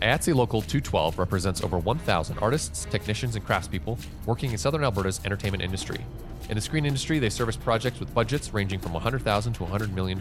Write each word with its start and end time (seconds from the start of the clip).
IATSE 0.00 0.32
Local 0.32 0.62
212 0.62 1.18
represents 1.18 1.64
over 1.64 1.76
1,000 1.76 2.38
artists, 2.38 2.84
technicians, 2.84 3.34
and 3.34 3.44
craftspeople 3.44 3.98
working 4.26 4.52
in 4.52 4.58
Southern 4.58 4.84
Alberta's 4.84 5.20
entertainment 5.24 5.60
industry. 5.60 5.98
In 6.48 6.54
the 6.54 6.60
screen 6.60 6.86
industry, 6.86 7.18
they 7.18 7.28
service 7.28 7.56
projects 7.56 7.98
with 7.98 8.14
budgets 8.14 8.54
ranging 8.54 8.78
from 8.78 8.92
100,000 8.92 9.52
to 9.54 9.64
$100 9.64 9.92
million. 9.92 10.16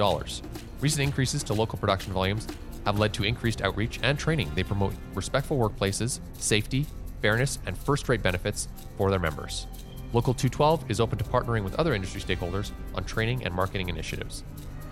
Recent 0.82 1.04
increases 1.04 1.44
to 1.44 1.54
local 1.54 1.78
production 1.78 2.12
volumes 2.12 2.48
have 2.86 2.98
led 2.98 3.14
to 3.14 3.24
increased 3.24 3.62
outreach 3.62 4.00
and 4.02 4.18
training. 4.18 4.52
They 4.56 4.64
promote 4.64 4.94
respectful 5.14 5.60
workplaces, 5.60 6.22
safety, 6.40 6.88
fairness, 7.22 7.60
and 7.68 7.78
first 7.78 8.10
rate 8.10 8.24
benefits 8.24 8.68
for 8.98 9.12
their 9.12 9.20
members. 9.20 9.68
Local 10.12 10.34
212 10.34 10.90
is 10.90 11.00
open 11.00 11.20
to 11.20 11.24
partnering 11.24 11.64
with 11.64 11.76
other 11.76 11.94
industry 11.94 12.22
stakeholders 12.22 12.72
on 12.96 13.04
training 13.04 13.44
and 13.44 13.54
marketing 13.54 13.90
initiatives. 13.90 14.44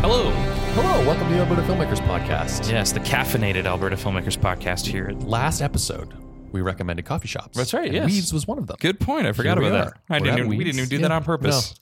Hello. 0.00 0.32
Hello, 0.74 1.06
welcome 1.06 1.28
to 1.28 1.34
the 1.34 1.40
Alberta 1.40 1.62
Filmmakers 1.62 2.00
Podcast. 2.08 2.68
Yes, 2.68 2.90
the 2.90 2.98
caffeinated 2.98 3.66
Alberta 3.66 3.94
Filmmakers 3.94 4.36
podcast 4.36 4.86
here. 4.86 5.12
Last 5.20 5.62
episode, 5.62 6.12
we 6.54 6.62
recommended 6.62 7.04
coffee 7.04 7.26
shops. 7.26 7.56
That's 7.56 7.74
right, 7.74 7.86
And 7.86 7.94
yes. 7.94 8.06
Weeds 8.06 8.32
was 8.32 8.46
one 8.46 8.58
of 8.58 8.68
them. 8.68 8.76
Good 8.78 9.00
point. 9.00 9.26
I 9.26 9.32
forgot 9.32 9.58
Here 9.58 9.66
about 9.68 9.86
that. 9.86 10.00
I 10.08 10.20
We're 10.20 10.24
didn't. 10.26 10.38
Even, 10.38 10.48
we 10.50 10.58
didn't 10.62 10.76
even 10.78 10.88
do 10.88 10.96
Yeah. 10.96 11.02
that 11.02 11.10
on 11.10 11.24
purpose. 11.24 11.74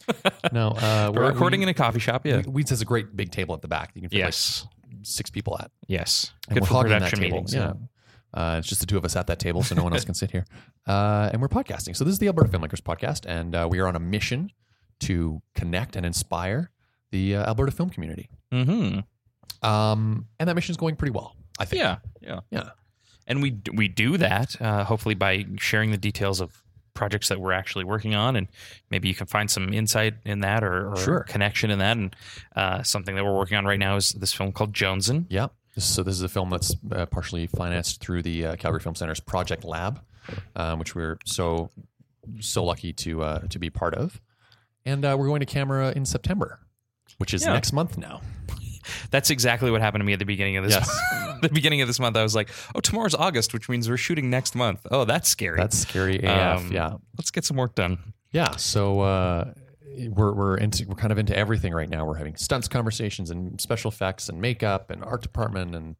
No, 0.50 0.68
uh, 0.76 1.12
We're 1.14 1.24
at 1.24 1.34
recording 1.34 1.60
Weeds- 1.60 1.68
in 1.68 1.68
a 1.68 1.74
coffee 1.74 1.98
shop. 2.00 2.24
Yeah. 2.24 2.40
Weeds 2.46 2.70
has 2.70 2.80
a 2.80 2.86
great 2.86 3.14
big 3.14 3.30
table 3.30 3.54
at 3.54 3.60
the 3.60 3.68
back. 3.68 3.90
You 3.94 4.00
can 4.00 4.08
fit 4.08 4.16
yes. 4.16 4.66
like 4.86 4.94
six 5.02 5.28
people 5.28 5.58
at. 5.60 5.70
Yes. 5.88 6.32
And 6.48 6.54
Good 6.54 6.62
we're 6.62 6.68
for 6.68 6.88
that 6.88 6.94
production 7.00 7.18
table, 7.18 7.36
meetings. 7.42 7.54
Yeah. 7.54 7.74
Uh, 8.32 8.56
it's 8.60 8.66
just 8.68 8.80
the 8.80 8.86
two 8.86 8.96
of 8.96 9.04
us 9.04 9.14
at 9.14 9.26
that 9.26 9.38
table, 9.38 9.62
so 9.62 9.74
no 9.74 9.84
one 9.84 9.92
else 9.92 10.06
can 10.06 10.14
sit 10.14 10.30
here. 10.30 10.44
Uh, 10.84 11.30
and 11.32 11.40
we're 11.40 11.46
podcasting. 11.46 11.94
So 11.94 12.02
this 12.02 12.10
is 12.14 12.18
the 12.18 12.26
Alberta 12.26 12.48
Filmmakers 12.48 12.80
Podcast, 12.80 13.24
and 13.24 13.54
uh, 13.54 13.68
we 13.70 13.78
are 13.78 13.86
on 13.86 13.94
a 13.94 14.00
mission 14.00 14.50
to 14.98 15.40
connect 15.54 15.94
and 15.94 16.04
inspire 16.04 16.72
the 17.12 17.36
uh, 17.36 17.46
Alberta 17.46 17.70
film 17.70 17.88
community. 17.88 18.28
Mm-hmm. 18.52 18.98
Um, 19.64 20.26
and 20.40 20.48
that 20.48 20.56
mission 20.56 20.72
is 20.72 20.76
going 20.76 20.96
pretty 20.96 21.12
well, 21.12 21.36
I 21.60 21.66
think. 21.66 21.82
Yeah. 21.82 21.98
Yeah. 22.20 22.40
Yeah. 22.50 22.70
And 23.32 23.42
we 23.42 23.56
we 23.72 23.88
do 23.88 24.16
that 24.18 24.60
uh, 24.60 24.84
hopefully 24.84 25.14
by 25.14 25.46
sharing 25.58 25.90
the 25.90 25.96
details 25.98 26.40
of 26.40 26.62
projects 26.94 27.28
that 27.30 27.40
we're 27.40 27.52
actually 27.52 27.84
working 27.84 28.14
on, 28.14 28.36
and 28.36 28.46
maybe 28.90 29.08
you 29.08 29.14
can 29.14 29.26
find 29.26 29.50
some 29.50 29.72
insight 29.72 30.14
in 30.26 30.40
that 30.40 30.62
or, 30.62 30.90
or 30.92 30.96
Sure. 30.98 31.20
connection 31.20 31.70
in 31.70 31.78
that. 31.78 31.96
And 31.96 32.14
uh, 32.54 32.82
something 32.82 33.14
that 33.14 33.24
we're 33.24 33.34
working 33.36 33.56
on 33.56 33.64
right 33.64 33.78
now 33.78 33.96
is 33.96 34.10
this 34.10 34.32
film 34.34 34.52
called 34.52 34.74
Jonesin. 34.74 35.24
Yeah. 35.30 35.46
So 35.78 36.02
this 36.02 36.14
is 36.16 36.22
a 36.22 36.28
film 36.28 36.50
that's 36.50 36.76
uh, 36.92 37.06
partially 37.06 37.46
financed 37.46 38.02
through 38.02 38.22
the 38.22 38.44
uh, 38.46 38.56
Calgary 38.56 38.80
Film 38.80 38.94
Center's 38.94 39.20
Project 39.20 39.64
Lab, 39.64 40.02
um, 40.54 40.78
which 40.78 40.94
we're 40.94 41.16
so 41.24 41.70
so 42.40 42.62
lucky 42.62 42.92
to 42.92 43.22
uh, 43.22 43.38
to 43.48 43.58
be 43.58 43.70
part 43.70 43.94
of. 43.94 44.20
And 44.84 45.02
uh, 45.04 45.16
we're 45.18 45.28
going 45.28 45.40
to 45.40 45.46
camera 45.46 45.92
in 45.96 46.04
September, 46.04 46.60
which 47.16 47.32
is 47.32 47.42
Yeah. 47.46 47.54
next 47.54 47.72
month 47.72 47.96
now. 47.96 48.20
That's 49.10 49.30
exactly 49.30 49.70
what 49.70 49.80
happened 49.80 50.00
to 50.00 50.04
me 50.04 50.12
at 50.12 50.18
the 50.18 50.24
beginning 50.24 50.56
of 50.56 50.64
this. 50.64 50.74
Yes. 50.74 51.00
the 51.42 51.48
beginning 51.48 51.80
of 51.80 51.88
this 51.88 52.00
month, 52.00 52.16
I 52.16 52.22
was 52.22 52.34
like, 52.34 52.50
"Oh, 52.74 52.80
tomorrow's 52.80 53.14
August, 53.14 53.52
which 53.52 53.68
means 53.68 53.88
we're 53.88 53.96
shooting 53.96 54.30
next 54.30 54.54
month." 54.54 54.86
Oh, 54.90 55.04
that's 55.04 55.28
scary. 55.28 55.58
That's 55.58 55.78
scary 55.78 56.18
AF. 56.18 56.60
Um, 56.60 56.72
yeah. 56.72 56.96
Let's 57.18 57.30
get 57.30 57.44
some 57.44 57.56
work 57.56 57.74
done. 57.74 57.98
Yeah. 58.32 58.56
So 58.56 59.00
uh, 59.00 59.52
we're 60.08 60.32
we're 60.32 60.56
into 60.56 60.86
we're 60.86 60.94
kind 60.94 61.12
of 61.12 61.18
into 61.18 61.36
everything 61.36 61.72
right 61.72 61.88
now. 61.88 62.04
We're 62.04 62.16
having 62.16 62.36
stunts 62.36 62.68
conversations 62.68 63.30
and 63.30 63.60
special 63.60 63.90
effects 63.90 64.28
and 64.28 64.40
makeup 64.40 64.90
and 64.90 65.04
art 65.04 65.22
department 65.22 65.74
and 65.74 65.96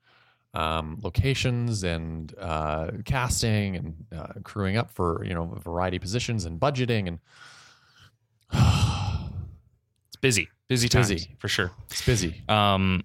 um, 0.55 0.99
locations 1.03 1.83
and 1.83 2.35
uh, 2.39 2.91
casting 3.05 3.77
and 3.77 4.05
uh, 4.17 4.33
crewing 4.45 4.77
up 4.77 4.91
for 4.91 5.25
you 5.25 5.35
know 5.35 5.53
a 5.57 5.61
variety 5.61 5.97
of 5.97 6.03
positions 6.03 6.45
and 6.45 6.61
budgeting 6.61 7.09
and 7.09 7.19
It's 10.09 10.21
busy, 10.21 10.51
busy 10.73 10.89
times 10.89 11.09
busy. 11.09 11.35
for 11.39 11.49
sure. 11.49 11.71
it's 11.91 12.05
busy. 12.05 12.43
Um, 12.49 13.03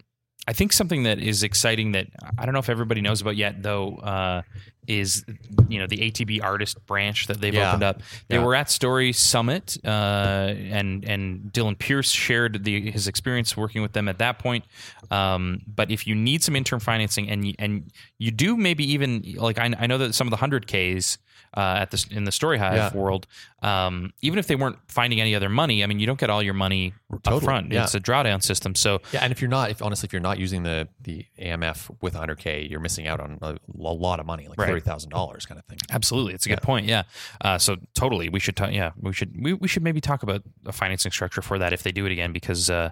I 0.50 0.54
think 0.54 0.72
something 0.72 1.04
that 1.04 1.20
is 1.20 1.44
exciting 1.44 1.92
that 1.92 2.08
I 2.38 2.46
don't 2.46 2.54
know 2.54 2.60
if 2.60 2.70
everybody 2.70 3.02
knows 3.02 3.20
about 3.22 3.36
yet, 3.36 3.62
though, 3.62 3.98
uh, 3.98 4.42
is 4.88 5.26
you 5.68 5.78
know 5.80 5.88
the 5.88 5.98
ATB 6.10 6.42
artist 6.42 6.78
branch 6.86 7.28
that 7.28 7.42
they've 7.42 7.54
Yeah. 7.54 7.68
opened 7.68 7.84
up. 7.84 8.02
They 8.30 8.38
Yeah. 8.38 8.44
were 8.46 8.56
at 8.56 8.72
Story 8.72 9.12
Summit, 9.12 9.76
uh, 9.84 10.54
and 10.58 11.04
and 11.04 11.52
Dylan 11.52 11.78
Pierce 11.78 12.10
shared 12.12 12.64
the, 12.64 12.90
his 12.90 13.10
experience 13.10 13.58
working 13.58 13.82
with 13.82 13.92
them 13.92 14.08
at 14.08 14.20
that 14.20 14.40
point. 14.40 14.64
Um, 15.12 15.60
but 15.68 15.92
if 15.92 16.08
you 16.08 16.16
need 16.16 16.42
some 16.44 16.56
interim 16.56 16.80
financing, 16.80 17.30
and 17.30 17.46
you, 17.46 17.54
and 17.60 17.92
you 18.18 18.32
do 18.32 18.56
maybe 18.56 18.90
even 18.94 19.24
like 19.36 19.60
I, 19.60 19.74
I 19.78 19.88
know 19.88 19.98
that 19.98 20.16
some 20.16 20.28
of 20.28 20.32
the 20.32 20.38
hundred 20.38 20.66
Ks. 20.68 21.18
Uh, 21.56 21.78
at 21.80 21.90
the 21.92 22.06
in 22.12 22.24
the 22.26 22.32
Story 22.32 22.58
Hive 22.60 22.76
Yeah. 22.76 22.94
world, 22.94 23.26
um, 23.64 24.14
even 24.22 24.38
if 24.38 24.46
they 24.48 24.56
weren't 24.56 24.78
finding 24.88 25.20
any 25.20 25.34
other 25.34 25.50
money, 25.50 25.84
I 25.84 25.88
mean, 25.88 26.00
you 26.00 26.06
don't 26.06 26.20
get 26.20 26.30
all 26.30 26.44
your 26.44 26.54
money 26.54 26.94
Totally, 27.12 27.38
up 27.38 27.44
front. 27.44 27.72
yeah. 27.72 27.84
It's 27.84 27.96
a 27.96 28.00
drawdown 28.00 28.44
system, 28.44 28.76
so 28.76 29.02
Yeah, 29.12 29.22
and 29.24 29.32
if 29.32 29.42
you're 29.42 29.50
not, 29.50 29.72
if 29.72 29.82
honestly, 29.82 30.06
if 30.06 30.14
you're 30.14 30.22
not 30.22 30.38
using 30.38 30.62
the 30.64 30.88
the 31.02 31.26
AMF 31.40 31.90
with 32.02 32.14
100k, 32.14 32.70
you're 32.70 32.80
missing 32.80 33.08
out 33.08 33.20
on 33.20 33.40
a, 33.42 33.56
a 33.80 33.94
lot 33.94 34.20
of 34.20 34.26
money, 34.28 34.48
like 34.48 34.60
Right. 34.60 34.68
thirty 34.68 34.82
thousand 34.82 35.10
dollars, 35.10 35.46
kind 35.48 35.58
of 35.60 35.66
thing. 35.66 35.80
Absolutely, 35.90 36.34
it's 36.36 36.46
a 36.46 36.50
good 36.50 36.62
point. 36.62 36.86
Yeah. 36.86 37.04
Uh, 37.42 37.58
so 37.58 37.78
totally, 37.96 38.30
we 38.30 38.40
should. 38.40 38.56
talk 38.56 38.72
yeah, 38.72 38.92
we 39.00 39.12
should. 39.14 39.34
We, 39.42 39.54
we 39.54 39.68
should 39.68 39.84
maybe 39.84 40.02
talk 40.02 40.22
about 40.24 40.44
a 40.66 40.72
financing 40.72 41.12
structure 41.12 41.42
for 41.42 41.58
that 41.58 41.74
if 41.74 41.82
they 41.82 41.92
do 41.92 42.06
it 42.06 42.12
again, 42.12 42.34
because 42.34 42.70
uh, 42.70 42.92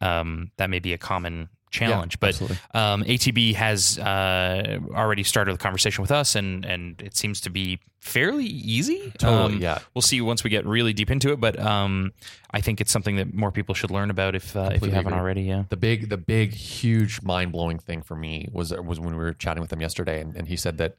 um, 0.00 0.52
that 0.56 0.70
may 0.70 0.78
be 0.78 0.92
a 0.94 0.98
common 0.98 1.48
challenge. 1.70 2.18
but 2.20 2.40
um, 2.74 3.02
ATB 3.04 3.54
has 3.54 3.98
uh, 3.98 4.78
already 4.94 5.22
started 5.22 5.54
the 5.54 5.58
conversation 5.58 6.02
with 6.02 6.10
us, 6.10 6.34
and 6.34 6.64
and 6.64 7.00
it 7.02 7.16
seems 7.16 7.40
to 7.42 7.50
be 7.50 7.78
fairly 7.98 8.44
easy. 8.46 9.12
Totally, 9.18 9.54
Um, 9.56 9.60
yeah. 9.60 9.78
We'll 9.94 10.02
see 10.02 10.20
once 10.20 10.44
we 10.44 10.50
get 10.50 10.64
really 10.64 10.92
deep 10.92 11.10
into 11.10 11.32
it, 11.32 11.40
but 11.40 11.58
um, 11.58 12.12
I 12.52 12.60
think 12.60 12.80
it's 12.80 12.92
something 12.92 13.16
that 13.16 13.34
more 13.34 13.50
people 13.50 13.74
should 13.74 13.90
learn 13.90 14.10
about 14.10 14.34
if 14.36 14.56
uh, 14.56 14.70
if 14.74 14.82
you 14.82 14.90
haven't 14.92 15.12
agree. 15.12 15.20
already. 15.20 15.42
Yeah. 15.42 15.64
The 15.68 15.76
big, 15.76 16.08
the 16.08 16.16
big, 16.16 16.52
huge, 16.52 17.20
mind 17.22 17.52
blowing 17.52 17.78
thing 17.78 18.02
for 18.02 18.14
me 18.16 18.48
was 18.52 18.72
was 18.72 19.00
when 19.00 19.16
we 19.16 19.24
were 19.24 19.32
chatting 19.34 19.60
with 19.60 19.72
him 19.72 19.80
yesterday, 19.80 20.20
and, 20.20 20.36
and 20.36 20.46
he 20.48 20.56
said 20.56 20.78
that 20.78 20.96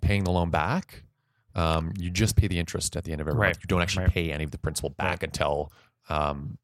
paying 0.00 0.24
the 0.24 0.30
loan 0.32 0.50
back, 0.50 1.04
um, 1.54 1.92
you 1.98 2.10
just 2.10 2.36
pay 2.36 2.48
the 2.48 2.58
interest 2.58 2.96
at 2.96 3.04
the 3.04 3.12
end 3.12 3.20
of 3.20 3.28
every 3.28 3.38
Right. 3.38 3.48
month. 3.48 3.58
You 3.62 3.68
don't 3.68 3.82
actually 3.82 4.04
Right. 4.06 4.12
pay 4.14 4.32
any 4.32 4.44
of 4.44 4.50
the 4.50 4.58
principal 4.58 4.90
back 4.90 5.22
until 5.22 5.70
um, 6.08 6.58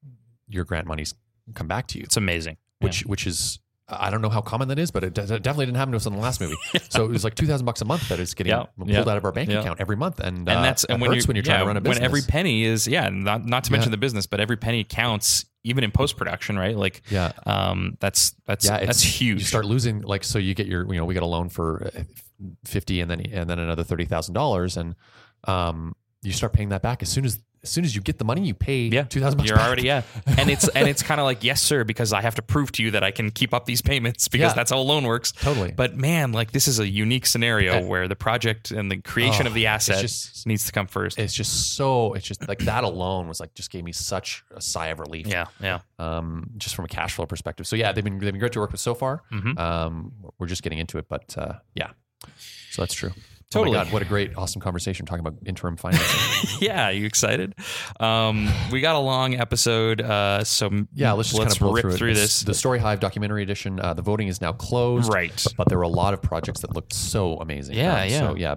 your 0.49 0.65
grant 0.65 0.87
monies 0.87 1.15
come 1.55 1.69
back 1.69 1.87
to 1.89 1.99
you. 1.99 2.05
It's 2.05 2.17
amazing. 2.17 2.57
Yeah. 2.81 2.87
Which, 2.87 3.01
which 3.07 3.27
is, 3.27 3.59
I 3.93 4.09
don't 4.11 4.23
know 4.23 4.29
how 4.29 4.41
common 4.41 4.69
that 4.69 4.79
is, 4.79 4.91
but 4.93 5.03
it, 5.03 5.15
definitely 5.15 5.67
didn't 5.67 5.77
happen 5.79 5.91
to 5.93 5.97
us 5.97 6.07
in 6.07 6.13
the 6.13 6.19
last 6.21 6.41
movie. 6.41 6.55
So 6.91 7.05
it 7.05 7.11
was 7.11 7.25
like 7.25 7.35
two 7.35 7.47
thousand 7.47 7.67
bucks 7.67 7.81
a 7.81 7.85
month 7.85 8.09
that 8.09 8.21
is 8.21 8.35
getting 8.35 8.53
Yeah. 8.53 8.65
pulled 8.77 8.89
Yeah. 8.89 9.01
out 9.01 9.17
of 9.17 9.25
our 9.25 9.33
bank 9.33 9.51
Yeah. 9.51 9.61
account 9.61 9.81
every 9.81 9.97
month, 9.97 10.21
and, 10.21 10.39
and 10.39 10.49
uh, 10.49 10.63
that's 10.63 10.85
and 10.85 11.01
when 11.01 11.11
hurts 11.11 11.25
you 11.25 11.29
when 11.29 11.37
you're 11.37 11.43
trying 11.43 11.61
to 11.61 11.67
run 11.67 11.77
a 11.77 11.81
business. 11.81 11.99
when 11.99 12.05
every 12.05 12.23
penny 12.23 12.65
is 12.65 12.87
yeah 12.87 13.09
not 13.09 13.45
not 13.45 13.65
to 13.65 13.73
mention 13.73 13.91
the 13.91 13.97
business 13.97 14.27
but 14.27 14.39
every 14.41 14.57
penny 14.57 14.85
counts 14.85 15.45
even 15.65 15.83
in 15.85 15.91
post 15.91 16.17
production 16.17 16.57
right 16.59 16.77
like 16.77 17.03
yeah, 17.11 17.33
um 17.47 17.97
that's 18.01 18.35
that's 18.47 18.65
yeah, 18.67 18.85
that's 18.87 19.03
huge 19.03 19.41
You 19.41 19.45
start 19.45 19.65
losing 19.67 20.03
like 20.03 20.23
so 20.25 20.39
you 20.39 20.55
get 20.55 20.67
your 20.69 20.87
you 20.93 20.99
know 20.99 21.05
we 21.05 21.15
get 21.15 21.23
a 21.25 21.27
loan 21.27 21.49
for 21.49 21.91
uh, 21.95 22.03
fifty 22.65 23.01
and 23.01 23.11
then 23.11 23.21
and 23.33 23.51
then 23.51 23.59
another 23.59 23.83
thirty 23.85 24.05
thousand 24.05 24.35
dollars 24.35 24.77
and 24.77 24.95
um 25.45 25.95
you 26.23 26.33
start 26.33 26.53
paying 26.53 26.69
that 26.71 26.83
back 26.83 27.03
as 27.03 27.09
soon 27.09 27.25
as 27.25 27.41
as 27.63 27.71
soon 27.71 27.85
as 27.85 27.95
you 27.95 28.01
get 28.01 28.19
the 28.19 28.25
money 28.25 28.47
you 28.47 28.55
pay 28.55 28.85
yeah 28.85 29.03
two 29.03 29.21
thousand 29.21 29.45
you're 29.45 29.57
back. 29.57 29.67
already 29.67 29.83
yeah 29.83 30.03
and 30.39 30.49
it's 30.51 30.67
and 30.69 30.89
it's 30.89 31.03
kind 31.03 31.21
of 31.21 31.25
like 31.27 31.45
yes 31.45 31.61
sir 31.61 31.85
because 31.85 32.13
i 32.13 32.21
have 32.21 32.35
to 32.35 32.43
prove 32.43 32.73
to 32.73 32.83
you 32.83 32.91
that 32.93 33.03
i 33.05 33.11
can 33.11 33.31
keep 33.31 33.53
up 33.53 33.67
these 33.67 33.83
payments 33.83 34.29
because 34.29 34.51
Yeah. 34.51 34.55
that's 34.55 34.71
how 34.71 34.79
a 34.79 34.81
loan 34.81 35.05
works 35.05 35.33
totally. 35.33 35.73
but 35.73 35.97
man 35.97 36.33
like 36.33 36.53
this 36.53 36.69
is 36.69 36.79
a 36.79 36.89
unique 36.89 37.27
scenario 37.27 37.85
where 37.85 38.09
the 38.09 38.17
project 38.17 38.71
and 38.71 38.91
the 38.91 38.97
creation 38.99 39.47
Oh, 39.47 39.49
of 39.51 39.55
the 39.55 39.65
it's 39.67 39.89
asset 39.91 40.01
just- 40.01 40.47
needs 40.47 40.65
to 40.67 40.73
come 40.73 40.87
first 40.87 41.19
it's 41.19 41.35
just 41.35 41.75
so 41.77 42.15
it's 42.15 42.27
just 42.27 42.49
like 42.49 42.61
that 42.61 42.85
alone 42.85 43.29
was 43.29 43.41
like 43.41 43.53
just 43.55 43.71
gave 43.71 43.85
me 43.85 43.93
such 43.93 44.43
a 44.55 44.61
sigh 44.61 44.87
of 44.89 44.99
relief. 45.01 45.27
yeah 45.27 45.47
yeah 45.61 45.81
Um, 45.99 46.51
just 46.57 46.75
from 46.75 46.87
a 46.87 46.89
cash 46.89 47.15
flow 47.15 47.27
perspective. 47.27 47.67
So 47.67 47.77
yeah, 47.77 47.93
they've 47.93 48.03
been 48.03 48.19
they've 48.19 48.33
been 48.33 48.39
great 48.41 48.53
to 48.53 48.61
work 48.61 48.73
with 48.73 48.81
so 48.81 48.95
far. 48.95 49.23
Mhm. 49.31 49.59
Um, 49.59 50.13
we're 50.39 50.47
just 50.47 50.63
getting 50.63 50.79
into 50.79 50.97
it, 50.99 51.07
but 51.09 51.37
uh, 51.37 51.55
yeah. 51.75 51.91
So 52.71 52.83
that's 52.83 52.95
true. 52.95 53.13
Totally. 53.51 53.77
Oh 53.77 53.81
my 53.81 53.85
God, 53.85 53.93
what 53.93 54.03
a 54.03 54.05
great, 54.05 54.37
awesome 54.37 54.61
conversation 54.61 55.07
talking 55.07 55.27
about 55.27 55.35
interim 55.45 55.77
financing. 55.77 56.51
yeah 56.61 56.91
you 56.91 57.05
excited 57.05 57.55
um 57.99 58.49
we 58.71 58.81
got 58.81 58.95
a 58.95 58.99
long 59.01 59.35
episode 59.35 60.01
uh 60.01 60.45
so 60.45 60.71
Yeah, 60.95 61.13
let's 61.13 61.31
just 61.31 61.39
let's 61.41 61.59
kind 61.59 61.69
of 61.69 61.75
rip 61.75 61.83
through, 61.83 61.97
through 61.97 62.15
this 62.15 62.43
The 62.43 62.55
Story 62.55 62.79
Hive 62.79 63.01
documentary 63.01 63.43
edition. 63.43 63.81
Uh, 63.81 63.93
the 63.95 64.03
voting 64.03 64.29
is 64.29 64.41
now 64.41 64.53
closed. 64.53 65.13
right 65.13 65.45
But 65.57 65.69
there 65.69 65.79
were 65.79 65.83
a 65.85 65.89
lot 65.89 66.15
of 66.15 66.23
projects 66.23 66.61
that 66.61 66.75
looked 66.75 66.93
so 66.93 67.39
amazing. 67.39 67.75
Yeah, 67.77 68.03
Um, 68.03 68.09
yeah. 68.09 68.19
So 68.21 68.35
yeah, 68.37 68.55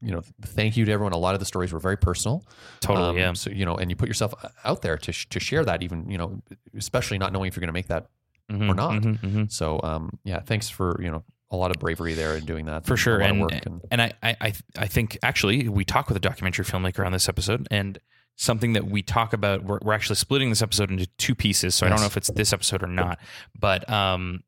you 0.00 0.12
know, 0.12 0.22
thank 0.40 0.76
you 0.76 0.86
to 0.86 0.92
everyone. 0.92 1.12
A 1.12 1.18
lot 1.18 1.34
of 1.34 1.40
the 1.40 1.46
stories 1.46 1.70
were 1.72 1.78
very 1.80 1.98
personal. 1.98 2.46
totally 2.80 3.08
Um, 3.10 3.16
yeah 3.18 3.32
So 3.34 3.50
you 3.50 3.66
know, 3.66 3.76
and 3.76 3.90
you 3.90 3.96
put 3.96 4.08
yourself 4.08 4.32
out 4.64 4.80
there 4.80 4.96
to 4.96 5.12
sh- 5.12 5.26
to 5.28 5.38
share 5.40 5.66
that, 5.66 5.82
even 5.82 6.10
you 6.10 6.16
know, 6.16 6.40
especially 6.74 7.18
not 7.18 7.32
knowing 7.34 7.48
if 7.48 7.56
you're 7.56 7.60
going 7.60 7.68
to 7.68 7.72
make 7.74 7.88
that 7.88 8.06
Mhm, 8.50 8.68
or 8.70 8.74
not. 8.74 9.02
mhm, 9.02 9.20
mhm. 9.20 9.52
So 9.52 9.80
um, 9.82 10.18
yeah, 10.24 10.40
thanks 10.40 10.68
for 10.70 10.98
you 11.02 11.10
know 11.10 11.24
a 11.50 11.56
lot 11.56 11.70
of 11.70 11.78
bravery 11.80 12.14
there 12.14 12.36
in 12.36 12.44
doing 12.44 12.66
that. 12.66 12.86
For 12.86 12.96
sure. 12.96 13.20
and 13.20 13.40
and- 13.66 13.80
and 13.90 14.02
I, 14.02 14.12
I 14.22 14.52
I 14.78 14.86
think 14.86 15.18
actually 15.22 15.68
we 15.68 15.84
talk 15.84 16.08
with 16.08 16.16
a 16.16 16.20
documentary 16.20 16.64
filmmaker 16.64 17.04
on 17.04 17.12
this 17.12 17.28
episode 17.28 17.66
and 17.70 17.98
something 18.36 18.72
that 18.72 18.86
we 18.86 19.02
talk 19.02 19.32
about 19.32 19.64
we're, 19.64 19.78
we're 19.82 19.92
actually 19.92 20.16
splitting 20.16 20.48
this 20.48 20.62
episode 20.62 20.90
into 20.90 21.06
two 21.18 21.34
pieces 21.34 21.74
so 21.74 21.84
I 21.86 21.90
don't 21.90 22.00
know 22.00 22.06
if 22.06 22.16
it's 22.16 22.30
this 22.30 22.52
episode 22.52 22.82
or 22.82 22.86
not. 22.86 23.18
But 23.58 23.88
um 23.90 24.42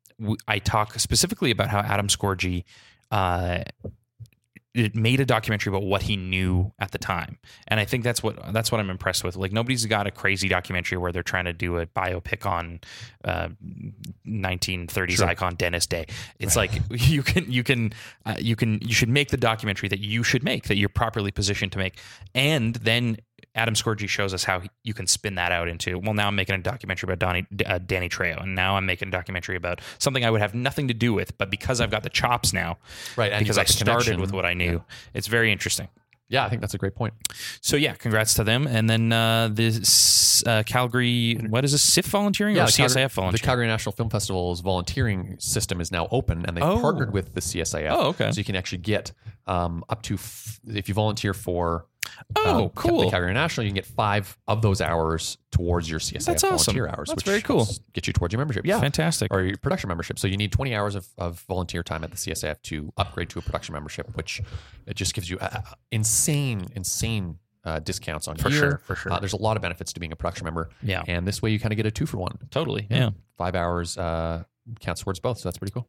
I 0.47 0.59
talk 0.59 0.97
specifically 0.99 1.51
about 1.51 1.67
how 1.67 1.79
Adam 1.79 2.07
Scorgie 2.07 2.63
uh 3.11 3.63
it 4.73 4.95
made 4.95 5.19
a 5.19 5.25
documentary 5.25 5.69
about 5.69 5.83
what 5.83 6.01
he 6.01 6.15
knew 6.17 6.71
at 6.79 6.91
the 6.91 6.97
time. 6.97 7.37
And 7.67 7.79
i 7.79 7.85
think 7.85 8.03
that's 8.03 8.23
what 8.23 8.53
that's 8.53 8.71
what 8.71 8.79
i'm 8.81 8.89
impressed 8.89 9.23
with. 9.23 9.35
Like 9.35 9.51
nobody's 9.51 9.85
got 9.85 10.07
a 10.07 10.11
crazy 10.11 10.47
documentary 10.47 10.97
where 10.97 11.11
they're 11.11 11.23
trying 11.23 11.45
to 11.45 11.53
do 11.53 11.77
a 11.77 11.85
biopic 11.85 12.45
on 12.45 12.79
uh, 13.23 13.49
1930s 14.25 15.11
Sure. 15.11 15.27
icon 15.27 15.55
dennis 15.55 15.85
day. 15.85 16.07
It's 16.39 16.55
like 16.55 16.71
you 16.89 17.23
can 17.23 17.51
you 17.51 17.63
can 17.63 17.93
uh, 18.25 18.35
you 18.39 18.55
can 18.55 18.79
you 18.81 18.93
should 18.93 19.09
make 19.09 19.29
the 19.29 19.37
documentary 19.37 19.89
that 19.89 19.99
you 19.99 20.23
should 20.23 20.43
make 20.43 20.65
that 20.67 20.77
you're 20.77 20.89
properly 20.89 21.31
positioned 21.31 21.71
to 21.73 21.77
make. 21.77 21.99
And 22.33 22.75
then 22.75 23.17
Adam 23.55 23.73
Scorgie 23.73 24.07
shows 24.09 24.33
us 24.33 24.43
how 24.43 24.59
he- 24.61 24.69
you 24.83 24.93
can 24.93 25.07
spin 25.07 25.35
that 25.35 25.51
out 25.51 25.67
into. 25.67 25.99
Well, 25.99 26.13
now 26.13 26.27
I'm 26.27 26.35
making 26.35 26.55
a 26.55 26.59
documentary 26.59 27.07
about 27.07 27.19
Donnie, 27.19 27.45
uh, 27.65 27.79
Danny 27.79 28.09
Trejo, 28.09 28.41
and 28.43 28.55
now 28.55 28.75
I'm 28.77 28.85
making 28.85 29.09
a 29.09 29.11
documentary 29.11 29.55
about 29.55 29.81
something 29.99 30.23
I 30.25 30.29
would 30.29 30.41
have 30.41 30.53
nothing 30.53 30.87
to 30.87 30.93
do 30.93 31.13
with, 31.13 31.37
but 31.37 31.49
because 31.49 31.81
I've 31.81 31.91
got 31.91 32.03
the 32.03 32.09
chops 32.09 32.53
now, 32.53 32.77
right 33.17 33.37
because 33.39 33.57
I 33.57 33.63
started 33.65 33.85
connection. 34.05 34.21
with 34.21 34.31
what 34.33 34.45
I 34.45 34.53
knew. 34.53 34.83
It's 35.13 35.27
very 35.27 35.51
interesting. 35.51 35.87
yeah 36.29 36.45
i 36.45 36.49
think 36.49 36.61
that's 36.61 36.73
a 36.73 36.77
great 36.77 36.95
point 36.95 37.13
So 37.61 37.75
yeah, 37.75 37.93
congrats 37.95 38.33
to 38.35 38.43
them. 38.43 38.65
And 38.65 38.89
then 38.89 39.11
uh, 39.11 39.49
this 39.51 40.41
uh, 40.47 40.63
Calgary, 40.65 41.35
what 41.49 41.63
is 41.65 41.73
this? 41.73 41.83
CIFF 41.83 42.05
volunteering 42.07 42.57
or 42.57 42.65
the 42.65 42.71
Calgary- 42.71 42.87
CSIF 43.03 43.09
The 43.09 43.15
volunteering? 43.21 43.45
Calgary 43.45 43.67
National 43.67 43.91
Film 43.91 44.09
Festival's 44.09 44.61
volunteering 44.61 45.35
system 45.39 45.79
is 45.81 45.91
now 45.91 46.07
open, 46.11 46.45
and 46.47 46.55
they 46.57 46.61
Oh. 46.61 46.79
partnered 46.79 47.13
with 47.13 47.33
the 47.35 47.41
CSIF. 47.41 47.87
Oh, 47.91 48.07
okay. 48.09 48.31
So 48.31 48.37
you 48.39 48.43
can 48.45 48.55
actually 48.55 48.79
get 48.79 49.11
um, 49.47 49.83
up 49.89 50.01
to 50.03 50.13
f- 50.15 50.59
if 50.65 50.87
you 50.87 50.93
volunteer 50.95 51.33
for 51.33 51.85
oh, 52.35 52.63
um, 52.63 52.69
cool. 52.69 53.01
the 53.01 53.09
Calgary 53.09 53.33
National, 53.33 53.65
you 53.65 53.69
can 53.69 53.75
get 53.75 53.85
five 53.85 54.37
of 54.47 54.61
those 54.61 54.81
hours 54.81 55.37
towards 55.51 55.89
your 55.89 55.99
CSIF 55.99 56.25
That's 56.25 56.43
awesome. 56.43 56.73
volunteer 56.73 56.87
hours. 56.87 57.09
That's 57.09 57.17
which 57.17 57.25
very 57.25 57.41
cool. 57.41 57.67
Get 57.93 58.07
you 58.07 58.13
towards 58.13 58.33
your 58.33 58.39
membership. 58.39 58.65
Yeah. 58.65 58.79
Fantastic. 58.79 59.33
Or 59.33 59.41
your 59.41 59.57
production 59.57 59.87
membership. 59.87 60.19
So 60.19 60.27
you 60.27 60.37
need 60.37 60.51
20 60.51 60.75
hours 60.75 60.95
of, 60.95 61.07
of 61.17 61.39
volunteer 61.47 61.83
time 61.83 62.03
at 62.03 62.11
the 62.11 62.17
CSIF 62.17 62.61
to 62.63 62.91
upgrade 62.97 63.29
to 63.29 63.39
a 63.39 63.41
production 63.41 63.73
membership, 63.73 64.15
which 64.15 64.41
it 64.87 64.95
just 64.95 65.13
gives 65.13 65.29
you 65.29 65.37
uh, 65.39 65.61
insane, 65.91 66.67
insane 66.75 67.37
uh, 67.65 67.79
discounts 67.79 68.27
on 68.27 68.35
For 68.35 68.51
sure, 68.51 68.77
for 68.79 68.95
sure. 68.95 69.13
Uh, 69.13 69.19
there's 69.19 69.33
a 69.33 69.41
lot 69.41 69.55
of 69.55 69.61
benefits 69.61 69.93
to 69.93 69.99
being 69.99 70.11
a 70.11 70.15
production 70.15 70.45
member. 70.45 70.69
Yeah. 70.81 71.03
And 71.07 71.27
this 71.27 71.41
way 71.41 71.51
you 71.51 71.59
kind 71.59 71.71
of 71.71 71.77
get 71.77 71.85
a 71.85 71.91
two 71.91 72.05
for 72.05 72.17
one. 72.17 72.37
Totally. 72.51 72.87
Yeah. 72.89 73.11
Five 73.37 73.55
hours 73.55 73.97
uh, 73.97 74.43
counts 74.79 75.01
towards 75.01 75.19
both. 75.19 75.37
So 75.39 75.49
that's 75.49 75.57
pretty 75.57 75.71
cool. 75.73 75.87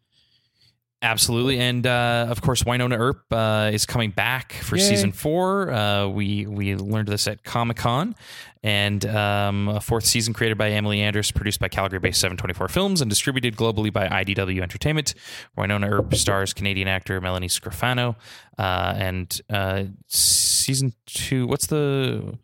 Absolutely, 1.04 1.58
and 1.58 1.86
uh, 1.86 2.28
of 2.30 2.40
course, 2.40 2.62
Wynonna 2.62 2.98
Earp 2.98 3.30
uh, 3.30 3.70
is 3.70 3.84
coming 3.84 4.10
back 4.10 4.54
for 4.54 4.76
Yay. 4.76 4.82
season 4.82 5.12
four. 5.12 5.70
Uh, 5.70 6.08
we 6.08 6.46
we 6.46 6.74
learned 6.76 7.08
this 7.08 7.28
at 7.28 7.44
Comic 7.44 7.76
Con, 7.76 8.14
and 8.62 9.04
um, 9.04 9.68
a 9.68 9.82
fourth 9.82 10.06
season 10.06 10.32
created 10.32 10.56
by 10.56 10.70
Emily 10.70 11.02
Andras, 11.02 11.30
produced 11.30 11.60
by 11.60 11.68
Calgary-based 11.68 12.18
724 12.18 12.68
Films, 12.68 13.02
and 13.02 13.10
distributed 13.10 13.54
globally 13.54 13.92
by 13.92 14.08
IDW 14.08 14.62
Entertainment. 14.62 15.14
Wynonna 15.58 15.90
Earp 15.90 16.14
stars 16.14 16.54
Canadian 16.54 16.88
actor 16.88 17.20
Melanie 17.20 17.48
Scrofano, 17.48 18.16
uh, 18.58 18.94
and 18.96 19.42
uh, 19.50 19.84
season 20.06 20.94
two. 21.04 21.46
What's 21.46 21.66
the? 21.66 22.38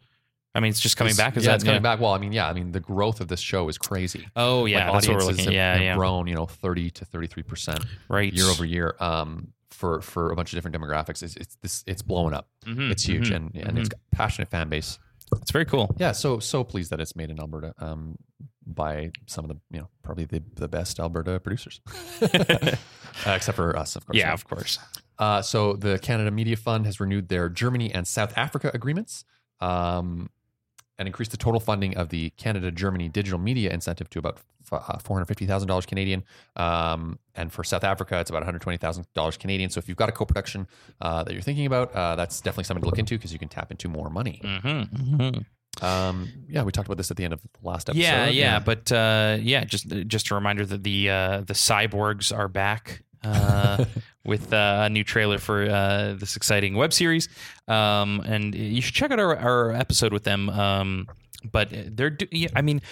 I 0.55 0.61
mean, 0.61 0.71
it's 0.71 0.81
just 0.81 0.97
coming 0.97 1.13
It's- 1.13 1.25
back. 1.25 1.37
Is 1.37 1.45
yeah, 1.45 1.51
that 1.51 1.55
it's 1.57 1.65
coming 1.65 1.77
yeah. 1.77 1.81
back. 1.95 2.01
Well, 2.01 2.13
I 2.13 2.19
mean, 2.19 2.33
yeah, 2.33 2.49
I 2.49 2.53
mean, 2.53 2.73
the 2.73 2.81
growth 2.81 3.21
of 3.21 3.29
this 3.29 3.41
show 3.41 3.69
is 3.69 3.79
crazy. 3.79 4.27
Oh 4.35 4.67
yeah, 4.67 4.91
like 4.91 4.95
that's 4.95 5.09
what 5.09 5.17
we're 5.17 5.23
audiences 5.23 5.47
looking. 5.47 5.59
have, 5.59 5.63
at. 5.63 5.73
have 5.77 5.83
Yeah, 5.83 5.91
yeah, 5.93 5.97
grown, 5.97 6.27
you 6.27 6.35
know, 6.35 6.47
30 6.47 6.91
to 6.91 7.05
33 7.05 7.43
percent 7.45 7.85
right. 8.09 8.33
year 8.33 8.47
over 8.47 8.65
year 8.65 8.97
um, 9.01 9.53
for 9.71 10.01
for 10.01 10.33
a 10.33 10.37
bunch 10.37 10.53
of 10.53 10.57
different 10.57 10.77
demographics. 10.77 11.23
It's 11.23 11.37
it's 11.37 11.57
this 11.63 11.85
it's 11.87 12.03
blowing 12.03 12.35
up. 12.35 12.49
Mhm, 12.67 12.91
It's 12.91 13.05
huge, 13.05 13.31
mhm, 13.31 13.37
and 13.37 13.57
and 13.57 13.79
it's 13.79 13.89
got 13.89 14.01
passionate 14.11 14.49
fan 14.49 14.69
base. 14.69 14.99
It's 15.41 15.53
very 15.53 15.65
cool. 15.67 15.95
Yeah, 15.99 16.11
so 16.13 16.41
so 16.41 16.65
pleased 16.65 16.91
that 16.91 17.01
it's 17.01 17.15
made 17.15 17.31
in 17.31 17.39
Alberta 17.39 17.73
um, 17.79 18.17
by 18.67 19.13
some 19.27 19.45
of 19.45 19.51
the 19.51 19.57
you 19.71 19.79
know 19.79 19.89
probably 20.03 20.25
the 20.25 20.43
the 20.57 20.67
best 20.67 20.99
Alberta 20.99 21.39
producers, 21.39 21.81
uh, 22.23 22.77
except 23.27 23.55
for 23.55 23.77
us, 23.77 23.95
of 23.95 24.05
course. 24.07 24.19
Yeah, 24.19 24.33
of 24.33 24.45
course. 24.49 24.81
Uh, 25.19 25.43
so 25.43 25.75
the 25.75 25.99
Canada 26.01 26.31
Media 26.33 26.57
Fund 26.57 26.87
has 26.87 26.99
renewed 26.99 27.29
their 27.29 27.49
Germany 27.49 27.93
and 27.95 28.09
South 28.09 28.37
Africa 28.37 28.71
agreements. 28.75 29.25
Um, 29.61 30.31
and 31.01 31.07
increased 31.07 31.31
the 31.31 31.37
total 31.39 31.59
funding 31.59 31.97
of 31.97 32.11
the 32.11 32.29
Canada 32.37 32.71
Germany 32.71 33.09
Digital 33.09 33.39
Media 33.41 33.73
Incentive 33.73 34.11
to 34.11 34.19
about 34.19 34.39
uh, 34.71 34.99
$450,000 34.99 35.87
Canadian. 35.87 36.23
Um, 36.57 37.19
and 37.35 37.51
for 37.51 37.65
South 37.65 37.85
Africa, 37.85 38.21
it's 38.21 38.29
about 38.29 38.45
$120,000 38.45 39.39
Canadian. 39.39 39.71
So 39.71 39.79
if 39.79 39.89
you've 39.89 39.97
got 39.97 40.11
a 40.11 40.13
co 40.13 40.27
production 40.27 40.69
uh, 41.01 41.25
that 41.25 41.33
you're 41.33 41.41
thinking 41.41 41.65
about, 41.65 41.93
uh, 41.95 42.17
that's 42.17 42.43
definitely 42.43 42.65
something 42.65 42.83
to 42.83 42.87
look 42.87 42.99
into 42.99 43.17
because 43.17 43.33
you 43.33 43.39
can 43.39 43.49
tap 43.49 43.71
into 43.71 43.89
more 43.89 44.11
money. 44.11 44.43
Mm-hmm, 44.45 45.39
Um, 45.83 46.29
yeah, 46.47 46.65
we 46.65 46.73
talked 46.73 46.87
about 46.89 46.99
this 46.99 47.11
at 47.11 47.17
the 47.17 47.25
end 47.25 47.33
of 47.33 47.41
the 47.41 47.49
last 47.63 47.89
episode. 47.89 48.03
Yeah, 48.03 48.27
yeah, 48.27 48.59
but 48.59 48.93
uh, 48.93 49.39
yeah, 49.41 49.65
just 49.65 49.89
just 50.07 50.31
a 50.31 50.35
reminder 50.35 50.67
that 50.67 50.83
the 50.83 51.09
uh, 51.09 51.41
the 51.47 51.55
PsyBorgs 51.55 52.37
are 52.37 52.49
back 52.49 53.05
uh, 53.25 53.85
with 54.25 54.53
uh, 54.53 54.83
a 54.85 54.91
new 54.91 55.05
trailer 55.05 55.39
for 55.39 55.63
uh, 55.69 56.15
this 56.19 56.37
exciting 56.37 56.75
web 56.75 56.93
series, 56.93 57.29
um, 57.69 58.21
and 58.27 58.55
you 58.55 58.81
should 58.83 58.95
check 58.95 59.11
out 59.11 59.19
our, 59.21 59.37
our 59.37 59.73
episode 59.73 60.13
with 60.13 60.25
them. 60.25 60.49
Um, 60.51 61.09
but 61.51 61.69
they're, 61.97 62.11
do- 62.11 62.49
I 62.55 62.63
mean, 62.63 62.83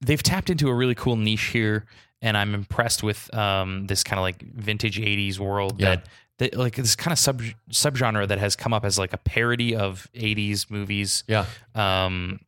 they've 0.00 0.22
tapped 0.22 0.50
into 0.50 0.68
a 0.68 0.74
really 0.74 0.94
cool 0.94 1.16
niche 1.16 1.46
here, 1.46 1.86
and 2.22 2.36
I'm 2.36 2.54
impressed 2.54 3.02
with 3.02 3.32
um, 3.34 3.86
this 3.86 4.04
kind 4.04 4.18
of 4.18 4.22
like 4.22 4.42
vintage 4.42 4.98
'80s 5.00 5.38
world 5.38 5.80
Yeah. 5.80 5.96
that. 5.96 6.06
That, 6.38 6.56
like 6.56 6.74
this 6.74 6.96
kind 6.96 7.12
of 7.12 7.18
sub 7.20 7.42
subgenre 7.70 8.26
that 8.26 8.40
has 8.40 8.56
come 8.56 8.74
up 8.74 8.84
as 8.84 8.98
like 8.98 9.12
a 9.12 9.18
parody 9.18 9.76
of 9.76 10.08
80s 10.16 10.68
movies 10.68 11.22
Yeah. 11.28 11.46
um, 11.76 12.40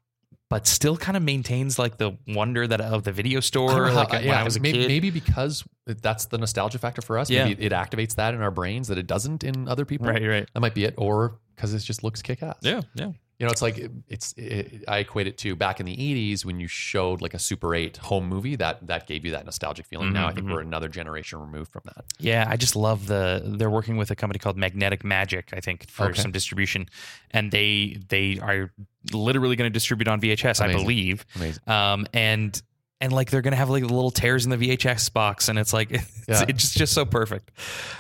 but 0.49 0.67
still 0.67 0.97
kind 0.97 1.17
of 1.17 1.23
maintains 1.23 1.79
like 1.79 1.99
the 1.99 2.17
wonder 2.29 2.67
that 2.67 2.81
of 2.81 3.03
the 3.05 3.13
video 3.13 3.41
store. 3.41 3.89
how- 3.89 3.95
Like 3.95 4.13
when 4.13 4.25
yeah, 4.25 4.41
I 4.41 4.45
was 4.45 4.57
a 4.57 4.61
maybe, 4.61 4.79
kid. 4.79 4.89
maybe 4.89 5.11
because 5.11 5.65
that's 5.87 6.27
the 6.27 6.39
nostalgia 6.39 6.79
factor 6.79 7.03
for 7.03 7.19
us. 7.19 7.29
Yeah. 7.31 7.47
Maybe 7.47 7.65
it 7.65 7.73
activates 7.73 8.15
that 8.17 8.35
in 8.35 8.41
our 8.43 8.51
brains 8.51 8.89
that 8.89 8.99
it 8.99 9.07
doesn't 9.07 9.43
in 9.45 9.67
other 9.69 9.85
people. 9.85 10.07
Right, 10.07 10.23
right. 10.23 10.49
That 10.55 10.61
might 10.61 10.75
be 10.75 10.85
it. 10.85 10.95
Or 10.99 11.39
because 11.55 11.75
it 11.75 11.81
just 11.81 12.05
looks 12.05 12.23
kick 12.23 12.43
ass. 12.43 12.57
Yeah, 12.61 12.83
yeah. 12.95 13.13
You 13.39 13.45
know, 13.45 13.53
it's 13.53 13.61
like 13.61 13.91
it's. 14.09 14.33
It, 14.39 14.85
I 14.89 14.99
equate 15.01 15.27
it 15.27 15.37
to 15.39 15.55
back 15.55 15.79
in 15.79 15.85
the 15.85 15.95
'80s 15.95 16.45
when 16.47 16.59
you 16.59 16.69
showed 16.69 17.21
like 17.21 17.35
a 17.35 17.39
Super 17.39 17.75
8 17.75 17.99
home 17.99 18.27
movie 18.29 18.57
that 18.57 18.87
that 18.87 19.07
gave 19.07 19.27
you 19.27 19.33
that 19.33 19.45
nostalgic 19.45 19.85
feeling. 19.85 20.15
Now 20.15 20.27
I 20.29 20.33
think 20.33 20.47
Mhm, 20.47 20.53
we're 20.53 20.61
another 20.63 20.89
generation 20.89 21.39
removed 21.41 21.71
from 21.71 21.83
that. 21.85 22.07
Yeah, 22.19 22.47
I 22.49 22.57
just 22.57 22.77
love 22.77 23.07
the 23.09 23.43
they're 23.45 23.69
working 23.69 23.99
with 23.99 24.11
a 24.11 24.17
company 24.17 24.39
called 24.39 24.57
Magnetic 24.57 25.05
Magic, 25.05 25.51
I 25.53 25.61
think, 25.61 25.91
for 25.91 26.07
Okay. 26.07 26.23
some 26.23 26.33
distribution. 26.33 26.87
And 27.31 27.53
they 27.53 27.99
they 28.09 28.39
are 28.41 28.73
literally 29.13 29.55
going 29.57 29.71
to 29.71 29.75
distribute 29.75 30.09
on 30.09 30.19
VHS, 30.19 30.63
I 30.63 30.73
believe. 30.73 31.27
Amazing. 31.37 31.63
Um 31.69 32.07
and 32.15 32.63
and 33.03 33.13
like 33.13 33.31
they're 33.31 33.43
gonna 33.43 33.57
have 33.57 33.69
like 33.69 33.83
little 33.83 34.11
tears 34.11 34.47
in 34.47 34.51
the 34.51 34.57
VHS 34.57 35.13
box, 35.13 35.51
and 35.51 35.59
it's 35.59 35.75
like 35.75 35.91
it's, 35.93 36.11
Yeah. 36.27 36.45
it's 36.49 36.73
just 36.73 36.95
so 36.95 37.05
perfect. 37.05 37.51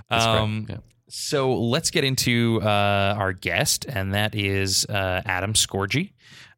That's 0.08 0.24
great. 0.24 0.38
Um, 0.40 0.66
Yeah. 0.70 0.76
So 1.08 1.54
let's 1.54 1.90
get 1.90 2.04
into 2.04 2.60
uh, 2.62 3.14
our 3.16 3.32
guest, 3.32 3.84
and 3.88 4.14
that 4.14 4.34
is 4.34 4.84
uh, 4.86 5.22
Adam 5.24 5.52
Scorgie. 5.54 6.12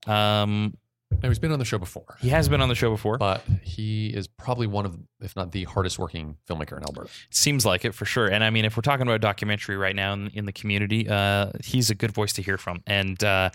Um, 0.06 0.74
Now 1.22 1.28
he's 1.28 1.38
been 1.38 1.52
on 1.52 1.58
the 1.58 1.64
show 1.64 1.78
before, 1.78 2.16
he 2.20 2.28
has 2.30 2.48
been 2.48 2.60
on 2.60 2.68
the 2.68 2.74
show 2.74 2.90
before. 2.90 3.18
but 3.18 3.42
he 3.62 4.08
is 4.08 4.26
probably 4.28 4.66
one 4.66 4.86
of, 4.86 4.96
if 5.20 5.34
not 5.36 5.52
the 5.52 5.64
hardest 5.64 5.98
working 5.98 6.36
filmmaker 6.48 6.76
in 6.76 6.82
Alberta. 6.84 7.10
Seems 7.30 7.64
like 7.66 7.84
it 7.84 7.94
for 7.94 8.04
sure. 8.04 8.26
And 8.26 8.42
I 8.44 8.50
mean, 8.50 8.64
if 8.64 8.76
we're 8.76 8.82
talking 8.82 9.02
about 9.02 9.16
a 9.16 9.18
documentary 9.18 9.76
right 9.76 9.96
now 9.96 10.12
in, 10.12 10.28
in 10.34 10.44
the 10.46 10.52
community, 10.52 11.08
uh, 11.08 11.50
he's 11.64 11.90
a 11.90 11.94
good 11.94 12.12
voice 12.12 12.32
to 12.34 12.42
hear 12.42 12.56
from, 12.58 12.82
and 12.86 13.22
uh, 13.24 13.50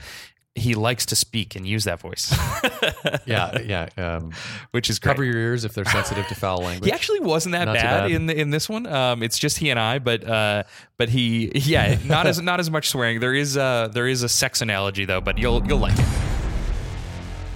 he 0.56 0.76
likes 0.76 1.08
to 1.08 1.16
speak 1.16 1.56
and 1.56 1.66
use 1.66 1.86
that 1.86 2.00
voice. 2.00 2.34
Yeah, 3.26 3.60
yeah. 3.62 3.90
Um, 3.98 4.32
which 4.72 4.90
is 4.90 5.00
great. 5.00 5.14
cover 5.14 5.24
your 5.24 5.38
ears 5.38 5.66
if 5.66 5.74
they're 5.74 5.86
sensitive 5.86 6.28
to 6.28 6.36
foul 6.36 6.58
language. 6.64 6.86
He 6.86 6.92
actually 6.92 7.22
wasn't 7.22 7.54
that 7.54 7.66
bad, 7.66 7.76
bad. 7.76 8.12
in 8.12 8.26
the, 8.26 8.38
in 8.38 8.50
this 8.50 8.68
one. 8.68 8.86
Um, 8.86 9.24
it's 9.24 9.38
just 9.38 9.58
he 9.58 9.70
and 9.70 9.80
I, 9.80 10.00
but 10.00 10.28
uh, 10.28 10.64
but 10.98 11.10
he 11.10 11.52
yeah, 11.56 11.98
not 12.06 12.28
as 12.28 12.42
not 12.52 12.60
as 12.60 12.70
much 12.70 12.90
swearing. 12.90 13.20
There 13.20 13.34
is 13.34 13.56
uh 13.56 13.90
there 13.94 14.08
is 14.08 14.24
a 14.24 14.30
sex 14.30 14.62
analogy 14.62 15.06
though, 15.06 15.22
but 15.22 15.38
you'll 15.38 15.66
you'll 15.66 15.80
like 15.80 15.98
it. 15.98 16.33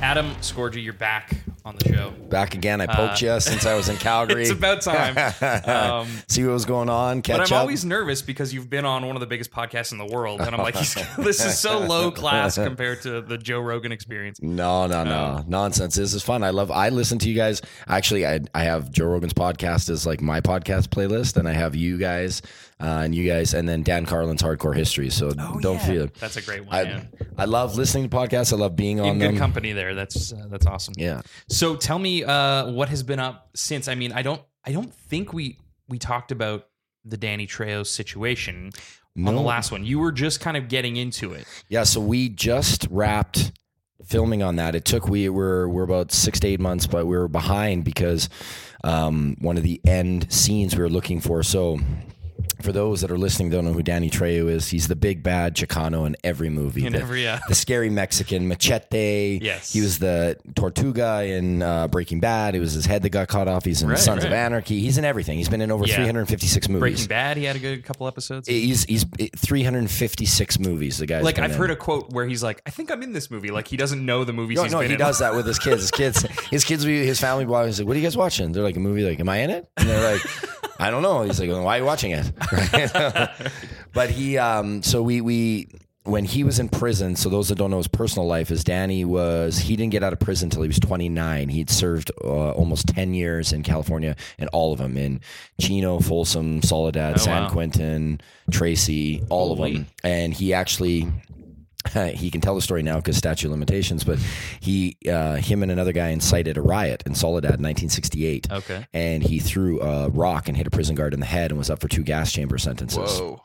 Adam 0.01 0.27
Scorgie, 0.41 0.83
you're 0.83 0.93
back 0.93 1.31
on 1.65 1.75
the 1.75 1.89
show. 1.93 2.11
Back 2.29 2.53
again. 2.53 2.79
I 2.81 2.85
poked 2.85 3.21
Uh, 3.23 3.33
you 3.33 3.39
since 3.39 3.65
I 3.65 3.75
was 3.75 3.89
in 3.89 3.97
Calgary. 3.97 4.43
It's 4.43 4.51
about 4.51 4.81
time. 4.81 5.15
Um, 5.67 6.07
See 6.27 6.43
what 6.45 6.53
was 6.53 6.65
going 6.65 6.87
on. 6.89 7.21
Catch 7.21 7.37
but 7.39 7.51
I'm 7.51 7.55
up. 7.57 7.61
always 7.61 7.83
nervous 7.83 8.21
because 8.21 8.53
you've 8.53 8.69
been 8.69 8.85
on 8.85 9.05
one 9.05 9.15
of 9.15 9.19
the 9.21 9.25
biggest 9.27 9.51
podcasts 9.51 9.91
in 9.91 9.97
the 9.97 10.05
world, 10.05 10.39
and 10.41 10.53
I'm 10.55 10.61
like, 10.61 10.75
this 11.17 11.43
is 11.43 11.57
so 11.57 11.79
low 11.79 12.11
class 12.11 12.55
compared 12.55 13.01
to 13.01 13.21
the 13.21 13.37
Joe 13.37 13.59
Rogan 13.59 13.91
experience. 13.91 14.39
No, 14.41 14.85
no, 14.87 15.03
no, 15.03 15.43
nonsense. 15.47 15.95
This 15.95 16.13
is 16.13 16.23
fun. 16.23 16.43
I 16.43 16.51
love. 16.51 16.69
I 16.71 16.89
listen 16.89 17.17
to 17.19 17.29
you 17.29 17.35
guys. 17.35 17.61
Actually, 17.87 18.25
I 18.27 18.41
I 18.53 18.63
have 18.63 18.91
Joe 18.91 19.05
Rogan's 19.07 19.33
podcast 19.33 19.89
as 19.89 20.05
like 20.05 20.21
my 20.21 20.41
podcast 20.41 20.87
playlist, 20.89 21.37
and 21.37 21.47
I 21.49 21.53
have 21.53 21.75
you 21.75 21.97
guys 21.97 22.41
uh, 22.79 23.01
and 23.03 23.15
you 23.15 23.27
guys, 23.27 23.53
and 23.53 23.67
then 23.67 23.83
Dan 23.83 24.05
Carlin's 24.05 24.41
Hardcore 24.43 24.75
History. 24.75 25.09
So 25.09 25.31
don't 25.31 25.81
feel. 25.81 26.07
That's 26.19 26.37
a 26.37 26.41
great 26.41 26.65
one. 26.65 26.75
I 26.75 26.83
man. 26.83 27.09
I 27.37 27.45
love 27.45 27.75
listening 27.77 28.09
to 28.09 28.15
podcasts. 28.15 28.51
I 28.51 28.55
love 28.55 28.75
being 28.75 28.99
on 28.99 29.07
In 29.07 29.19
good 29.19 29.27
them. 29.29 29.37
company 29.37 29.71
there. 29.73 29.93
That's 29.93 30.33
uh, 30.33 30.47
that's 30.49 30.65
awesome. 30.65 30.95
Yeah. 30.97 31.21
So 31.49 31.75
tell 31.75 31.99
me 31.99 32.23
uh, 32.23 32.71
what 32.71 32.89
has 32.89 33.03
been 33.03 33.19
up 33.19 33.49
since. 33.55 33.87
I 33.87 33.95
mean, 33.95 34.11
I 34.11 34.21
don't 34.23 34.41
I 34.65 34.71
don't 34.71 34.93
think 34.93 35.33
we 35.33 35.59
we 35.87 35.99
talked 35.99 36.31
about 36.31 36.67
the 37.05 37.17
Danny 37.17 37.47
Trejo 37.47 37.85
situation 37.85 38.71
on 39.17 39.35
the 39.35 39.41
last 39.41 39.71
one. 39.71 39.85
You 39.85 39.99
were 39.99 40.11
just 40.11 40.39
kind 40.41 40.57
of 40.57 40.67
getting 40.67 40.95
into 40.97 41.33
it. 41.33 41.45
Yeah, 41.69 41.83
so 41.83 42.01
we 42.01 42.29
just 42.29 42.87
wrapped 42.89 43.51
filming 44.05 44.43
on 44.43 44.57
that. 44.57 44.75
It 44.75 44.85
took 44.85 45.07
we 45.07 45.29
were 45.29 45.69
we're 45.69 45.83
about 45.83 46.11
six 46.11 46.39
to 46.41 46.47
eight 46.47 46.59
months, 46.59 46.87
but 46.87 47.05
we 47.05 47.17
were 47.17 47.27
behind 47.27 47.83
because 47.83 48.29
um, 48.83 49.35
one 49.39 49.57
of 49.57 49.63
the 49.63 49.79
end 49.85 50.31
scenes 50.31 50.75
we 50.75 50.81
were 50.81 50.89
looking 50.89 51.21
for. 51.21 51.43
So. 51.43 51.79
For 52.61 52.71
those 52.71 53.01
that 53.01 53.11
are 53.11 53.17
listening, 53.17 53.49
don't 53.49 53.65
know 53.65 53.73
who 53.73 53.83
Danny 53.83 54.09
Trejo 54.09 54.49
is. 54.49 54.67
He's 54.67 54.87
the 54.87 54.95
big 54.95 55.23
bad 55.23 55.55
Chicano 55.55 56.05
in 56.07 56.15
every 56.23 56.49
movie. 56.49 56.85
In 56.85 56.93
the, 56.93 56.99
every, 56.99 57.23
yeah. 57.23 57.39
the 57.47 57.55
scary 57.55 57.89
Mexican 57.89 58.47
Machete. 58.47 59.39
Yes. 59.41 59.73
he 59.73 59.81
was 59.81 59.99
the 59.99 60.37
Tortuga 60.55 61.23
in 61.23 61.61
uh, 61.61 61.87
Breaking 61.87 62.19
Bad. 62.19 62.55
It 62.55 62.59
was 62.59 62.73
his 62.73 62.85
head 62.85 63.03
that 63.03 63.09
got 63.09 63.27
cut 63.27 63.47
off. 63.47 63.63
He's 63.65 63.81
in 63.81 63.89
Right, 63.89 63.97
Sons 63.99 64.23
of. 64.23 64.31
Anarchy. 64.31 64.79
He's 64.79 64.97
in 64.97 65.05
everything. 65.05 65.37
He's 65.37 65.49
been 65.49 65.61
in 65.61 65.71
over 65.71 65.85
Yeah. 65.85 65.95
356 65.97 66.69
movies. 66.69 66.79
Breaking 66.79 67.07
Bad, 67.07 67.37
he 67.37 67.43
had 67.43 67.55
a 67.55 67.59
good 67.59 67.83
couple 67.83 68.07
episodes. 68.07 68.47
He's 68.47 68.83
he's 68.85 69.05
356 69.35 70.59
movies. 70.59 70.97
The 70.97 71.05
guy. 71.05 71.21
like 71.21 71.39
I've 71.39 71.51
in. 71.51 71.57
heard 71.57 71.71
a 71.71 71.75
quote 71.75 72.11
where 72.11 72.25
he's 72.27 72.43
like, 72.43 72.61
"I 72.65 72.69
think 72.69 72.91
I'm 72.91 73.03
in 73.03 73.13
this 73.13 73.29
movie." 73.31 73.51
Like 73.51 73.67
he 73.67 73.77
doesn't 73.77 74.03
know 74.05 74.23
the 74.23 74.33
movies 74.33 74.57
No, 74.57 74.63
he's 74.63 74.71
no, 74.71 74.79
he 74.79 74.93
in. 74.93 74.99
does 74.99 75.19
that 75.19 75.35
with 75.35 75.45
his 75.45 75.59
kids. 75.59 75.81
His 75.81 75.91
kids, 75.97 76.21
his 76.49 76.63
kids, 76.63 76.83
his 76.83 77.19
family 77.19 77.45
will 77.45 77.53
like, 77.65 77.77
"What 77.79 77.95
are 77.95 77.99
you 77.99 78.03
guys 78.03 78.17
watching?" 78.17 78.51
They're 78.51 78.63
like, 78.63 78.75
"A 78.77 78.79
movie." 78.79 79.03
Like, 79.03 79.19
"Am 79.19 79.29
I 79.29 79.37
in 79.37 79.49
it?" 79.49 79.67
And 79.77 79.87
they're 79.89 80.11
like, 80.13 80.21
"I 80.79 80.89
don't 80.89 81.01
know." 81.01 81.23
He's 81.23 81.39
like, 81.39 81.49
well, 81.49 81.63
"Why 81.63 81.77
are 81.77 81.79
you 81.79 81.85
watching 81.85 82.11
it?" 82.11 82.31
but 83.93 84.09
he, 84.09 84.37
um, 84.37 84.83
so 84.83 85.01
we 85.01 85.21
we 85.21 85.69
when 86.03 86.23
he 86.23 86.43
was 86.45 86.57
in 86.59 86.69
prison. 86.69 87.15
So 87.17 87.27
those 87.29 87.49
that 87.49 87.55
don't 87.57 87.69
know 87.69 87.77
his 87.77 87.87
personal 87.89 88.27
life 88.27 88.49
is 88.49 88.63
Danny 88.63 89.03
was 89.03 89.57
he 89.57 89.75
didn't 89.75 89.91
get 89.91 90.03
out 90.03 90.13
of 90.13 90.19
prison 90.19 90.45
until 90.47 90.61
he 90.61 90.69
was 90.69 90.79
29. 90.79 91.49
He'd 91.49 91.69
served 91.69 92.11
uh, 92.23 92.51
almost 92.51 92.87
10 92.87 93.13
years 93.13 93.51
in 93.51 93.61
California, 93.61 94.15
and 94.39 94.49
all 94.53 94.71
of 94.71 94.79
them 94.79 94.97
in 94.97 95.19
Chino, 95.59 95.99
Folsom, 95.99 96.61
Soledad, 96.61 97.15
Oh, 97.15 97.17
San 97.17 97.43
wow. 97.43 97.49
Quentin, 97.49 98.21
Tracy, 98.51 99.21
all 99.29 99.51
of 99.51 99.59
them. 99.59 99.87
And 100.01 100.33
he 100.33 100.53
actually 100.53 101.07
he 101.93 102.29
can 102.29 102.41
tell 102.41 102.55
the 102.55 102.61
story 102.61 102.83
now 102.83 102.97
because 102.97 103.17
statute 103.17 103.47
of 103.47 103.51
limitations, 103.51 104.03
but 104.03 104.19
he, 104.59 104.97
uh, 105.09 105.35
him 105.35 105.63
and 105.63 105.71
another 105.71 105.93
guy 105.93 106.09
incited 106.09 106.57
a 106.57 106.61
riot 106.61 107.03
in 107.05 107.15
Soledad 107.15 107.59
in 107.59 107.63
1968. 107.63 108.51
Okay. 108.51 108.85
And 108.93 109.23
he 109.23 109.39
threw 109.39 109.79
a 109.81 110.09
rock 110.09 110.47
and 110.47 110.57
hit 110.57 110.67
a 110.67 110.69
prison 110.69 110.95
guard 110.95 111.13
in 111.13 111.19
the 111.19 111.25
head 111.25 111.51
and 111.51 111.57
was 111.57 111.69
up 111.69 111.79
for 111.79 111.87
two 111.87 112.03
gas 112.03 112.31
chamber 112.31 112.57
sentences. 112.57 113.19
Whoa. 113.19 113.41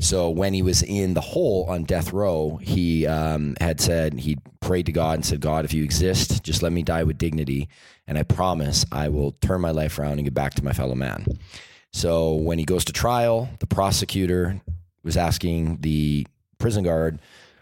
So 0.00 0.30
when 0.30 0.54
he 0.54 0.62
was 0.62 0.82
in 0.82 1.14
the 1.14 1.20
hole 1.20 1.66
on 1.68 1.84
death 1.84 2.12
row, 2.12 2.58
he 2.60 3.06
um, 3.06 3.54
had 3.60 3.80
said, 3.80 4.14
he 4.14 4.38
prayed 4.60 4.86
to 4.86 4.92
God 4.92 5.14
and 5.14 5.24
said, 5.24 5.40
God, 5.40 5.64
if 5.64 5.72
you 5.72 5.84
exist, 5.84 6.42
just 6.42 6.62
let 6.62 6.72
me 6.72 6.82
die 6.82 7.04
with 7.04 7.18
dignity. 7.18 7.68
And 8.06 8.18
I 8.18 8.22
promise 8.24 8.84
I 8.90 9.08
will 9.08 9.32
turn 9.32 9.60
my 9.60 9.70
life 9.70 9.98
around 9.98 10.14
and 10.14 10.24
get 10.24 10.34
back 10.34 10.54
to 10.54 10.64
my 10.64 10.72
fellow 10.72 10.94
man. 10.94 11.26
So 11.92 12.34
when 12.34 12.58
he 12.58 12.64
goes 12.64 12.84
to 12.86 12.92
trial, 12.92 13.48
the 13.60 13.68
prosecutor 13.68 14.60
was 15.04 15.16
asking 15.16 15.78
the 15.80 16.26
prison 16.58 16.82
guard, 16.82 17.20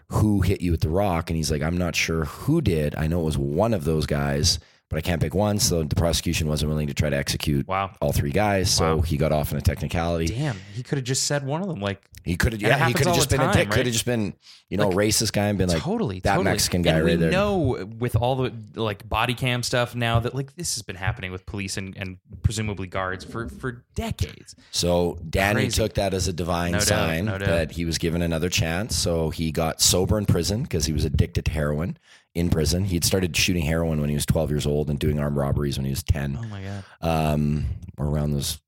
who 0.09 0.41
hit 0.41 0.61
you 0.61 0.71
with 0.71 0.81
the 0.81 0.89
rock? 0.89 1.29
And 1.29 1.37
he's 1.37 1.51
like, 1.51 1.61
I'm 1.61 1.77
not 1.77 1.95
sure 1.95 2.25
who 2.25 2.61
did. 2.61 2.95
I 2.95 3.07
know 3.07 3.21
it 3.21 3.25
was 3.25 3.37
one 3.37 3.73
of 3.73 3.83
those 3.83 4.05
guys, 4.05 4.59
but 4.93 4.99
I 4.99 5.01
can't 5.01 5.19
pick 5.19 5.33
one. 5.33 5.57
So 5.57 5.81
the 5.83 5.95
prosecution 5.95 6.47
wasn't 6.47 6.69
willing 6.69 6.87
to 6.87 6.93
try 6.93 7.09
to 7.09 7.17
execute 7.17 7.67
Wow. 7.67 7.91
all 7.99 8.11
three 8.11 8.29
guys. 8.31 8.69
So 8.69 8.97
Wow. 8.97 9.01
he 9.01 9.17
got 9.17 9.31
off 9.31 9.51
in 9.51 9.57
a 9.57 9.61
technicality. 9.61 10.27
Damn, 10.27 10.55
he 10.75 10.83
could 10.83 10.99
have 10.99 11.05
just 11.05 11.23
said 11.23 11.45
one 11.45 11.61
of 11.61 11.67
them. 11.67 11.79
Like 11.79 12.03
He 12.23 12.37
could 12.37 12.53
have, 12.53 12.61
yeah, 12.61 12.87
he 12.87 12.93
could 12.93 13.07
have 13.07 13.15
just 13.15 13.29
been 13.31 13.41
a 13.41 13.45
time, 13.45 13.53
dick. 13.55 13.69
Could 13.71 13.85
have 13.87 13.91
just 13.93 14.05
been, 14.05 14.33
you 14.69 14.77
know, 14.77 14.87
Like, 14.89 14.93
a 14.93 14.97
racist 14.99 15.33
guy 15.33 15.47
and 15.47 15.57
been 15.57 15.67
like, 15.67 15.81
totally, 15.81 16.19
that 16.21 16.35
totally. 16.35 16.43
Mexican 16.45 16.81
guy 16.83 16.91
and 16.93 17.03
we 17.03 17.11
right 17.11 17.19
there. 17.19 17.31
know 17.31 17.85
with 17.99 18.15
all 18.15 18.35
the 18.35 18.53
like 18.75 19.09
body 19.09 19.33
cam 19.33 19.61
stuff 19.63 19.93
now 19.95 20.19
that 20.19 20.33
like 20.35 20.55
this 20.55 20.75
has 20.75 20.83
been 20.83 20.95
happening 20.95 21.31
with 21.31 21.45
police 21.47 21.75
and, 21.75 21.97
and 21.97 22.17
presumably 22.43 22.85
guards 22.87 23.25
for 23.25 23.49
for 23.49 23.83
decades. 23.95 24.55
So 24.71 25.17
Danny 25.29 25.61
Crazy. 25.63 25.81
took 25.81 25.95
that 25.95 26.13
as 26.13 26.27
a 26.27 26.33
divine 26.33 26.73
No 26.73 26.79
sign 26.79 27.25
no 27.25 27.37
that 27.39 27.71
he 27.71 27.83
was 27.83 27.97
given 27.97 28.21
another 28.21 28.47
chance. 28.49 28.95
So 28.95 29.29
he 29.31 29.51
got 29.51 29.81
sober 29.81 30.17
in 30.19 30.25
prison 30.25 30.61
because 30.63 30.85
he 30.85 30.93
was 30.93 31.03
addicted 31.03 31.45
to 31.45 31.51
heroin 31.51 31.97
in 32.35 32.49
prison. 32.49 32.85
He'd 32.85 33.03
started 33.05 33.35
shooting 33.35 33.63
heroin 33.65 33.99
when 34.01 34.09
he 34.09 34.15
was 34.15 34.25
12 34.25 34.49
years 34.49 34.65
old 34.65 34.89
and 34.89 34.97
doing 34.99 35.19
armed 35.19 35.37
robberies 35.37 35.77
when 35.77 35.85
he 35.85 35.91
was 35.91 36.03
10. 36.03 36.37
Oh 36.41 36.45
my 36.47 36.61
god. 36.63 36.83
um, 37.01 37.65
or 37.97 38.07
around 38.07 38.31
those. 38.31 38.59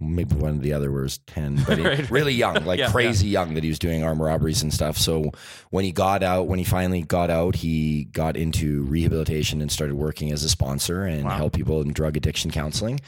Maybe 0.00 0.34
one 0.34 0.50
of 0.56 0.60
the 0.62 0.72
other 0.74 0.90
was 0.90 1.18
10, 1.28 1.62
but 1.66 1.78
he, 1.78 1.84
Right, 1.88 2.10
really 2.10 2.34
young, 2.34 2.64
like 2.66 2.78
Yeah, 2.80 2.90
crazy 2.90 3.28
young 3.28 3.54
that 3.54 3.62
he 3.62 3.70
was 3.70 3.78
doing 3.78 4.02
armed 4.02 4.20
robberies 4.20 4.60
and 4.62 4.74
stuff. 4.74 4.98
So 4.98 5.30
when 5.70 5.84
he 5.84 5.92
got 5.92 6.22
out, 6.22 6.46
when 6.46 6.58
he 6.58 6.64
finally 6.64 7.02
got 7.02 7.30
out, 7.30 7.54
he 7.54 8.04
got 8.06 8.36
into 8.36 8.82
rehabilitation 8.82 9.62
and 9.62 9.70
started 9.70 9.94
working 9.94 10.30
as 10.32 10.42
a 10.42 10.48
sponsor 10.50 11.04
and 11.04 11.24
Wow. 11.24 11.36
help 11.36 11.52
people 11.54 11.80
in 11.80 11.92
drug 11.92 12.16
addiction 12.16 12.50
counseling. 12.50 13.00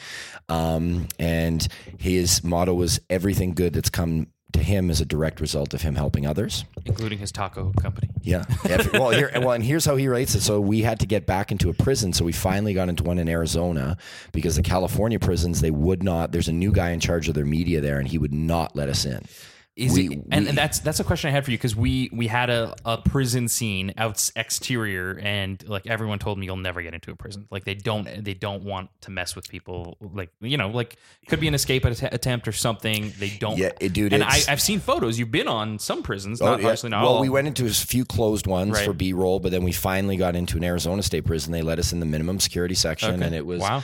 Um, 0.49 1.09
and 1.19 1.67
his 1.99 2.43
motto 2.45 2.73
was 2.73 3.01
everything 3.11 3.55
good 3.55 3.73
that's 3.75 3.91
come 3.91 4.29
to 4.53 4.61
him 4.63 4.91
is 4.91 5.01
a 5.01 5.05
direct 5.05 5.41
result 5.41 5.75
of 5.75 5.83
him 5.83 5.95
helping 5.97 6.27
others. 6.27 6.65
Including 6.85 7.19
his 7.19 7.33
taco 7.33 7.73
company. 7.81 8.09
Yeah. 8.23 8.45
Every- 8.69 8.99
well, 8.99 9.11
here, 9.11 9.31
well, 9.35 9.53
and 9.53 9.63
here's 9.65 9.85
how 9.85 9.97
he 9.97 10.09
relates 10.09 10.35
it. 10.35 10.41
So 10.41 10.61
we 10.61 10.83
had 10.83 11.01
to 11.01 11.07
get 11.07 11.27
back 11.27 11.53
into 11.53 11.69
a 11.69 11.75
prison. 11.75 12.13
So 12.13 12.25
we 12.25 12.33
finally 12.33 12.73
got 12.75 12.89
into 12.89 13.03
one 13.03 13.19
in 13.19 13.29
Arizona 13.29 13.97
because 14.33 14.57
the 14.57 14.63
California 14.63 15.19
prisons 15.19 15.61
they 15.61 15.71
would 15.71 16.03
not. 16.03 16.33
There's 16.33 16.49
a 16.49 16.53
new 16.53 16.73
guy 16.73 16.91
in 16.91 17.01
charge 17.01 17.29
of 17.29 17.35
their 17.35 17.45
media 17.45 17.81
there, 17.81 17.99
and 17.99 18.09
he 18.09 18.19
would 18.19 18.33
not 18.33 18.75
let 18.77 18.89
us 18.89 19.05
in. 19.05 19.25
Is 19.77 19.93
We- 19.93 20.07
it, 20.07 20.13
and, 20.31 20.45
we- 20.45 20.49
and 20.49 20.57
that's 20.59 20.79
that's 20.79 21.01
a 21.01 21.05
question 21.05 21.29
I 21.29 21.33
had 21.33 21.45
for 21.45 21.51
you 21.51 21.59
because 21.59 21.77
we 21.77 22.09
we 22.11 22.29
had 22.29 22.49
a, 22.49 22.75
a 22.87 22.97
prison 22.97 23.47
scene 23.47 23.93
out 23.99 24.31
exterior 24.35 25.21
and 25.23 25.63
like 25.69 25.87
everyone 25.87 26.19
told 26.19 26.39
me 26.39 26.47
you'll 26.47 26.57
never 26.57 26.81
get 26.81 26.95
into 26.95 27.11
a 27.11 27.15
prison 27.15 27.47
like 27.51 27.65
they 27.65 27.75
don't 27.75 28.25
they 28.25 28.33
don't 28.33 28.63
want 28.65 28.89
to 29.03 29.11
mess 29.11 29.37
with 29.37 29.51
people 29.51 29.99
like 30.01 30.31
you 30.41 30.57
know 30.57 30.69
like 30.71 30.97
could 31.29 31.41
be 31.41 31.47
an 31.49 31.53
escape 31.55 31.85
att- 31.85 32.03
attempt 32.15 32.49
or 32.49 32.53
something 32.53 33.13
they 33.19 33.29
don't 33.29 33.59
Yeah, 33.59 33.73
it- 33.79 33.93
dude, 33.93 34.15
and 34.15 34.25
I 34.25 34.39
I've 34.49 34.63
seen 34.63 34.81
photos 34.81 35.19
you've 35.19 35.31
been 35.31 35.47
on 35.47 35.79
some 35.79 36.03
prisons 36.03 36.41
Oh, 36.41 36.47
not 36.47 36.61
yeah. 36.61 36.67
obviously 36.69 36.89
not 36.89 37.03
well, 37.03 37.17
all 37.17 37.21
we 37.21 37.29
went 37.29 37.47
into 37.47 37.67
a 37.67 37.69
few 37.69 38.07
closed 38.07 38.47
ones 38.47 38.73
Right. 38.73 38.87
for 38.87 38.95
B 38.95 39.13
roll, 39.13 39.41
but 39.41 39.53
then 39.53 39.63
we 39.63 39.73
finally 39.73 40.17
got 40.17 40.35
into 40.37 40.57
an 40.57 40.65
Arizona 40.65 41.03
State 41.03 41.27
prison. 41.27 41.53
They 41.53 41.61
let 41.63 41.79
us 41.79 41.93
in 41.93 42.01
the 42.01 42.07
minimum 42.07 42.41
security 42.41 42.75
section, 42.75 43.17
Okay. 43.17 43.25
and 43.27 43.35
it 43.35 43.45
was 43.45 43.61
Wow. 43.61 43.83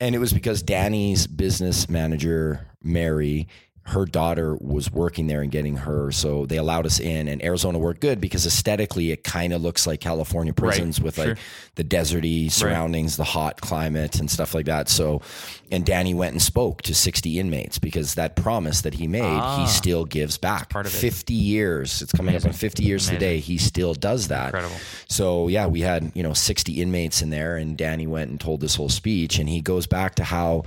and 0.00 0.14
it 0.14 0.18
was 0.18 0.32
because 0.32 0.62
Danny's 0.62 1.26
business 1.26 1.86
manager 1.90 2.66
Mary. 2.82 3.46
Her 3.86 4.06
daughter 4.06 4.56
was 4.56 4.90
working 4.90 5.26
there 5.26 5.42
and 5.42 5.50
getting 5.50 5.76
her, 5.76 6.10
so 6.10 6.46
they 6.46 6.56
allowed 6.56 6.86
us 6.86 6.98
in. 7.00 7.28
And 7.28 7.44
Arizona 7.44 7.78
worked 7.78 8.00
good 8.00 8.18
because 8.18 8.46
aesthetically, 8.46 9.10
it 9.12 9.24
kind 9.24 9.52
of 9.52 9.60
looks 9.60 9.86
like 9.86 10.00
California 10.00 10.54
prisons 10.54 11.00
with 11.02 11.16
sure. 11.16 11.26
like 11.28 11.38
the 11.74 11.84
deserty 11.84 12.50
surroundings, 12.50 13.16
the 13.18 13.24
hot 13.24 13.60
climate, 13.60 14.18
and 14.20 14.30
stuff 14.30 14.54
like 14.54 14.66
that. 14.66 14.88
So, 14.88 15.20
and 15.70 15.84
Danny 15.84 16.14
went 16.14 16.32
and 16.32 16.40
spoke 16.40 16.80
to 16.82 16.94
60 16.94 17.38
inmates 17.38 17.78
because 17.78 18.14
that 18.14 18.36
promise 18.36 18.80
that 18.82 18.94
he 18.94 19.06
made, 19.06 19.20
Ah. 19.22 19.60
he 19.60 19.66
still 19.66 20.06
gives 20.06 20.38
back. 20.38 20.70
part 20.70 20.86
of 20.86 20.94
it. 20.94 20.98
50 20.98 21.34
years. 21.34 22.00
It's 22.00 22.12
coming 22.12 22.34
up 22.36 22.46
on 22.46 22.52
50 22.54 22.82
years 22.84 23.08
today. 23.08 23.38
He 23.38 23.58
still 23.58 23.92
does 23.92 24.28
that. 24.28 24.46
Incredible. 24.46 24.76
So 25.08 25.48
yeah, 25.48 25.66
we 25.66 25.80
had 25.82 26.10
you 26.14 26.22
know 26.22 26.32
60 26.32 26.80
inmates 26.80 27.20
in 27.20 27.28
there, 27.28 27.56
and 27.56 27.76
Danny 27.76 28.06
went 28.06 28.30
and 28.30 28.40
told 28.40 28.60
this 28.62 28.76
whole 28.76 28.88
speech, 28.88 29.38
and 29.38 29.46
he 29.48 29.60
goes 29.60 29.86
back 29.86 30.14
to 30.14 30.24
how 30.24 30.62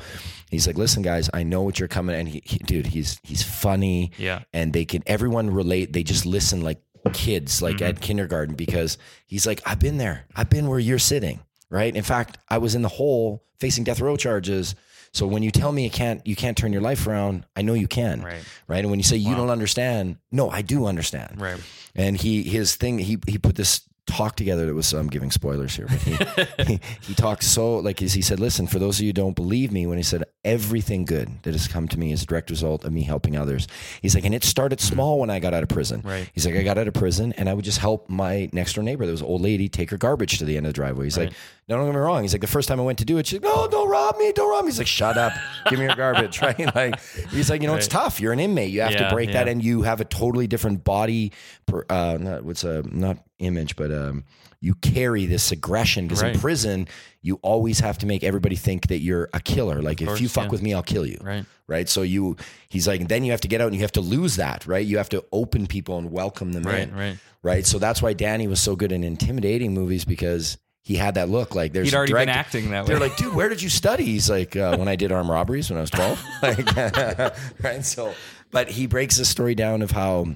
he's 0.52 0.68
like, 0.68 0.78
"Listen, 0.78 1.02
guys, 1.02 1.30
I 1.34 1.44
know 1.44 1.62
what 1.64 1.80
you're 1.80 1.88
coming." 1.88 2.16
And 2.16 2.28
he, 2.30 2.42
he 2.46 2.58
dude, 2.60 2.88
he's 2.88 3.07
he's 3.24 3.44
funny, 3.44 4.12
Yeah. 4.18 4.44
and 4.54 4.74
they 4.74 4.86
can 4.86 5.04
everyone 5.06 5.50
relate. 5.50 5.94
They 5.94 6.04
just 6.04 6.26
listen 6.26 6.62
like 6.62 6.82
kids, 7.14 7.62
like 7.62 7.78
mm-hmm. 7.78 7.86
at 7.86 8.02
kindergarten, 8.02 8.56
because 8.56 8.98
he's 9.26 9.48
like, 9.48 9.62
"I've 9.66 9.80
been 9.80 9.98
there. 9.98 10.26
I've 10.36 10.50
been 10.50 10.68
where 10.68 10.80
you're 10.80 11.00
sitting." 11.00 11.40
Right. 11.70 11.94
In 11.96 12.04
fact, 12.04 12.38
I 12.48 12.60
was 12.60 12.76
in 12.76 12.82
the 12.82 12.88
hole 12.90 13.44
facing 13.60 13.84
death 13.84 14.00
row 14.00 14.16
charges. 14.16 14.76
So 15.12 15.26
when 15.26 15.44
you 15.44 15.52
tell 15.52 15.72
me 15.72 15.84
you 15.84 15.90
can't 15.90 16.26
you 16.26 16.36
can't 16.36 16.56
turn 16.58 16.72
your 16.72 16.82
life 16.82 17.08
around, 17.08 17.46
I 17.56 17.62
know 17.62 17.74
you 17.74 17.88
can. 17.88 18.22
Right. 18.22 18.44
Right. 18.68 18.80
And 18.80 18.90
when 18.90 19.00
you 19.00 19.04
say 19.04 19.18
you 19.18 19.36
don't 19.36 19.50
understand, 19.50 20.18
no, 20.32 20.50
I 20.50 20.62
do 20.62 20.86
understand. 20.86 21.42
Right. 21.42 21.60
And 21.96 22.16
he 22.18 22.44
his 22.44 22.76
thing 22.76 23.00
he 23.00 23.18
he 23.28 23.38
put 23.38 23.56
this 23.56 23.82
talk 24.06 24.36
together 24.36 24.66
that 24.66 24.74
was 24.74 24.94
I'm 24.94 25.08
giving 25.10 25.32
spoilers 25.32 25.76
here, 25.76 25.88
but 25.88 26.00
he, 26.00 26.64
he 26.74 26.80
he 27.02 27.14
talked 27.14 27.44
so 27.44 27.78
like 27.78 28.02
as 28.02 28.14
he 28.14 28.22
said, 28.22 28.40
listen, 28.40 28.68
for 28.68 28.80
those 28.80 29.00
of 29.00 29.04
you 29.04 29.10
who 29.10 29.14
don't 29.14 29.36
believe 29.36 29.72
me, 29.72 29.88
when 29.88 29.98
he 29.98 30.04
said 30.04 30.24
everything 30.48 31.04
good 31.06 31.30
that 31.44 31.54
has 31.54 31.68
come 31.68 31.88
to 31.90 32.00
me 32.00 32.12
is 32.14 32.24
a 32.24 32.26
direct 32.26 32.50
result 32.50 32.86
of 32.86 32.94
me 32.94 33.04
helping 33.04 33.36
others. 33.36 33.68
He's 34.02 34.16
like, 34.16 34.24
and 34.26 34.34
it 34.34 34.44
started 34.46 34.80
small 34.80 35.20
when 35.20 35.30
I 35.30 35.40
got 35.40 35.54
out 35.54 35.62
of 35.62 35.70
prison. 35.70 36.02
Right. 36.06 36.30
He's 36.34 36.46
like, 36.46 36.56
I 36.56 36.64
got 36.64 36.78
out 36.78 36.88
of 36.88 36.94
prison 36.94 37.34
and 37.34 37.50
I 37.50 37.54
would 37.54 37.66
just 37.66 37.80
help 37.80 38.10
my 38.10 38.50
next 38.54 38.74
door 38.74 38.84
neighbor. 38.84 39.06
There 39.06 39.12
was 39.12 39.22
an 39.22 39.28
old 39.28 39.42
lady 39.42 39.68
take 39.68 39.90
her 39.92 39.98
garbage 39.98 40.40
to 40.40 40.46
the 40.46 40.56
end 40.56 40.66
of 40.66 40.72
the 40.72 40.76
driveway. 40.76 41.04
He's 41.06 41.18
like, 41.18 41.34
no, 41.68 41.76
don't 41.76 41.86
get 41.88 41.94
me 41.96 42.00
wrong. 42.00 42.22
He's 42.22 42.34
like, 42.34 42.42
the 42.42 42.48
first 42.48 42.70
time 42.70 42.80
I 42.80 42.84
went 42.84 42.98
to 43.00 43.06
do 43.06 43.18
it, 43.18 43.28
she's 43.28 43.42
like, 43.42 43.54
no, 43.54 43.68
don't 43.68 43.90
rob 43.90 44.18
me, 44.18 44.32
don't 44.32 44.50
rob 44.50 44.64
me. 44.64 44.70
He's 44.72 44.78
like, 44.78 44.88
shut 44.88 45.18
up, 45.18 45.34
give 45.70 45.78
me 45.80 45.86
your 45.86 45.96
garbage. 45.96 46.42
Right? 46.48 46.74
Like, 46.74 47.00
he's 47.32 47.50
like, 47.50 47.62
you 47.62 47.68
know, 47.68 47.76
it's 47.76 47.88
tough. 47.90 48.22
You're 48.22 48.32
an 48.32 48.40
inmate. 48.40 48.72
You 48.72 48.82
have 48.82 48.92
Yeah, 48.94 49.10
to 49.10 49.14
break 49.14 49.34
that 49.34 49.50
and 49.50 49.62
you 49.62 49.82
have 49.82 50.00
a 50.00 50.06
totally 50.06 50.48
different 50.48 50.84
body 50.86 51.34
per, 51.66 51.86
uh 51.90 52.18
not 52.20 52.44
what's 52.46 52.64
a 52.64 52.84
not 52.90 53.18
image 53.40 53.76
but 53.76 53.92
um 53.92 54.24
you 54.60 54.74
carry 54.76 55.26
this 55.26 55.52
aggression 55.52 56.08
because 56.08 56.24
Right. 56.24 56.34
in 56.34 56.40
prison 56.40 56.88
you 57.22 57.40
always 57.42 57.80
have 57.80 57.98
to 58.00 58.06
make 58.06 58.24
everybody 58.24 58.56
think 58.56 58.88
that 58.88 59.00
you're 59.00 59.30
a 59.34 59.40
killer 59.40 59.82
like 59.82 60.02
if 60.02 60.20
you 60.22 60.28
fuck 60.30 60.46
yeah. 60.46 60.50
with 60.52 60.62
me 60.62 60.74
i'll 60.74 60.82
kill 60.84 61.06
you 61.06 61.18
Right. 61.22 61.46
right 61.68 61.88
so 61.90 62.02
you 62.02 62.38
he's 62.70 62.88
like 62.88 63.08
then 63.08 63.24
you 63.24 63.32
have 63.32 63.42
to 63.42 63.48
get 63.48 63.62
out 63.62 63.68
and 63.68 63.76
you 63.76 63.82
have 63.82 63.92
to 63.94 64.02
lose 64.02 64.38
that 64.38 64.66
right 64.66 64.86
you 64.86 64.98
have 64.98 65.10
to 65.10 65.24
open 65.32 65.68
people 65.68 65.98
and 65.98 66.12
welcome 66.12 66.54
them 66.54 66.64
Right, 66.64 66.88
in 66.90 66.96
right. 66.96 67.18
right 67.44 67.66
so 67.66 67.78
that's 67.80 68.02
why 68.02 68.14
danny 68.14 68.48
was 68.48 68.60
so 68.60 68.76
good 68.76 68.92
in 68.92 69.04
intimidating 69.04 69.74
movies 69.74 70.06
because 70.06 70.58
he 70.82 70.96
had 70.96 71.16
that 71.16 71.28
look 71.30 71.54
like 71.54 71.74
there's 71.74 71.90
He'd 71.90 71.96
already 71.98 72.14
direct- 72.14 72.28
been 72.28 72.36
acting 72.38 72.70
that 72.72 72.84
way. 72.84 72.88
They're 72.88 73.00
like, 73.02 73.18
dude, 73.18 73.36
where 73.36 73.50
did 73.50 73.62
you 73.62 73.68
study? 73.68 74.06
He's 74.06 74.30
like, 74.30 74.56
uh, 74.56 74.78
when 74.78 74.88
I 74.88 74.96
did 74.96 75.12
armed 75.12 75.30
robberies 75.30 75.70
when 75.70 75.76
I 75.78 75.82
was 75.82 75.90
12. 75.90 76.24
like, 76.42 76.76
right. 77.62 77.84
So, 77.84 78.14
but 78.52 78.70
he 78.70 78.88
breaks 78.88 79.18
the 79.18 79.26
story 79.26 79.54
down 79.54 79.82
of 79.82 79.92
how 79.92 80.28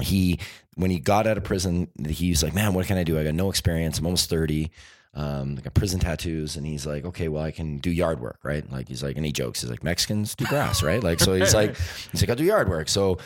he, 0.00 0.38
when 0.74 0.90
he 0.90 0.98
got 0.98 1.26
out 1.26 1.36
of 1.36 1.44
prison, 1.44 1.88
he's 2.08 2.42
like, 2.42 2.54
man, 2.54 2.74
what 2.74 2.86
can 2.86 2.98
I 2.98 3.04
do? 3.04 3.18
I 3.18 3.24
got 3.24 3.34
no 3.34 3.48
experience. 3.50 3.98
I'm 3.98 4.06
almost 4.06 4.30
30. 4.30 4.70
Um, 5.12 5.56
I 5.58 5.62
got 5.62 5.74
prison 5.74 6.00
tattoos. 6.00 6.56
And 6.56 6.66
he's 6.66 6.86
like, 6.86 7.04
okay, 7.04 7.28
well, 7.28 7.42
I 7.42 7.50
can 7.50 7.78
do 7.78 7.90
yard 7.90 8.20
work, 8.20 8.38
right? 8.42 8.70
Like, 8.70 8.88
he's 8.88 9.02
like, 9.02 9.16
and 9.16 9.24
he 9.24 9.32
jokes, 9.32 9.60
he's 9.60 9.70
like, 9.70 9.82
Mexicans 9.82 10.34
do 10.34 10.44
grass, 10.46 10.82
right? 10.82 11.02
Like, 11.02 11.20
so 11.20 11.34
he's 11.34 11.54
like, 11.60 11.76
he's 12.12 12.22
like, 12.22 12.30
I'll 12.30 12.36
do 12.36 12.44
yard 12.44 12.68
work. 12.68 12.88
So, 12.88 13.18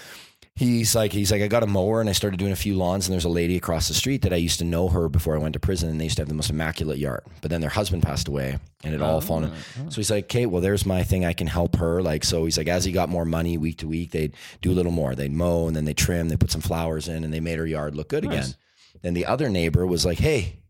He's 0.57 0.95
like, 0.95 1.13
he's 1.13 1.33
like, 1.33 1.43
I 1.43 1.49
got 1.49 1.65
a 1.65 1.67
mower 1.67 2.01
and 2.01 2.09
I 2.09 2.13
started 2.13 2.39
doing 2.39 2.53
a 2.53 2.57
few 2.57 2.77
lawns. 2.77 3.09
And 3.09 3.13
there's 3.13 3.25
a 3.25 3.29
lady 3.29 3.57
across 3.57 3.89
the 3.89 3.95
street 3.95 4.23
that 4.23 4.33
I 4.33 4.37
used 4.37 4.61
to 4.61 4.65
know 4.65 4.89
her 4.89 5.09
before 5.09 5.35
I 5.35 5.39
went 5.39 5.55
to 5.55 5.61
prison, 5.61 5.89
and 5.89 6.01
they 6.01 6.05
used 6.05 6.17
to 6.17 6.23
have 6.23 6.29
the 6.29 6.35
most 6.35 6.49
immaculate 6.49 6.99
yard. 6.99 7.25
But 7.41 7.51
then 7.51 7.61
their 7.61 7.71
husband 7.71 8.05
passed 8.05 8.29
away, 8.29 8.59
and 8.85 8.95
it 8.95 9.03
all 9.03 9.17
oh, 9.17 9.21
fallen. 9.21 9.53
So 9.89 9.97
he's 9.97 10.13
like, 10.13 10.27
okay, 10.27 10.47
well, 10.47 10.63
there's 10.63 10.87
my 10.87 11.03
thing. 11.03 11.25
I 11.25 11.33
can 11.33 11.49
help 11.49 11.75
her. 11.77 12.03
Like, 12.03 12.23
so 12.23 12.45
he's 12.45 12.57
like, 12.57 12.69
as 12.69 12.85
he 12.85 12.93
got 12.93 13.09
more 13.09 13.25
money 13.25 13.59
week 13.59 13.79
to 13.79 13.89
week, 13.89 14.13
they'd 14.13 14.37
do 14.61 14.71
a 14.71 14.75
little 14.75 14.93
more. 14.93 15.17
They'd 15.17 15.33
mow 15.33 15.67
and 15.67 15.75
then 15.75 15.87
they 15.87 15.95
trim. 15.95 16.29
They 16.29 16.37
put 16.37 16.53
some 16.53 16.61
flowers 16.61 17.09
in, 17.09 17.25
and 17.25 17.35
they 17.35 17.41
made 17.41 17.59
her 17.59 17.67
yard 17.67 17.97
look 17.97 18.09
good 18.09 18.25
again. 18.25 18.55
Then 19.03 19.15
the 19.15 19.27
other 19.27 19.49
neighbor 19.49 19.85
was 19.85 20.07
like, 20.07 20.19
hey, 20.19 20.61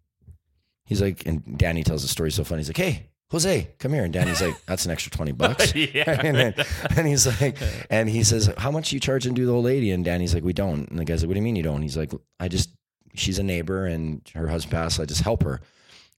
he's 0.86 1.02
like, 1.02 1.26
and 1.26 1.58
Danny 1.58 1.84
tells 1.84 2.00
the 2.00 2.08
story 2.08 2.32
so 2.32 2.42
funny. 2.42 2.60
He's 2.60 2.70
like, 2.70 2.78
hey. 2.78 3.10
Jose, 3.30 3.68
come 3.78 3.92
here. 3.92 4.04
And 4.04 4.12
Danny's 4.12 4.40
like, 4.40 4.54
that's 4.66 4.84
an 4.84 4.90
extra 4.92 5.10
20 5.10 5.32
bucks. 5.32 5.74
Yeah, 5.74 6.04
and, 6.22 6.36
then- 6.36 6.54
and 6.96 7.06
he's 7.06 7.26
like, 7.40 7.56
and 7.90 8.08
he 8.08 8.22
says, 8.22 8.52
how 8.58 8.70
much 8.70 8.92
you 8.92 9.00
charge 9.00 9.26
and 9.26 9.34
do 9.34 9.46
the 9.46 9.52
old 9.52 9.64
lady? 9.64 9.90
And 9.90 10.04
Danny's 10.04 10.34
like, 10.34 10.44
we 10.44 10.52
don't. 10.52 10.88
And 10.88 10.98
the 10.98 11.04
guy's 11.04 11.22
like, 11.22 11.28
what 11.28 11.34
do 11.34 11.40
you 11.40 11.44
mean 11.44 11.56
you 11.56 11.62
don't? 11.62 11.82
He's 11.82 11.96
like, 11.96 12.12
I 12.38 12.48
just, 12.48 12.70
she's 13.14 13.38
a 13.38 13.42
neighbor 13.42 13.86
and 13.86 14.20
her 14.34 14.48
husband 14.48 14.72
passed. 14.72 14.96
So 14.96 15.02
I 15.02 15.06
just 15.06 15.22
help 15.22 15.42
her. 15.42 15.60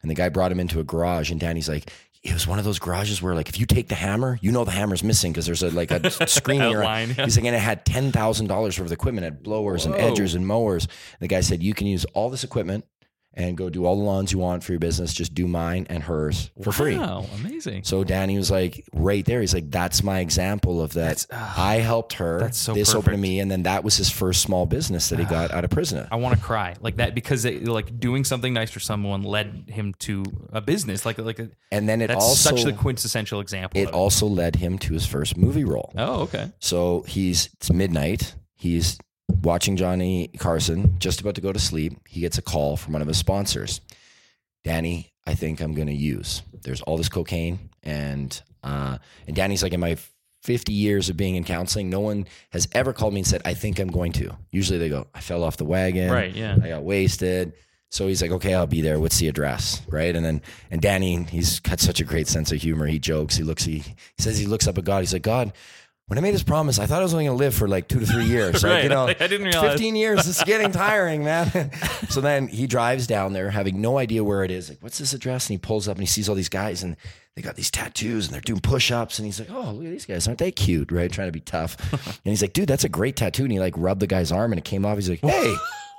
And 0.02 0.10
the 0.10 0.14
guy 0.14 0.28
brought 0.28 0.52
him 0.52 0.60
into 0.60 0.78
a 0.80 0.84
garage 0.84 1.30
and 1.30 1.40
Danny's 1.40 1.68
like, 1.68 1.90
it 2.22 2.32
was 2.32 2.46
one 2.46 2.58
of 2.58 2.64
those 2.64 2.78
garages 2.80 3.22
where 3.22 3.34
like, 3.34 3.48
if 3.48 3.60
you 3.60 3.66
take 3.66 3.88
the 3.88 3.94
hammer, 3.94 4.38
you 4.42 4.50
know, 4.50 4.64
the 4.64 4.72
hammer's 4.72 5.04
missing 5.04 5.32
because 5.32 5.46
there's 5.46 5.62
a, 5.62 5.70
like 5.70 5.90
a 5.92 6.10
screen 6.28 6.60
here. 6.60 6.80
Outline, 6.80 7.14
yeah. 7.16 7.25
He's 7.25 7.36
like, 7.36 7.46
and 7.46 7.54
it 7.54 7.60
had 7.60 7.84
$10,000 7.86 8.48
worth 8.50 8.78
of 8.80 8.92
equipment, 8.92 9.25
it 9.25 9.28
had 9.32 9.42
blowers 9.42 9.86
and 9.86 9.94
edgers 9.94 10.34
and 10.34 10.46
mowers. 10.46 10.84
And 10.86 11.20
the 11.20 11.28
guy 11.28 11.40
said, 11.40 11.62
you 11.62 11.72
can 11.72 11.86
use 11.86 12.04
all 12.14 12.28
this 12.30 12.42
equipment 12.42 12.84
and 13.36 13.56
go 13.56 13.68
do 13.68 13.84
all 13.84 13.96
the 13.96 14.02
lawns 14.02 14.32
you 14.32 14.38
want 14.38 14.64
for 14.64 14.72
your 14.72 14.78
business. 14.78 15.12
Just 15.12 15.34
do 15.34 15.46
mine 15.46 15.86
and 15.90 16.02
hers 16.02 16.50
for 16.62 16.72
free. 16.72 16.96
Wow, 16.96 17.26
amazing. 17.34 17.84
So 17.84 18.02
Danny 18.02 18.36
was 18.36 18.50
like, 18.50 18.82
right 18.94 19.24
there. 19.24 19.42
He's 19.42 19.52
like, 19.52 19.70
that's 19.70 20.02
my 20.02 20.20
example 20.20 20.82
of 20.82 20.94
that. 20.94 21.26
I 21.30 21.76
helped 21.76 22.14
her. 22.14 22.40
that's 22.40 22.58
so 22.58 22.72
this 22.72 22.94
opened 22.94 23.16
to 23.16 23.20
me, 23.20 23.40
and 23.40 23.50
then 23.50 23.64
that 23.64 23.84
was 23.84 23.96
his 23.96 24.10
first 24.10 24.40
small 24.42 24.64
business 24.64 25.10
that 25.10 25.18
he 25.18 25.26
got 25.26 25.50
out 25.50 25.64
of 25.64 25.70
prison. 25.70 26.08
I 26.10 26.16
want 26.16 26.36
to 26.36 26.42
cry 26.42 26.74
like 26.80 26.96
that 26.96 27.14
because 27.14 27.44
it, 27.44 27.68
like 27.68 28.00
doing 28.00 28.24
something 28.24 28.54
nice 28.54 28.70
for 28.70 28.80
someone 28.80 29.22
led 29.22 29.66
him 29.68 29.94
to 30.00 30.24
a 30.52 30.60
business 30.60 31.04
like 31.04 31.18
like 31.18 31.38
a, 31.38 31.50
And 31.70 31.88
then 31.88 32.00
it 32.00 32.06
that's 32.08 32.24
also 32.24 32.56
such 32.56 32.64
the 32.64 32.72
quintessential 32.72 33.40
example. 33.40 33.78
it 33.80 33.88
of 33.88 33.94
also 33.94 34.26
led 34.26 34.56
him 34.56 34.78
to 34.78 34.94
his 34.94 35.06
first 35.06 35.36
movie 35.36 35.64
role. 35.64 35.92
Oh, 35.96 36.22
okay. 36.22 36.50
So 36.58 37.04
he's 37.06 37.50
it's 37.54 37.70
midnight. 37.70 38.34
He's 38.54 38.98
watching 39.42 39.76
Johnny 39.76 40.28
Carson, 40.38 40.98
just 40.98 41.20
about 41.20 41.34
to 41.36 41.40
go 41.40 41.52
to 41.52 41.58
sleep. 41.58 41.94
He 42.08 42.20
gets 42.20 42.38
a 42.38 42.42
call 42.42 42.76
from 42.76 42.92
one 42.92 43.02
of 43.02 43.08
his 43.08 43.18
sponsors. 43.18 43.80
Danny, 44.64 45.12
I 45.26 45.34
think 45.34 45.60
I'm 45.60 45.74
going 45.74 45.86
to 45.88 45.94
use. 45.94 46.42
There's 46.62 46.80
all 46.82 46.96
this 46.96 47.08
cocaine, 47.08 47.70
and 47.82 48.40
uh, 48.64 48.98
and 49.26 49.36
Danny's 49.36 49.62
like, 49.62 49.72
in 49.72 49.80
my 49.80 49.96
50 50.42 50.72
years 50.72 51.08
of 51.08 51.16
being 51.16 51.34
in 51.34 51.42
counseling, 51.42 51.90
no 51.90 52.00
one 52.00 52.26
has 52.50 52.68
ever 52.72 52.92
called 52.92 53.12
me 53.12 53.20
and 53.20 53.26
said, 53.26 53.42
I 53.44 53.54
think 53.54 53.80
I'm 53.80 53.88
going 53.88 54.12
to. 54.12 54.36
Usually 54.52 54.78
they 54.78 54.88
go, 54.88 55.08
I 55.12 55.20
fell 55.20 55.42
off 55.42 55.56
the 55.56 55.64
wagon. 55.64 56.10
Right, 56.10 56.32
yeah. 56.32 56.56
I 56.62 56.68
got 56.68 56.84
wasted. 56.84 57.52
So 57.90 58.06
he's 58.06 58.22
like, 58.22 58.30
okay, 58.30 58.54
I'll 58.54 58.66
be 58.66 58.80
there. 58.80 59.00
What's 59.00 59.18
the 59.18 59.26
address? 59.28 59.82
Right. 59.88 60.14
And 60.14 60.24
then, 60.24 60.42
and 60.70 60.80
Danny, 60.80 61.22
he's 61.24 61.60
got 61.60 61.80
such 61.80 62.00
a 62.00 62.04
great 62.04 62.28
sense 62.28 62.52
of 62.52 62.60
humor. 62.60 62.86
He 62.86 62.98
jokes, 62.98 63.36
he 63.36 63.42
looks, 63.42 63.64
he, 63.64 63.78
he 63.78 63.94
says 64.18 64.38
he 64.38 64.46
looks 64.46 64.68
up 64.68 64.78
at 64.78 64.84
God. 64.84 65.00
He's 65.00 65.12
like, 65.12 65.22
God, 65.22 65.52
when 66.08 66.18
I 66.18 66.20
made 66.20 66.34
this 66.34 66.42
promise, 66.44 66.78
I 66.78 66.86
thought 66.86 67.00
I 67.00 67.02
was 67.02 67.12
only 67.14 67.25
going 67.26 67.36
to 67.36 67.44
live 67.44 67.54
for 67.54 67.66
like 67.66 67.88
two 67.88 67.98
to 67.98 68.06
three 68.06 68.26
years. 68.26 68.62
Like, 68.62 68.62
Right. 68.72 68.82
you 68.84 68.88
know, 68.90 69.06
I 69.08 69.14
didn't 69.14 69.42
realize. 69.46 69.72
15 69.72 69.96
years. 69.96 70.26
It's 70.28 70.44
getting 70.44 70.70
tiring, 70.72 71.25
man. 71.25 71.70
so 72.08 72.20
then 72.20 72.46
he 72.48 72.66
drives 72.68 73.06
down 73.08 73.32
there 73.32 73.50
having 73.50 73.80
no 73.80 73.98
idea 73.98 74.22
where 74.22 74.44
it 74.44 74.50
is. 74.52 74.69
Like, 74.69 74.78
what's 74.82 74.99
this 74.99 75.12
address? 75.14 75.47
And 75.49 75.54
he 75.54 75.58
pulls 75.58 75.88
up 75.88 75.97
and 75.97 76.02
he 76.02 76.06
sees 76.06 76.28
all 76.28 76.34
these 76.36 76.49
guys 76.49 76.82
and 76.84 76.97
they 77.34 77.42
got 77.42 77.56
these 77.56 77.71
tattoos 77.71 78.26
and 78.26 78.34
they're 78.34 78.40
doing 78.40 78.60
push 78.60 78.90
ups. 78.92 79.19
And 79.19 79.26
he's 79.26 79.40
like, 79.40 79.50
oh, 79.50 79.73
look 79.73 79.84
at 79.84 79.90
these 79.90 80.06
guys. 80.06 80.26
Aren't 80.28 80.38
they 80.38 80.52
cute? 80.52 80.92
Right. 80.92 81.10
Trying 81.10 81.28
to 81.28 81.32
be 81.32 81.40
tough. 81.40 81.76
and 81.92 82.21
he's 82.25 82.40
like, 82.40 82.52
dude, 82.52 82.69
that's 82.69 82.84
a 82.84 82.88
great 82.88 83.16
tattoo. 83.16 83.42
And 83.42 83.52
he 83.52 83.58
like 83.58 83.75
rubbed 83.76 84.00
the 84.00 84.06
guy's 84.06 84.30
arm 84.30 84.52
and 84.52 84.58
it 84.60 84.64
came 84.64 84.86
off. 84.86 84.97
He's 84.97 85.10
like, 85.10 85.21
hey, 85.21 85.54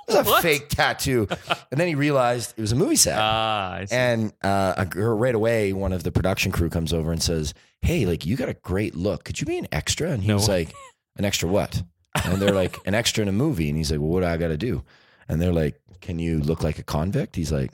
it's 0.08 0.28
a 0.28 0.42
fake 0.42 0.68
tattoo. 0.68 1.28
And 1.70 1.78
then 1.78 1.88
he 1.88 1.94
realized 1.94 2.54
it 2.56 2.60
was 2.60 2.72
a 2.72 2.76
movie 2.76 2.96
set. 2.96 3.18
Ah, 3.18 3.74
I 3.74 3.84
see. 3.84 3.94
And 3.94 4.32
uh, 4.42 4.74
a 4.76 4.86
girl 4.86 5.16
right 5.16 5.34
away, 5.34 5.72
one 5.72 5.92
of 5.92 6.02
the 6.02 6.12
production 6.12 6.52
crew 6.52 6.70
comes 6.70 6.92
over 6.92 7.12
and 7.12 7.22
says, 7.22 7.54
"Hey, 7.80 8.06
like 8.06 8.24
you 8.26 8.36
got 8.36 8.48
a 8.48 8.54
great 8.54 8.94
look. 8.94 9.24
Could 9.24 9.40
you 9.40 9.46
be 9.46 9.58
an 9.58 9.68
extra?" 9.72 10.10
And 10.10 10.22
he 10.22 10.28
No 10.28 10.34
was 10.34 10.48
like, 10.48 10.74
"An 11.16 11.24
extra 11.24 11.48
what?" 11.48 11.82
And 12.24 12.40
they're 12.40 12.54
like, 12.54 12.76
"An 12.86 12.94
extra 12.94 13.22
in 13.22 13.28
a 13.28 13.32
movie." 13.32 13.68
And 13.68 13.76
he's 13.76 13.90
like, 13.90 14.00
"Well, 14.00 14.08
what 14.10 14.20
do 14.20 14.26
I 14.26 14.36
got 14.36 14.48
to 14.48 14.56
do?" 14.56 14.82
And 15.28 15.40
they're 15.40 15.52
like, 15.52 15.80
"Can 16.00 16.18
you 16.18 16.40
look 16.40 16.62
like 16.62 16.78
a 16.78 16.82
convict?" 16.82 17.36
He's 17.36 17.52
like, 17.52 17.70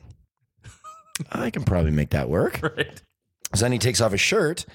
"I 1.31 1.51
can 1.51 1.65
probably 1.65 1.93
make 1.93 2.11
that 2.11 2.29
work." 2.29 2.61
right. 2.77 3.03
So 3.55 3.65
then 3.65 3.73
he 3.73 3.79
takes 3.79 4.01
off 4.01 4.11
his 4.13 4.21
shirt, 4.21 4.67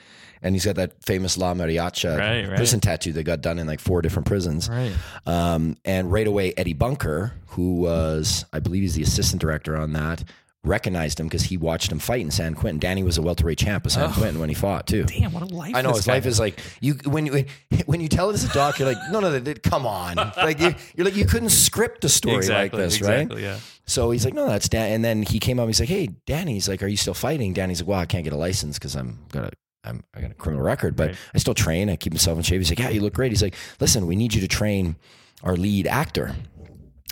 and 0.41 0.55
he's 0.55 0.65
got 0.65 0.75
that 0.75 1.03
famous 1.03 1.37
La 1.37 1.53
Mariacha 1.53 2.17
Right, 2.17 2.47
right. 2.47 2.55
prison 2.55 2.79
tattoo 2.79 3.13
that 3.13 3.23
got 3.23 3.41
done 3.41 3.59
in 3.59 3.67
like 3.67 3.79
four 3.79 4.01
different 4.01 4.27
prisons. 4.27 4.69
Right. 4.69 4.93
Um, 5.25 5.77
and 5.85 6.11
right 6.11 6.27
away, 6.27 6.53
Eddie 6.57 6.73
Bunker, 6.73 7.33
who 7.47 7.75
was, 7.81 8.45
I 8.53 8.59
believe, 8.59 8.83
he's 8.83 8.95
the 8.95 9.03
assistant 9.03 9.41
director 9.41 9.75
on 9.75 9.93
that, 9.93 10.23
recognized 10.63 11.19
him 11.19 11.27
because 11.27 11.43
he 11.43 11.55
watched 11.57 11.91
him 11.91 11.99
fight 11.99 12.21
in 12.21 12.31
San 12.31 12.53
Quentin. 12.53 12.79
Danny 12.79 13.01
was 13.01 13.17
a 13.17 13.21
welterweight 13.21 13.57
champ 13.57 13.85
of 13.85 13.91
San 13.93 14.11
Quentin 14.11 14.39
when 14.39 14.49
he 14.49 14.55
fought 14.55 14.87
too. 14.87 15.03
Oh. 15.03 15.07
Damn, 15.07 15.31
what 15.31 15.43
a 15.43 15.53
life. 15.55 15.73
I 15.75 15.81
know 15.81 15.93
his 15.93 16.07
life 16.07 16.25
is 16.25 16.39
like 16.39 16.59
you 16.81 16.95
when 17.05 17.25
you 17.25 17.45
when 17.85 18.01
you 18.01 18.09
tell 18.09 18.29
it 18.29 18.33
as 18.33 18.43
a 18.43 18.53
doc, 18.53 18.77
you're 18.79 18.87
like, 18.87 18.97
no, 19.11 19.19
no, 19.21 19.37
no, 19.39 19.53
come 19.63 19.85
on, 19.85 20.15
like 20.37 20.59
you, 20.59 20.75
you're 20.95 21.05
like 21.05 21.15
you 21.15 21.25
couldn't 21.25 21.49
script 21.49 22.03
a 22.03 22.09
story 22.09 22.37
exactly, 22.37 22.79
like 22.79 22.89
this, 22.89 22.97
exactly, 22.97 23.35
right? 23.37 23.53
Yeah. 23.53 23.59
So 23.85 24.11
he's 24.11 24.23
like, 24.23 24.35
no, 24.35 24.45
that's 24.47 24.69
Dan. 24.69 24.91
And 24.91 25.03
then 25.03 25.23
he 25.23 25.39
came 25.39 25.59
up. 25.59 25.65
He's 25.65 25.79
like, 25.79 25.89
hey, 25.89 26.09
Danny. 26.27 26.53
He's 26.53 26.69
like, 26.69 26.83
are 26.83 26.87
you 26.87 26.97
still 26.97 27.15
fighting? 27.15 27.53
Danny's 27.53 27.81
like, 27.81 27.87
well, 27.87 27.97
I 27.99 28.05
can't 28.05 28.23
get 28.23 28.33
a 28.33 28.37
license 28.37 28.77
because 28.77 28.95
I'm 28.95 29.17
got 29.31 29.45
a 29.45 29.51
I'm 29.83 30.03
I 30.13 30.21
got 30.21 30.31
a 30.31 30.35
criminal 30.35 30.63
record, 30.63 30.95
but 30.95 31.09
Right. 31.09 31.17
I 31.33 31.37
still 31.37 31.53
train. 31.53 31.89
I 31.89 31.95
keep 31.95 32.13
myself 32.13 32.37
in 32.37 32.43
shape. 32.43 32.59
He's 32.59 32.69
like, 32.69 32.79
yeah, 32.79 32.89
you 32.89 33.01
look 33.01 33.13
great. 33.13 33.31
He's 33.31 33.41
like, 33.41 33.55
listen, 33.79 34.07
we 34.07 34.15
need 34.15 34.33
you 34.33 34.41
to 34.41 34.47
train 34.47 34.95
our 35.43 35.55
lead 35.55 35.87
actor 35.87 36.35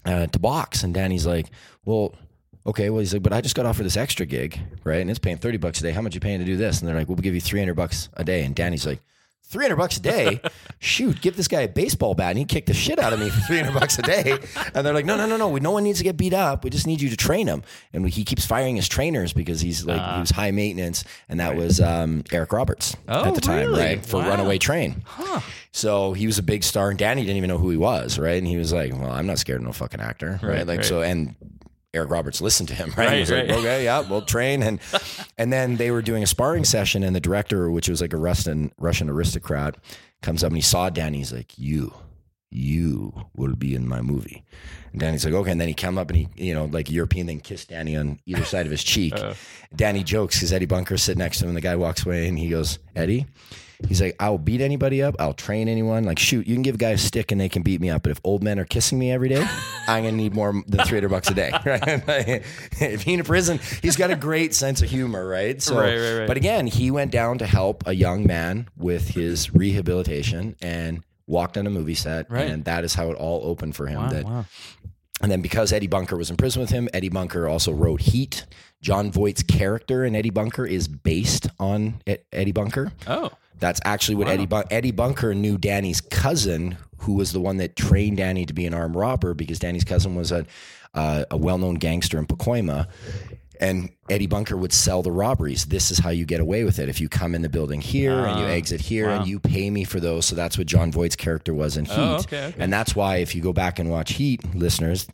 uh, 0.06 0.28
to 0.28 0.40
box. 0.40 0.84
And 0.84 0.94
Danny's 0.94 1.26
like, 1.26 1.48
well. 1.86 2.14
Okay, 2.66 2.90
well, 2.90 3.00
he's 3.00 3.14
like, 3.14 3.24
but 3.24 3.32
I 3.32 3.40
just 3.40 3.56
got 3.56 3.66
offered 3.66 3.86
this 3.86 3.96
extra 3.96 4.26
gig, 4.26 4.60
right? 4.84 5.00
And 5.00 5.10
it's 5.10 5.20
paying 5.20 5.38
30 5.38 5.56
bucks 5.56 5.80
a 5.80 5.84
day. 5.84 5.92
How 5.92 6.02
much 6.02 6.16
you 6.16 6.20
paying 6.20 6.40
to 6.40 6.46
do 6.46 6.58
this? 6.58 6.82
And 6.82 6.90
they're 6.90 6.98
like, 6.98 7.08
we'll 7.08 7.16
give 7.16 7.34
you 7.34 7.40
300 7.40 7.74
bucks 7.76 8.10
a 8.16 8.26
day. 8.26 8.44
And 8.44 8.54
Danny's 8.54 8.86
like, 8.86 9.00
300 9.48 9.76
bucks 9.76 9.98
a 9.98 10.02
day? 10.02 10.42
Shoot, 10.80 11.22
give 11.22 11.36
this 11.38 11.48
guy 11.48 11.62
a 11.62 11.68
baseball 11.68 12.14
bat 12.16 12.32
and 12.32 12.40
he 12.40 12.46
kicked 12.46 12.68
the 12.68 12.74
shit 12.74 13.00
out 13.00 13.14
of 13.14 13.20
me 13.20 13.30
for 13.30 13.40
300 13.42 13.74
bucks 13.74 13.98
a 13.98 14.02
day. 14.02 14.38
And 14.74 14.86
they're 14.86 14.94
like, 14.94 15.06
no, 15.06 15.16
no, 15.18 15.26
no, 15.26 15.38
no. 15.38 15.50
We, 15.50 15.60
no 15.60 15.72
one 15.72 15.84
needs 15.84 15.98
to 16.00 16.04
get 16.04 16.18
beat 16.18 16.34
up. 16.34 16.64
We 16.64 16.70
just 16.70 16.86
need 16.86 17.02
you 17.02 17.10
to 17.10 17.18
train 17.18 17.48
him. 17.48 17.64
And 17.94 18.08
he 18.10 18.24
keeps 18.24 18.46
firing 18.46 18.76
his 18.76 18.88
trainers 18.88 19.34
because 19.34 19.62
he's 19.62 19.86
like, 19.86 20.02
he 20.16 20.20
was 20.20 20.30
high 20.30 20.52
maintenance. 20.52 21.04
And 21.30 21.40
that 21.40 21.56
was 21.56 21.80
um, 21.82 22.24
Eric 22.32 22.52
Roberts 22.54 22.96
Oh, 23.08 23.26
at 23.26 23.36
the 23.36 23.42
time, 23.42 23.68
really? 23.70 23.80
right? 23.82 24.06
For 24.06 24.18
Wow. 24.18 24.30
Runaway 24.30 24.58
Train. 24.58 25.04
So 25.72 26.14
he 26.14 26.26
was 26.28 26.40
a 26.40 26.44
big 26.44 26.64
star, 26.64 26.90
and 26.90 26.98
Danny 26.98 27.22
didn't 27.22 27.38
even 27.38 27.50
know 27.50 27.58
who 27.60 27.70
he 27.70 27.78
was, 27.78 28.18
right? 28.18 28.38
And 28.38 28.48
he 28.48 28.58
was 28.58 28.74
like, 28.74 28.92
"Well, 28.94 29.12
I'm 29.12 29.28
not 29.28 29.38
scared 29.38 29.60
of 29.62 29.66
no 29.68 29.74
fucking 29.74 30.00
actor, 30.02 30.40
right?" 30.42 30.50
Right, 30.50 30.68
like 30.68 30.78
right. 30.78 30.86
so, 30.86 31.02
and 31.04 31.36
Eric 31.94 32.10
Roberts 32.12 32.42
listened 32.42 32.70
to 32.70 32.76
him, 32.76 32.94
right? 32.98 33.08
he 33.10 33.14
Right, 33.16 33.20
was 33.22 33.32
right. 33.32 33.48
like, 33.48 33.58
"Okay, 33.60 33.84
yeah, 33.86 34.00
we'll 34.02 34.22
train." 34.24 34.62
And 34.64 34.80
and 35.38 35.52
then 35.52 35.78
they 35.78 35.92
were 35.92 36.02
doing 36.02 36.24
a 36.24 36.28
sparring 36.28 36.66
session, 36.66 37.04
and 37.04 37.16
the 37.16 37.20
director, 37.20 37.70
which 37.72 37.90
was 37.90 38.02
like 38.02 38.14
a 38.14 38.18
Russian 38.18 38.72
Russian 38.78 39.10
aristocrat, 39.10 39.76
comes 40.22 40.44
up 40.44 40.48
and 40.50 40.58
he 40.58 40.62
saw 40.62 40.90
Danny. 40.90 41.18
He's 41.20 41.34
like, 41.34 41.58
"You." 41.58 41.94
You 42.50 43.14
will 43.36 43.56
be 43.56 43.76
in 43.76 43.88
my 43.88 44.02
movie. 44.02 44.44
And 44.92 45.02
Danny's 45.02 45.26
like, 45.26 45.34
okay. 45.34 45.52
And 45.52 45.60
then 45.60 45.68
he 45.68 45.74
come 45.74 45.98
up 45.98 46.10
and 46.10 46.18
he, 46.18 46.30
you 46.38 46.54
know, 46.54 46.66
like 46.66 46.90
European 46.90 47.28
thing, 47.28 47.40
kissed 47.40 47.70
Danny 47.70 47.96
on 47.98 48.20
either 48.26 48.46
side 48.46 48.66
of 48.66 48.72
his 48.72 48.84
cheek. 48.84 49.14
Uh. 49.28 49.34
Danny 49.76 50.02
jokes 50.04 50.38
because 50.38 50.54
Eddie 50.54 50.66
Bunker's 50.66 51.04
sitting 51.04 51.20
next 51.20 51.40
to 51.40 51.44
him. 51.44 51.50
And 51.50 51.58
the 51.58 51.62
guy 51.62 51.76
walks 51.76 52.06
away 52.06 52.28
and 52.28 52.40
he 52.40 52.48
goes, 52.50 52.80
Eddie, 52.96 53.26
He's 53.88 54.02
like, 54.02 54.16
I'll 54.20 54.40
beat 54.40 54.62
anybody 54.62 55.04
up. 55.04 55.16
I'll 55.20 55.36
train 55.36 55.68
anyone. 55.68 56.04
Like, 56.04 56.18
shoot, 56.18 56.48
you 56.48 56.56
can 56.56 56.64
give 56.64 56.76
a 56.76 56.78
guy 56.80 56.90
a 56.92 56.98
stick 56.98 57.32
and 57.32 57.40
they 57.40 57.48
can 57.48 57.62
beat 57.62 57.80
me 57.80 57.92
up. 57.92 58.02
But 58.04 58.12
if 58.12 58.20
old 58.24 58.42
men 58.42 58.58
are 58.58 58.66
kissing 58.66 58.98
me 58.98 59.12
every 59.12 59.30
day, 59.30 59.46
I'm 59.88 60.04
gonna 60.04 60.18
need 60.18 60.34
more 60.34 60.52
than 60.68 60.84
300 60.84 61.10
bucks 61.10 61.30
a 61.30 61.36
day. 61.36 61.52
Right? 61.66 62.44
if 62.82 63.04
he 63.04 63.14
in 63.14 63.20
a 63.20 63.24
prison, 63.24 63.60
he's 63.84 63.96
got 63.96 64.10
a 64.10 64.16
great 64.16 64.56
sense 64.56 64.82
of 64.82 64.90
humor, 64.90 65.28
right? 65.28 65.62
So, 65.62 65.76
Right, 65.80 65.96
right, 65.96 66.18
right. 66.20 66.28
but 66.28 66.38
again, 66.38 66.66
he 66.66 66.90
went 66.90 67.12
down 67.12 67.38
to 67.38 67.46
help 67.46 67.84
a 67.86 67.94
young 67.94 68.26
man 68.26 68.68
with 68.78 69.10
his 69.10 69.54
rehabilitation 69.54 70.56
and 70.62 71.04
walked 71.28 71.58
on 71.58 71.68
a 71.68 71.70
movie 71.70 71.94
set, 71.96 72.30
Right. 72.32 72.50
and 72.50 72.66
that 72.66 72.84
is 72.84 72.96
how 72.96 73.12
it 73.12 73.16
all 73.16 73.42
opened 73.44 73.76
for 73.76 73.86
him. 73.88 74.00
Wow, 74.02 74.10
that 74.10 74.26
wow. 74.26 74.46
and 75.22 75.32
then 75.32 75.42
because 75.42 75.72
Eddie 75.74 75.88
Bunker 75.88 76.16
was 76.18 76.30
in 76.30 76.38
prison 76.38 76.62
with 76.62 76.70
him, 76.72 76.88
Eddie 76.94 77.10
Bunker 77.10 77.48
also 77.48 77.72
wrote 77.72 78.02
Heat. 78.02 78.46
Jon 78.82 79.12
Voight's 79.12 79.44
character 79.44 80.06
in 80.06 80.16
Eddie 80.16 80.30
Bunker 80.30 80.66
is 80.66 80.88
based 80.88 81.48
on 81.60 81.96
Eddie 82.32 82.52
Bunker. 82.52 82.92
Oh, 83.08 83.32
That's 83.60 83.80
actually 83.84 84.16
what 84.16 84.28
Eddie 84.28 84.46
Bun- 84.46 84.66
Eddie 84.70 84.92
Bunker 84.92 85.34
knew 85.34 85.58
Danny's 85.58 86.00
cousin, 86.00 86.78
who 87.00 87.14
was 87.14 87.32
the 87.34 87.40
one 87.40 87.58
that 87.58 87.76
trained 87.76 88.18
Danny 88.18 88.46
to 88.46 88.54
be 88.54 88.68
an 88.68 88.76
armed 88.76 88.96
robber, 88.96 89.34
because 89.34 89.58
Danny's 89.58 89.84
cousin 89.84 90.14
was 90.16 90.32
a 90.32 90.46
uh, 90.94 91.26
a 91.32 91.38
well 91.38 91.58
known 91.58 91.76
gangster 91.76 92.18
in 92.20 92.26
Pacoima. 92.28 92.88
And 93.60 93.90
Eddie 94.10 94.28
Bunker 94.28 94.56
would 94.56 94.72
sell 94.74 95.02
the 95.02 95.12
robberies. 95.12 95.66
This 95.66 95.90
is 95.92 96.00
how 96.00 96.10
you 96.10 96.26
get 96.26 96.40
away 96.40 96.64
with 96.64 96.80
it. 96.80 96.90
If 96.90 97.02
you 97.02 97.10
come 97.10 97.34
in 97.36 97.42
the 97.42 97.50
building 97.50 97.82
here 97.82 98.14
and 98.14 98.40
you 98.40 98.46
Ah, 98.46 98.50
exit 98.50 98.82
here 98.82 99.08
wow. 99.08 99.18
and 99.20 99.28
you 99.28 99.40
pay 99.40 99.70
me 99.70 99.84
for 99.84 100.00
those. 100.00 100.26
So 100.26 100.36
that's 100.36 100.58
what 100.58 100.68
Jon 100.68 100.92
Voight's 100.92 101.16
character 101.16 101.54
was 101.54 101.76
in 101.78 101.86
Heat. 101.86 101.94
Oh, 101.98 102.16
okay, 102.18 102.46
okay. 102.48 102.56
And 102.60 102.72
that's 102.72 102.96
why 102.96 103.18
if 103.18 103.34
you 103.36 103.42
go 103.42 103.54
back 103.54 103.80
and 103.80 103.90
watch 103.90 104.14
Heat, 104.14 104.44
listeners, 104.56 105.08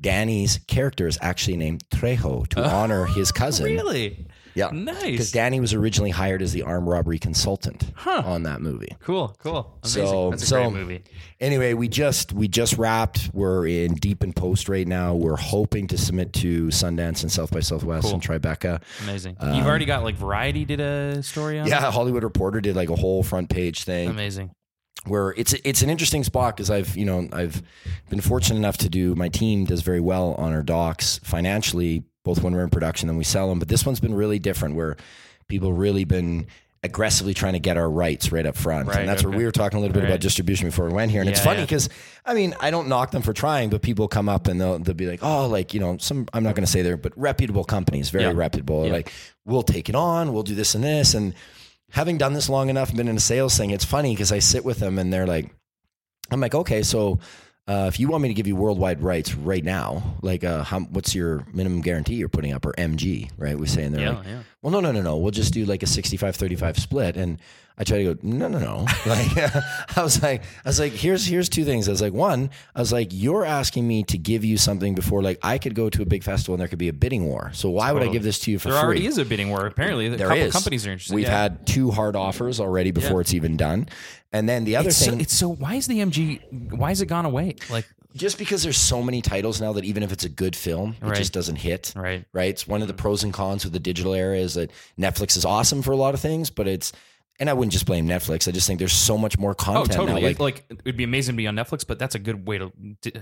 Danny's 0.00 0.58
character 0.66 1.06
is 1.06 1.18
actually 1.20 1.56
named 1.58 1.84
Trejo 1.90 2.46
to 2.48 2.64
honor 2.74 3.04
his 3.06 3.30
cousin. 3.32 3.66
Really? 3.66 4.26
Yeah. 4.54 4.70
Nice. 4.72 5.02
Because 5.04 5.32
Danny 5.32 5.60
was 5.60 5.74
originally 5.74 6.10
hired 6.10 6.42
as 6.42 6.52
the 6.52 6.62
armed 6.62 6.88
robbery 6.88 7.18
consultant 7.18 7.92
on 8.06 8.42
that 8.44 8.60
movie. 8.60 8.96
Cool, 9.00 9.34
cool. 9.42 9.78
Amazing. 9.82 10.06
So, 10.06 10.30
That's 10.30 10.42
a 10.42 10.46
so 10.46 10.62
great 10.70 10.80
movie. 10.80 11.02
Anyway, 11.40 11.74
we 11.74 11.88
just 11.88 12.32
we 12.32 12.48
just 12.48 12.76
wrapped. 12.78 13.30
We're 13.32 13.66
in 13.66 13.94
deep 13.94 14.22
in 14.24 14.32
post 14.32 14.68
right 14.68 14.86
now. 14.86 15.14
We're 15.14 15.36
hoping 15.36 15.86
to 15.88 15.98
submit 15.98 16.32
to 16.34 16.66
Sundance 16.68 17.22
and 17.22 17.30
South 17.32 17.50
by 17.50 17.60
Southwest 17.60 18.04
Cool. 18.06 18.14
and 18.14 18.22
Tribeca. 18.22 18.82
Amazing. 19.02 19.36
You've 19.42 19.66
already 19.66 19.84
got 19.86 20.02
like 20.02 20.16
Variety 20.16 20.64
did 20.64 20.80
a 20.80 21.22
story 21.22 21.58
on 21.58 21.66
it? 21.66 21.72
um, 21.72 21.82
Yeah, 21.82 21.90
Hollywood 21.90 22.24
Reporter 22.24 22.60
did 22.60 22.76
like 22.76 22.90
a 22.90 22.96
whole 22.96 23.22
front 23.22 23.48
page 23.48 23.84
thing 23.84 24.10
Amazing. 24.10 24.50
where 25.06 25.30
it's 25.36 25.54
it's 25.64 25.82
an 25.82 25.88
interesting 25.90 26.24
spot 26.24 26.56
because 26.56 26.70
I've 26.70 26.96
you 26.96 27.04
know 27.06 27.26
I've 27.32 27.62
been 28.10 28.20
fortunate 28.20 28.56
enough 28.58 28.76
to 28.78 28.88
do 28.90 29.14
my 29.14 29.28
team 29.28 29.64
does 29.64 29.80
very 29.82 30.00
well 30.00 30.34
on 30.34 30.52
our 30.52 30.62
docs 30.62 31.18
financially 31.24 32.04
both 32.24 32.42
when 32.42 32.52
we're 32.54 32.62
in 32.64 32.70
production 32.70 33.08
and 33.08 33.16
we 33.18 33.24
sell 33.24 33.48
them 33.48 33.58
but 33.58 33.68
this 33.68 33.84
one's 33.86 34.00
been 34.00 34.14
really 34.14 34.38
different 34.38 34.74
where 34.74 34.96
people 35.48 35.72
really 35.72 36.04
been 36.04 36.46
aggressively 36.82 37.34
trying 37.34 37.52
to 37.52 37.58
get 37.58 37.76
our 37.76 37.90
rights 37.90 38.32
right 38.32 38.46
up 38.46 38.56
front 38.56 38.88
Right, 38.88 39.00
and 39.00 39.08
that's 39.08 39.22
where 39.22 39.36
we 39.36 39.44
were 39.44 39.52
talking 39.52 39.76
a 39.78 39.80
little 39.82 39.92
bit 39.94 40.04
about 40.04 40.20
distribution 40.20 40.66
before 40.68 40.86
we 40.86 40.92
went 40.94 41.10
here 41.10 41.20
and 41.20 41.28
it's 41.28 41.40
Yeah, 41.40 41.44
funny 41.44 41.58
yeah. 41.58 41.64
because 41.66 41.88
I 42.24 42.32
mean 42.32 42.54
I 42.58 42.70
don't 42.70 42.88
knock 42.88 43.10
them 43.10 43.20
for 43.20 43.34
trying 43.34 43.68
but 43.68 43.82
people 43.82 44.08
come 44.08 44.30
up 44.30 44.46
and 44.46 44.58
they'll 44.58 44.78
they'll 44.78 44.94
be 44.94 45.06
like 45.06 45.20
oh 45.22 45.46
like 45.46 45.74
you 45.74 45.80
know 45.80 45.98
some 45.98 46.26
I'm 46.32 46.42
not 46.42 46.54
going 46.54 46.64
to 46.64 46.70
say 46.70 46.80
there 46.80 46.96
but 46.96 47.12
reputable 47.18 47.64
companies 47.64 48.08
very 48.08 48.24
Yeah. 48.24 48.32
reputable 48.34 48.86
Yeah. 48.86 48.92
like 48.92 49.12
we'll 49.44 49.62
take 49.62 49.90
it 49.90 49.94
on 49.94 50.32
we'll 50.32 50.42
do 50.42 50.54
this 50.54 50.74
and 50.74 50.82
this 50.82 51.12
and 51.12 51.34
having 51.90 52.16
done 52.16 52.32
this 52.32 52.48
long 52.48 52.70
enough 52.70 52.88
and 52.90 52.96
been 52.96 53.08
in 53.08 53.16
a 53.16 53.20
sales 53.20 53.58
thing, 53.58 53.70
it's 53.70 53.84
funny 53.84 54.14
because 54.14 54.30
I 54.30 54.38
sit 54.38 54.64
with 54.64 54.78
them 54.78 54.96
and 54.96 55.12
they're 55.12 55.26
like, 55.26 55.52
I'm 56.30 56.40
like, 56.40 56.54
okay, 56.54 56.84
so 56.84 57.18
uh, 57.68 57.86
if 57.88 58.00
you 58.00 58.08
want 58.08 58.22
me 58.22 58.28
to 58.28 58.34
give 58.34 58.46
you 58.46 58.56
worldwide 58.56 59.02
rights 59.02 59.34
right 59.34 59.62
now, 59.64 60.16
like, 60.22 60.42
uh, 60.44 60.62
how, 60.64 60.80
what's 60.80 61.14
your 61.14 61.46
minimum 61.52 61.80
guarantee 61.80 62.14
you're 62.16 62.28
putting 62.28 62.52
up 62.52 62.64
or 62.66 62.72
MG, 62.72 63.30
right? 63.36 63.58
We 63.58 63.66
say, 63.66 63.84
and 63.84 63.94
they're 63.94 64.02
Yeah, 64.02 64.16
like, 64.18 64.26
yeah. 64.26 64.42
Well, 64.62 64.70
no, 64.70 64.80
no, 64.80 64.92
no, 64.92 65.00
no. 65.02 65.16
We'll 65.16 65.30
just 65.30 65.52
do 65.54 65.64
like 65.64 65.82
a 65.82 65.86
65 65.86 66.36
35 66.36 66.78
split. 66.78 67.16
And 67.16 67.40
I 67.78 67.84
try 67.84 68.02
to 68.02 68.14
go, 68.14 68.20
no, 68.22 68.46
no, 68.48 68.58
no. 68.58 68.86
Like, 69.06 69.28
I 69.96 70.02
was 70.02 70.22
like, 70.22 70.42
I 70.64 70.68
was 70.68 70.78
like, 70.78 70.92
here's, 70.92 71.24
here's 71.24 71.48
two 71.48 71.64
things. 71.64 71.88
I 71.88 71.92
was 71.92 72.02
like, 72.02 72.12
one, 72.12 72.50
I 72.74 72.80
was 72.80 72.92
like, 72.92 73.08
you're 73.10 73.44
asking 73.46 73.88
me 73.88 74.02
to 74.04 74.18
give 74.18 74.44
you 74.44 74.58
something 74.58 74.94
before, 74.94 75.22
like, 75.22 75.38
I 75.42 75.56
could 75.56 75.74
go 75.74 75.88
to 75.88 76.02
a 76.02 76.04
big 76.06 76.22
festival 76.22 76.54
and 76.54 76.60
there 76.60 76.68
could 76.68 76.78
be 76.78 76.88
a 76.88 76.92
bidding 76.92 77.24
war. 77.24 77.50
So 77.54 77.70
why 77.70 77.92
would 77.92 78.02
I 78.02 78.08
give 78.08 78.22
this 78.22 78.38
to 78.40 78.50
you 78.50 78.58
for 78.58 78.68
There 78.68 78.78
free? 78.78 78.84
already 78.84 79.06
is 79.06 79.16
a 79.16 79.24
bidding 79.24 79.48
war. 79.48 79.66
Apparently, 79.66 80.06
a 80.08 80.10
There 80.10 80.28
couple 80.28 80.42
is. 80.42 80.52
companies 80.52 80.86
are 80.86 80.92
interested. 80.92 81.14
We've 81.14 81.24
yeah. 81.24 81.42
had 81.42 81.66
two 81.66 81.90
hard 81.90 82.14
offers 82.14 82.60
already 82.60 82.90
before 82.90 83.22
it's 83.22 83.32
even 83.32 83.56
done. 83.56 83.88
And 84.32 84.48
then 84.48 84.64
the 84.64 84.76
other 84.76 84.90
It's 84.90 84.98
so, 84.98 85.10
thing, 85.10 85.20
it's 85.20 85.34
so. 85.34 85.48
Why 85.48 85.74
is 85.74 85.86
the 85.88 85.98
MG? 86.00 86.40
Why 86.72 86.90
has 86.90 87.00
it 87.00 87.06
gone 87.06 87.24
away? 87.24 87.56
Like, 87.70 87.88
just 88.14 88.38
because 88.38 88.62
there's 88.62 88.76
so 88.78 89.02
many 89.02 89.22
titles 89.22 89.60
now 89.60 89.72
that 89.74 89.84
even 89.84 90.02
if 90.02 90.12
it's 90.12 90.24
a 90.24 90.28
good 90.28 90.56
film, 90.56 90.96
it 91.00 91.06
Right. 91.06 91.16
just 91.16 91.32
doesn't 91.32 91.56
hit. 91.56 91.92
right? 91.96 92.24
Right. 92.32 92.48
It's 92.50 92.66
one 92.66 92.82
of 92.82 92.88
the 92.88 92.94
pros 92.94 93.22
and 93.22 93.32
cons 93.32 93.64
of 93.64 93.72
the 93.72 93.78
digital 93.80 94.14
era 94.14 94.36
is 94.38 94.54
that 94.54 94.70
Netflix 94.98 95.36
is 95.36 95.44
awesome 95.44 95.82
for 95.82 95.92
a 95.92 95.96
lot 95.96 96.14
of 96.14 96.20
things, 96.20 96.50
but 96.50 96.66
it's, 96.66 96.92
and 97.38 97.48
I 97.48 97.52
wouldn't 97.54 97.72
just 97.72 97.86
blame 97.86 98.06
Netflix. 98.06 98.46
I 98.48 98.50
just 98.50 98.66
think 98.66 98.78
there's 98.78 98.92
so 98.92 99.16
much 99.16 99.38
more 99.38 99.54
content. 99.54 99.76
Oh, 99.76 99.80
content 99.96 100.08
totally. 100.08 100.22
now. 100.22 100.28
It- 100.28 100.40
Like, 100.40 100.64
it'd 100.84 100.96
be 100.96 101.04
amazing 101.04 101.34
to 101.34 101.36
be 101.36 101.46
on 101.46 101.54
Netflix, 101.56 101.86
but 101.86 101.98
that's 101.98 102.14
a 102.14 102.18
good 102.18 102.46
way 102.46 102.58
to 102.58 102.72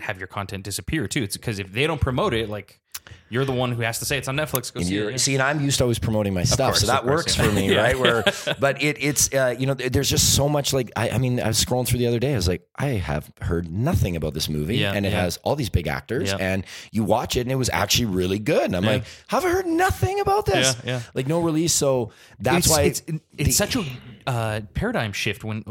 have 0.01 0.19
your 0.19 0.27
content 0.27 0.65
disappear 0.65 1.07
too. 1.07 1.23
It's 1.23 1.37
because 1.37 1.59
if 1.59 1.71
they 1.73 1.87
don't 1.87 2.01
promote 2.01 2.35
it, 2.35 2.49
like 2.49 2.81
you're 3.31 3.45
the 3.45 3.53
one 3.53 3.73
who 3.73 3.83
has 3.83 3.99
to 3.99 4.05
say 4.05 4.17
it's 4.19 4.29
on 4.29 4.37
Netflix. 4.37 4.73
Go 4.73 4.81
And 4.81 4.87
see 4.89 4.97
it. 4.97 5.19
see, 5.21 5.35
and 5.35 5.43
I'm 5.43 5.61
used 5.61 5.79
to 5.79 5.85
always 5.85 5.99
promoting 5.99 6.33
my 6.35 6.45
stuff, 6.45 6.71
course, 6.71 6.81
so 6.81 6.87
that 6.87 7.03
course, 7.03 7.11
works 7.11 7.39
yeah. 7.39 7.45
for 7.45 7.53
me, 7.53 7.71
Yeah. 7.75 7.83
right? 7.83 7.99
Where, 7.99 8.25
but 8.59 8.83
it, 8.83 8.97
it's 9.01 9.33
uh, 9.35 9.55
you 9.59 9.67
know, 9.67 9.75
there's 9.75 10.09
just 10.09 10.35
so 10.35 10.49
much. 10.49 10.73
Like, 10.73 10.91
I, 10.97 11.11
I 11.11 11.19
mean, 11.19 11.39
I 11.41 11.49
was 11.49 11.63
scrolling 11.63 11.87
through 11.87 11.99
the 11.99 12.07
other 12.07 12.19
day. 12.19 12.33
I 12.33 12.37
was 12.37 12.49
like, 12.49 12.67
I 12.77 12.87
have 12.89 13.31
heard 13.41 13.71
nothing 13.71 14.17
about 14.17 14.35
this 14.35 14.49
movie, 14.49 14.79
Yeah, 14.79 14.93
and 14.95 15.05
it 15.05 15.13
has 15.13 15.37
all 15.39 15.57
these 15.57 15.69
big 15.71 15.87
actors, 15.89 16.33
and 16.33 16.65
you 16.93 17.05
watch 17.05 17.37
it, 17.37 17.41
and 17.43 17.53
it 17.53 17.57
was 17.57 17.71
actually 17.73 18.07
really 18.07 18.39
good. 18.39 18.65
And 18.65 18.77
I'm 18.77 18.85
like, 18.85 19.05
have 19.29 19.45
I 19.45 19.51
heard 19.51 19.67
nothing 19.67 20.21
about 20.21 20.47
this? 20.47 20.77
Yeah. 20.85 21.01
Like 21.15 21.27
no 21.27 21.41
release, 21.41 21.73
so 21.75 22.13
that's 22.39 22.67
it's, 22.67 22.69
why 22.69 22.83
it's, 22.83 23.01
the- 23.01 23.21
it's 23.37 23.57
such 23.57 23.77
a 23.77 23.85
uh, 24.27 24.61
paradigm 24.75 25.13
shift 25.13 25.45
when 25.45 25.65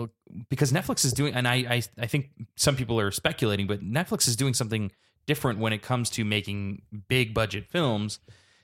because 0.49 0.71
Netflix 0.71 1.05
is 1.05 1.13
doing, 1.13 1.33
and 1.33 1.47
I, 1.47 1.55
I 1.55 1.83
I 1.97 2.05
think 2.05 2.29
some 2.55 2.75
people 2.75 2.99
are 2.99 3.09
speculating, 3.11 3.65
but 3.65 3.81
Netflix 3.81 4.27
is 4.27 4.35
doing 4.35 4.53
something 4.53 4.91
different 5.27 5.59
when 5.59 5.73
it 5.73 5.83
comes 5.83 6.09
to 6.11 6.25
making 6.25 6.81
big 7.07 7.33
budget 7.33 7.67
films. 7.69 8.19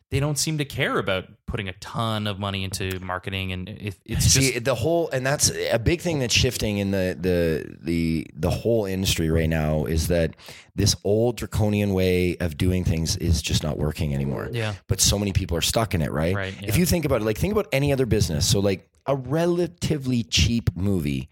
They 0.09 0.19
don't 0.19 0.37
seem 0.37 0.59
to 0.59 0.65
care 0.65 0.99
about 0.99 1.25
putting 1.47 1.67
a 1.67 1.73
ton 1.73 2.27
of 2.27 2.37
money 2.37 2.63
into 2.63 2.99
marketing, 2.99 3.51
and 3.51 3.67
it, 3.67 3.95
it's 4.05 4.31
just 4.31 4.53
See 4.53 4.59
the 4.59 4.75
whole, 4.75 5.09
and 5.09 5.25
that's 5.25 5.51
a 5.71 5.79
big 5.79 6.01
thing 6.01 6.19
that's 6.19 6.35
shifting 6.35 6.77
in 6.77 6.91
the 6.91 7.17
the 7.19 7.77
the 7.81 8.27
the 8.35 8.51
whole 8.51 8.85
industry 8.85 9.31
right 9.31 9.49
now 9.49 9.85
is 9.85 10.09
that 10.09 10.35
this 10.75 10.95
old 11.03 11.37
draconian 11.37 11.95
way 11.95 12.37
of 12.37 12.57
doing 12.59 12.83
things 12.83 13.17
is 13.17 13.41
just 13.41 13.63
not 13.63 13.79
working 13.79 14.13
anymore. 14.13 14.49
Yeah. 14.51 14.75
But 14.87 15.01
so 15.01 15.17
many 15.17 15.33
people 15.33 15.57
are 15.57 15.61
stuck 15.61 15.95
in 15.95 16.03
it, 16.03 16.11
right? 16.11 16.35
Right, 16.35 16.55
If 16.61 16.77
you 16.77 16.85
think 16.85 17.05
about 17.05 17.21
it, 17.21 17.25
like 17.25 17.39
think 17.39 17.51
about 17.51 17.67
any 17.71 17.91
other 17.91 18.05
business. 18.05 18.47
So 18.47 18.59
like 18.59 18.87
a 19.07 19.15
relatively 19.15 20.23
cheap 20.23 20.75
movie. 20.75 21.29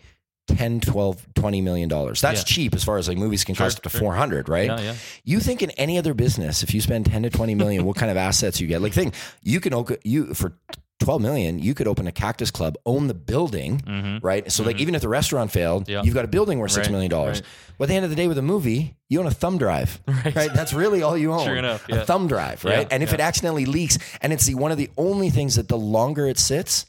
10 0.58 0.80
12 0.82 1.28
20 1.36 1.62
million 1.62 1.90
dollars 1.90 2.22
that's 2.22 2.42
Yeah. 2.42 2.46
cheap 2.56 2.76
as 2.76 2.84
far 2.84 2.98
as 2.98 3.08
like 3.08 3.18
movies 3.18 3.44
can 3.44 3.56
cost 3.56 3.78
up 3.78 3.84
to 3.84 3.90
sure. 3.90 4.00
400 4.02 4.50
right 4.50 4.68
Yeah, 4.68 4.80
yeah. 4.82 4.96
you 5.24 5.40
think 5.40 5.62
in 5.62 5.72
any 5.72 5.98
other 5.98 6.14
business 6.14 6.64
if 6.64 6.74
you 6.74 6.82
spend 6.82 7.06
10 7.06 7.24
to 7.24 7.30
20 7.30 7.56
million 7.56 7.86
what 7.86 7.96
kind 7.98 8.12
of 8.12 8.18
assets 8.18 8.60
you 8.62 8.68
get 8.68 8.82
like 8.82 8.94
think 8.94 9.14
you 9.42 9.60
can 9.60 9.74
open 9.74 9.98
you 10.04 10.34
for 10.34 10.54
12 11.00 11.20
million 11.20 11.58
you 11.58 11.74
could 11.74 11.88
open 11.88 12.06
a 12.06 12.12
cactus 12.12 12.52
club 12.52 12.78
own 12.86 13.08
the 13.08 13.14
building 13.16 14.20
right 14.22 14.52
so 14.52 14.64
like 14.64 14.80
even 14.80 14.94
if 14.94 15.02
the 15.02 15.10
restaurant 15.10 15.50
failed 15.52 15.84
Mm-hmm. 15.86 15.92
Yeah. 15.92 16.04
you've 16.04 16.14
got 16.14 16.26
a 16.26 16.28
building 16.28 16.60
worth 16.60 16.72
six 16.72 16.88
Right, 16.88 16.92
million 16.92 17.10
dollars 17.10 17.38
right. 17.42 17.50
but 17.80 17.84
at 17.86 17.88
the 17.90 17.96
end 17.96 18.04
of 18.06 18.12
the 18.12 18.16
day 18.16 18.28
with 18.28 18.38
a 18.38 18.44
movie 18.44 18.96
you 19.10 19.20
own 19.20 19.26
a 19.26 19.32
thumb 19.32 19.58
drive 19.58 20.00
right, 20.36 20.54
that's 20.54 20.74
really 20.74 21.02
all 21.02 21.18
you 21.18 21.34
own 21.34 21.44
Sure 21.46 21.56
enough, 21.56 21.90
a 21.90 22.06
thumb 22.06 22.28
drive 22.28 22.64
right 22.64 22.82
Yeah, 22.82 22.88
and 22.92 23.02
if 23.02 23.10
yeah. 23.10 23.16
it 23.16 23.22
accidentally 23.22 23.66
leaks 23.66 23.98
and 24.22 24.32
it's 24.32 24.46
the 24.46 24.54
one 24.56 24.72
of 24.72 24.78
the 24.78 24.92
only 24.96 25.32
things 25.32 25.56
that 25.56 25.68
the 25.70 25.78
longer 25.78 26.28
it 26.28 26.38
sits 26.38 26.86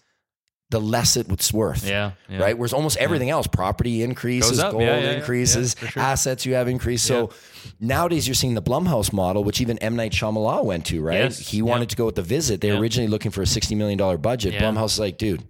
the 0.72 0.80
less 0.80 1.16
it's 1.16 1.52
worth 1.52 1.86
yeah, 1.86 2.12
yeah. 2.28 2.38
right? 2.38 2.58
Whereas 2.58 2.72
almost 2.72 2.96
everything 2.96 3.30
else, 3.30 3.46
property 3.46 4.02
increases, 4.02 4.60
gold 4.60 4.80
Yeah, 4.80 4.96
yeah, 4.96 5.02
yeah. 5.04 5.10
increases, 5.18 5.76
Yeah, 5.80 5.88
sure. 5.90 6.02
assets 6.02 6.44
you 6.46 6.54
have 6.54 6.66
increase. 6.66 7.02
So 7.02 7.30
nowadays 7.78 8.26
you're 8.26 8.34
seeing 8.34 8.54
the 8.54 8.62
Blumhouse 8.62 9.12
model, 9.12 9.44
which 9.44 9.60
even 9.60 9.78
M 9.78 9.94
Night 9.94 10.12
Shyamalan 10.12 10.64
went 10.64 10.86
to, 10.86 11.00
right? 11.02 11.18
Yes. 11.18 11.38
He 11.38 11.62
wanted 11.62 11.90
to 11.90 11.96
go 11.96 12.06
with 12.06 12.16
the 12.16 12.22
Visit. 12.22 12.60
They 12.62 12.72
were 12.72 12.78
originally 12.80 13.08
looking 13.08 13.30
for 13.30 13.42
a 13.42 13.46
sixty 13.46 13.74
million 13.74 13.98
dollar 13.98 14.18
budget. 14.18 14.54
Yeah. 14.54 14.62
Blumhouse 14.62 14.94
is 14.94 14.98
like, 14.98 15.18
dude, 15.18 15.46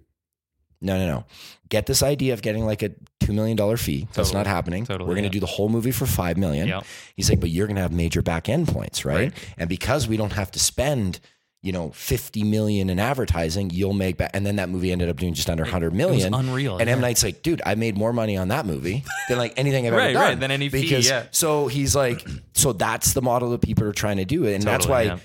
no, 0.81 0.97
no, 0.97 1.07
no. 1.07 1.25
Get 1.69 1.85
this 1.85 2.03
idea 2.03 2.33
of 2.33 2.41
getting 2.41 2.65
like 2.65 2.83
a 2.83 2.91
two 3.21 3.33
million 3.33 3.55
dollar 3.55 3.77
fee. 3.77 4.07
That's 4.13 4.33
not 4.33 4.45
happening. 4.45 4.85
Totally, 4.85 5.07
we're 5.07 5.15
going 5.15 5.23
to 5.23 5.29
yeah. 5.29 5.33
do 5.33 5.39
the 5.39 5.45
whole 5.47 5.69
movie 5.69 5.91
for 5.91 6.05
five 6.05 6.37
million. 6.37 6.67
Yeah. 6.67 6.81
He's 7.15 7.29
like, 7.29 7.39
but 7.39 7.49
you're 7.49 7.67
going 7.67 7.77
to 7.77 7.81
have 7.81 7.93
major 7.93 8.21
back 8.21 8.49
end 8.49 8.67
points, 8.67 9.05
right? 9.05 9.31
Right. 9.31 9.53
And 9.57 9.69
because 9.69 10.07
we 10.07 10.17
don't 10.17 10.33
have 10.33 10.51
to 10.51 10.59
spend. 10.59 11.21
You 11.63 11.71
know, 11.71 11.91
fifty 11.91 12.43
million 12.43 12.89
in 12.89 12.99
advertising, 12.99 13.69
you'll 13.69 13.93
make 13.93 14.17
back, 14.17 14.31
and 14.33 14.45
then 14.45 14.57
that 14.57 14.67
movie 14.67 14.91
ended 14.91 15.07
up 15.07 15.15
doing 15.15 15.33
just 15.33 15.49
under 15.49 15.63
hundred 15.63 15.93
million. 15.93 16.33
unreal, 16.33 16.77
And 16.77 16.89
M 16.89 16.97
yeah. 16.97 17.01
Night's 17.01 17.23
like, 17.23 17.41
dude, 17.41 17.61
I 17.65 17.75
made 17.75 17.97
more 17.97 18.11
money 18.11 18.35
on 18.35 18.49
that 18.49 18.65
movie 18.65 19.05
than 19.29 19.37
like 19.37 19.53
anything 19.55 19.87
I've 19.87 19.93
ever 19.93 20.01
Right, 20.03 20.11
done. 20.13 20.21
right, 20.21 20.39
than 20.39 20.51
any 20.51 20.67
fee, 20.67 20.81
because 20.81 21.07
yeah. 21.07 21.23
so 21.31 21.67
he's 21.67 21.95
like, 21.95 22.27
so 22.51 22.73
that's 22.73 23.13
the 23.13 23.21
model 23.21 23.49
that 23.51 23.61
people 23.61 23.87
are 23.87 23.93
trying 23.93 24.17
to 24.17 24.25
do, 24.25 24.45
and 24.45 24.61
that's 24.61 24.85
why 24.85 25.05
Totally, 25.07 25.21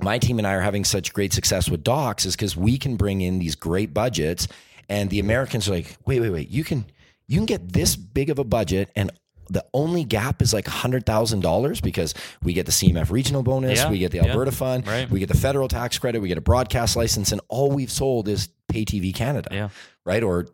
my 0.00 0.18
team 0.18 0.38
and 0.38 0.48
I 0.48 0.54
are 0.54 0.60
having 0.60 0.84
such 0.84 1.12
great 1.12 1.32
success 1.32 1.70
with 1.70 1.84
docs 1.84 2.26
is 2.26 2.34
because 2.34 2.56
we 2.56 2.76
can 2.76 2.96
bring 2.96 3.20
in 3.20 3.38
these 3.38 3.54
great 3.54 3.94
budgets, 3.94 4.48
and 4.88 5.10
the 5.10 5.20
Americans 5.20 5.68
are 5.68 5.72
like, 5.74 5.96
wait, 6.06 6.18
wait, 6.18 6.30
wait, 6.30 6.50
you 6.50 6.64
can 6.64 6.86
you 7.28 7.36
can 7.38 7.46
get 7.46 7.72
this 7.72 7.94
big 7.94 8.30
of 8.30 8.40
a 8.40 8.44
budget 8.44 8.90
and. 8.96 9.12
The 9.50 9.64
only 9.74 10.04
gap 10.04 10.40
is 10.42 10.52
like 10.54 10.66
hundred 10.66 11.04
thousand 11.06 11.40
dollars 11.40 11.80
because 11.80 12.14
we 12.42 12.52
get 12.52 12.66
the 12.66 12.72
CMF 12.72 13.10
regional 13.10 13.42
bonus, 13.42 13.78
Yeah, 13.78 13.90
we 13.90 13.98
get 13.98 14.10
the 14.12 14.18
yeah, 14.18 14.26
Alberta 14.30 14.52
fund, 14.52 14.86
right. 14.86 15.10
we 15.10 15.20
get 15.20 15.28
the 15.28 15.36
federal 15.36 15.68
tax 15.68 15.98
credit, 15.98 16.20
we 16.20 16.28
get 16.28 16.38
a 16.38 16.42
broadcast 16.42 16.96
license, 16.96 17.32
and 17.32 17.40
all 17.48 17.70
we've 17.70 17.90
sold 17.90 18.28
is 18.28 18.48
pay 18.68 18.84
TV 18.84 19.14
Canada 19.14 19.48
Yeah. 19.52 19.68
right? 20.04 20.22
Or 20.22 20.46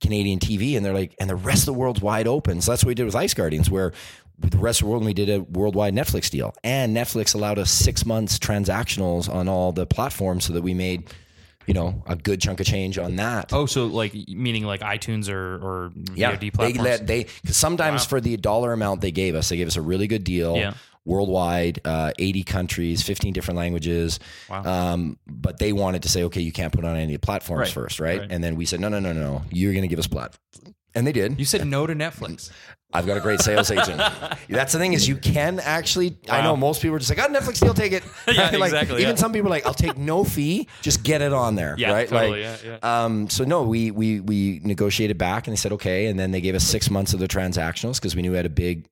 Canadian 0.00 0.38
TV, 0.38 0.76
and 0.76 0.84
they're 0.86 0.94
like, 0.94 1.14
and 1.20 1.28
the 1.28 1.36
rest 1.36 1.62
of 1.62 1.66
the 1.66 1.74
world's 1.74 2.00
wide 2.00 2.26
open. 2.26 2.60
So 2.62 2.72
that's 2.72 2.82
what 2.84 2.88
we 2.88 2.94
did 2.94 3.04
with 3.04 3.14
Ice 3.16 3.34
Guardians, 3.34 3.70
where 3.70 3.92
with 4.40 4.52
the 4.52 4.58
rest 4.58 4.80
of 4.80 4.86
the 4.86 4.90
world 4.90 5.04
we 5.04 5.14
did 5.14 5.28
a 5.30 5.40
worldwide 5.42 5.94
Netflix 5.94 6.30
deal, 6.30 6.54
and 6.64 6.96
Netflix 6.96 7.34
allowed 7.34 7.58
us 7.58 7.70
six 7.70 8.06
months 8.06 8.38
transactionals 8.38 9.32
on 9.32 9.48
all 9.48 9.72
the 9.72 9.86
platforms, 9.86 10.44
so 10.44 10.52
that 10.52 10.62
we 10.62 10.72
made, 10.74 11.08
you 11.66 11.74
know, 11.74 12.02
a 12.06 12.16
good 12.16 12.40
chunk 12.40 12.60
of 12.60 12.66
change 12.66 12.98
on 12.98 13.16
that. 13.16 13.52
Oh, 13.52 13.66
so 13.66 13.86
like 13.86 14.14
meaning 14.28 14.64
like 14.64 14.80
iTunes 14.80 15.28
or 15.28 15.56
or 15.56 15.92
yeah, 16.14 16.32
VOD 16.36 16.40
they 16.40 16.50
platforms. 16.50 16.84
let 16.84 17.06
they 17.06 17.26
because 17.42 17.56
sometimes 17.56 18.04
for 18.04 18.20
the 18.20 18.36
dollar 18.36 18.72
amount 18.72 19.00
they 19.00 19.10
gave 19.12 19.34
us, 19.34 19.48
they 19.48 19.56
gave 19.56 19.66
us 19.66 19.76
a 19.76 19.82
really 19.82 20.06
good 20.06 20.24
deal. 20.24 20.56
Yeah. 20.56 20.74
Worldwide, 21.04 21.80
uh, 21.84 22.10
80 22.18 22.42
countries, 22.42 23.00
15 23.04 23.32
different 23.32 23.58
languages. 23.58 24.18
Wow. 24.50 24.64
Um, 24.64 25.18
but 25.28 25.56
they 25.60 25.72
wanted 25.72 26.02
to 26.02 26.08
say, 26.08 26.24
okay, 26.24 26.40
you 26.40 26.50
can't 26.50 26.72
put 26.72 26.84
on 26.84 26.96
any 26.96 27.16
platforms 27.16 27.60
Right, 27.60 27.70
first, 27.72 28.00
right? 28.00 28.18
right. 28.18 28.28
And 28.28 28.42
then 28.42 28.56
we 28.56 28.66
said, 28.66 28.80
no, 28.80 28.88
no, 28.88 28.98
no, 28.98 29.12
no, 29.12 29.42
you're 29.52 29.72
going 29.72 29.82
to 29.82 29.88
give 29.88 30.00
us 30.00 30.08
plat- 30.08 30.36
and 30.96 31.06
they 31.06 31.12
did. 31.12 31.38
You 31.38 31.44
said 31.44 31.64
no 31.66 31.86
to 31.86 31.94
Netflix. 31.94 32.50
I've 32.92 33.04
got 33.06 33.16
a 33.16 33.20
great 33.20 33.40
sales 33.40 33.70
agent. 33.70 33.98
That's 34.48 34.72
the 34.72 34.78
thing 34.78 34.92
is 34.94 35.06
you 35.06 35.16
can 35.16 35.60
actually. 35.60 36.16
I 36.30 36.40
know 36.40 36.56
most 36.56 36.80
people 36.80 36.96
are 36.96 36.98
just 36.98 37.10
like, 37.14 37.18
"Oh, 37.18 37.30
Netflix 37.32 37.60
deal, 37.60 37.74
take 37.74 37.92
it." 37.92 38.02
Yeah, 38.32 38.44
like, 38.52 38.70
exactly, 38.72 39.02
Even 39.02 39.10
yeah. 39.16 39.20
some 39.20 39.32
people 39.32 39.48
are 39.48 39.50
like, 39.50 39.66
"I'll 39.66 39.74
take 39.74 39.98
no 39.98 40.24
fee, 40.24 40.68
just 40.82 41.02
get 41.02 41.20
it 41.20 41.32
on 41.32 41.56
there." 41.56 41.74
Yeah, 41.78 41.92
right? 41.92 42.08
totally, 42.08 42.44
like, 42.44 42.64
yeah, 42.64 42.78
Um, 43.04 43.28
so 43.28 43.44
no, 43.44 43.64
we 43.64 43.90
we 43.90 44.20
we 44.20 44.60
negotiated 44.64 45.18
back, 45.18 45.46
and 45.46 45.52
they 45.52 45.56
said 45.56 45.72
okay, 45.72 46.06
and 46.06 46.18
then 46.18 46.30
they 46.30 46.40
gave 46.40 46.54
us 46.54 46.64
six 46.64 46.88
months 46.90 47.12
of 47.12 47.20
the 47.20 47.28
transactionals 47.28 47.96
because 47.96 48.16
we 48.16 48.22
knew 48.22 48.30
we 48.30 48.36
had 48.36 48.46
a 48.46 48.50
big. 48.50 48.88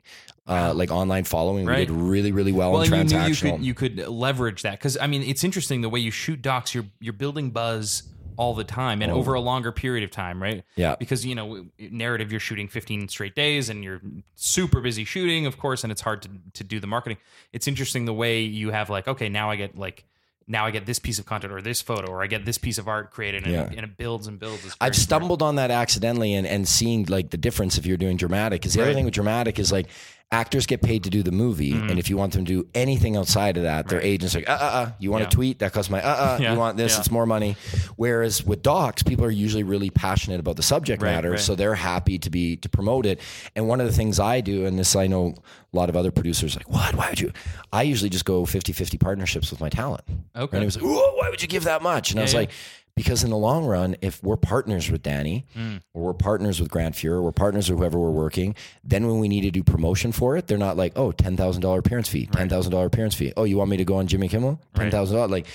Uh, 0.47 0.75
like 0.75 0.91
online 0.91 1.25
following, 1.25 1.65
Right. 1.65 1.79
we 1.79 1.87
did 1.87 2.03
really, 2.03 2.31
really 2.31 2.53
well, 2.53 2.73
Well, 2.73 2.85
you 2.85 2.91
transactional. 2.91 3.59
knew 3.61 3.65
you 3.69 3.73
could 3.75 3.95
you 3.95 4.03
could 4.05 4.09
leverage 4.09 4.61
that 4.61 4.73
because 4.73 4.99
I 5.01 5.07
mean 5.07 5.23
it's 5.23 5.43
interesting 5.43 5.81
the 5.81 5.89
way 5.89 6.01
you 6.01 6.11
shoot 6.11 6.43
docs. 6.43 6.75
You're 6.75 6.85
you're 7.01 7.15
building 7.15 7.49
buzz 7.51 8.03
all 8.37 8.55
the 8.55 8.65
time 8.65 9.03
and 9.03 9.11
over 9.13 9.35
a 9.35 9.41
longer 9.41 9.73
period 9.73 10.05
of 10.05 10.11
time, 10.11 10.43
right? 10.43 10.63
Oh. 10.67 10.73
Yeah. 10.77 10.97
Because 10.97 11.25
you 11.25 11.35
know 11.35 11.67
narrative, 11.79 12.31
you're 12.31 12.41
shooting 12.41 12.69
15 12.69 13.09
straight 13.09 13.35
days 13.35 13.69
and 13.69 13.83
you're 13.85 14.01
super 14.35 14.81
busy 14.81 15.05
shooting, 15.05 15.47
of 15.47 15.59
course, 15.59 15.83
and 15.85 15.91
it's 15.93 16.01
hard 16.03 16.23
to 16.23 16.29
to 16.55 16.65
do 16.65 16.81
the 16.81 16.87
marketing. 16.87 17.19
It's 17.53 17.67
interesting 17.69 18.05
the 18.05 18.15
way 18.15 18.41
you 18.43 18.71
have 18.71 18.91
like 18.91 19.09
okay 19.09 19.29
now 19.29 19.51
I 19.51 19.57
get 19.57 19.77
like. 19.79 20.05
Now 20.47 20.67
I 20.67 20.73
get 20.73 20.85
this 20.85 20.99
piece 20.99 21.19
of 21.19 21.25
content 21.25 21.55
or 21.55 21.63
this 21.63 21.81
photo 21.81 22.13
or 22.13 22.23
I 22.23 22.27
get 22.27 22.45
this 22.45 22.59
piece 22.59 22.77
of 22.77 22.87
art 22.87 23.11
created 23.11 23.45
and, 23.45 23.53
Yeah. 23.53 23.63
it, 23.63 23.71
and 23.79 23.81
it 23.81 23.97
builds 23.97 24.27
and 24.27 24.39
builds. 24.39 24.77
I've 24.79 24.95
stumbled 24.95 25.41
on 25.41 25.55
that 25.55 25.71
accidentally 25.71 26.35
and, 26.35 26.47
and 26.47 26.69
seeing 26.69 27.07
like 27.07 27.31
the 27.31 27.39
difference 27.39 27.79
if 27.79 27.87
you're 27.87 27.97
doing 27.97 28.19
dramatic. 28.19 28.61
Because 28.61 28.75
the 28.75 28.83
other 28.83 28.93
thing 28.93 29.07
with 29.07 29.15
dramatic 29.15 29.59
is 29.59 29.73
like 29.73 29.87
actors 30.33 30.67
get 30.67 30.83
paid 30.83 31.05
to 31.05 31.11
do 31.11 31.23
the 31.23 31.31
movie, 31.31 31.71
and 31.73 31.97
if 31.97 32.11
you 32.11 32.17
want 32.17 32.33
them 32.33 32.45
to 32.45 32.63
do 32.63 32.69
anything 32.75 33.17
outside 33.17 33.57
of 33.57 33.63
that, 33.63 33.87
their 33.87 34.01
agents 34.01 34.35
are 34.35 34.41
like, 34.41 34.49
uh, 34.49 34.53
uh, 34.53 34.65
uh, 34.65 34.91
you 34.99 35.13
want 35.13 35.23
Yeah. 35.23 35.29
a 35.29 35.31
tweet 35.31 35.59
that 35.61 35.73
costs 35.73 35.91
my, 35.91 36.03
uh, 36.03 36.09
uh, 36.09 36.39
Yeah. 36.41 36.53
you 36.55 36.59
want 36.59 36.77
this, 36.77 36.95
Yeah. 36.95 36.99
it's 37.01 37.11
more 37.11 37.25
money. 37.25 37.57
Whereas 37.95 38.45
with 38.45 38.61
docs, 38.63 39.05
people 39.05 39.25
are 39.25 39.31
usually 39.31 39.63
really 39.63 39.91
passionate 39.91 40.41
about 40.41 40.57
the 40.57 40.63
subject 40.65 41.03
Right, 41.03 41.13
matter, 41.15 41.33
right. 41.33 41.39
so 41.41 41.55
they're 41.55 41.77
happy 41.77 42.19
to 42.19 42.31
be 42.31 42.57
to 42.57 42.69
promote 42.69 43.07
it. 43.07 43.21
And 43.55 43.69
one 43.69 43.81
of 43.81 43.87
the 43.87 43.93
things 43.93 44.19
I 44.19 44.41
do, 44.41 44.67
and 44.67 44.77
this 44.77 44.97
I 44.97 45.07
know 45.07 45.35
a 45.73 45.77
lot 45.77 45.89
of 45.89 45.97
other 45.97 46.11
producers 46.11 46.57
like, 46.57 46.69
what? 46.69 46.97
Why 46.97 47.11
would 47.11 47.21
you? 47.21 47.31
I 47.73 47.83
usually 47.83 48.11
just 48.11 48.25
go 48.25 48.45
50-50 48.45 48.99
partnerships 48.99 49.53
with 49.53 49.61
my 49.61 49.69
talent. 49.69 50.03
Okay. 50.35 50.57
And 50.57 50.63
it 50.65 50.67
was 50.67 50.77
like, 50.77 50.85
Whoa, 50.85 51.15
why 51.15 51.31
would 51.31 51.43
you 51.43 51.49
give 51.49 51.65
that 51.65 51.81
much? 51.83 52.11
And 52.11 52.19
I 52.19 52.25
was 52.25 52.35
like, 52.35 52.51
because 52.97 53.25
in 53.25 53.31
the 53.31 53.37
long 53.37 53.65
run, 53.65 53.97
if 54.03 54.23
we're 54.23 54.37
partners 54.37 54.91
with 54.91 55.03
Danny 55.03 55.47
Mm. 55.57 55.81
or 55.95 56.03
we're 56.05 56.13
partners 56.15 56.61
with 56.61 56.71
Grant 56.71 56.95
Fuhr, 56.95 57.23
we're 57.23 57.33
partners 57.33 57.69
with 57.69 57.79
whoever 57.79 57.99
we're 57.99 58.11
working, 58.11 58.55
then 58.85 59.07
when 59.07 59.19
we 59.19 59.29
need 59.29 59.43
to 59.43 59.51
do 59.51 59.63
promotion 59.63 60.13
for 60.13 60.37
it, 60.37 60.47
they're 60.47 60.59
not 60.59 60.77
like, 60.77 60.93
oh, 60.97 61.11
$10,000 61.13 61.79
appearance 61.79 62.09
fee, 62.09 62.27
$10,000 62.27 62.87
appearance 62.87 63.15
fee. 63.15 63.33
Oh, 63.37 63.45
you 63.45 63.57
want 63.57 63.71
me 63.71 63.77
to 63.79 63.85
go 63.85 63.97
on 63.97 64.07
Jimmy 64.07 64.29
Kimmel? 64.29 64.61
$10,000. 64.77 65.31
Like, 65.31 65.47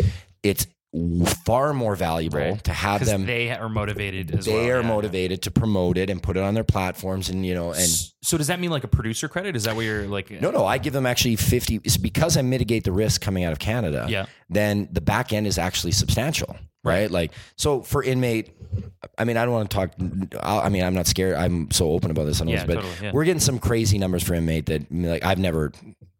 it's 0.43 0.67
far 1.45 1.71
more 1.71 1.95
valuable 1.95 2.39
Right. 2.39 2.63
to 2.63 2.73
have 2.73 3.05
them. 3.05 3.27
they 3.27 3.51
are 3.51 3.69
motivated 3.69 4.31
as 4.35 4.45
They 4.45 4.53
well. 4.53 4.63
are 4.63 4.67
yeah, 4.67 4.81
yeah. 4.81 4.87
motivated 4.87 5.43
to 5.43 5.51
promote 5.51 5.99
it 5.99 6.09
and 6.09 6.21
put 6.21 6.35
it 6.35 6.41
on 6.41 6.55
their 6.55 6.63
platforms 6.63 7.29
and, 7.29 7.45
you 7.45 7.53
know, 7.53 7.71
and 7.73 7.87
So 8.23 8.37
does 8.39 8.47
that 8.47 8.59
mean 8.59 8.71
like 8.71 8.83
a 8.83 8.87
producer 8.87 9.27
credit? 9.29 9.55
Is 9.55 9.65
that 9.65 9.75
what 9.75 9.85
you're 9.85 10.07
like? 10.07 10.31
no, 10.41 10.49
no, 10.49 10.65
I 10.65 10.79
give 10.79 10.93
them 10.93 11.05
actually 11.05 11.35
50. 11.35 11.81
It's 11.83 11.97
because 11.97 12.37
I 12.37 12.41
mitigate 12.41 12.85
the 12.85 12.91
risk 12.91 13.21
coming 13.21 13.43
out 13.43 13.51
of 13.51 13.59
Canada. 13.59 14.07
Yeah. 14.09 14.25
Then 14.49 14.89
the 14.91 14.99
back 15.01 15.31
end 15.31 15.45
is 15.45 15.59
actually 15.59 15.91
substantial, 15.91 16.55
right? 16.83 17.09
Like, 17.09 17.31
so 17.55 17.81
for 17.81 18.03
inmate, 18.03 18.49
I 19.17 19.23
mean, 19.23 19.37
I 19.37 19.45
don't 19.45 19.53
want 19.53 19.69
to 19.69 19.75
talk. 19.75 19.91
I 20.41 20.69
mean, 20.69 20.83
I'm 20.83 20.93
not 20.93 21.07
scared. 21.07 21.35
I'm 21.35 21.71
so 21.71 21.91
open 21.91 22.11
about 22.11 22.25
this 22.25 22.41
Yeah, 22.41 22.65
but 22.65 22.75
totally, 22.75 22.93
yeah. 23.01 23.11
we're 23.11 23.25
getting 23.25 23.39
some 23.39 23.59
crazy 23.59 23.97
numbers 23.97 24.23
for 24.23 24.33
inmate 24.33 24.67
that 24.67 24.91
like 24.91 25.23
I've 25.23 25.39
never 25.39 25.71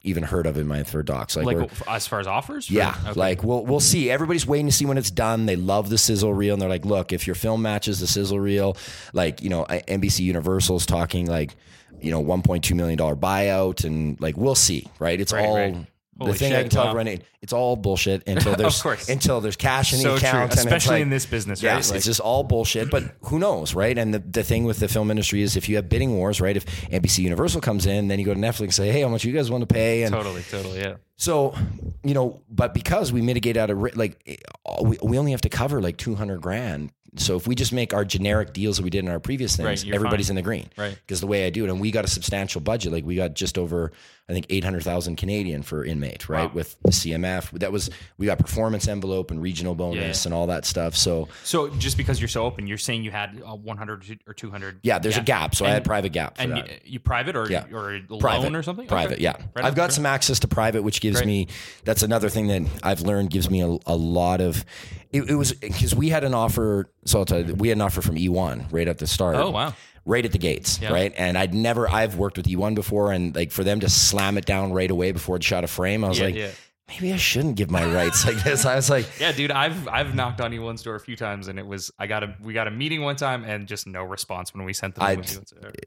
even 0.04 0.24
heard 0.24 0.48
of 0.48 0.58
in 0.58 0.68
my 0.68 0.84
third 0.84 1.06
docs. 1.06 1.36
Like, 1.36 1.46
Like 1.46 1.72
as 1.88 2.08
far 2.08 2.20
as 2.20 2.28
offers? 2.28 2.70
Yeah, 2.70 2.96
okay. 3.08 3.20
like 3.20 3.44
we'll 3.44 3.66
we'll 3.66 3.80
see. 3.80 4.10
Everybody's 4.10 4.46
waiting 4.46 4.68
to 4.68 4.72
see 4.72 4.86
when 4.86 4.98
it's 4.98 5.12
done. 5.12 5.46
They 5.46 5.56
love 5.56 5.90
the 5.90 5.98
sizzle 5.98 6.34
reel, 6.34 6.54
and 6.54 6.62
they're 6.62 6.70
like, 6.70 6.86
"Look, 6.86 7.12
if 7.12 7.28
your 7.28 7.36
film 7.36 7.62
matches 7.62 8.00
the 8.00 8.08
sizzle 8.08 8.40
reel, 8.40 8.78
like 9.14 9.42
you 9.42 9.50
know, 9.50 9.66
NBC 9.66 10.22
Universal's 10.22 10.86
talking 10.86 11.26
like, 11.26 11.56
you 12.02 12.12
know, 12.12 12.24
1.2 12.24 12.76
million 12.76 12.98
dollar 12.98 13.16
buyout, 13.16 13.84
and 13.84 14.20
like 14.22 14.38
we'll 14.38 14.56
see, 14.56 14.88
right? 15.00 15.20
It's 15.20 15.34
Right, 15.34 15.46
all 15.46 15.56
right. 15.56 15.86
The 16.20 16.26
Holy 16.26 16.38
thing 16.38 16.54
I 16.54 16.62
can 16.62 16.70
tell 16.70 16.84
wow. 16.84 16.90
everyone. 16.92 17.08
it- 17.08 17.24
It's 17.42 17.54
all 17.54 17.76
bullshit 17.76 18.24
until 18.28 18.56
there's 18.56 18.84
until 19.10 19.42
there's 19.42 19.56
cash 19.56 19.94
in 19.94 20.00
so 20.00 20.12
the 20.12 20.16
account, 20.18 20.52
and 20.52 20.60
especially 20.60 20.96
like- 20.96 21.02
in 21.04 21.10
this 21.10 21.26
business, 21.26 21.64
Yes, 21.64 21.88
right? 21.88 21.92
Like- 21.94 21.98
it's 21.98 22.06
just 22.06 22.20
all 22.20 22.44
bullshit. 22.44 22.92
But 22.92 23.04
who 23.24 23.40
knows, 23.40 23.74
right? 23.74 23.98
And 23.98 24.14
the, 24.14 24.20
the 24.20 24.44
thing 24.44 24.66
with 24.66 24.80
the 24.80 24.88
film 24.88 25.10
industry 25.10 25.42
is 25.42 25.56
if 25.56 25.68
you 25.70 25.78
have 25.78 25.88
bidding 25.90 26.16
wars, 26.16 26.40
right? 26.42 26.56
If 26.56 26.66
NBC 26.92 27.20
Universal 27.20 27.62
comes 27.62 27.86
in, 27.86 28.08
then 28.10 28.20
you 28.20 28.26
go 28.26 28.34
to 28.34 28.40
Netflix 28.40 28.60
and 28.62 28.74
say, 28.74 28.92
"Hey, 28.92 29.02
how 29.02 29.08
much 29.10 29.24
you 29.24 29.32
guys 29.34 29.50
want 29.50 29.62
to 29.68 29.74
pay?" 29.74 30.04
And 30.04 30.14
totally, 30.14 30.44
totally, 30.44 30.80
yeah. 30.80 30.96
so, 31.18 31.56
you 32.04 32.14
know, 32.14 32.42
but 32.50 32.74
because 32.74 33.12
we 33.14 33.22
mitigate 33.22 33.56
out 33.58 33.70
of 33.70 33.78
like 33.96 34.22
eh, 34.28 34.36
we, 34.84 34.98
we 35.02 35.18
only 35.18 35.32
have 35.32 35.42
to 35.42 35.50
cover 35.50 35.82
like 35.82 35.98
200 35.98 36.42
grand. 36.42 36.92
So 37.16 37.36
if 37.36 37.48
we 37.48 37.56
just 37.56 37.74
make 37.74 37.94
our 37.94 38.06
generic 38.06 38.54
deals 38.54 38.78
that 38.78 38.84
we 38.84 38.90
did 38.90 39.04
in 39.04 39.10
our 39.10 39.20
previous 39.20 39.56
things, 39.56 39.84
Right, 39.86 39.94
everybody's 39.96 40.28
fine. 40.28 40.32
in 40.34 40.36
the 40.36 40.42
green. 40.48 40.70
Right. 40.78 40.96
Because 41.06 41.22
the 41.22 41.28
way 41.28 41.46
I 41.46 41.50
do 41.50 41.66
it, 41.66 41.70
and 41.70 41.80
we 41.82 41.92
got 41.92 42.06
a 42.06 42.08
substantial 42.10 42.62
budget. 42.62 42.92
Like 42.92 43.06
we 43.06 43.16
got 43.16 43.34
just 43.34 43.58
over, 43.58 43.92
I 44.30 44.34
think, 44.34 44.46
800,000 44.50 45.16
Canadian 45.16 45.64
for 45.64 45.84
inmate, 45.84 46.30
right? 46.30 46.46
Wow. 46.50 46.52
With 46.54 46.76
the 46.84 46.92
CMF. 46.92 47.52
That 47.60 47.72
was, 47.72 47.90
we 48.18 48.26
got 48.28 48.38
performance 48.38 48.88
envelope 48.88 49.32
and 49.32 49.42
regional 49.42 49.76
bonus 49.76 50.24
yeah. 50.26 50.28
and 50.30 50.34
all 50.34 50.48
that 50.48 50.66
stuff. 50.66 50.96
So 50.96 51.28
So 51.44 51.70
just 51.70 51.98
because 51.98 52.20
you're 52.22 52.28
so 52.28 52.46
open, 52.46 52.68
you're 52.68 52.78
saying 52.78 53.04
you 53.04 53.12
had 53.12 53.42
uh, 53.46 53.52
a 53.52 53.56
100 53.56 54.20
or 54.28 54.34
200. 54.34 54.80
yeah, 54.84 55.00
there's 55.00 55.18
a 55.18 55.22
gap. 55.22 55.56
So 55.56 55.66
I 55.66 55.70
had 55.70 55.84
private 55.84 56.12
gap 56.12 56.38
for 56.38 56.44
And 56.44 56.58
you, 56.58 56.64
you 56.86 57.00
private 57.00 57.36
or 57.36 57.50
Yeah. 57.50 57.66
or 57.74 58.00
loan 58.08 58.20
private 58.20 58.56
or 58.56 58.62
something? 58.64 58.88
Private, 58.88 59.14
Okay. 59.16 59.24
yeah. 59.24 59.38
I've 59.56 59.76
got 59.76 59.92
some 59.94 60.06
access 60.06 60.40
to 60.40 60.48
private, 60.48 60.84
which 60.84 61.02
gives 61.02 61.18
Great. 61.18 61.28
me. 61.28 61.48
That's 61.86 62.04
another 62.04 62.30
thing 62.30 62.48
that 62.48 62.62
I've 62.84 63.02
learned 63.02 63.32
gives 63.32 63.50
me 63.50 63.62
a, 63.62 63.78
a 63.86 63.96
lot 63.96 64.42
of. 64.42 64.64
It, 65.12 65.28
it 65.28 65.34
was 65.36 65.54
because 65.54 65.96
we 65.96 66.10
had 66.10 66.24
an 66.24 66.36
offer. 66.36 66.92
So 67.06 67.20
I'll 67.20 67.26
tell 67.26 67.44
you, 67.46 67.54
we 67.56 67.70
had 67.70 67.78
an 67.78 67.82
offer 67.82 68.02
from 68.02 68.16
E1 68.16 68.72
right 68.72 68.88
at 68.88 68.98
the 68.98 69.08
start. 69.08 69.36
Oh, 69.36 69.52
wow. 69.52 69.74
Right 70.06 70.26
at 70.26 70.32
the 70.32 70.38
gates, 70.38 70.80
Yeah. 70.82 70.92
right? 70.92 71.14
And 71.18 71.38
I'd 71.38 71.54
never. 71.54 71.88
I've 71.90 72.16
worked 72.16 72.38
with 72.38 72.48
E1 72.48 72.74
before, 72.76 73.12
and 73.12 73.36
like 73.36 73.52
for 73.52 73.64
them 73.64 73.80
to 73.82 73.90
slam 73.90 74.38
it 74.38 74.46
down 74.46 74.74
right 74.74 74.90
away 74.90 75.12
before 75.12 75.36
it 75.36 75.44
shot 75.44 75.64
a 75.64 75.68
frame, 75.68 76.04
I 76.04 76.08
was 76.10 76.20
Yeah, 76.20 76.26
like, 76.26 76.36
yeah. 76.36 76.50
Maybe 76.90 77.14
I 77.14 77.18
shouldn't 77.18 77.56
give 77.56 77.72
my 77.72 77.86
rights 77.94 78.26
like 78.26 78.44
this. 78.44 78.66
I 78.66 78.76
was 78.76 78.90
like, 78.90 79.08
Yeah, 79.20 79.32
dude, 79.32 79.52
I've 79.52 79.88
I've 79.88 80.14
knocked 80.16 80.42
on 80.42 80.52
E1's 80.52 80.82
door 80.84 80.96
a 80.96 81.00
few 81.00 81.16
times, 81.16 81.48
and 81.48 81.58
it 81.58 81.66
was 81.66 81.92
I 81.98 82.08
got 82.08 82.24
a 82.24 82.36
we 82.42 82.54
got 82.54 82.68
a 82.68 82.72
meeting 82.72 83.02
one 83.02 83.16
time, 83.16 83.44
and 83.44 83.68
just 83.68 83.88
no 83.88 84.04
response 84.04 84.54
when 84.54 84.66
we 84.66 84.74
sent 84.74 84.96
them. 84.96 85.04
I- 85.04 85.16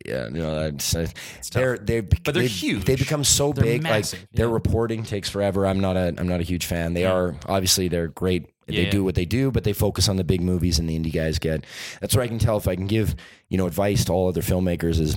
yeah, 0.07 0.25
you 0.29 0.31
know, 0.39 0.71
that's, 0.71 0.95
uh, 0.95 1.07
they're 1.53 1.77
they 1.79 2.01
But 2.01 2.25
they're 2.35 2.43
they, 2.43 2.47
huge. 2.47 2.85
They 2.85 2.97
become 2.97 3.25
so 3.25 3.53
They're 3.53 3.65
big, 3.65 3.83
massive, 3.83 4.21
like 4.21 4.29
their 4.33 4.49
reporting 4.49 5.03
takes 5.03 5.29
forever. 5.29 5.67
I'm 5.67 5.81
not 5.81 5.97
a 5.97 6.15
I'm 6.19 6.29
not 6.29 6.41
a 6.41 6.45
huge 6.45 6.67
fan. 6.67 6.95
They 6.95 7.05
are 7.05 7.35
obviously 7.47 7.89
they're 7.89 8.09
great. 8.09 8.47
They 8.67 8.85
Yeah. 8.85 8.91
do 8.91 9.03
what 9.05 9.17
they 9.17 9.25
do, 9.25 9.51
but 9.51 9.65
they 9.65 9.73
focus 9.73 10.09
on 10.09 10.17
the 10.17 10.25
big 10.25 10.41
movies, 10.41 10.79
and 10.79 10.89
the 10.89 10.97
indie 10.99 11.13
guys 11.13 11.39
get. 11.41 11.65
That's 12.01 12.15
what 12.15 12.23
I 12.23 12.29
can 12.29 12.39
tell. 12.39 12.57
If 12.57 12.69
I 12.69 12.77
can 12.77 12.87
give 12.87 13.17
you 13.49 13.59
know 13.59 13.67
advice 13.67 14.05
to 14.07 14.13
all 14.13 14.29
other 14.29 14.43
filmmakers 14.43 15.01
is. 15.01 15.17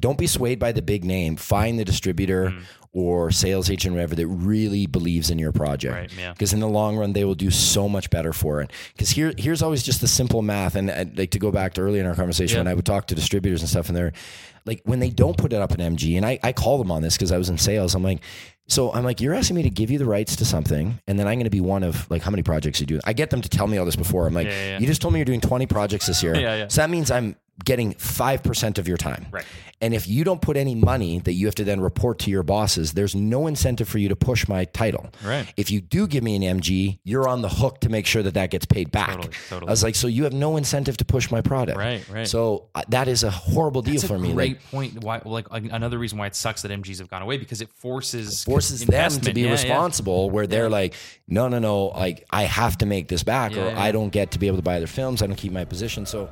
Don't 0.00 0.16
be 0.16 0.28
swayed 0.28 0.60
by 0.60 0.70
the 0.70 0.80
big 0.80 1.04
name. 1.04 1.34
Find 1.34 1.76
the 1.76 1.84
distributor 1.84 2.50
Mm. 2.50 2.62
Or 2.92 3.30
sales 3.30 3.70
agent, 3.70 3.92
or 3.92 3.96
whatever, 3.96 4.14
that 4.14 4.26
really 4.26 4.86
believes 4.86 5.30
in 5.30 5.38
your 5.38 5.52
project. 5.52 5.94
Right, 5.94 6.12
yeah. 6.18 6.32
Because 6.32 6.52
in 6.52 6.60
the 6.60 6.68
long 6.68 6.96
run, 6.96 7.12
they 7.12 7.24
will 7.24 7.34
do 7.34 7.50
so 7.50 7.88
much 7.88 8.10
better 8.10 8.32
for 8.32 8.60
it. 8.62 8.72
Because 8.94 9.10
here, 9.10 9.32
here's 9.36 9.62
always 9.62 9.82
just 9.82 10.00
the 10.00 10.08
simple 10.08 10.42
math, 10.42 10.74
and 10.74 10.90
uh, 10.90 11.04
like 11.16 11.30
to 11.32 11.38
go 11.38 11.50
back 11.50 11.74
to 11.74 11.80
early 11.82 11.98
in 12.00 12.06
our 12.06 12.14
conversation 12.14 12.56
Yeah. 12.56 12.60
when 12.62 12.68
I 12.68 12.74
would 12.74 12.86
talk 12.86 13.06
to 13.08 13.14
distributors 13.14 13.60
and 13.60 13.68
stuff, 13.68 13.88
and 13.88 13.96
they're 13.96 14.12
like, 14.64 14.80
when 14.84 14.98
they 15.00 15.10
don't 15.10 15.36
put 15.36 15.52
it 15.52 15.60
up 15.62 15.72
in 15.78 15.96
MG, 15.96 16.16
and 16.16 16.26
I, 16.26 16.38
I 16.42 16.52
call 16.52 16.78
them 16.78 16.90
on 16.90 17.02
this 17.02 17.14
because 17.16 17.32
I 17.32 17.38
was 17.38 17.48
in 17.48 17.58
sales. 17.58 17.94
I'm 17.94 18.02
like, 18.02 18.20
so 18.66 18.92
I'm 18.92 19.04
like, 19.04 19.20
you're 19.20 19.32
asking 19.34 19.56
me 19.56 19.62
to 19.62 19.70
give 19.70 19.90
you 19.90 19.98
the 19.98 20.04
rights 20.04 20.36
to 20.36 20.44
something, 20.44 20.98
and 21.06 21.18
then 21.18 21.26
I'm 21.26 21.34
going 21.36 21.44
to 21.44 21.50
be 21.50 21.60
one 21.62 21.82
of 21.82 22.10
like 22.10 22.22
how 22.22 22.30
many 22.30 22.42
projects 22.42 22.80
you 22.80 22.86
do. 22.86 23.00
I 23.04 23.12
get 23.14 23.30
them 23.30 23.40
to 23.40 23.48
tell 23.48 23.66
me 23.66 23.78
all 23.78 23.86
this 23.86 23.96
before. 23.96 24.26
I'm 24.26 24.34
like, 24.34 24.46
Yeah, 24.46 24.78
you 24.78 24.86
just 24.86 25.00
told 25.00 25.14
me 25.14 25.20
you're 25.20 25.24
doing 25.24 25.40
20 25.40 25.66
projects 25.66 26.06
this 26.06 26.22
year, 26.22 26.34
Yeah, 26.38 26.56
yeah. 26.56 26.68
so 26.68 26.82
that 26.82 26.90
means 26.90 27.10
I'm 27.10 27.36
getting 27.64 27.92
five 27.94 28.42
percent 28.42 28.78
of 28.78 28.86
your 28.86 28.96
time, 28.96 29.26
Right. 29.32 29.44
and 29.80 29.92
if 29.92 30.06
you 30.08 30.22
don't 30.24 30.40
put 30.40 30.56
any 30.56 30.74
money 30.74 31.18
that 31.20 31.32
you 31.32 31.46
have 31.46 31.54
to 31.56 31.64
then 31.64 31.80
report 31.80 32.20
to 32.20 32.30
your 32.30 32.42
bosses, 32.44 32.92
there's 32.92 33.14
no 33.14 33.46
incentive 33.46 33.88
for 33.88 33.98
you 33.98 34.08
to 34.10 34.16
push 34.16 34.46
my 34.48 34.64
title. 34.66 35.06
Right. 35.24 35.52
If 35.56 35.70
you 35.70 35.80
do 35.80 36.06
give 36.06 36.22
me 36.22 36.36
an 36.36 36.42
MG, 36.60 36.98
you're 37.04 37.28
on 37.28 37.42
the 37.42 37.48
hook 37.48 37.80
to 37.80 37.88
make 37.88 38.06
sure 38.06 38.22
that 38.22 38.34
that 38.34 38.50
gets 38.50 38.64
paid 38.64 38.90
back. 38.92 39.08
Totally, 39.16 39.34
totally. 39.48 39.68
I 39.68 39.70
was 39.72 39.82
like, 39.82 39.94
so 39.96 40.06
you 40.06 40.24
have 40.24 40.32
no 40.32 40.56
incentive 40.56 40.96
to 40.98 41.04
push 41.04 41.30
my 41.30 41.40
product. 41.40 41.78
Right, 41.78 42.08
right. 42.08 42.28
So 42.28 42.68
uh, 42.74 42.82
that 42.90 43.08
is 43.08 43.24
a 43.24 43.30
horrible 43.30 43.82
deal 43.82 43.94
That's 43.94 44.06
for 44.06 44.14
a 44.14 44.18
me. 44.20 44.32
great 44.32 44.52
Like, 44.58 44.70
point. 44.70 45.02
Why, 45.04 45.20
like 45.24 45.50
like, 45.50 45.64
another 45.72 45.98
reason 45.98 46.16
why 46.18 46.26
it 46.28 46.36
sucks 46.36 46.62
that 46.62 46.70
MGs 46.70 46.98
have 46.98 47.08
gone 47.10 47.22
away 47.22 47.38
because 47.38 47.60
it 47.60 47.70
forces 47.72 48.44
forces 48.44 48.84
them 48.86 49.10
to 49.10 49.32
be 49.34 49.40
Yeah, 49.40 49.46
yeah. 49.48 49.52
responsible 49.52 50.30
where 50.30 50.46
they're 50.46 50.70
like, 50.70 50.94
no, 51.26 51.48
no, 51.48 51.58
no, 51.58 51.86
like 51.88 52.24
I 52.30 52.44
have 52.44 52.78
to 52.78 52.86
make 52.86 53.08
this 53.08 53.22
back 53.24 53.52
or 53.52 53.56
Yeah, 53.56 53.68
yeah. 53.70 53.82
I 53.82 53.92
don't 53.92 54.10
get 54.10 54.30
to 54.32 54.38
be 54.38 54.46
able 54.46 54.58
to 54.58 54.62
buy 54.62 54.78
their 54.78 54.86
films. 54.86 55.22
I 55.22 55.26
don't 55.26 55.36
keep 55.36 55.52
my 55.52 55.64
position. 55.64 56.06
So 56.06 56.28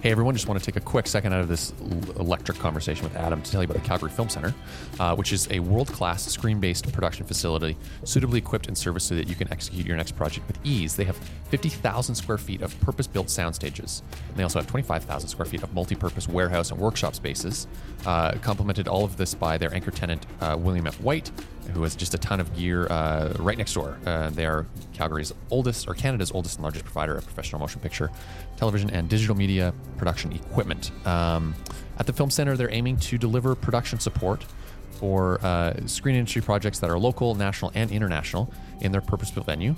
Hey 0.00 0.12
everyone, 0.12 0.32
just 0.36 0.46
want 0.46 0.60
to 0.60 0.64
take 0.64 0.80
a 0.80 0.84
quick 0.84 1.08
second 1.08 1.32
out 1.32 1.40
of 1.40 1.48
this 1.48 1.72
electric 2.20 2.56
conversation 2.58 3.02
with 3.02 3.16
Adam 3.16 3.42
to 3.42 3.50
tell 3.50 3.60
you 3.60 3.64
about 3.64 3.82
the 3.82 3.88
Calgary 3.88 4.10
Film 4.10 4.28
Center, 4.28 4.54
uh, 5.00 5.16
which 5.16 5.32
is 5.32 5.48
a 5.50 5.58
world 5.58 5.88
class 5.88 6.24
screen 6.24 6.60
based 6.60 6.92
production 6.92 7.26
facility 7.26 7.76
suitably 8.04 8.38
equipped 8.38 8.68
and 8.68 8.78
serviced 8.78 9.08
so 9.08 9.16
that 9.16 9.26
you 9.26 9.34
can 9.34 9.52
execute 9.52 9.84
your 9.84 9.96
next 9.96 10.12
project 10.12 10.46
with 10.46 10.56
ease. 10.62 10.94
They 10.94 11.02
have 11.02 11.16
50,000 11.48 12.14
square 12.14 12.38
feet 12.38 12.62
of 12.62 12.78
purpose 12.78 13.08
built 13.08 13.28
sound 13.28 13.56
stages. 13.56 14.04
And 14.28 14.36
they 14.36 14.44
also 14.44 14.60
have 14.60 14.68
25,000 14.68 15.28
square 15.28 15.46
feet 15.46 15.64
of 15.64 15.74
multi 15.74 15.96
purpose 15.96 16.28
warehouse 16.28 16.70
and 16.70 16.78
workshop 16.78 17.16
spaces, 17.16 17.66
uh, 18.06 18.34
complemented 18.34 18.86
all 18.86 19.04
of 19.04 19.16
this 19.16 19.34
by 19.34 19.58
their 19.58 19.74
anchor 19.74 19.90
tenant, 19.90 20.26
uh, 20.40 20.56
William 20.56 20.86
F. 20.86 21.00
White, 21.00 21.32
who 21.72 21.82
has 21.82 21.94
just 21.94 22.14
a 22.14 22.18
ton 22.18 22.40
of 22.40 22.54
gear 22.56 22.86
uh, 22.90 23.32
right 23.38 23.58
next 23.58 23.74
door. 23.74 23.98
Uh, 24.06 24.30
they 24.30 24.46
are 24.46 24.66
Calgary's 24.92 25.32
oldest, 25.50 25.88
or 25.88 25.94
Canada's 25.94 26.30
oldest 26.32 26.56
and 26.56 26.62
largest 26.62 26.84
provider 26.84 27.16
of 27.16 27.24
professional 27.24 27.60
motion 27.60 27.80
picture, 27.80 28.10
television, 28.56 28.90
and 28.90 29.08
digital 29.08 29.36
media 29.36 29.72
production 29.96 30.32
equipment. 30.32 30.90
Um, 31.06 31.54
at 31.98 32.06
the 32.06 32.12
Film 32.12 32.30
Center, 32.30 32.56
they're 32.56 32.72
aiming 32.72 32.96
to 32.98 33.18
deliver 33.18 33.54
production 33.54 33.98
support 33.98 34.44
for 34.92 35.40
uh, 35.44 35.74
screen 35.86 36.16
industry 36.16 36.42
projects 36.42 36.78
that 36.80 36.90
are 36.90 36.98
local, 36.98 37.34
national, 37.34 37.70
and 37.74 37.90
international 37.90 38.52
in 38.80 38.92
their 38.92 39.00
purpose-built 39.00 39.46
venue. 39.46 39.74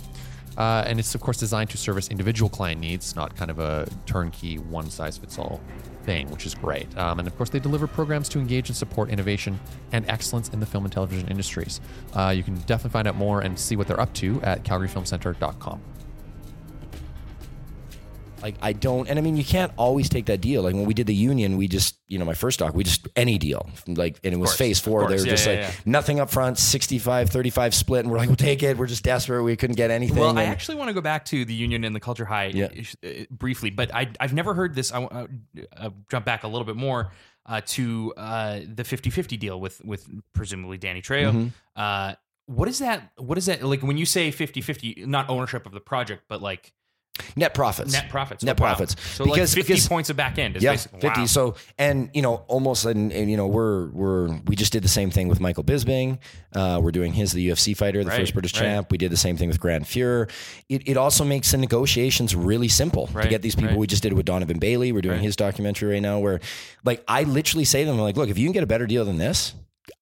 Uh, 0.56 0.84
and 0.86 0.98
it's 0.98 1.14
of 1.14 1.20
course 1.20 1.38
designed 1.38 1.70
to 1.70 1.78
service 1.78 2.08
individual 2.08 2.48
client 2.50 2.80
needs, 2.80 3.14
not 3.14 3.36
kind 3.36 3.50
of 3.50 3.58
a 3.58 3.88
turnkey, 4.06 4.58
one-size-fits-all 4.58 5.60
thing, 6.10 6.28
which 6.32 6.44
is 6.44 6.56
great. 6.56 6.88
Um, 6.98 7.20
and 7.20 7.28
of 7.28 7.36
course, 7.36 7.50
they 7.50 7.60
deliver 7.60 7.86
programs 7.86 8.28
to 8.30 8.40
engage 8.40 8.68
and 8.68 8.76
support 8.76 9.10
innovation 9.10 9.60
and 9.92 10.04
excellence 10.10 10.48
in 10.48 10.58
the 10.58 10.66
film 10.66 10.84
and 10.84 10.92
television 10.92 11.28
industries. 11.28 11.80
Uh, 12.14 12.32
you 12.36 12.42
can 12.42 12.56
definitely 12.62 12.90
find 12.90 13.06
out 13.06 13.14
more 13.14 13.42
and 13.42 13.56
see 13.56 13.76
what 13.76 13.86
they're 13.86 14.00
up 14.00 14.12
to 14.14 14.42
at 14.42 14.64
CalgaryFilmCenter.com. 14.64 15.80
Like 18.42 18.56
I 18.62 18.72
don't, 18.72 19.08
and 19.08 19.18
I 19.18 19.22
mean, 19.22 19.36
you 19.36 19.44
can't 19.44 19.72
always 19.76 20.08
take 20.08 20.26
that 20.26 20.40
deal. 20.40 20.62
Like 20.62 20.74
when 20.74 20.84
we 20.86 20.94
did 20.94 21.06
the 21.06 21.14
union, 21.14 21.56
we 21.56 21.68
just, 21.68 21.96
you 22.08 22.18
know, 22.18 22.24
my 22.24 22.34
first 22.34 22.58
doc, 22.58 22.74
we 22.74 22.84
just 22.84 23.06
any 23.16 23.38
deal. 23.38 23.68
Like, 23.86 24.18
and 24.24 24.32
it 24.34 24.36
was 24.38 24.50
course, 24.50 24.58
phase 24.58 24.80
four. 24.80 25.00
They 25.02 25.14
were 25.14 25.18
course. 25.18 25.24
just 25.24 25.46
Yeah, 25.46 25.52
like 25.52 25.60
yeah, 25.60 25.66
yeah. 25.68 25.80
nothing 25.84 26.20
up 26.20 26.30
front, 26.30 26.58
65, 26.58 27.30
35 27.30 27.74
split. 27.74 28.00
And 28.04 28.10
we're 28.10 28.18
like, 28.18 28.28
we'll 28.28 28.36
take 28.36 28.62
it. 28.62 28.76
We're 28.76 28.86
just 28.86 29.02
desperate. 29.04 29.42
We 29.42 29.56
couldn't 29.56 29.76
get 29.76 29.90
anything. 29.90 30.16
Well, 30.18 30.38
I 30.38 30.44
actually 30.44 30.76
want 30.76 30.88
to 30.88 30.94
go 30.94 31.00
back 31.00 31.24
to 31.26 31.44
the 31.44 31.54
union 31.54 31.84
and 31.84 31.94
the 31.94 32.00
culture 32.00 32.24
high 32.24 32.46
Yeah. 32.54 32.68
uh, 33.04 33.08
briefly, 33.30 33.70
but 33.70 33.94
I, 33.94 34.10
I've 34.18 34.32
never 34.34 34.54
heard 34.54 34.74
this. 34.74 34.92
I 34.92 34.98
want 34.98 35.12
to 35.56 35.66
uh, 35.76 35.90
jump 36.10 36.24
back 36.24 36.44
a 36.44 36.48
little 36.48 36.64
bit 36.64 36.76
more 36.76 37.12
uh, 37.46 37.60
to 37.66 38.12
uh, 38.16 38.60
the 38.74 38.82
50-50 38.84 39.38
deal 39.38 39.60
with 39.60 39.82
with 39.84 40.08
presumably 40.34 40.78
Danny 40.78 41.02
Trejo. 41.02 41.32
Mm-hmm. 41.32 41.48
Uh, 41.74 42.14
what 42.46 42.68
is 42.68 42.80
that? 42.80 43.12
What 43.16 43.38
is 43.38 43.46
that 43.46 43.62
like 43.62 43.82
when 43.82 43.96
you 43.96 44.04
say 44.06 44.30
50-50, 44.30 45.06
not 45.06 45.28
ownership 45.30 45.66
of 45.66 45.72
the 45.72 45.80
project, 45.80 46.24
but 46.28 46.42
like 46.42 46.72
net 47.36 47.54
profits. 47.54 47.92
net 47.92 48.08
profits? 48.08 48.42
Net 48.42 48.58
Wow. 48.58 48.66
profits. 48.68 48.96
So 49.14 49.24
like 49.24 49.34
Because- 49.34 49.54
50 49.54 49.72
because- 49.74 49.88
points 49.88 50.10
of 50.10 50.16
back 50.16 50.38
end 50.38 50.56
is 50.56 50.62
Yeah, 50.62 50.72
basically 50.72 51.00
fifty. 51.00 51.20
wow. 51.20 51.26
So, 51.26 51.54
and 51.78 52.08
you 52.14 52.22
know, 52.22 52.36
almost, 52.48 52.84
and, 52.86 53.12
and 53.12 53.30
you 53.30 53.36
know, 53.36 53.46
we're 53.46 53.88
we're 53.90 54.28
we 54.46 54.56
just 54.56 54.72
did 54.72 54.82
the 54.82 54.88
same 54.88 55.10
thing 55.10 55.28
with 55.28 55.38
Michael 55.40 55.64
Bisping. 55.64 56.18
Uh, 56.54 56.80
we're 56.82 56.90
doing 56.92 57.12
his 57.12 57.32
the 57.32 57.48
UFC 57.48 57.74
fighter, 57.76 58.02
the 58.02 58.10
Right, 58.10 58.20
first 58.20 58.32
British 58.32 58.54
right. 58.54 58.62
champ. 58.62 58.90
We 58.90 58.98
did 58.98 59.10
the 59.12 59.16
same 59.16 59.36
thing 59.36 59.48
with 59.48 59.60
Grant 59.60 59.84
Fuhr. 59.84 60.30
It, 60.68 60.82
it 60.88 60.96
also 60.96 61.24
makes 61.24 61.50
the 61.50 61.58
negotiations 61.58 62.34
really 62.34 62.68
simple 62.68 63.06
to 63.08 63.28
get 63.28 63.42
these 63.42 63.54
people. 63.54 63.70
right. 63.70 63.78
We 63.78 63.86
just 63.86 64.02
did 64.02 64.12
it 64.12 64.14
with 64.16 64.26
Donovan 64.26 64.58
Bailey. 64.58 64.92
We're 64.92 65.00
doing 65.02 65.16
Right. 65.16 65.22
his 65.24 65.36
documentary 65.36 65.92
right 65.94 66.02
now. 66.02 66.18
Where, 66.20 66.40
like, 66.84 67.04
I 67.06 67.24
literally 67.24 67.64
say 67.64 67.84
to 67.84 67.90
them, 67.90 67.98
like, 67.98 68.16
look, 68.16 68.28
if 68.30 68.38
you 68.38 68.46
can 68.46 68.52
get 68.52 68.62
a 68.62 68.66
better 68.66 68.86
deal 68.86 69.04
than 69.04 69.18
this. 69.18 69.54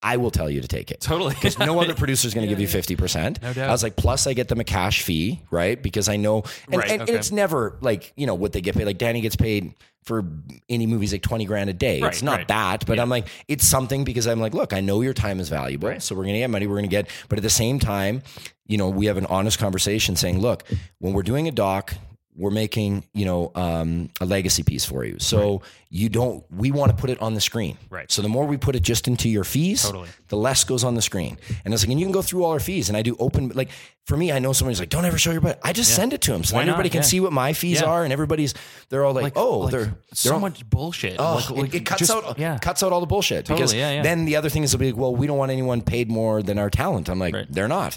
I 0.02 0.16
will 0.16 0.30
tell 0.30 0.48
you 0.50 0.60
to 0.60 0.68
take 0.68 0.90
it. 0.90 1.00
Totally. 1.00 1.34
Because 1.34 1.58
no 1.58 1.80
other 1.80 1.94
producer 1.96 2.26
is 2.28 2.34
going 2.34 2.46
to 2.46 2.54
give 2.54 2.60
you 2.60 2.68
50%. 2.68 3.42
No 3.42 3.52
doubt. 3.52 3.68
I 3.68 3.72
was 3.72 3.82
like, 3.82 3.96
plus 3.96 4.26
I 4.26 4.32
get 4.34 4.48
them 4.48 4.60
a 4.60 4.64
cash 4.64 5.02
fee, 5.02 5.40
right? 5.50 5.80
Because 5.82 6.08
I 6.08 6.16
know, 6.16 6.44
and, 6.70 6.76
Right, 6.80 6.90
and, 6.90 7.02
okay. 7.02 7.12
and 7.12 7.18
it's 7.18 7.32
never 7.32 7.76
like, 7.80 8.12
you 8.16 8.26
know, 8.26 8.34
what 8.34 8.52
they 8.52 8.60
get 8.60 8.76
paid. 8.76 8.84
Like 8.86 8.98
Danny 8.98 9.20
gets 9.20 9.36
paid 9.36 9.74
for 10.04 10.24
any 10.70 10.86
movies 10.86 11.12
like 11.12 11.22
20 11.22 11.44
grand 11.44 11.68
a 11.68 11.74
day. 11.74 12.00
Right, 12.00 12.12
it's 12.12 12.22
not 12.22 12.38
right. 12.38 12.48
that, 12.48 12.86
but 12.86 12.98
I'm 12.98 13.10
like, 13.10 13.28
it's 13.46 13.66
something 13.66 14.04
because 14.04 14.26
I'm 14.26 14.40
like, 14.40 14.54
look, 14.54 14.72
I 14.72 14.80
know 14.80 15.02
your 15.02 15.12
time 15.14 15.38
is 15.38 15.48
valuable. 15.50 16.00
So 16.00 16.14
we're 16.14 16.22
going 16.22 16.34
to 16.34 16.40
get 16.40 16.50
money. 16.50 16.66
We're 16.66 16.76
going 16.76 16.84
to 16.84 16.88
get, 16.88 17.10
but 17.28 17.38
at 17.38 17.42
the 17.42 17.50
same 17.50 17.78
time, 17.78 18.22
you 18.66 18.78
know, 18.78 18.88
we 18.88 19.06
have 19.06 19.18
an 19.18 19.26
honest 19.26 19.58
conversation 19.58 20.16
saying, 20.16 20.40
look, 20.40 20.64
when 20.98 21.12
we're 21.12 21.22
doing 21.22 21.46
a 21.46 21.52
doc, 21.52 21.94
we're 22.38 22.50
making, 22.52 23.04
you 23.12 23.24
know, 23.24 23.50
um, 23.56 24.08
a 24.20 24.24
legacy 24.24 24.62
piece 24.62 24.84
for 24.84 25.04
you. 25.04 25.16
So 25.18 25.60
you 25.90 26.08
don't, 26.08 26.44
we 26.50 26.70
want 26.70 26.90
to 26.90 26.96
put 26.96 27.10
it 27.10 27.20
on 27.20 27.34
the 27.34 27.40
screen. 27.40 27.76
Right. 27.90 28.10
So 28.12 28.22
the 28.22 28.28
more 28.28 28.46
we 28.46 28.56
put 28.56 28.76
it 28.76 28.80
just 28.82 29.08
into 29.08 29.28
your 29.28 29.42
fees, 29.44 29.82
Totally. 29.82 30.08
the 30.28 30.36
less 30.36 30.62
goes 30.64 30.84
on 30.84 30.94
the 30.94 31.02
screen. 31.02 31.36
And 31.64 31.74
it's 31.74 31.82
like, 31.82 31.90
and 31.90 31.98
you 31.98 32.06
can 32.06 32.12
go 32.12 32.22
through 32.22 32.44
all 32.44 32.52
our 32.52 32.60
fees. 32.60 32.88
And 32.88 32.96
I 32.96 33.02
do 33.02 33.16
open, 33.18 33.48
like 33.54 33.70
for 34.06 34.16
me, 34.16 34.30
I 34.30 34.38
know 34.38 34.52
somebody's 34.52 34.78
like, 34.78 34.88
don't 34.88 35.04
ever 35.04 35.18
show 35.18 35.32
your 35.32 35.40
butt. 35.40 35.58
I 35.64 35.72
just 35.72 35.94
send 35.94 36.12
it 36.12 36.20
to 36.22 36.32
them. 36.32 36.44
So 36.44 36.54
Why 36.54 36.60
then 36.60 36.68
not? 36.68 36.72
everybody 36.74 36.90
can 36.90 36.98
Yeah. 36.98 37.02
see 37.08 37.20
what 37.20 37.32
my 37.32 37.52
fees 37.54 37.80
Yeah. 37.80 37.88
are. 37.88 38.04
And 38.04 38.12
everybody's, 38.12 38.54
they're 38.88 39.04
all 39.04 39.14
like, 39.14 39.32
oh, 39.36 39.58
like, 39.60 39.70
they're, 39.72 39.84
they're 39.86 39.96
so 40.12 40.34
all- 40.34 40.40
much 40.40 40.68
bullshit. 40.70 41.16
Oh, 41.18 41.34
Like- 41.34 41.50
like, 41.50 41.74
it, 41.74 41.78
it 41.78 41.86
cuts 41.86 41.98
just- 41.98 42.12
out 42.12 42.38
yeah. 42.38 42.56
cuts 42.58 42.82
out 42.84 42.92
all 42.92 43.00
the 43.00 43.06
bullshit 43.06 43.46
Totally, 43.46 43.58
because 43.58 43.74
yeah, 43.74 43.90
yeah. 43.94 44.02
then 44.02 44.26
the 44.26 44.36
other 44.36 44.48
thing 44.48 44.62
is 44.62 44.70
they'll 44.72 44.78
be 44.78 44.92
like, 44.92 45.00
well, 45.00 45.14
we 45.16 45.26
don't 45.26 45.38
want 45.38 45.50
anyone 45.50 45.82
paid 45.82 46.08
more 46.08 46.42
than 46.42 46.58
our 46.58 46.70
talent. 46.70 47.08
I'm 47.08 47.18
like, 47.18 47.34
Right. 47.34 47.46
they're 47.50 47.68
not. 47.68 47.96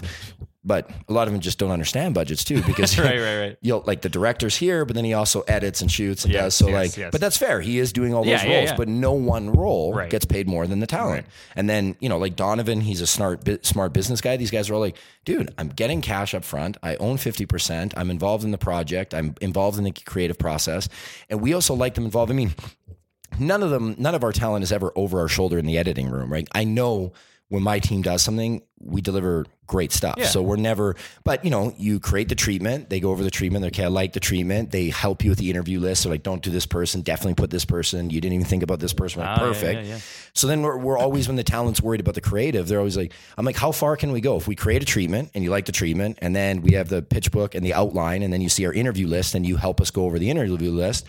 But 0.64 0.88
a 1.08 1.12
lot 1.12 1.26
of 1.26 1.32
them 1.34 1.40
just 1.40 1.58
don't 1.58 1.72
understand 1.72 2.14
budgets 2.14 2.44
too 2.44 2.62
because 2.66 2.96
Right, 2.96 3.18
right, 3.18 3.38
right. 3.40 3.56
You 3.62 3.72
know, 3.72 3.82
like 3.84 4.02
the 4.02 4.08
director's 4.08 4.56
here, 4.56 4.84
but 4.84 4.94
then 4.94 5.04
he 5.04 5.12
also 5.12 5.40
edits 5.48 5.80
and 5.82 5.90
shoots 5.90 6.24
and 6.24 6.32
Yes, 6.32 6.42
does. 6.44 6.54
So 6.54 6.68
yes, 6.68 6.74
like, 6.74 6.96
yes. 6.96 7.08
but 7.10 7.20
that's 7.20 7.36
fair. 7.36 7.60
He 7.60 7.80
is 7.80 7.92
doing 7.92 8.14
all 8.14 8.22
those 8.22 8.44
Yeah, 8.44 8.54
roles, 8.58 8.70
yeah. 8.70 8.76
but 8.76 8.86
no 8.88 9.12
one 9.12 9.50
role 9.50 9.92
Right. 9.92 10.08
gets 10.08 10.24
paid 10.24 10.46
more 10.48 10.68
than 10.68 10.78
the 10.78 10.86
talent. 10.86 11.26
And 11.56 11.68
then 11.68 11.96
you 11.98 12.08
know, 12.08 12.18
like 12.18 12.36
Donovan, 12.36 12.80
he's 12.80 13.00
a 13.00 13.06
smart, 13.08 13.42
smart 13.66 13.92
business 13.92 14.20
guy. 14.20 14.36
These 14.36 14.52
guys 14.52 14.70
are 14.70 14.74
all 14.74 14.80
like, 14.80 14.96
dude, 15.24 15.52
I'm 15.58 15.68
getting 15.68 16.00
cash 16.00 16.32
up 16.32 16.44
front. 16.44 16.76
I 16.82 16.94
own 16.96 17.16
fifty 17.16 17.44
percent. 17.44 17.92
I'm 17.96 18.10
involved 18.10 18.44
in 18.44 18.52
the 18.52 18.58
project. 18.58 19.14
I'm 19.14 19.34
involved 19.40 19.78
in 19.78 19.84
the 19.84 19.90
creative 19.92 20.38
process, 20.38 20.88
and 21.28 21.40
we 21.40 21.54
also 21.54 21.74
like 21.74 21.94
them 21.94 22.04
involved. 22.04 22.30
I 22.30 22.34
mean, 22.36 22.54
none 23.40 23.62
of 23.64 23.70
them, 23.70 23.96
none 23.98 24.14
of 24.14 24.22
our 24.22 24.32
talent 24.32 24.62
is 24.62 24.70
ever 24.72 24.92
over 24.94 25.18
our 25.20 25.28
shoulder 25.28 25.58
in 25.58 25.66
the 25.66 25.76
editing 25.78 26.08
room, 26.08 26.32
right? 26.32 26.46
I 26.52 26.64
know 26.64 27.12
when 27.52 27.62
my 27.62 27.78
team 27.80 28.00
does 28.00 28.22
something, 28.22 28.62
we 28.80 29.02
deliver 29.02 29.44
great 29.66 29.92
stuff. 29.92 30.14
Yeah. 30.16 30.24
So 30.24 30.40
we're 30.40 30.56
never, 30.56 30.96
but 31.22 31.44
you 31.44 31.50
know, 31.50 31.74
you 31.76 32.00
create 32.00 32.30
the 32.30 32.34
treatment, 32.34 32.88
they 32.88 32.98
go 32.98 33.10
over 33.10 33.22
the 33.22 33.30
treatment, 33.30 33.60
they're 33.60 33.68
okay, 33.68 33.84
I 33.84 33.88
like 33.88 34.14
the 34.14 34.20
treatment, 34.20 34.70
they 34.70 34.88
help 34.88 35.22
you 35.22 35.28
with 35.28 35.38
the 35.38 35.50
interview 35.50 35.78
list. 35.78 36.04
They're 36.04 36.12
like, 36.12 36.22
don't 36.22 36.42
do 36.42 36.50
this 36.50 36.64
person, 36.64 37.02
definitely 37.02 37.34
put 37.34 37.50
this 37.50 37.66
person. 37.66 38.08
You 38.08 38.22
didn't 38.22 38.36
even 38.36 38.46
think 38.46 38.62
about 38.62 38.80
this 38.80 38.94
person. 38.94 39.20
Like, 39.20 39.28
ah, 39.28 39.32
yeah, 39.34 39.38
perfect. 39.38 39.84
yeah, 39.84 39.94
yeah. 39.96 40.00
So 40.32 40.46
then 40.46 40.62
we're, 40.62 40.78
we're 40.78 40.96
always, 40.96 41.28
when 41.28 41.36
the 41.36 41.44
talent's 41.44 41.82
worried 41.82 42.00
about 42.00 42.14
the 42.14 42.22
creative, 42.22 42.68
they're 42.68 42.78
always 42.78 42.96
like, 42.96 43.12
I'm 43.36 43.44
like, 43.44 43.56
how 43.56 43.70
far 43.70 43.98
can 43.98 44.12
we 44.12 44.22
go? 44.22 44.38
If 44.38 44.48
we 44.48 44.56
create 44.56 44.82
a 44.82 44.86
treatment 44.86 45.30
and 45.34 45.44
you 45.44 45.50
like 45.50 45.66
the 45.66 45.72
treatment, 45.72 46.20
and 46.22 46.34
then 46.34 46.62
we 46.62 46.72
have 46.72 46.88
the 46.88 47.02
pitch 47.02 47.30
book 47.32 47.54
and 47.54 47.62
the 47.62 47.74
outline, 47.74 48.22
and 48.22 48.32
then 48.32 48.40
you 48.40 48.48
see 48.48 48.64
our 48.64 48.72
interview 48.72 49.06
list 49.06 49.34
and 49.34 49.44
you 49.44 49.56
help 49.56 49.78
us 49.82 49.90
go 49.90 50.06
over 50.06 50.18
the 50.18 50.30
interview 50.30 50.70
list, 50.70 51.06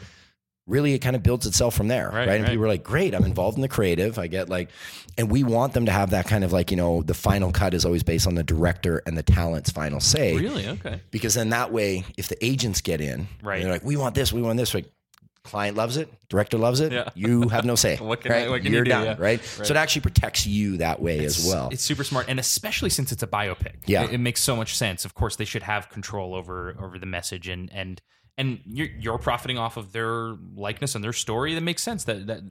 really 0.65 0.93
it 0.93 0.99
kind 0.99 1.15
of 1.15 1.23
builds 1.23 1.45
itself 1.45 1.75
from 1.75 1.87
there. 1.89 2.07
Right. 2.07 2.15
Right, 2.27 2.29
And 2.35 2.43
right. 2.43 2.49
people 2.51 2.65
are 2.65 2.67
like, 2.69 2.83
great, 2.83 3.13
I'm 3.13 3.25
involved 3.25 3.57
in 3.57 3.61
the 3.61 3.67
creative. 3.67 4.17
I 4.17 4.27
get 4.27 4.47
like, 4.49 4.69
and 5.17 5.29
we 5.29 5.43
want 5.43 5.73
them 5.73 5.85
to 5.87 5.91
have 5.91 6.11
that 6.11 6.25
kind 6.27 6.43
of 6.43 6.53
like, 6.53 6.71
you 6.71 6.77
know, 6.77 7.01
the 7.01 7.13
final 7.13 7.51
cut 7.51 7.73
is 7.73 7.85
always 7.85 8.01
based 8.03 8.27
on 8.27 8.35
the 8.35 8.43
director 8.43 9.01
and 9.05 9.17
the 9.17 9.23
talent's 9.23 9.69
final 9.71 9.99
say. 9.99 10.37
Really? 10.37 10.67
Okay. 10.67 11.01
Because 11.11 11.33
then 11.33 11.49
that 11.49 11.71
way, 11.73 12.05
if 12.17 12.29
the 12.29 12.43
agents 12.43 12.79
get 12.81 13.01
in, 13.01 13.27
Right. 13.43 13.61
they're 13.61 13.71
like, 13.71 13.83
we 13.83 13.97
want 13.97 14.15
this, 14.15 14.31
we 14.31 14.41
want 14.41 14.57
this, 14.57 14.73
like, 14.73 14.85
client 15.43 15.75
loves 15.75 15.97
it, 15.97 16.07
director 16.29 16.57
loves 16.57 16.79
it, 16.79 16.93
Yeah. 16.93 17.09
you 17.15 17.49
have 17.49 17.65
no 17.65 17.75
say. 17.75 17.97
What 18.01 18.21
can 18.21 18.31
I- 18.31 18.47
what 18.47 18.61
can 18.61 18.67
you 18.71 18.77
You're 18.77 18.85
do? 18.85 18.91
done, 18.91 19.03
Yeah. 19.05 19.15
right? 19.19 19.43
So 19.43 19.63
it 19.73 19.75
actually 19.75 20.03
protects 20.03 20.47
you 20.47 20.77
that 20.77 21.01
way 21.01 21.25
as 21.25 21.45
well. 21.45 21.67
It's 21.73 21.83
super 21.83 22.05
smart, 22.05 22.27
and 22.29 22.39
especially 22.39 22.89
since 22.89 23.11
it's 23.11 23.23
a 23.23 23.27
biopic. 23.27 23.73
Yeah. 23.85 24.03
it, 24.05 24.13
it 24.13 24.17
makes 24.19 24.39
so 24.39 24.55
much 24.55 24.77
sense. 24.77 25.03
Of 25.03 25.13
course, 25.13 25.35
they 25.35 25.43
should 25.43 25.63
have 25.63 25.89
control 25.89 26.33
over 26.33 26.73
over 26.81 26.97
the 26.97 27.05
message, 27.05 27.49
and 27.49 27.69
and 27.73 28.01
and 28.37 28.59
you're, 28.65 28.87
you're 28.99 29.17
profiting 29.17 29.57
off 29.57 29.77
of 29.77 29.91
their 29.91 30.35
likeness 30.55 30.95
and 30.95 31.03
their 31.03 31.13
story. 31.13 31.53
That 31.53 31.61
makes 31.61 31.83
sense. 31.83 32.05
That 32.05 32.27
that 32.27 32.41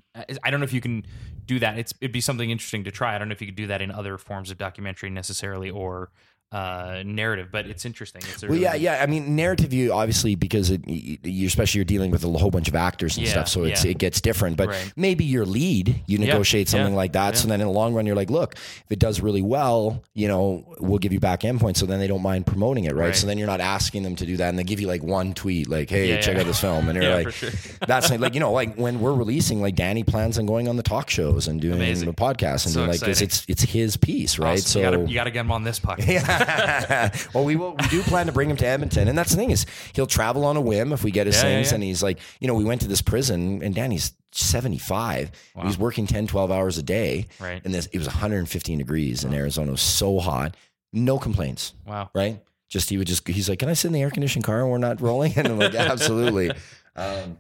I 0.43 0.51
don't 0.51 0.61
know 0.61 0.65
if 0.65 0.73
you 0.73 0.81
can 0.81 1.05
do 1.45 1.59
that. 1.59 1.79
It's 1.79 1.93
it'd 2.01 2.13
be 2.13 2.21
something 2.21 2.51
interesting 2.51 2.85
to 2.85 2.91
try. 2.91 3.15
I 3.15 3.19
don't 3.19 3.29
know 3.29 3.33
if 3.33 3.41
you 3.41 3.49
could 3.49 3.57
do 3.57 3.67
that 3.67 3.83
in 3.83 3.91
other 3.91 4.19
forms 4.19 4.51
of 4.51 4.59
documentary 4.59 5.11
necessarily 5.11 5.71
or 5.71 6.11
uh, 6.53 7.03
narrative, 7.07 7.49
but 7.51 7.67
it's 7.67 7.85
interesting. 7.85 8.21
It's 8.31 8.43
a 8.43 8.47
Well, 8.47 8.53
really 8.59 8.63
yeah, 8.63 8.75
yeah. 8.75 9.03
I 9.03 9.07
mean, 9.07 9.35
narrative 9.35 9.73
you 9.73 9.93
obviously 9.93 10.35
because 10.35 10.71
it, 10.71 10.87
you, 10.87 11.47
especially 11.47 11.79
you're 11.79 11.85
dealing 11.87 12.11
with 12.11 12.25
a 12.25 12.29
whole 12.29 12.51
bunch 12.51 12.69
of 12.69 12.75
actors 12.75 13.17
and 13.17 13.25
Yeah, 13.27 13.33
stuff, 13.33 13.49
so 13.49 13.65
it's 13.65 13.85
yeah. 13.85 13.93
it 13.93 13.99
gets 13.99 14.21
different. 14.21 14.57
But 14.57 14.69
Right. 14.69 14.93
maybe 14.95 15.25
your 15.25 15.47
lead, 15.47 16.03
you 16.07 16.19
negotiate 16.19 16.69
something 16.69 16.93
yeah, 16.93 16.97
like 16.97 17.13
that. 17.15 17.37
So 17.39 17.49
then 17.49 17.61
in 17.61 17.67
the 17.67 17.73
long 17.73 17.95
run, 17.95 18.05
you're 18.07 18.17
like, 18.17 18.31
look, 18.31 18.55
if 18.55 18.85
it 18.91 18.99
does 18.99 19.21
really 19.21 19.43
well, 19.43 20.03
you 20.15 20.29
know, 20.29 20.65
we'll 20.79 20.99
give 20.99 21.13
you 21.13 21.21
back 21.21 21.41
endpoints. 21.41 21.79
So 21.79 21.87
then 21.87 21.99
they 22.01 22.07
don't 22.07 22.23
mind 22.23 22.47
promoting 22.47 22.85
it, 22.85 22.95
right? 22.95 23.07
Right. 23.07 23.17
So 23.17 23.27
then 23.27 23.39
you're 23.39 23.47
not 23.47 23.61
asking 23.61 24.03
them 24.03 24.15
to 24.17 24.27
do 24.27 24.37
that, 24.37 24.49
and 24.51 24.59
they 24.59 24.65
give 24.65 24.79
you 24.81 24.87
like 24.89 25.03
one 25.03 25.33
tweet, 25.35 25.69
like, 25.69 25.89
hey, 25.91 26.21
check 26.21 26.37
out 26.37 26.45
this 26.47 26.61
film, 26.61 26.89
and 26.89 26.97
you're 27.03 27.15
like, 27.15 27.33
sure. 27.33 27.51
that's 27.87 28.11
like, 28.11 28.21
like 28.21 28.35
you 28.35 28.41
know, 28.41 28.53
like 28.53 28.77
when 28.77 29.01
we're 29.01 29.15
releasing, 29.15 29.61
like 29.63 29.75
Danny 29.75 30.05
plans 30.05 30.39
on 30.39 30.47
going 30.47 30.69
on 30.69 30.77
the 30.77 30.83
talk 30.83 31.09
shows 31.09 31.49
and 31.49 31.61
doing 31.61 31.77
Amazing. 31.77 32.09
the 32.09 32.15
podcast 32.15 32.67
and 32.67 32.75
So 32.75 32.81
doing 32.81 32.91
like 32.91 33.01
this. 33.01 33.21
It's 33.23 33.45
it's 33.49 33.63
his 33.63 33.97
piece, 33.97 34.39
right? 34.39 34.59
Awesome. 34.59 34.83
So 34.83 35.01
you 35.07 35.15
gotta, 35.15 35.31
get 35.31 35.41
them 35.41 35.51
on 35.51 35.65
this 35.65 35.81
podcast. 35.81 36.42
well, 37.35 37.45
we 37.45 37.57
will. 37.57 37.75
We 37.81 37.89
do 37.89 38.03
plan 38.03 38.27
to 38.27 38.33
bring 38.33 38.51
him 38.51 38.57
to 38.59 38.67
Edmonton, 38.67 39.09
and 39.09 39.17
that's 39.17 39.31
the 39.31 39.37
thing 39.37 39.51
is 39.51 39.67
he'll 39.95 40.07
travel 40.07 40.45
on 40.45 40.57
a 40.57 40.61
whim 40.61 40.93
if 40.93 41.03
we 41.05 41.11
get 41.11 41.27
his 41.27 41.37
Yeah, 41.37 41.43
yeah, 41.49 41.57
things. 41.57 41.69
yeah. 41.71 41.75
And 41.77 41.85
he's 41.85 42.03
like, 42.03 42.19
you 42.41 42.49
know, 42.49 42.55
we 42.55 42.65
went 42.65 42.81
to 42.83 42.89
this 42.89 43.03
prison, 43.03 43.63
and 43.63 43.75
Danny's 43.75 44.13
seventy 44.33 44.79
five. 44.79 45.31
Wow. 45.55 45.65
He's 45.67 45.77
working 45.79 46.07
10, 46.07 46.27
12 46.27 46.51
hours 46.51 46.79
a 46.79 46.83
day, 46.83 47.27
Right. 47.41 47.61
And 47.65 47.73
this 47.75 47.87
it 47.87 47.99
was 47.99 48.07
one 48.09 48.17
hundred 48.17 48.39
and 48.39 48.49
fifteen 48.49 48.79
degrees 48.79 49.25
in 49.25 49.35
Arizona. 49.35 49.69
It 49.69 49.73
was 49.73 49.83
so 49.83 50.19
hot, 50.21 50.57
no 50.93 51.19
complaints, 51.19 51.75
Wow. 51.87 52.11
right? 52.15 52.41
Just 52.69 52.89
he 52.89 52.97
would 52.99 53.07
just 53.07 53.27
he's 53.29 53.49
like, 53.49 53.59
can 53.59 53.69
I 53.69 53.75
sit 53.75 53.89
in 53.89 53.93
the 53.93 54.01
air 54.03 54.11
conditioned 54.11 54.45
car 54.45 54.61
and 54.63 54.71
we're 54.71 54.79
not 54.79 55.01
rolling? 55.01 55.33
And 55.37 55.47
I'm 55.49 55.59
like, 55.59 55.75
absolutely. 55.75 56.51
Um, 56.97 57.39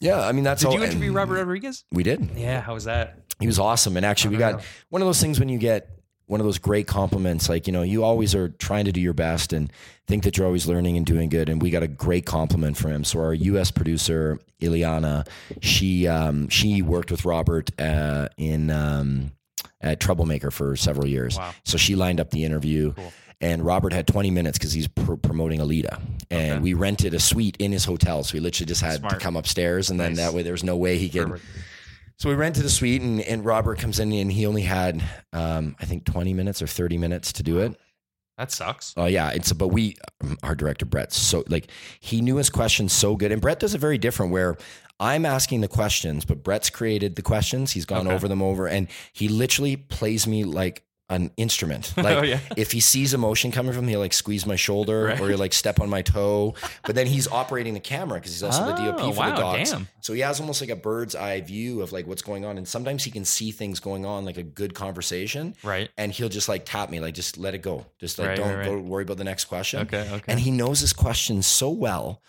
yeah, 0.00 0.20
I 0.26 0.32
mean 0.32 0.42
that's 0.44 0.62
Did 0.62 0.68
all. 0.68 0.74
you 0.74 0.82
interview 0.82 1.12
Robert 1.12 1.36
Rodriguez? 1.36 1.84
We 1.92 2.02
did. 2.02 2.30
Yeah. 2.36 2.60
How 2.60 2.74
was 2.74 2.84
that? 2.84 3.18
He 3.38 3.46
was 3.46 3.60
awesome. 3.60 3.96
And 3.96 4.04
actually, 4.04 4.32
we 4.34 4.38
got 4.38 4.62
one 4.88 5.00
of 5.00 5.06
those 5.06 5.20
things 5.20 5.38
when 5.38 5.48
you 5.48 5.58
get 5.58 5.97
one 6.28 6.40
of 6.40 6.44
those 6.46 6.58
great 6.58 6.86
compliments, 6.86 7.48
like, 7.48 7.66
you 7.66 7.72
know, 7.72 7.82
you 7.82 8.04
always 8.04 8.34
are 8.34 8.50
trying 8.50 8.84
to 8.84 8.92
do 8.92 9.00
your 9.00 9.14
best 9.14 9.52
and 9.54 9.72
think 10.06 10.22
that 10.24 10.36
you're 10.36 10.46
always 10.46 10.66
learning 10.66 10.96
and 10.98 11.04
doing 11.06 11.30
good. 11.30 11.48
And 11.48 11.60
we 11.60 11.70
got 11.70 11.82
a 11.82 11.88
great 11.88 12.26
compliment 12.26 12.76
from 12.76 12.92
him. 12.92 13.04
So 13.04 13.18
our 13.20 13.32
US 13.34 13.70
producer, 13.70 14.38
Ileana, 14.60 15.26
she, 15.62 16.06
um, 16.06 16.48
she 16.50 16.82
worked 16.82 17.10
with 17.10 17.24
Robert, 17.24 17.70
uh, 17.80 18.28
in, 18.36 18.68
um, 18.70 19.32
at 19.80 20.00
Troublemaker 20.00 20.50
for 20.50 20.76
several 20.76 21.06
years. 21.06 21.38
Wow. 21.38 21.52
So 21.64 21.78
she 21.78 21.96
lined 21.96 22.20
up 22.20 22.30
the 22.30 22.44
interview. 22.44 22.92
and 23.40 23.64
Robert 23.64 23.92
had 23.92 24.06
20 24.08 24.30
minutes 24.32 24.58
because 24.58 24.72
he's 24.72 24.88
pr- 24.88 25.14
promoting 25.14 25.60
Alita, 25.60 26.00
and 26.28 26.52
Okay. 26.54 26.58
we 26.58 26.74
rented 26.74 27.14
a 27.14 27.20
suite 27.20 27.56
in 27.60 27.70
his 27.70 27.84
hotel, 27.84 28.24
so 28.24 28.34
we 28.34 28.40
literally 28.40 28.66
just 28.66 28.80
had 28.80 28.98
Smart. 28.98 29.14
to 29.14 29.20
come 29.20 29.36
upstairs, 29.36 29.90
and 29.90 30.00
then 30.00 30.14
Nice. 30.14 30.16
that 30.16 30.34
way 30.34 30.42
there 30.42 30.50
was 30.52 30.64
no 30.64 30.76
way 30.76 30.98
he 30.98 31.08
could. 31.08 31.28
Perfect. 31.28 31.46
So 32.18 32.28
we 32.28 32.34
rented 32.34 32.64
a 32.64 32.68
suite, 32.68 33.00
and, 33.00 33.20
and 33.20 33.44
Robert 33.44 33.78
comes 33.78 34.00
in, 34.00 34.12
and 34.12 34.30
he 34.32 34.44
only 34.44 34.62
had, 34.62 35.02
um, 35.32 35.76
I 35.80 35.84
think, 35.84 36.04
20 36.04 36.34
minutes 36.34 36.60
or 36.60 36.66
30 36.66 36.98
minutes 36.98 37.32
to 37.34 37.42
do 37.44 37.58
it. 37.60 37.78
That 38.36 38.50
sucks. 38.52 38.92
Oh 38.96 39.06
yeah, 39.06 39.30
it's 39.30 39.52
but 39.52 39.68
we, 39.68 39.96
um, 40.22 40.36
our 40.44 40.54
director 40.54 40.84
Brett, 40.86 41.12
so 41.12 41.42
like 41.48 41.68
he 41.98 42.20
knew 42.20 42.36
his 42.36 42.50
questions 42.50 42.92
so 42.92 43.16
good, 43.16 43.32
and 43.32 43.40
Brett 43.40 43.58
does 43.60 43.74
it 43.74 43.78
very 43.78 43.98
different 43.98 44.32
where. 44.32 44.56
I'm 45.00 45.24
asking 45.24 45.60
the 45.60 45.68
questions, 45.68 46.24
but 46.24 46.42
Brett's 46.42 46.70
created 46.70 47.14
the 47.14 47.22
questions. 47.22 47.70
He's 47.70 47.84
gone 47.84 48.08
Okay. 48.08 48.16
over 48.16 48.26
them 48.26 48.42
over, 48.42 48.66
and 48.66 48.88
he 49.12 49.28
literally 49.28 49.76
plays 49.76 50.26
me 50.26 50.42
like 50.42 50.82
an 51.10 51.30
instrument. 51.36 51.94
Oh, 51.98 52.02
like 52.02 52.16
Oh, 52.18 52.22
yeah. 52.22 52.40
if 52.56 52.70
he 52.72 52.80
sees 52.80 53.14
emotion 53.14 53.50
coming 53.50 53.72
from, 53.72 53.86
me, 53.86 53.92
he'll 53.92 54.00
like 54.00 54.12
squeeze 54.12 54.44
my 54.46 54.56
shoulder 54.56 55.04
Right. 55.04 55.20
or 55.20 55.28
he'll 55.30 55.38
like 55.38 55.52
step 55.54 55.80
on 55.80 55.88
my 55.88 56.02
toe. 56.02 56.54
But 56.84 56.94
then 56.94 57.06
he's 57.06 57.26
operating 57.28 57.74
the 57.74 57.80
camera 57.80 58.18
because 58.18 58.32
he's 58.32 58.42
also 58.42 58.64
the 58.66 58.72
DOP 58.72 59.00
Oh, 59.00 59.12
for 59.12 59.18
wow, 59.20 59.30
the 59.34 59.40
docs. 59.40 59.70
damn. 59.72 59.88
So 60.00 60.12
he 60.12 60.20
has 60.20 60.38
almost 60.40 60.60
like 60.60 60.70
a 60.70 60.76
bird's 60.76 61.14
eye 61.14 61.40
view 61.40 61.80
of 61.82 61.92
like 61.92 62.06
what's 62.06 62.22
going 62.22 62.44
on, 62.44 62.58
and 62.58 62.66
sometimes 62.68 63.04
he 63.04 63.10
can 63.10 63.24
see 63.24 63.50
things 63.52 63.80
going 63.80 64.04
on, 64.04 64.24
like 64.24 64.36
a 64.36 64.42
good 64.42 64.74
conversation 64.74 65.54
Right. 65.62 65.88
and 65.96 66.12
he'll 66.12 66.28
just 66.28 66.48
like 66.48 66.64
tap 66.64 66.90
me, 66.90 67.00
like 67.00 67.14
just 67.14 67.38
let 67.38 67.54
it 67.54 67.62
go, 67.62 67.86
just 67.98 68.18
like 68.18 68.28
Right, 68.28 68.36
don't 68.36 68.54
right, 68.56 68.64
go 68.66 68.78
worry 68.78 69.02
about 69.04 69.16
the 69.16 69.24
next 69.24 69.46
question. 69.46 69.80
Okay. 69.80 70.08
Okay. 70.10 70.22
And 70.28 70.38
he 70.40 70.50
knows 70.50 70.80
his 70.80 70.92
questions 70.92 71.46
so 71.46 71.70
well 71.70 72.20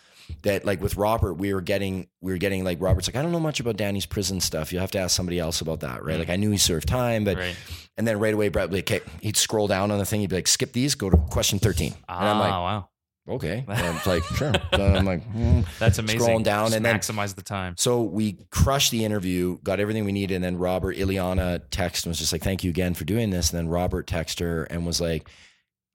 that 0.42 0.64
like 0.64 0.80
with 0.80 0.96
Robert, 0.96 1.34
we 1.34 1.52
were 1.54 1.60
getting 1.60 2.08
we 2.20 2.32
were 2.32 2.38
getting 2.38 2.64
like 2.64 2.80
Robert's 2.80 3.08
like 3.08 3.16
I 3.16 3.22
don't 3.22 3.32
know 3.32 3.40
much 3.40 3.60
about 3.60 3.76
Danny's 3.76 4.06
prison 4.06 4.40
stuff. 4.40 4.72
You'll 4.72 4.80
have 4.82 4.90
to 4.92 4.98
ask 4.98 5.14
somebody 5.16 5.38
else 5.38 5.60
about 5.60 5.80
that, 5.80 6.04
right? 6.04 6.16
Mm. 6.16 6.20
Like 6.20 6.30
I 6.30 6.36
knew 6.36 6.50
he 6.50 6.58
served 6.58 6.88
time, 6.88 7.24
but 7.24 7.36
right. 7.36 7.56
and 7.96 8.06
then 8.06 8.18
right 8.18 8.34
away 8.34 8.48
Brett 8.48 8.70
like, 8.72 8.90
okay, 8.90 9.04
he'd 9.20 9.36
scroll 9.36 9.66
down 9.68 9.90
on 9.90 9.98
the 9.98 10.04
thing, 10.06 10.20
he'd 10.20 10.30
be 10.30 10.36
like, 10.36 10.48
skip 10.48 10.72
these, 10.72 10.94
go 10.94 11.10
to 11.10 11.16
question 11.16 11.58
thirteen, 11.58 11.92
and 11.92 12.02
Ah, 12.08 12.32
I'm 12.32 12.38
like, 12.38 12.50
wow. 12.50 12.88
okay, 13.28 13.64
and 13.68 13.96
it's 13.96 14.06
like 14.06 14.22
sure. 14.24 14.52
So 14.74 14.84
I'm 14.86 15.04
like. 15.04 15.22
hmm. 15.24 15.60
That's 15.78 15.98
amazing. 15.98 16.20
Scrolling 16.20 16.44
down 16.44 16.66
Just 16.66 16.76
and 16.76 16.84
then- 16.84 16.96
maximize 16.98 17.34
the 17.34 17.42
time. 17.42 17.74
So 17.78 18.02
we 18.02 18.38
crushed 18.50 18.90
the 18.90 19.04
interview, 19.04 19.58
got 19.62 19.80
everything 19.80 20.04
we 20.04 20.12
needed, 20.12 20.34
and 20.34 20.44
then 20.44 20.56
Robert 20.58 20.96
Ileana 20.96 21.60
texted 21.70 22.04
and 22.04 22.10
was 22.10 22.18
just 22.18 22.32
like, 22.32 22.42
"Thank 22.42 22.64
you 22.64 22.70
again 22.70 22.94
for 22.94 23.04
doing 23.04 23.30
this." 23.30 23.50
And 23.50 23.58
then 23.58 23.68
Robert 23.68 24.06
texted 24.06 24.40
her 24.40 24.64
and 24.64 24.84
was 24.86 25.00
like, 25.00 25.28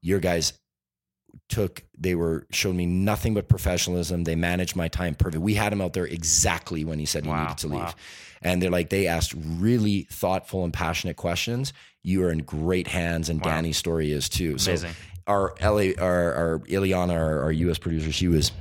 "Your 0.01 0.19
guys 0.19 0.53
took 1.49 1.83
they 1.97 2.15
were 2.15 2.45
showed 2.51 2.75
me 2.75 2.85
nothing 2.85 3.33
but 3.33 3.47
professionalism. 3.47 4.23
They 4.23 4.35
managed 4.35 4.75
my 4.75 4.87
time 4.87 5.15
perfect. 5.15 5.41
We 5.43 5.53
had 5.53 5.71
him 5.73 5.81
out 5.81 5.93
there 5.93 6.05
exactly 6.05 6.83
when 6.85 6.99
he 6.99 7.05
said 7.05 7.23
he 7.25 7.29
Wow, 7.29 7.43
needed 7.43 7.57
to 7.59 7.67
leave." 7.67 7.79
wow. 7.79 7.93
And 8.41 8.61
they're 8.61 8.69
like, 8.69 8.89
they 8.89 9.07
asked 9.07 9.33
really 9.35 10.07
thoughtful 10.11 10.63
and 10.65 10.73
passionate 10.73 11.15
questions. 11.15 11.73
You 12.03 12.23
are 12.25 12.31
in 12.31 12.39
great 12.39 12.87
hands, 12.87 13.29
and 13.29 13.43
Wow. 13.43 13.51
Danny's 13.51 13.77
story 13.77 14.11
is 14.11 14.29
too. 14.29 14.57
So 14.59 14.75
our 15.25 15.55
LA, 15.61 15.93
our, 15.99 16.33
our 16.33 16.59
Ileana, 16.67 17.13
our, 17.13 17.43
our 17.43 17.51
US 17.51 17.79
producer, 17.79 18.11
she 18.11 18.27
was 18.27 18.51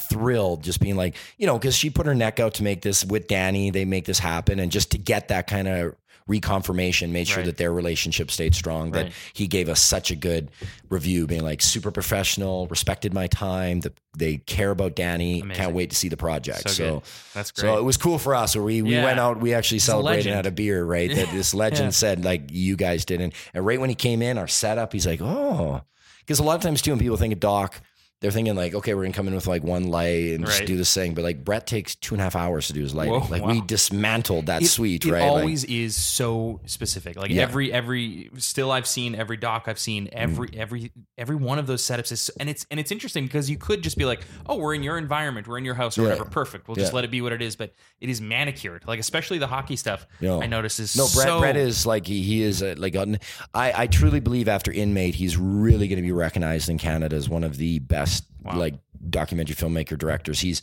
thrilled 0.00 0.62
just 0.62 0.80
being 0.80 0.96
like, 0.96 1.16
you 1.36 1.46
know, 1.46 1.58
because 1.58 1.76
she 1.76 1.90
put 1.90 2.06
her 2.06 2.14
neck 2.14 2.40
out 2.40 2.54
to 2.54 2.62
make 2.62 2.80
this 2.82 3.04
with 3.04 3.28
Danny, 3.28 3.70
they 3.70 3.84
make 3.84 4.06
this 4.06 4.18
happen. 4.18 4.58
And 4.58 4.72
just 4.72 4.92
to 4.92 4.98
get 4.98 5.28
that 5.28 5.46
kind 5.46 5.68
of 5.68 5.94
reconfirmation, 6.28 7.10
made 7.10 7.26
sure 7.28 7.38
Right. 7.38 7.46
that 7.46 7.56
their 7.56 7.72
relationship 7.72 8.30
stayed 8.30 8.54
strong, 8.54 8.92
that 8.92 9.04
Right. 9.04 9.12
he 9.32 9.46
gave 9.46 9.68
us 9.68 9.80
such 9.80 10.10
a 10.10 10.16
good 10.16 10.50
review, 10.88 11.26
being 11.26 11.42
like 11.42 11.62
super 11.62 11.90
professional, 11.90 12.66
respected 12.68 13.12
my 13.14 13.26
time, 13.26 13.80
that 13.80 13.94
they 14.16 14.38
care 14.38 14.70
about 14.70 14.94
Danny. 14.94 15.40
Amazing. 15.40 15.62
Can't 15.62 15.74
wait 15.74 15.90
to 15.90 15.96
see 15.96 16.08
the 16.08 16.16
project. 16.16 16.62
So 16.70 16.82
So. 16.82 17.02
That's 17.34 17.50
great. 17.50 17.68
so 17.68 17.78
it 17.78 17.82
was 17.84 17.96
cool 17.96 18.18
for 18.18 18.34
us. 18.34 18.54
Where 18.54 18.64
we, 18.64 18.82
we 18.82 18.94
Yeah. 18.94 19.04
went 19.04 19.18
out, 19.20 19.40
we 19.40 19.54
actually 19.54 19.78
celebrated 19.78 20.26
and 20.26 20.36
had 20.36 20.46
a 20.46 20.50
beer, 20.50 20.84
right? 20.84 21.10
That 21.14 21.32
this 21.32 21.54
legend 21.54 21.86
Yeah. 21.86 21.90
said, 21.90 22.24
like, 22.24 22.42
you 22.50 22.76
guys 22.76 23.04
didn't. 23.04 23.34
And 23.54 23.64
right 23.64 23.80
when 23.80 23.88
he 23.88 23.94
came 23.94 24.22
in, 24.22 24.38
our 24.38 24.48
setup, 24.48 24.92
he's 24.92 25.06
like, 25.06 25.20
oh. 25.22 25.82
Because 26.20 26.38
a 26.38 26.44
lot 26.44 26.54
of 26.56 26.62
times, 26.62 26.82
too, 26.82 26.92
when 26.92 27.00
people 27.00 27.16
think 27.16 27.32
of 27.32 27.40
Doc, 27.40 27.80
they're 28.22 28.30
thinking, 28.30 28.54
like, 28.54 28.74
okay, 28.74 28.94
we're 28.94 29.02
going 29.02 29.12
to 29.12 29.16
come 29.16 29.28
in 29.28 29.34
with 29.34 29.46
like 29.46 29.62
one 29.62 29.88
light 29.88 30.32
and 30.32 30.46
just 30.46 30.64
do 30.64 30.76
this 30.78 30.94
thing. 30.94 31.12
But 31.12 31.22
like, 31.24 31.44
Brett 31.44 31.66
takes 31.66 31.94
two 31.96 32.14
and 32.14 32.20
a 32.22 32.24
half 32.24 32.34
hours 32.36 32.68
to 32.68 32.72
do 32.72 32.80
his 32.80 32.94
lighting. 32.94 33.12
Whoa, 33.12 33.26
like, 33.28 33.44
we 33.44 33.60
dismantled 33.60 34.46
that 34.46 34.62
it, 34.62 34.66
suite, 34.68 35.04
it 35.04 35.12
right? 35.12 35.20
Like- 35.22 35.30
always 35.30 35.64
is 35.64 35.96
so 35.96 36.60
specific. 36.66 37.16
Like 37.16 37.30
Yeah. 37.30 37.42
every 37.42 37.72
every 37.72 38.30
still 38.38 38.70
I've 38.70 38.86
seen 38.86 39.14
every 39.14 39.36
doc 39.36 39.64
I've 39.66 39.78
seen 39.78 40.08
every 40.12 40.48
Mm. 40.48 40.56
every 40.56 40.92
every 41.18 41.36
one 41.36 41.58
of 41.58 41.66
those 41.66 41.82
setups 41.82 42.12
is 42.12 42.30
and 42.40 42.48
it's 42.48 42.64
and 42.70 42.78
it's 42.80 42.90
interesting 42.92 43.24
because 43.26 43.50
you 43.50 43.58
could 43.58 43.82
just 43.82 43.98
be 43.98 44.04
like, 44.04 44.20
oh, 44.46 44.56
we're 44.56 44.74
in 44.74 44.82
your 44.82 44.96
environment, 44.98 45.46
we're 45.48 45.58
in 45.58 45.64
your 45.64 45.74
house 45.74 45.98
or 45.98 46.02
Yeah. 46.02 46.08
whatever, 46.10 46.24
perfect. 46.30 46.68
We'll 46.68 46.76
just 46.76 46.92
let 46.92 47.04
it 47.04 47.10
be 47.10 47.20
what 47.20 47.32
it 47.32 47.42
is. 47.42 47.56
But 47.56 47.74
it 48.00 48.08
is 48.08 48.20
manicured, 48.20 48.84
like 48.86 49.00
especially 49.00 49.38
the 49.38 49.46
hockey 49.48 49.76
stuff. 49.76 50.06
No. 50.20 50.40
I 50.40 50.46
notice 50.46 50.78
is 50.80 50.96
No, 50.96 51.04
Brett. 51.14 51.26
so, 51.26 51.40
Brett 51.40 51.56
is 51.56 51.84
like 51.86 52.06
he, 52.06 52.22
he 52.22 52.42
is 52.42 52.62
a, 52.62 52.74
like 52.76 52.94
an, 52.94 53.18
I 53.52 53.82
I 53.82 53.86
truly 53.88 54.20
believe 54.20 54.48
after 54.48 54.70
Inmate, 54.70 55.16
he's 55.16 55.36
really 55.36 55.88
going 55.88 55.96
to 55.96 56.02
be 56.02 56.12
recognized 56.12 56.68
in 56.68 56.78
Canada 56.78 57.16
as 57.16 57.28
one 57.28 57.42
of 57.42 57.56
the 57.56 57.80
best 57.80 58.11
Wow. 58.42 58.58
like 58.58 58.74
documentary 59.08 59.54
filmmaker 59.54 59.96
directors. 59.96 60.40
He's 60.40 60.62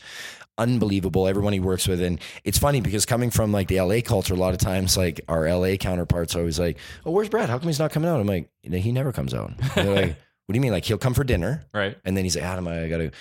unbelievable. 0.58 1.28
Everyone 1.28 1.54
he 1.54 1.60
works 1.60 1.88
with, 1.88 2.02
and 2.02 2.20
it's 2.44 2.58
funny 2.58 2.82
because 2.82 3.06
coming 3.06 3.30
from 3.30 3.52
like 3.52 3.68
the 3.68 3.80
LA 3.82 4.02
culture, 4.02 4.34
a 4.34 4.38
lot 4.38 4.54
of 4.54 4.60
times 4.60 4.98
like 4.98 5.22
our 5.30 5.48
LA 5.50 5.76
counterparts 5.78 6.36
are 6.36 6.40
always 6.40 6.60
like, 6.60 6.78
"Oh, 7.06 7.12
where's 7.12 7.30
Brad? 7.30 7.50
How 7.50 7.58
come 7.58 7.68
he's 7.68 7.80
not 7.80 7.92
coming 7.92 8.10
out?" 8.10 8.20
I'm 8.20 8.28
like, 8.28 8.50
"He 8.62 8.92
never 8.92 9.12
comes 9.14 9.34
out." 9.34 9.54
They're 9.76 9.94
like, 9.96 10.18
"What 10.46 10.54
do 10.54 10.56
you 10.58 10.62
mean? 10.62 10.72
Like 10.72 10.86
he'll 10.86 10.98
come 10.98 11.14
for 11.14 11.24
dinner?" 11.24 11.64
right. 11.74 11.98
And 12.06 12.18
then 12.18 12.26
he's 12.26 12.36
like, 12.36 12.44
Adam, 12.46 12.68
I 12.68 12.88
got 12.90 12.98
to 12.98 13.12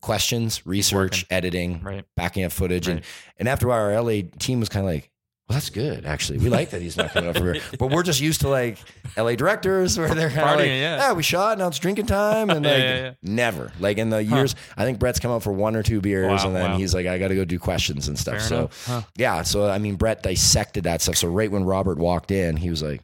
questions, 0.00 0.64
research, 0.66 1.26
editing, 1.30 1.82
Right. 1.82 2.04
backing 2.16 2.44
up 2.44 2.52
footage. 2.52 2.86
And, 2.86 2.96
Right. 3.00 3.04
and 3.38 3.48
after 3.48 3.66
a 3.66 3.70
while, 3.70 3.80
our 3.80 3.92
LA 4.00 4.22
team 4.38 4.60
was 4.60 4.68
kind 4.68 4.86
of 4.86 4.92
like, 4.92 5.10
well, 5.48 5.54
that's 5.56 5.70
good, 5.70 6.04
actually. 6.04 6.38
We 6.38 6.48
like 6.48 6.70
that 6.70 6.82
he's 6.82 6.96
not 6.96 7.12
coming 7.12 7.30
up 7.30 7.36
here. 7.36 7.60
But 7.78 7.90
we're 7.90 8.02
just 8.02 8.20
used 8.20 8.40
to 8.40 8.48
like 8.48 8.78
LA 9.16 9.36
directors 9.36 9.96
where 9.96 10.12
they're 10.12 10.28
kind 10.28 10.50
of 10.50 10.56
like, 10.58 10.66
yeah. 10.66 10.96
yeah, 10.96 11.12
we 11.12 11.22
shot, 11.22 11.58
now 11.58 11.68
it's 11.68 11.78
drinking 11.78 12.06
time. 12.06 12.50
And 12.50 12.64
like, 12.64 12.78
yeah, 12.78 12.96
yeah. 12.96 13.12
never. 13.22 13.70
Like 13.78 13.98
in 13.98 14.10
the 14.10 14.24
years, 14.24 14.56
I 14.76 14.84
think 14.84 14.98
Brett's 14.98 15.20
come 15.20 15.30
out 15.30 15.44
for 15.44 15.52
one 15.52 15.76
or 15.76 15.84
two 15.84 16.00
beers 16.00 16.42
Wow, 16.42 16.48
and 16.48 16.56
then 16.56 16.70
wow. 16.72 16.76
he's 16.76 16.92
like, 16.94 17.06
I 17.06 17.18
got 17.18 17.28
to 17.28 17.36
go 17.36 17.44
do 17.44 17.60
questions 17.60 18.08
and 18.08 18.18
stuff. 18.18 18.38
Fair 18.38 18.48
so. 18.48 18.70
Huh. 18.86 19.02
yeah. 19.16 19.42
So, 19.42 19.68
I 19.68 19.78
mean, 19.78 19.94
Brett 19.94 20.22
dissected 20.24 20.82
that 20.84 21.00
stuff. 21.00 21.16
So, 21.16 21.28
right 21.28 21.50
when 21.50 21.64
Robert 21.64 21.98
walked 21.98 22.32
in, 22.32 22.56
he 22.56 22.68
was 22.68 22.82
like, 22.82 23.02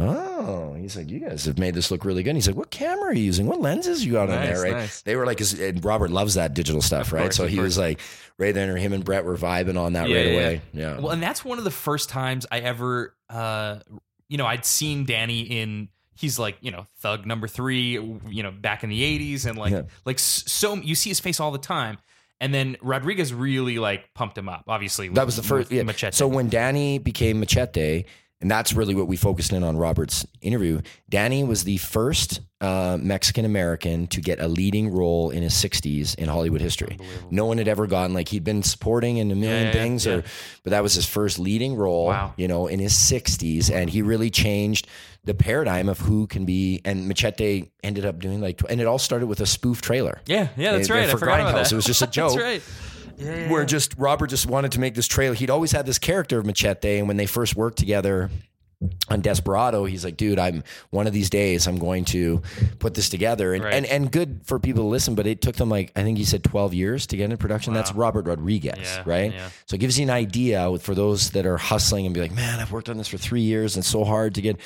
Oh, 0.00 0.74
he's 0.74 0.96
like, 0.96 1.10
you 1.10 1.18
guys 1.18 1.44
have 1.46 1.58
made 1.58 1.74
this 1.74 1.90
look 1.90 2.04
really 2.04 2.22
good. 2.22 2.30
And 2.30 2.36
he's 2.36 2.46
like, 2.46 2.56
what 2.56 2.70
camera 2.70 3.06
are 3.10 3.12
you 3.12 3.24
using? 3.24 3.46
What 3.46 3.60
lenses 3.60 4.04
you 4.04 4.12
got 4.12 4.30
on 4.30 4.36
Nice, 4.36 4.46
there? 4.48 4.62
Right. 4.62 4.72
nice. 4.72 5.02
They 5.02 5.16
were 5.16 5.26
like, 5.26 5.40
and 5.40 5.84
Robert 5.84 6.10
loves 6.12 6.34
that 6.34 6.54
digital 6.54 6.80
stuff, 6.80 7.08
Of 7.08 7.12
right? 7.14 7.22
course, 7.22 7.36
so 7.36 7.48
he 7.48 7.58
was 7.58 7.76
like, 7.76 7.98
right 8.38 8.54
there, 8.54 8.76
him 8.76 8.92
and 8.92 9.04
Brett 9.04 9.24
were 9.24 9.36
vibing 9.36 9.78
on 9.78 9.94
that 9.94 10.08
Yeah, 10.08 10.16
right 10.16 10.26
yeah, 10.26 10.32
away. 10.32 10.60
Yeah. 10.72 10.98
Well, 11.00 11.10
and 11.10 11.22
that's 11.22 11.44
one 11.44 11.58
of 11.58 11.64
the 11.64 11.70
first 11.70 12.08
times 12.08 12.46
I 12.50 12.60
ever, 12.60 13.14
uh, 13.28 13.80
you 14.28 14.38
know, 14.38 14.46
I'd 14.46 14.64
seen 14.64 15.04
Danny 15.04 15.40
in. 15.42 15.88
He's 16.14 16.38
like, 16.38 16.56
you 16.60 16.72
know, 16.72 16.84
thug 16.98 17.26
number 17.26 17.46
three, 17.46 17.92
you 18.28 18.42
know, 18.42 18.50
back 18.50 18.82
in 18.82 18.90
the 18.90 19.02
'80s, 19.02 19.46
and 19.46 19.56
like, 19.56 19.86
like 20.04 20.18
so 20.18 20.74
you 20.74 20.94
see 20.94 21.10
his 21.10 21.20
face 21.20 21.38
all 21.38 21.50
the 21.52 21.58
time. 21.58 21.98
And 22.40 22.54
then 22.54 22.76
Rodriguez 22.80 23.34
really 23.34 23.78
like 23.78 24.14
pumped 24.14 24.38
him 24.38 24.48
up. 24.48 24.64
Obviously, 24.68 25.08
that 25.10 25.26
was 25.26 25.36
the 25.36 25.42
first. 25.42 25.70
Yeah. 25.70 25.82
Machete. 25.84 26.14
So 26.16 26.26
when 26.28 26.48
Danny 26.48 26.98
became 26.98 27.40
Machete, 27.40 28.04
and 28.40 28.50
that's 28.50 28.72
really 28.72 28.94
what 28.94 29.08
we 29.08 29.16
focused 29.16 29.52
in 29.52 29.62
on 29.64 29.76
Robert's 29.76 30.24
interview. 30.40 30.80
Danny 31.08 31.42
was 31.44 31.64
the 31.64 31.76
first 31.78 32.40
uh, 32.60 32.98
Mexican 33.00 33.44
American 33.44 34.06
to 34.08 34.20
get 34.20 34.40
a 34.40 34.48
leading 34.48 34.92
role 34.92 35.30
in 35.30 35.42
his 35.42 35.54
60s 35.54 36.14
in 36.16 36.28
Hollywood 36.28 36.60
history. 36.60 36.98
No 37.30 37.46
one 37.46 37.58
had 37.58 37.68
ever 37.68 37.86
gotten 37.86 38.14
like 38.14 38.28
he'd 38.28 38.42
been 38.44 38.62
supporting 38.64 39.18
in 39.18 39.30
a 39.30 39.34
million 39.34 39.60
Yeah, 39.62 39.66
yeah, 39.68 39.72
things, 39.72 40.06
yeah. 40.06 40.12
or 40.14 40.24
but 40.64 40.70
that 40.70 40.82
was 40.82 40.94
his 40.94 41.06
first 41.06 41.38
leading 41.38 41.76
role. 41.76 42.06
Wow. 42.06 42.34
You 42.36 42.48
know, 42.48 42.66
in 42.66 42.80
his 42.80 42.94
60s, 42.94 43.72
and 43.72 43.88
he 43.88 44.02
really 44.02 44.30
changed 44.30 44.88
the 45.24 45.34
paradigm 45.34 45.88
of 45.88 45.98
who 46.00 46.26
can 46.26 46.44
be. 46.46 46.80
And 46.84 47.06
Machete 47.06 47.70
ended 47.84 48.04
up 48.04 48.18
doing 48.18 48.40
like, 48.40 48.60
and 48.68 48.80
it 48.80 48.86
all 48.86 48.98
started 48.98 49.26
with 49.28 49.40
a 49.40 49.46
spoof 49.46 49.80
trailer. 49.80 50.20
Yeah, 50.26 50.48
yeah, 50.56 50.72
that's 50.72 50.90
right. 50.90 51.08
I 51.08 51.12
For 51.12 51.18
forgot 51.18 51.40
about 51.40 51.54
Grindhouse, 51.54 51.62
that. 51.64 51.72
it 51.72 51.76
was 51.76 51.84
just 51.86 52.02
a 52.02 52.06
joke 52.18 52.32
that's 52.32 52.42
right. 52.42 52.62
Yeah, 53.18 53.50
where 53.50 53.64
just 53.64 53.94
Robert 53.98 54.28
just 54.28 54.46
wanted 54.46 54.72
to 54.72 54.80
make 54.80 54.94
this 54.94 55.06
trailer. 55.06 55.34
He'd 55.34 55.50
always 55.50 55.72
had 55.72 55.86
this 55.86 55.98
character 55.98 56.38
of 56.38 56.46
Machete, 56.46 56.98
and 56.98 57.08
when 57.08 57.16
they 57.16 57.26
first 57.26 57.56
worked 57.56 57.78
together 57.78 58.30
on 59.08 59.20
Desperado, 59.20 59.84
he's 59.86 60.04
like, 60.04 60.16
"Dude, 60.16 60.38
I'm 60.38 60.62
one 60.90 61.08
of 61.08 61.12
these 61.12 61.28
days 61.30 61.66
I'm 61.66 61.78
going 61.78 62.04
to 62.06 62.40
put 62.78 62.94
this 62.94 63.08
together." 63.08 63.52
And 63.54 63.64
Right. 63.64 63.74
and, 63.74 63.84
and 63.86 64.12
good 64.12 64.42
for 64.44 64.60
people 64.60 64.84
to 64.84 64.88
listen, 64.88 65.16
but 65.16 65.26
it 65.26 65.42
took 65.42 65.56
them 65.56 65.68
like 65.68 65.90
I 65.96 66.02
think 66.04 66.16
he 66.16 66.24
said 66.24 66.44
12 66.44 66.74
years 66.74 67.06
to 67.08 67.16
get 67.16 67.24
into 67.24 67.36
production. 67.38 67.74
That's 67.74 67.92
Robert 67.92 68.26
Rodriguez, 68.26 68.78
Yeah, 68.80 69.02
right? 69.04 69.32
yeah. 69.32 69.48
So 69.66 69.74
it 69.74 69.78
gives 69.78 69.98
you 69.98 70.04
an 70.04 70.10
idea 70.10 70.78
for 70.78 70.94
those 70.94 71.30
that 71.30 71.44
are 71.44 71.56
hustling 71.58 72.06
and 72.06 72.14
be 72.14 72.20
like, 72.20 72.32
"Man, 72.34 72.60
I've 72.60 72.70
worked 72.70 72.88
on 72.88 72.98
this 72.98 73.08
for 73.08 73.18
three 73.18 73.40
years 73.42 73.74
and 73.74 73.82
it's 73.82 73.90
so 73.90 74.04
hard 74.04 74.36
to 74.36 74.40
get." 74.42 74.58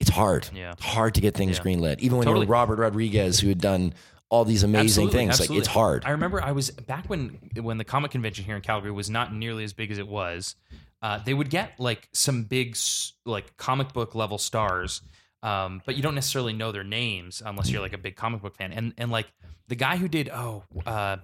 It's 0.00 0.10
hard. 0.10 0.48
Yeah. 0.54 0.72
It's 0.72 0.84
hard 0.84 1.14
to 1.16 1.20
get 1.20 1.34
things 1.34 1.58
Yeah. 1.58 1.64
greenlit, 1.64 1.98
even 1.98 2.18
when 2.18 2.24
Totally. 2.26 2.46
you're 2.46 2.52
Robert 2.52 2.78
Rodriguez, 2.78 3.40
who 3.40 3.48
had 3.48 3.60
done 3.60 3.92
all 4.30 4.44
these 4.44 4.62
amazing 4.62 5.06
Absolutely, 5.06 5.18
things. 5.18 5.40
Like 5.40 5.58
it's 5.58 5.68
hard. 5.68 6.04
I 6.04 6.10
remember 6.10 6.42
I 6.42 6.52
was 6.52 6.70
back 6.70 7.06
when 7.06 7.38
when 7.60 7.78
the 7.78 7.84
comic 7.84 8.10
convention 8.10 8.44
here 8.44 8.56
in 8.56 8.62
Calgary 8.62 8.90
was 8.90 9.08
not 9.08 9.34
nearly 9.34 9.64
as 9.64 9.72
big 9.72 9.90
as 9.90 9.98
it 9.98 10.06
was. 10.06 10.54
Uh, 11.00 11.18
they 11.24 11.32
would 11.32 11.48
get 11.48 11.78
like 11.78 12.08
some 12.12 12.44
big 12.44 12.76
like 13.24 13.56
comic 13.56 13.92
book 13.92 14.14
level 14.14 14.36
stars, 14.36 15.00
um, 15.42 15.80
but 15.86 15.96
you 15.96 16.02
don't 16.02 16.14
necessarily 16.14 16.52
know 16.52 16.72
their 16.72 16.84
names 16.84 17.42
unless 17.44 17.70
you're 17.70 17.80
like 17.80 17.92
a 17.92 17.98
big 17.98 18.16
comic 18.16 18.42
book 18.42 18.56
fan. 18.56 18.72
And 18.72 18.92
and 18.98 19.10
like 19.10 19.32
the 19.68 19.76
guy 19.76 19.96
who 19.96 20.08
did 20.08 20.28
oh 20.28 20.64
uh, 20.84 21.18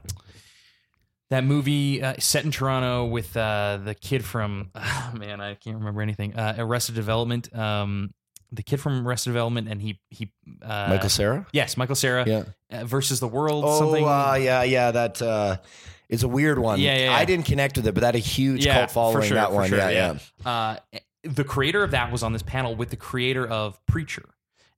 that 1.30 1.44
movie 1.44 2.02
uh, 2.02 2.14
set 2.18 2.44
in 2.44 2.50
Toronto 2.50 3.04
with 3.04 3.36
uh, 3.36 3.80
the 3.84 3.94
kid 3.94 4.24
from 4.24 4.70
man 5.14 5.40
I 5.40 5.54
can't 5.54 5.76
remember 5.76 6.00
anything 6.00 6.34
uh, 6.36 6.54
Arrested 6.56 6.94
Development. 6.94 7.54
Um, 7.54 8.14
the 8.54 8.62
kid 8.62 8.80
from 8.80 9.06
Arrested 9.06 9.30
Development, 9.30 9.68
and 9.68 9.80
he 9.82 10.00
he 10.10 10.32
uh, 10.62 10.86
Michael 10.88 11.08
Cera. 11.08 11.46
Yes, 11.52 11.76
Michael 11.76 11.94
Cera. 11.96 12.24
Yeah. 12.26 12.44
Uh, 12.70 12.84
versus 12.84 13.20
the 13.20 13.28
world. 13.28 13.64
Oh, 13.66 13.78
something. 13.78 14.04
uh, 14.04 14.34
yeah, 14.40 14.62
yeah. 14.62 14.90
That 14.90 15.20
uh, 15.22 15.56
it's 16.08 16.22
a 16.22 16.28
weird 16.28 16.58
one. 16.58 16.80
Yeah, 16.80 16.96
yeah, 16.96 17.04
yeah. 17.04 17.16
I 17.16 17.24
didn't 17.24 17.46
connect 17.46 17.76
with 17.76 17.86
it, 17.86 17.92
but 17.94 18.00
that 18.02 18.14
a 18.14 18.18
huge 18.18 18.64
Yeah, 18.66 18.78
cult 18.78 18.90
following. 18.90 19.28
sure, 19.28 19.34
that 19.36 19.52
one. 19.52 19.68
sure, 19.68 19.78
yeah, 19.78 20.16
yeah. 20.44 20.50
Uh, 20.50 20.76
the 21.22 21.44
creator 21.44 21.82
of 21.82 21.90
that 21.92 22.12
was 22.12 22.22
on 22.22 22.32
this 22.32 22.42
panel 22.42 22.74
with 22.76 22.90
the 22.90 22.96
creator 22.96 23.46
of 23.46 23.78
Preacher, 23.86 24.28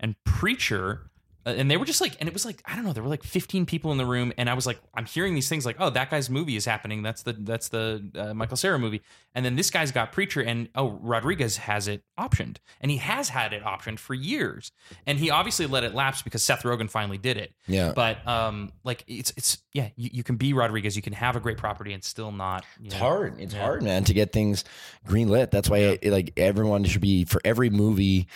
and 0.01 0.15
Preacher. 0.25 1.11
Uh, 1.47 1.51
And 1.57 1.71
they 1.71 1.77
were 1.77 1.85
just 1.87 2.01
like, 2.01 2.17
and 2.19 2.29
it 2.29 2.33
was 2.33 2.45
like, 2.45 2.61
I 2.67 2.75
don't 2.75 2.85
know, 2.85 2.93
there 2.93 3.03
were 3.05 3.09
like 3.09 3.23
15 3.23 3.65
people 3.67 3.93
in 3.93 3.99
the 3.99 4.05
room, 4.05 4.33
and 4.37 4.51
I 4.51 4.55
was 4.55 4.67
like, 4.67 4.81
I'm 4.95 5.07
hearing 5.07 5.35
these 5.37 5.49
things 5.49 5.65
like, 5.65 5.77
oh, 5.79 5.91
that 5.91 6.11
guy's 6.11 6.29
movie 6.29 6.57
is 6.57 6.65
happening. 6.65 7.03
That's 7.03 7.23
the 7.23 7.35
that's 7.35 7.69
the 7.69 8.11
uh, 8.17 8.35
Michael 8.35 8.57
Cera 8.57 8.79
movie, 8.79 9.01
and 9.35 9.45
then 9.45 9.55
this 9.57 9.71
guy's 9.71 9.93
got 9.93 10.11
Preacher, 10.13 10.41
and 10.41 10.69
oh, 10.75 10.99
Rodriguez 11.01 11.57
has 11.59 11.87
it 11.89 12.03
optioned, 12.19 12.57
and 12.81 12.91
he 12.91 12.97
has 12.97 13.29
had 13.29 13.53
it 13.53 13.63
optioned 13.63 13.99
for 14.01 14.15
years, 14.15 14.73
and 15.07 15.19
he 15.19 15.31
obviously 15.31 15.67
let 15.67 15.85
it 15.85 15.95
lapse 15.95 16.23
because 16.23 16.43
Seth 16.43 16.63
Rogen 16.65 16.91
finally 16.91 17.19
did 17.19 17.37
it. 17.37 17.53
Yeah. 17.69 17.93
But 17.95 18.27
um, 18.27 18.73
like 18.83 19.05
it's 19.07 19.33
it's 19.37 19.59
yeah, 19.73 19.91
you, 19.97 20.11
you 20.13 20.23
can 20.25 20.37
be 20.37 20.53
Rodriguez, 20.53 20.97
you 20.97 21.03
can 21.03 21.13
have 21.13 21.37
a 21.37 21.41
great 21.41 21.59
property 21.59 21.93
and 21.93 22.03
still 22.03 22.33
not. 22.33 22.65
It's 22.83 22.95
know, 22.95 22.99
hard. 23.01 23.41
It's 23.41 23.55
Yeah. 23.55 23.61
hard, 23.61 23.83
man, 23.83 24.03
to 24.05 24.15
get 24.15 24.33
things 24.33 24.65
green 25.07 25.29
lit 25.29 25.51
That's 25.51 25.69
why, 25.71 25.99
I, 26.03 26.09
like, 26.09 26.33
everyone 26.37 26.83
should 26.85 27.01
be 27.03 27.25
for 27.25 27.41
every 27.45 27.71
movie. 27.71 28.27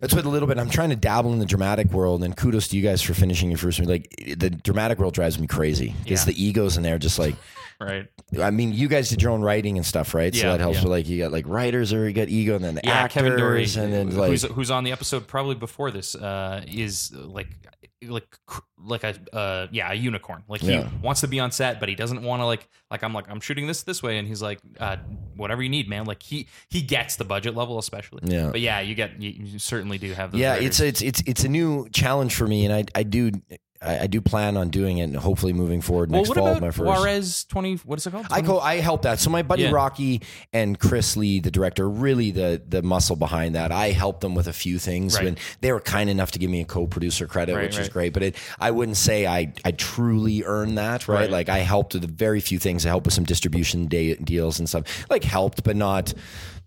That's 0.00 0.14
what 0.14 0.24
a 0.24 0.28
little 0.28 0.48
bit. 0.48 0.58
I'm 0.58 0.70
trying 0.70 0.90
to 0.90 0.96
dabble 0.96 1.32
in 1.32 1.38
the 1.38 1.46
dramatic 1.46 1.90
world, 1.92 2.24
and 2.24 2.36
kudos 2.36 2.68
to 2.68 2.76
you 2.76 2.82
guys 2.82 3.02
for 3.02 3.14
finishing 3.14 3.50
your 3.50 3.58
first 3.58 3.78
movie. 3.80 3.92
Like, 3.92 4.38
the 4.38 4.50
dramatic 4.50 4.98
world 4.98 5.14
drives 5.14 5.38
me 5.38 5.46
crazy 5.46 5.94
because 6.02 6.26
Yeah. 6.26 6.32
the 6.32 6.42
egos 6.44 6.76
in 6.76 6.82
there, 6.82 6.98
just 6.98 7.18
like, 7.18 7.34
right. 7.80 8.06
I 8.40 8.50
mean, 8.50 8.72
you 8.72 8.88
guys 8.88 9.08
did 9.10 9.20
your 9.22 9.30
own 9.32 9.42
writing 9.42 9.76
and 9.76 9.84
stuff, 9.84 10.14
right? 10.14 10.34
Yeah, 10.34 10.42
so 10.42 10.48
that 10.52 10.60
helps. 10.60 10.78
yeah. 10.78 10.84
With, 10.84 10.90
like, 10.92 11.08
you 11.08 11.18
got 11.18 11.32
like 11.32 11.46
writers, 11.46 11.92
or 11.92 12.06
you 12.08 12.14
got 12.14 12.28
ego, 12.28 12.56
and 12.56 12.64
then 12.64 12.74
the 12.76 12.80
yeah, 12.84 12.92
actors, 12.92 13.22
Kevin 13.22 13.38
Dory, 13.38 13.64
and 13.76 13.92
then 13.92 14.16
like, 14.16 14.30
who's 14.30 14.42
who's 14.44 14.70
on 14.70 14.84
the 14.84 14.92
episode 14.92 15.26
probably 15.26 15.54
before 15.54 15.90
this, 15.90 16.14
uh, 16.14 16.62
is 16.66 17.12
like 17.12 17.48
like 18.02 18.36
like 18.78 19.04
a 19.04 19.14
uh, 19.36 19.66
yeah 19.70 19.90
a 19.90 19.94
unicorn. 19.94 20.42
Like 20.48 20.62
he 20.62 20.72
Yeah. 20.72 20.88
wants 21.02 21.20
to 21.20 21.28
be 21.28 21.38
on 21.40 21.50
set, 21.52 21.80
but 21.80 21.88
he 21.88 21.94
doesn't 21.94 22.22
want 22.22 22.40
to 22.40 22.46
like 22.46 22.68
like 22.90 23.02
I'm 23.02 23.12
like 23.12 23.26
I'm 23.28 23.40
shooting 23.40 23.66
this 23.66 23.82
this 23.82 24.02
way, 24.02 24.18
and 24.18 24.26
he's 24.26 24.40
like 24.42 24.58
uh, 24.78 24.96
whatever 25.36 25.62
you 25.62 25.68
need, 25.68 25.88
man. 25.88 26.04
Like 26.06 26.22
he 26.22 26.46
he 26.68 26.80
gets 26.82 27.16
the 27.16 27.24
budget 27.24 27.54
level 27.54 27.78
especially. 27.78 28.20
Yeah. 28.24 28.50
but 28.50 28.60
yeah, 28.60 28.80
you 28.80 28.94
get 28.94 29.20
you, 29.20 29.30
you 29.30 29.58
certainly 29.58 29.98
do 29.98 30.12
have. 30.14 30.32
Those 30.32 30.40
yeah, 30.40 30.52
writers. 30.54 30.80
it's 30.80 30.80
it's 30.80 31.02
it's 31.02 31.22
it's 31.26 31.44
a 31.44 31.48
new 31.48 31.88
challenge 31.90 32.34
for 32.34 32.46
me, 32.46 32.64
and 32.64 32.74
I 32.74 32.84
I 32.94 33.02
do 33.02 33.32
I, 33.82 34.00
I 34.00 34.06
do 34.08 34.20
plan 34.20 34.56
on 34.56 34.68
doing 34.68 34.98
it, 34.98 35.04
and 35.04 35.16
hopefully 35.16 35.52
moving 35.52 35.80
forward 35.80 36.10
well, 36.10 36.22
next 36.22 36.34
fall. 36.36 36.60
my 36.60 36.70
first. 36.70 36.78
Juarez 36.80 37.44
twenty? 37.44 37.76
What 37.76 37.98
is 37.98 38.06
it 38.06 38.10
called? 38.10 38.26
I 38.26 38.40
20? 38.40 38.46
go. 38.46 38.60
I 38.60 38.76
help 38.76 39.02
that. 39.02 39.20
So 39.20 39.30
my 39.30 39.42
buddy 39.42 39.62
Yeah. 39.62 39.70
Rocky 39.70 40.20
and 40.52 40.78
Chris 40.78 41.16
Lee, 41.16 41.40
the 41.40 41.50
director, 41.50 41.88
really 41.88 42.30
the 42.30 42.60
the 42.68 42.82
muscle 42.82 43.16
behind 43.16 43.54
that. 43.54 43.72
I 43.72 43.92
helped 43.92 44.20
them 44.20 44.34
with 44.34 44.48
a 44.48 44.52
few 44.52 44.78
things 44.78 45.16
Right. 45.16 45.24
when 45.24 45.38
they 45.62 45.72
were 45.72 45.80
kind 45.80 46.10
enough 46.10 46.30
to 46.32 46.38
give 46.38 46.50
me 46.50 46.60
a 46.60 46.64
co-producer 46.66 47.26
credit, 47.26 47.54
Right, 47.56 47.64
which 47.64 47.78
is 47.78 47.88
great. 47.88 48.12
But 48.12 48.22
it, 48.22 48.36
I 48.58 48.70
wouldn't 48.70 48.98
say 48.98 49.26
I 49.26 49.52
I 49.64 49.70
truly 49.72 50.44
earned 50.44 50.76
that. 50.78 51.08
Right? 51.08 51.20
Right. 51.20 51.30
Like 51.30 51.48
I 51.48 51.58
helped 51.60 51.94
with 51.94 52.04
a 52.04 52.08
very 52.08 52.40
few 52.40 52.58
things. 52.58 52.84
I 52.84 52.90
helped 52.90 53.06
with 53.06 53.14
some 53.14 53.24
distribution 53.24 53.86
day, 53.86 54.14
deals 54.16 54.58
and 54.58 54.68
stuff. 54.68 55.06
Like 55.08 55.24
helped, 55.24 55.64
but 55.64 55.76
not. 55.76 56.12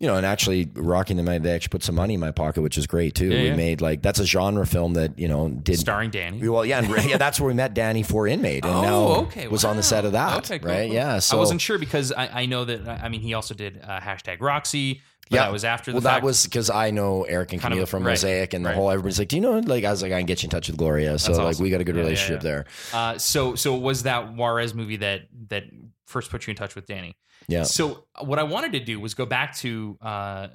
You 0.03 0.09
know, 0.09 0.17
and 0.17 0.25
actually, 0.25 0.69
Rocky 0.75 1.13
and 1.17 1.25
them, 1.25 1.43
they 1.43 1.51
actually 1.53 1.69
put 1.69 1.81
some 1.81 1.95
money 1.95 2.15
in 2.15 2.19
my 2.19 2.31
pocket, 2.31 2.61
which 2.61 2.77
is 2.77 2.87
great 2.87 3.15
too. 3.15 3.27
Yeah, 3.29 3.41
we 3.41 3.47
yeah. 3.47 3.55
made 3.55 3.79
like 3.79 4.01
that's 4.01 4.19
a 4.19 4.25
genre 4.25 4.67
film 4.67 4.95
that 4.95 5.17
you 5.17 5.29
know 5.29 5.47
did 5.47 5.79
starring 5.79 6.09
Danny. 6.09 6.45
well, 6.45 6.65
yeah, 6.65 6.79
and 6.83 7.09
yeah, 7.09 7.15
that's 7.15 7.39
where 7.39 7.47
we 7.47 7.53
met 7.53 7.73
Danny 7.73 8.03
for 8.03 8.27
Inmate, 8.27 8.65
and 8.65 8.73
Oh, 8.75 8.81
now 8.81 9.03
okay. 9.27 9.47
was 9.47 9.63
on 9.63 9.77
the 9.77 9.81
set 9.83 10.03
of 10.03 10.11
that, 10.11 10.39
Okay, 10.39 10.59
cool, 10.59 10.69
right? 10.71 10.91
Yeah, 10.91 11.19
so 11.19 11.37
I 11.37 11.39
wasn't 11.39 11.61
sure 11.61 11.77
because 11.77 12.11
I, 12.11 12.41
I 12.41 12.45
know 12.47 12.65
that 12.65 12.85
I 13.01 13.07
mean 13.07 13.21
he 13.21 13.33
also 13.33 13.53
did 13.53 13.79
uh, 13.81 14.01
hashtag 14.01 14.41
Roxy. 14.41 15.01
But 15.29 15.37
that 15.37 15.51
was 15.53 15.63
after 15.63 15.91
the 15.91 15.95
well, 15.95 16.01
fact. 16.01 16.21
that 16.21 16.25
was 16.25 16.43
because 16.43 16.69
I 16.69 16.91
know 16.91 17.23
Eric 17.23 17.53
and 17.53 17.61
Kind 17.61 17.71
of- 17.71 17.77
Camille 17.77 17.85
from 17.85 18.03
right, 18.03 18.11
Mosaic, 18.11 18.53
and 18.53 18.65
the 18.65 18.71
right. 18.71 18.75
whole 18.75 18.91
everybody's 18.91 19.19
like, 19.19 19.29
"Do 19.29 19.37
you 19.37 19.41
know?" 19.41 19.57
Like, 19.59 19.85
I 19.85 19.89
was 19.91 20.01
like, 20.03 20.11
"I 20.11 20.19
can 20.19 20.25
get 20.25 20.43
you 20.43 20.47
in 20.47 20.49
touch 20.49 20.67
with 20.67 20.75
Gloria." 20.75 21.17
So 21.17 21.31
like, 21.41 21.59
we 21.59 21.69
got 21.69 21.79
a 21.79 21.85
good 21.85 21.95
Yeah, 21.95 22.01
yeah, 22.01 22.05
relationship 22.07 22.43
yeah. 22.43 22.49
there. 22.49 22.65
Uh, 22.91 23.17
so 23.17 23.55
so 23.55 23.73
was 23.77 24.03
that 24.03 24.33
Juarez 24.35 24.73
movie 24.73 24.97
that 24.97 25.21
that 25.47 25.63
first 26.07 26.29
put 26.29 26.45
you 26.45 26.51
in 26.51 26.57
touch 26.57 26.75
with 26.75 26.87
Danny? 26.87 27.15
Yeah, 27.47 27.63
So 27.63 28.05
what 28.21 28.39
I 28.39 28.43
wanted 28.43 28.73
to 28.73 28.79
do 28.79 28.99
was 28.99 29.13
go 29.13 29.25
back 29.25 29.55
to 29.57 29.97
uh, 30.01 30.47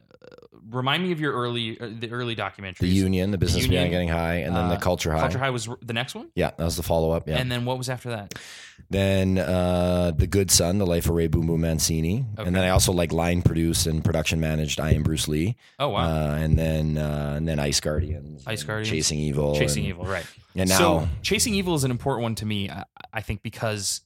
remind 0.70 1.02
me 1.02 1.12
of 1.12 1.20
your 1.20 1.32
early 1.32 1.78
uh, 1.80 1.88
the 1.98 2.10
early 2.10 2.34
documentaries. 2.36 2.78
the 2.78 2.88
Union, 2.88 3.30
the 3.30 3.38
business 3.38 3.64
Union, 3.64 3.90
getting 3.90 4.08
high, 4.08 4.36
and 4.36 4.54
then 4.56 4.68
the 4.68 4.74
uh, 4.76 4.80
Culture 4.80 5.12
High. 5.12 5.20
Culture 5.20 5.38
High 5.38 5.50
was 5.50 5.68
the 5.82 5.92
next 5.92 6.14
one, 6.14 6.28
Yeah, 6.34 6.50
that 6.56 6.64
was 6.64 6.76
the 6.76 6.82
follow 6.82 7.10
up. 7.12 7.28
Yeah, 7.28 7.38
and 7.38 7.50
then 7.50 7.64
what 7.64 7.78
was 7.78 7.88
after 7.88 8.10
that? 8.10 8.34
then 8.90 9.38
uh, 9.38 10.12
the 10.16 10.26
Good 10.26 10.50
Son, 10.50 10.78
the 10.78 10.86
Life 10.86 11.06
of 11.06 11.10
Ray 11.14 11.26
Boom 11.26 11.46
Boom 11.46 11.60
Mancini, 11.62 12.24
Okay. 12.38 12.46
and 12.46 12.54
then 12.56 12.64
I 12.64 12.70
also 12.70 12.92
like 12.92 13.12
line 13.12 13.42
produced 13.42 13.86
and 13.86 14.04
production 14.04 14.40
managed. 14.40 14.80
I 14.80 14.92
am 14.92 15.02
Bruce 15.02 15.28
Lee. 15.28 15.56
Oh 15.78 15.88
wow, 15.90 16.00
Uh, 16.00 16.34
and 16.36 16.58
then 16.58 16.96
uh, 16.98 17.34
and 17.36 17.46
then 17.48 17.58
Ice 17.58 17.80
Guardians, 17.80 18.44
Ice 18.46 18.62
Guardians. 18.62 18.88
Chasing 18.88 19.18
Evil, 19.18 19.56
Chasing 19.56 19.84
and, 19.84 19.90
Evil, 19.90 20.04
right? 20.06 20.26
and 20.54 20.68
now 20.70 20.78
so 20.78 21.08
chasing 21.22 21.54
evil 21.54 21.74
is 21.76 21.84
an 21.84 21.90
important 21.90 22.22
one 22.22 22.34
to 22.34 22.46
me 22.46 22.68
I, 22.70 22.84
I 23.12 23.20
think 23.20 23.42
because 23.42 24.00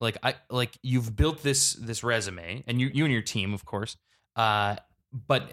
like 0.00 0.16
i 0.22 0.34
like 0.50 0.78
you've 0.82 1.16
built 1.16 1.42
this 1.42 1.72
this 1.74 2.02
resume 2.04 2.62
and 2.66 2.80
you 2.80 2.90
you 2.92 3.04
and 3.04 3.12
your 3.12 3.22
team 3.22 3.54
of 3.54 3.64
course 3.64 3.96
uh 4.36 4.76
but 5.12 5.50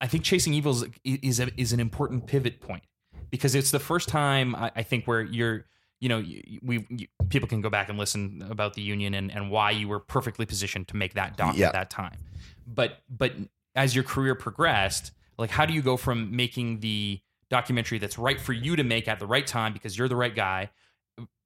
i 0.00 0.06
think 0.06 0.24
chasing 0.24 0.52
evil 0.54 0.72
is 0.72 0.84
is, 1.04 1.40
a, 1.40 1.48
is 1.60 1.72
an 1.72 1.80
important 1.80 2.26
pivot 2.26 2.60
point 2.60 2.82
because 3.30 3.54
it's 3.54 3.70
the 3.70 3.78
first 3.80 4.08
time 4.08 4.54
i, 4.54 4.70
I 4.76 4.82
think 4.82 5.06
where 5.06 5.22
you're 5.22 5.64
you 6.00 6.08
know 6.08 6.18
you- 6.18 6.60
we 6.62 6.86
you, 6.90 7.06
people 7.30 7.48
can 7.48 7.60
go 7.60 7.70
back 7.70 7.88
and 7.88 7.98
listen 7.98 8.44
about 8.50 8.74
the 8.74 8.82
union 8.82 9.14
and 9.14 9.30
and 9.32 9.50
why 9.50 9.70
you 9.70 9.88
were 9.88 10.00
perfectly 10.00 10.44
positioned 10.46 10.88
to 10.88 10.96
make 10.96 11.14
that 11.14 11.36
doc 11.36 11.56
Yeah. 11.56 11.68
at 11.68 11.72
that 11.72 11.90
time 11.90 12.18
but 12.66 12.98
but 13.08 13.32
as 13.74 13.94
your 13.94 14.04
career 14.04 14.34
progressed 14.34 15.12
like 15.38 15.50
how 15.50 15.64
do 15.66 15.72
you 15.72 15.82
go 15.82 15.96
from 15.96 16.34
making 16.36 16.80
the 16.80 17.20
documentary 17.50 17.98
that's 17.98 18.18
right 18.18 18.40
for 18.40 18.52
you 18.52 18.76
to 18.76 18.82
make 18.84 19.06
at 19.08 19.18
the 19.20 19.26
right 19.26 19.46
time 19.46 19.72
because 19.72 19.96
you're 19.96 20.08
the 20.08 20.16
right 20.16 20.34
guy 20.34 20.70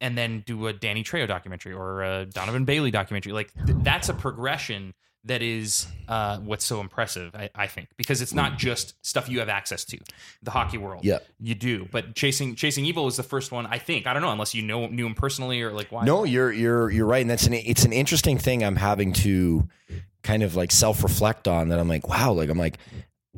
and 0.01 0.16
then 0.16 0.43
do 0.47 0.66
a 0.66 0.73
Danny 0.73 1.03
Trejo 1.05 1.27
documentary 1.29 1.73
or 1.73 2.03
a 2.03 2.25
Donovan 2.27 2.64
Bailey 2.64 2.91
documentary 2.91 3.33
like 3.33 3.53
th- 3.66 3.79
that's 3.83 4.09
a 4.09 4.14
progression 4.14 4.95
that 5.25 5.43
is 5.43 5.87
uh, 6.07 6.39
what's 6.39 6.64
so 6.64 6.81
impressive 6.81 7.35
I, 7.35 7.51
I 7.55 7.66
think 7.66 7.89
because 7.97 8.23
it's 8.23 8.33
not 8.33 8.57
just 8.57 8.95
stuff 9.05 9.29
you 9.29 9.41
have 9.41 9.49
access 9.49 9.85
to 9.87 9.99
the 10.43 10.51
hockey 10.53 10.79
world 10.79 11.05
Yeah. 11.05 11.19
you 11.41 11.55
do 11.57 11.89
but 11.91 12.14
chasing 12.14 12.55
chasing 12.55 12.87
evil 12.87 13.09
is 13.09 13.16
the 13.16 13.23
first 13.25 13.51
one 13.53 13.66
I 13.66 13.79
think 13.79 14.07
I 14.07 14.12
don't 14.14 14.23
know 14.23 14.31
unless 14.31 14.55
you 14.55 14.62
know 14.62 14.87
knew 14.87 15.05
him 15.07 15.14
personally 15.14 15.61
or 15.61 15.73
like 15.73 15.91
why 15.91 16.05
No, 16.05 16.25
you're 16.25 16.53
you're 16.53 16.89
you're 16.91 17.05
right, 17.07 17.21
and 17.21 17.29
that's 17.29 17.47
an 17.47 17.53
it's 17.55 17.85
an 17.85 17.93
interesting 17.93 18.39
thing. 18.39 18.62
I'm 18.64 18.77
having 18.77 19.12
to 19.14 19.69
kind 20.23 20.43
of 20.45 20.55
like 20.55 20.71
self 20.71 21.03
reflect 21.03 21.49
on 21.49 21.69
that. 21.71 21.79
I'm 21.81 21.89
like, 21.89 22.09
wow, 22.09 22.33
like 22.33 22.49
I'm 22.49 22.57
like, 22.59 22.79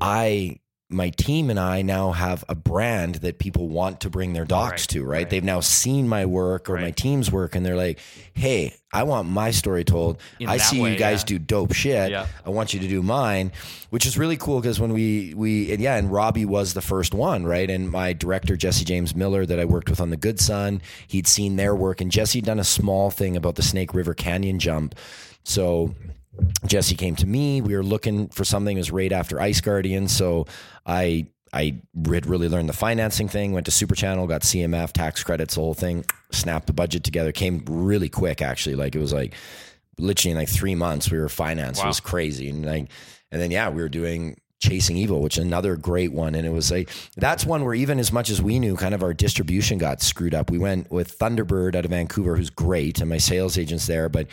I 0.01 0.59
my 0.91 1.11
team 1.11 1.51
and 1.51 1.59
I 1.59 1.83
now 1.83 2.11
have 2.11 2.45
a 2.49 2.55
brand 2.57 3.17
that 3.17 3.39
people 3.39 3.69
want 3.69 4.01
to 4.01 4.11
bring 4.11 4.33
their 4.33 4.45
docs 4.45 4.83
Right, 4.83 4.89
to, 4.89 5.03
right? 5.03 5.09
right. 5.19 5.31
They've 5.31 5.45
now 5.45 5.61
seen 5.61 6.09
my 6.09 6.27
work 6.27 6.69
or 6.69 6.79
my 6.79 6.91
team's 6.91 7.31
work, 7.31 7.55
and 7.55 7.65
they're 7.65 7.77
like, 7.77 8.01
hey, 8.35 8.75
I 8.93 9.05
want 9.05 9.29
my 9.29 9.53
story 9.53 9.85
told. 9.85 10.21
In 10.41 10.49
I 10.49 10.57
see 10.57 10.81
way, 10.81 10.93
you 10.93 10.99
guys 10.99 11.21
yeah. 11.23 11.27
do 11.27 11.39
dope 11.39 11.73
shit. 11.75 12.11
Yeah. 12.11 12.27
I 12.45 12.51
want 12.51 12.75
you 12.75 12.81
to 12.81 12.89
do 12.89 13.03
mine, 13.03 13.53
which 13.91 14.05
is 14.05 14.19
really 14.19 14.37
cool 14.37 14.61
because 14.61 14.81
when 14.81 14.93
we 14.93 15.33
we 15.35 15.73
and 15.73 15.81
yeah, 15.81 15.95
and 15.97 16.11
Robbie 16.11 16.45
was 16.45 16.75
the 16.75 16.81
first 16.81 17.15
one, 17.15 17.45
right? 17.45 17.71
And 17.71 17.89
my 17.91 18.13
director 18.13 18.57
Jesse 18.57 18.85
James 18.85 19.15
Miller 19.15 19.47
that 19.47 19.61
I 19.61 19.65
worked 19.65 19.91
with 19.91 20.01
on 20.01 20.11
The 20.11 20.17
Good 20.17 20.41
Son, 20.41 20.83
he'd 21.07 21.29
seen 21.29 21.55
their 21.55 21.75
work, 21.75 22.01
and 22.01 22.11
Jesse 22.11 22.39
had 22.41 22.47
done 22.47 22.59
a 22.59 22.65
small 22.65 23.13
thing 23.13 23.37
about 23.37 23.55
the 23.55 23.63
Snake 23.63 23.95
River 23.95 24.13
Canyon 24.13 24.59
jump, 24.59 24.97
so. 25.45 25.95
Jesse 26.67 26.97
came 26.97 27.17
to 27.17 27.27
me. 27.27 27.61
We 27.61 27.75
were 27.75 27.83
looking 27.83 28.29
for 28.29 28.45
something. 28.45 28.77
It 28.77 28.81
was 28.81 28.91
right 28.91 29.13
after 29.13 29.41
Ice 29.41 29.61
Guardian, 29.61 30.09
so 30.09 30.47
I 30.87 31.27
I 31.53 31.81
had 32.11 32.27
really 32.27 32.49
learned 32.49 32.69
the 32.69 32.75
financing 32.75 33.29
thing. 33.29 33.53
Went 33.53 33.67
to 33.67 33.73
Super 33.73 33.95
Channel, 33.95 34.27
got 34.27 34.43
CMF 34.43 34.93
tax 34.93 35.23
credits, 35.25 35.55
the 35.55 35.61
whole 35.61 35.75
thing. 35.75 36.05
Snapped 36.31 36.67
the 36.67 36.73
budget 36.73 37.03
together. 37.03 37.33
Came 37.33 37.65
really 37.67 38.09
quick, 38.09 38.41
actually. 38.41 38.77
Like 38.77 38.95
it 38.95 39.01
was 39.01 39.13
like 39.13 39.35
literally 39.99 40.33
in 40.33 40.39
like 40.39 40.49
three 40.49 40.75
months 40.75 41.11
we 41.11 41.19
were 41.19 41.29
financed. 41.29 41.83
It 41.83 41.87
was 41.87 42.01
crazy, 42.01 42.49
and 42.49 42.65
like 42.65 42.89
and 43.33 43.41
then 43.41 43.51
yeah, 43.51 43.69
we 43.69 43.83
were 43.83 43.89
doing 43.89 44.41
Chasing 44.61 44.97
Evil, 44.97 45.23
which 45.23 45.39
is 45.39 45.45
another 45.45 45.75
great 45.75 46.13
one. 46.13 46.35
And 46.35 46.47
it 46.47 46.53
was 46.53 46.71
like 46.71 46.91
that's 47.17 47.45
one 47.45 47.65
where 47.65 47.75
even 47.75 47.99
as 47.99 48.13
much 48.13 48.31
as 48.31 48.41
we 48.41 48.59
knew, 48.59 48.77
kind 48.77 48.95
of 48.95 49.03
our 49.03 49.15
distribution 49.15 49.79
got 49.79 50.03
screwed 50.03 50.35
up. 50.35 50.51
We 50.51 50.59
went 50.59 50.91
with 50.91 51.19
Thunderbird 51.19 51.75
out 51.75 51.85
of 51.85 51.91
Vancouver, 51.91 52.37
who's 52.37 52.51
great, 52.51 53.01
and 53.01 53.09
my 53.09 53.19
sales 53.19 53.59
agents 53.59 53.87
there, 53.87 54.09
but 54.09 54.29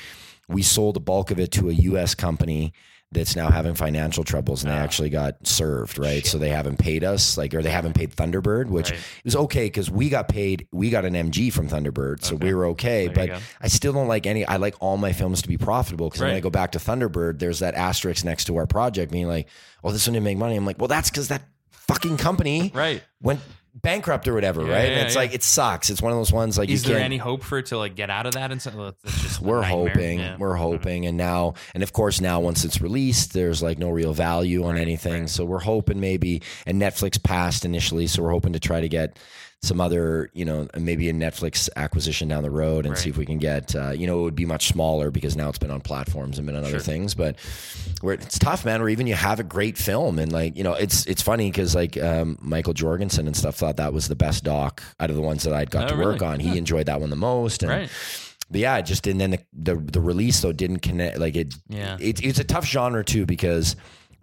we 0.48 0.62
sold 0.64 0.96
the 0.96 1.00
bulk 1.00 1.32
of 1.32 1.40
it 1.40 1.52
to 1.54 1.70
a 1.70 1.74
US 1.74 2.16
company 2.16 2.74
that's 3.14 3.38
now 3.38 3.50
having 3.50 3.74
financial 3.74 4.26
troubles 4.26 4.64
and 4.64 4.72
they 4.74 4.76
actually 4.78 5.10
got 5.10 5.48
served, 5.48 5.98
right? 5.98 6.26
So 6.26 6.38
they 6.38 6.50
haven't 6.50 6.78
paid 6.78 7.06
us, 7.06 7.38
like, 7.38 7.54
or 7.54 7.62
they 7.62 7.70
haven't 7.72 7.94
paid 7.94 8.14
Thunderbird, 8.14 8.68
which 8.68 8.92
Right. 8.92 9.00
was 9.24 9.34
okay 9.36 9.68
because 9.68 9.90
we 9.90 10.10
got 10.10 10.28
paid, 10.28 10.68
we 10.74 10.90
got 10.90 11.06
an 11.06 11.14
MG 11.16 11.50
from 11.50 11.70
Thunderbird, 11.70 12.22
so 12.22 12.36
we 12.36 12.54
were 12.54 12.66
okay. 12.68 13.08
There 13.08 13.28
But. 13.28 13.42
I 13.62 13.70
still 13.70 13.94
don't 13.94 14.10
like 14.10 14.26
any, 14.26 14.46
I 14.46 14.58
like 14.58 14.76
all 14.82 14.98
my 14.98 15.14
films 15.14 15.42
to 15.44 15.48
be 15.48 15.58
profitable 15.58 16.10
because 16.10 16.20
when 16.20 16.32
I 16.32 16.34
Right. 16.34 16.44
go 16.44 16.50
back 16.50 16.74
to 16.74 16.80
Thunderbird, 16.80 17.40
there's 17.40 17.60
that 17.60 17.76
asterisk 17.76 18.26
next 18.26 18.44
to 18.46 18.58
our 18.58 18.68
project 18.68 19.10
being 19.12 19.28
like, 19.30 19.48
oh, 19.86 19.92
this 19.94 20.06
one 20.06 20.14
didn't 20.16 20.26
make 20.26 20.38
money. 20.38 20.58
I'm 20.58 20.66
like, 20.66 20.78
well, 20.78 20.90
that's 20.90 21.10
because 21.10 21.30
that 21.30 21.44
fucking 21.72 22.18
company 22.18 22.72
right 22.76 23.02
went 23.22 23.40
bankrupt 23.82 24.28
or 24.28 24.34
whatever, 24.34 24.66
Yeah, 24.66 24.74
right? 24.74 24.90
yeah, 24.90 24.98
and 24.98 25.06
it's 25.06 25.16
yeah. 25.16 25.22
like 25.22 25.34
it 25.34 25.44
sucks. 25.44 25.90
It's 25.90 26.02
one 26.02 26.12
of 26.12 26.18
those 26.18 26.32
ones 26.32 26.58
like 26.58 26.70
Is 26.70 26.84
there 26.84 27.00
any 27.00 27.18
hope 27.18 27.44
for 27.44 27.60
it 27.60 27.68
to 27.68 27.78
like 27.78 27.96
get 27.96 28.10
out 28.10 28.26
of 28.26 28.34
that? 28.34 28.52
And 28.52 28.62
so 28.62 28.94
it's 29.04 29.22
just 29.22 29.42
we're 29.42 29.62
hoping, 29.62 30.20
we're 30.40 30.54
mm-hmm. 30.54 30.62
hoping, 30.62 31.06
and 31.06 31.18
now, 31.18 31.54
and 31.74 31.84
of 31.84 31.94
course, 31.94 32.22
now 32.22 32.40
once 32.40 32.66
it's 32.66 32.82
released, 32.82 33.34
there's 33.34 33.62
like 33.62 33.78
no 33.78 33.90
real 33.90 34.14
value 34.14 34.64
on 34.66 34.78
anything. 34.78 35.28
So 35.28 35.46
we're 35.46 35.60
hoping 35.60 36.00
maybe, 36.00 36.42
and 36.66 36.82
Netflix 36.82 37.22
passed 37.22 37.66
initially, 37.66 38.08
so 38.08 38.24
we're 38.24 38.32
hoping 38.32 38.54
to 38.54 38.60
try 38.60 38.82
to 38.82 38.90
get 38.90 39.18
some 39.64 39.82
other, 39.82 40.30
you 40.34 40.46
know, 40.46 40.68
maybe 40.78 41.10
a 41.10 41.14
Netflix 41.14 41.68
acquisition 41.76 42.28
down 42.28 42.44
the 42.44 42.52
road 42.52 42.86
and 42.86 42.96
see 42.98 43.10
if 43.10 43.18
we 43.18 43.26
can 43.26 43.40
get, 43.40 43.76
uh, 43.76 43.90
you 43.90 44.06
know, 44.06 44.20
it 44.20 44.24
would 44.24 44.36
be 44.36 44.46
much 44.46 44.68
smaller 44.68 45.10
because 45.10 45.36
now 45.36 45.50
it's 45.50 45.58
been 45.58 45.72
on 45.72 45.82
platforms 45.82 46.38
and 46.38 46.46
been 46.46 46.56
on 46.56 46.64
other 46.64 46.80
things, 46.80 47.16
but 47.16 47.36
where 48.02 48.14
it's 48.14 48.38
tough, 48.38 48.64
man. 48.66 48.82
Or 48.82 48.88
even 48.88 49.08
you 49.08 49.16
have 49.16 49.40
a 49.40 49.44
great 49.44 49.76
film 49.78 50.20
and 50.20 50.32
like, 50.32 50.56
you 50.56 50.64
know, 50.64 50.74
it's 50.74 51.06
it's 51.08 51.24
funny 51.24 51.50
because 51.50 51.74
like 51.74 51.98
um, 51.98 52.38
Michael 52.40 52.74
Jorgensen 52.74 53.26
and 53.26 53.36
stuff 53.36 53.56
thought 53.56 53.78
that 53.78 53.94
was 53.94 54.08
the 54.08 54.16
best 54.16 54.44
doc 54.44 54.84
out 55.00 55.10
of 55.10 55.16
the 55.16 55.24
ones 55.24 55.44
that 55.44 55.54
I'd 55.54 55.72
got 55.72 55.92
Oh, 55.92 55.96
to 55.96 56.02
work 56.04 56.22
really? 56.22 56.34
on. 56.34 56.40
He 56.40 56.58
enjoyed 56.58 56.86
that 56.86 57.02
one 57.02 57.10
the 57.10 57.16
most, 57.16 57.64
and 57.64 57.72
Right. 57.72 57.90
but 58.52 58.62
yeah, 58.62 58.80
just 58.82 59.08
and 59.08 59.20
then 59.20 59.32
the, 59.32 59.40
the 59.54 59.76
the 59.76 60.00
release 60.00 60.40
though 60.42 60.54
didn't 60.54 60.80
connect. 60.80 61.18
Like 61.18 61.36
it, 61.36 61.56
Yeah. 61.68 61.98
it, 62.00 62.24
it's 62.24 62.40
a 62.40 62.44
tough 62.44 62.66
genre 62.66 63.04
too 63.04 63.26
because 63.26 63.76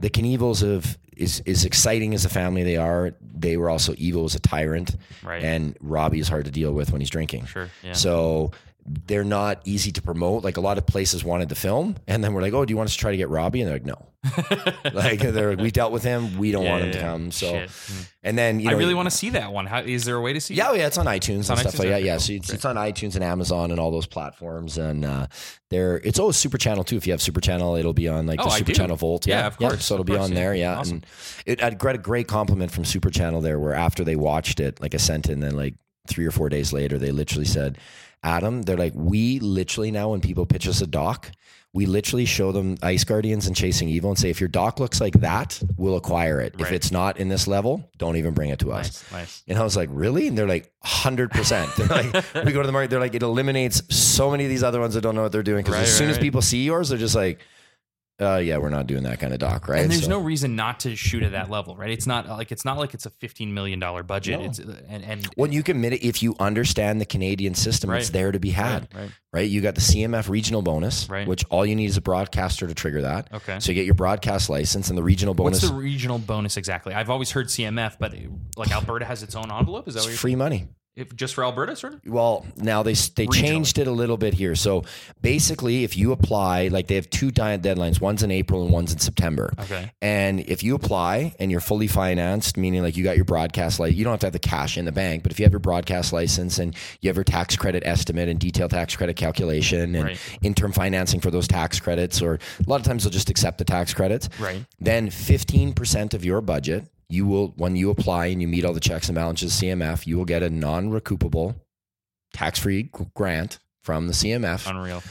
the 0.05 0.11
Knievels 0.11 0.63
of 0.63 0.99
is 1.17 1.41
is 1.47 1.65
exciting 1.65 2.13
as 2.13 2.27
a 2.27 2.29
family 2.29 2.63
they 2.63 2.77
are. 2.77 3.15
They 3.35 3.57
were 3.57 3.71
also 3.71 3.95
evil 3.97 4.27
as 4.27 4.35
a 4.35 4.39
tyrant, 4.39 4.97
Right. 5.23 5.43
And 5.43 5.77
Robbie 5.81 6.19
is 6.21 6.29
hard 6.29 6.45
to 6.45 6.51
deal 6.51 6.73
with 6.75 6.93
when 6.93 7.01
he's 7.01 7.09
drinking. 7.09 7.47
Sure. 7.47 7.71
Yeah. 7.83 7.95
So 7.95 8.51
they're 8.87 9.25
not 9.25 9.61
easy 9.65 9.91
to 9.93 10.03
promote. 10.03 10.45
Like 10.45 10.57
a 10.57 10.61
lot 10.61 10.77
of 10.79 10.87
places 10.87 11.25
wanted 11.25 11.49
the 11.49 11.55
film, 11.55 11.97
and 12.07 12.23
then 12.23 12.35
we're 12.35 12.43
like, 12.43 12.53
"Oh, 12.53 12.65
do 12.65 12.73
you 12.73 12.77
want 12.77 12.89
us 12.89 12.95
to 12.95 13.01
try 13.01 13.11
to 13.11 13.17
get 13.17 13.29
Robbie?" 13.29 13.63
And 13.63 13.69
they're 13.69 13.77
like, 13.77 13.87
"No." 13.87 14.07
like 14.95 15.21
they're 15.21 15.51
like, 15.51 15.59
we 15.59 15.71
dealt 15.71 15.93
with 15.93 16.03
him. 16.03 16.39
We 16.39 16.51
don't 16.51 16.65
Yeah, 16.65 16.71
want 16.71 16.83
him 16.85 16.89
yeah, 16.89 16.95
to 16.97 17.01
come. 17.03 17.31
So, 17.31 17.47
Shit. 17.47 17.71
And 18.23 18.39
then 18.39 18.59
you 18.59 18.71
I 18.71 18.73
really 18.73 18.95
want 18.95 19.05
to 19.07 19.15
see 19.15 19.31
that 19.31 19.53
one. 19.53 19.67
How 19.67 19.81
is 19.81 20.07
there 20.07 20.17
a 20.17 20.21
way 20.21 20.33
to 20.33 20.41
see? 20.41 20.55
yeah, 20.55 20.69
it? 20.69 20.71
oh, 20.71 20.75
yeah, 20.75 20.87
it's 20.87 20.97
on 20.97 21.05
iTunes 21.07 21.51
and 21.51 21.51
on 21.51 21.57
stuff 21.59 21.75
iTunes? 21.75 21.79
like 21.81 21.89
that. 21.89 22.03
Yeah, 22.05 22.17
so 22.17 22.33
it's, 22.33 22.51
it's 22.51 22.65
on 22.65 22.77
iTunes 22.77 23.17
and 23.17 23.25
Amazon 23.25 23.71
and 23.71 23.79
all 23.79 23.91
those 23.91 24.07
platforms, 24.07 24.79
and 24.79 25.05
uh, 25.05 25.27
there 25.71 25.99
it's 26.05 26.19
always 26.19 26.37
Super 26.37 26.57
Channel 26.57 26.85
too. 26.85 26.97
If 26.97 27.07
you 27.07 27.13
have 27.13 27.21
Super 27.23 27.41
Channel, 27.43 27.77
it'll 27.77 27.93
be 27.93 28.09
on 28.09 28.27
like 28.27 28.41
Oh, 28.41 28.45
the 28.45 28.51
Super. 28.51 28.73
Channel 28.73 28.97
Volt. 28.97 29.27
Yeah, 29.27 29.47
of 29.47 29.59
course, 29.59 29.85
so 29.85 29.95
it'll 29.95 30.03
of 30.03 30.07
be 30.07 30.17
on 30.17 30.31
yeah. 30.31 30.35
there. 30.35 30.55
Yeah, 30.55 30.79
Awesome. 30.79 30.97
and 30.97 31.07
it, 31.45 31.63
I 31.63 31.71
got 31.71 31.95
a 31.95 31.99
great 31.99 32.29
compliment 32.29 32.71
from 32.71 32.85
Super 32.87 33.11
Channel 33.11 33.41
there, 33.43 33.59
where 33.59 33.75
after 33.75 34.05
they 34.05 34.17
watched 34.17 34.59
it, 34.61 34.81
like 34.81 34.95
I 34.95 34.99
sent 34.99 35.29
and 35.29 35.43
then 35.43 35.55
like 35.57 35.75
three 36.07 36.25
or 36.27 36.31
four 36.31 36.49
days 36.49 36.73
later, 36.73 36.99
they 36.99 37.11
literally 37.13 37.47
said, 37.47 37.79
"Adam, 38.25 38.63
they're 38.63 38.77
like, 38.77 38.95
we 38.97 39.39
literally 39.39 39.93
now 39.93 40.11
when 40.11 40.21
people 40.21 40.47
pitch 40.47 40.67
us 40.67 40.81
a 40.81 40.87
doc." 40.89 41.31
We 41.73 41.87
literally 41.87 42.25
show 42.25 42.53
them 42.53 42.79
Ice 42.85 43.03
Guardians 43.03 43.49
and 43.49 43.57
Chasing 43.57 43.89
Evil 43.89 44.11
and 44.11 44.17
say, 44.17 44.31
if 44.31 44.41
your 44.41 44.47
doc 44.47 44.79
looks 44.79 45.01
like 45.01 45.15
that, 45.23 45.61
we'll 45.77 45.97
acquire 45.97 46.41
it. 46.41 46.55
If 46.61 46.71
it's 46.71 46.93
not 46.93 47.17
in 47.17 47.29
this 47.29 47.49
level, 47.49 47.91
don't 47.99 48.15
even 48.17 48.33
bring 48.33 48.51
it 48.51 48.61
to 48.61 48.71
us. 48.71 49.03
Nice. 49.11 49.13
Nice. 49.13 49.43
And 49.49 49.59
I 49.59 49.65
was 49.65 49.77
like, 49.77 49.89
really? 49.91 50.29
And 50.29 50.39
they're 50.39 50.47
like, 50.47 50.71
100%. 50.85 51.75
They're 51.75 51.89
like, 51.89 52.47
we 52.47 52.53
go 52.53 52.61
to 52.63 52.67
the 52.69 52.73
market, 52.73 52.91
they're 52.91 53.01
like, 53.01 53.17
it 53.17 53.25
eliminates 53.25 53.83
so 53.93 54.31
many 54.31 54.45
of 54.45 54.51
these 54.51 54.63
other 54.63 54.79
ones 54.79 54.95
that 54.95 55.01
don't 55.01 55.17
know 55.17 55.23
what 55.23 55.33
they're 55.33 55.43
doing. 55.43 55.65
Because 55.65 55.75
Right, 55.75 55.83
as 55.83 55.97
soon 55.97 56.07
right, 56.07 56.17
as 56.17 56.19
people 56.21 56.43
see 56.43 56.63
yours, 56.65 56.91
they're 56.91 56.97
just 56.97 57.17
like, 57.17 57.41
uh, 58.21 58.37
yeah, 58.37 58.59
we're 58.59 58.69
not 58.69 58.87
doing 58.87 59.03
that 59.03 59.19
kind 59.19 59.33
of 59.33 59.41
doc, 59.41 59.67
right? 59.69 59.83
And 59.83 59.91
there's 59.91 60.05
So- 60.05 60.09
no 60.11 60.21
reason 60.21 60.55
not 60.55 60.81
to 60.81 60.95
shoot 60.95 61.23
at 61.25 61.33
that 61.33 61.51
level, 61.51 61.75
right? 61.77 61.91
It's 61.91 62.07
not 62.07 62.29
like 62.29 62.53
it's 62.53 62.65
not 62.65 62.79
like 62.79 62.95
it's 62.95 63.07
a 63.07 63.11
15 63.11 63.53
million 63.53 63.81
dollar 63.81 64.03
budget. 64.05 64.39
No. 64.41 64.47
It's 64.47 64.61
uh, 64.61 64.81
and 64.89 65.03
and 65.05 65.27
When 65.35 65.51
you 65.53 65.63
commit 65.63 65.95
it, 65.95 66.07
if 66.07 66.23
you 66.23 66.37
understand 66.39 67.01
the 67.01 67.07
Canadian 67.07 67.55
system, 67.55 67.91
it's 67.91 68.11
there 68.11 68.31
to 68.31 68.39
be 68.39 68.51
had, 68.51 68.89
right, 68.95 69.01
right. 69.03 69.11
right? 69.33 69.51
You 69.51 69.61
got 69.61 69.75
the 69.75 69.81
CMF 69.81 70.29
regional 70.29 70.63
bonus, 70.63 71.09
Right. 71.09 71.27
which 71.27 71.45
all 71.51 71.67
you 71.67 71.75
need 71.75 71.87
is 71.87 71.97
a 71.97 72.01
broadcaster 72.03 72.67
to 72.69 72.75
trigger 72.75 73.03
that. 73.03 73.29
Okay. 73.33 73.59
So 73.59 73.73
you 73.73 73.75
get 73.75 73.85
your 73.87 73.95
broadcast 73.95 74.49
license 74.49 74.89
and 74.91 74.97
the 74.97 75.03
regional 75.03 75.35
bonus. 75.35 75.63
What's 75.63 75.71
the 75.73 75.75
regional 75.77 76.19
bonus 76.19 76.57
exactly? 76.57 76.95
I've 76.95 77.11
always 77.11 77.33
heard 77.33 77.49
CMF, 77.49 77.97
but 77.99 78.15
like 78.57 78.71
Alberta 78.71 79.05
has 79.07 79.23
its 79.25 79.35
own 79.35 79.51
envelope. 79.51 79.89
Is 79.89 79.95
that 79.95 80.01
what 80.01 80.05
it's 80.07 80.13
you're 80.15 80.19
free 80.19 80.37
money. 80.37 80.69
If, 80.97 81.15
just 81.17 81.35
for 81.35 81.45
Alberta, 81.45 81.75
sort 81.77 81.95
of? 81.95 82.01
Well, 82.07 82.47
now 82.57 82.83
they 82.83 82.93
they 82.93 83.27
Regionally. 83.27 83.33
changed 83.35 83.79
it 83.79 83.87
a 83.87 83.91
little 83.93 84.17
bit 84.17 84.35
here. 84.35 84.55
So 84.55 84.85
basically, 85.23 85.85
if 85.85 85.97
you 85.97 86.13
apply, 86.13 86.69
like 86.69 86.87
they 86.87 86.95
have 86.95 87.11
two 87.11 87.31
deadlines, 87.31 88.01
one's 88.01 88.23
in 88.23 88.31
April 88.31 88.63
and 88.63 88.73
one's 88.73 88.93
in 88.93 88.99
September. 88.99 89.53
Okay. 89.61 89.91
And 90.01 90.41
if 90.41 90.63
you 90.63 90.75
apply 90.75 91.35
and 91.39 91.51
you're 91.51 91.61
fully 91.61 91.89
financed, 91.89 92.57
meaning 92.57 92.83
like 92.83 92.97
you 92.97 93.05
got 93.05 93.17
your 93.17 93.25
broadcast 93.25 93.81
license, 93.81 93.99
you 93.99 94.05
don't 94.05 94.13
have 94.13 94.21
to 94.21 94.27
have 94.27 94.33
the 94.33 94.39
cash 94.39 94.77
in 94.79 94.85
the 94.85 94.93
bank, 94.93 95.23
but 95.23 95.33
if 95.33 95.39
you 95.41 95.45
have 95.45 95.53
your 95.53 95.61
broadcast 95.61 96.13
license 96.13 96.59
and 96.59 96.75
you 97.01 97.09
have 97.09 97.17
your 97.17 97.25
tax 97.25 97.57
credit 97.57 97.83
estimate 97.87 98.29
and 98.29 98.39
detailed 98.39 98.71
tax 98.71 98.95
credit 98.97 99.17
calculation 99.17 99.95
and 99.95 100.05
Right. 100.05 100.19
interim 100.43 100.73
financing 100.73 101.21
for 101.21 101.31
those 101.31 101.49
tax 101.49 101.81
credits, 101.81 102.21
or 102.23 102.35
a 102.35 102.71
lot 102.71 102.77
of 102.81 102.87
times 102.87 103.05
they'll 103.05 103.11
just 103.11 103.31
accept 103.31 103.59
the 103.59 103.65
tax 103.65 103.95
credits. 103.95 104.29
Right. 104.39 104.65
Then 104.81 105.09
15% 105.11 106.15
of 106.15 106.25
your 106.25 106.41
budget, 106.41 106.87
you 107.15 107.27
will, 107.27 107.49
when 107.57 107.77
you 107.77 107.91
apply 107.91 108.27
and 108.27 108.43
you 108.43 108.49
meet 108.49 108.65
all 108.65 108.73
the 108.73 108.81
checks 108.81 109.09
and 109.09 109.15
balances 109.15 109.53
CMF, 109.53 110.07
you 110.07 110.17
will 110.17 110.25
get 110.25 110.43
a 110.43 110.51
non 110.51 110.91
recoupable 110.91 111.55
tax 112.33 112.59
free 112.59 112.91
grant 113.15 113.59
from 113.83 114.09
the 114.09 114.13
CMF. 114.13 114.69
Unreal. 114.69 115.03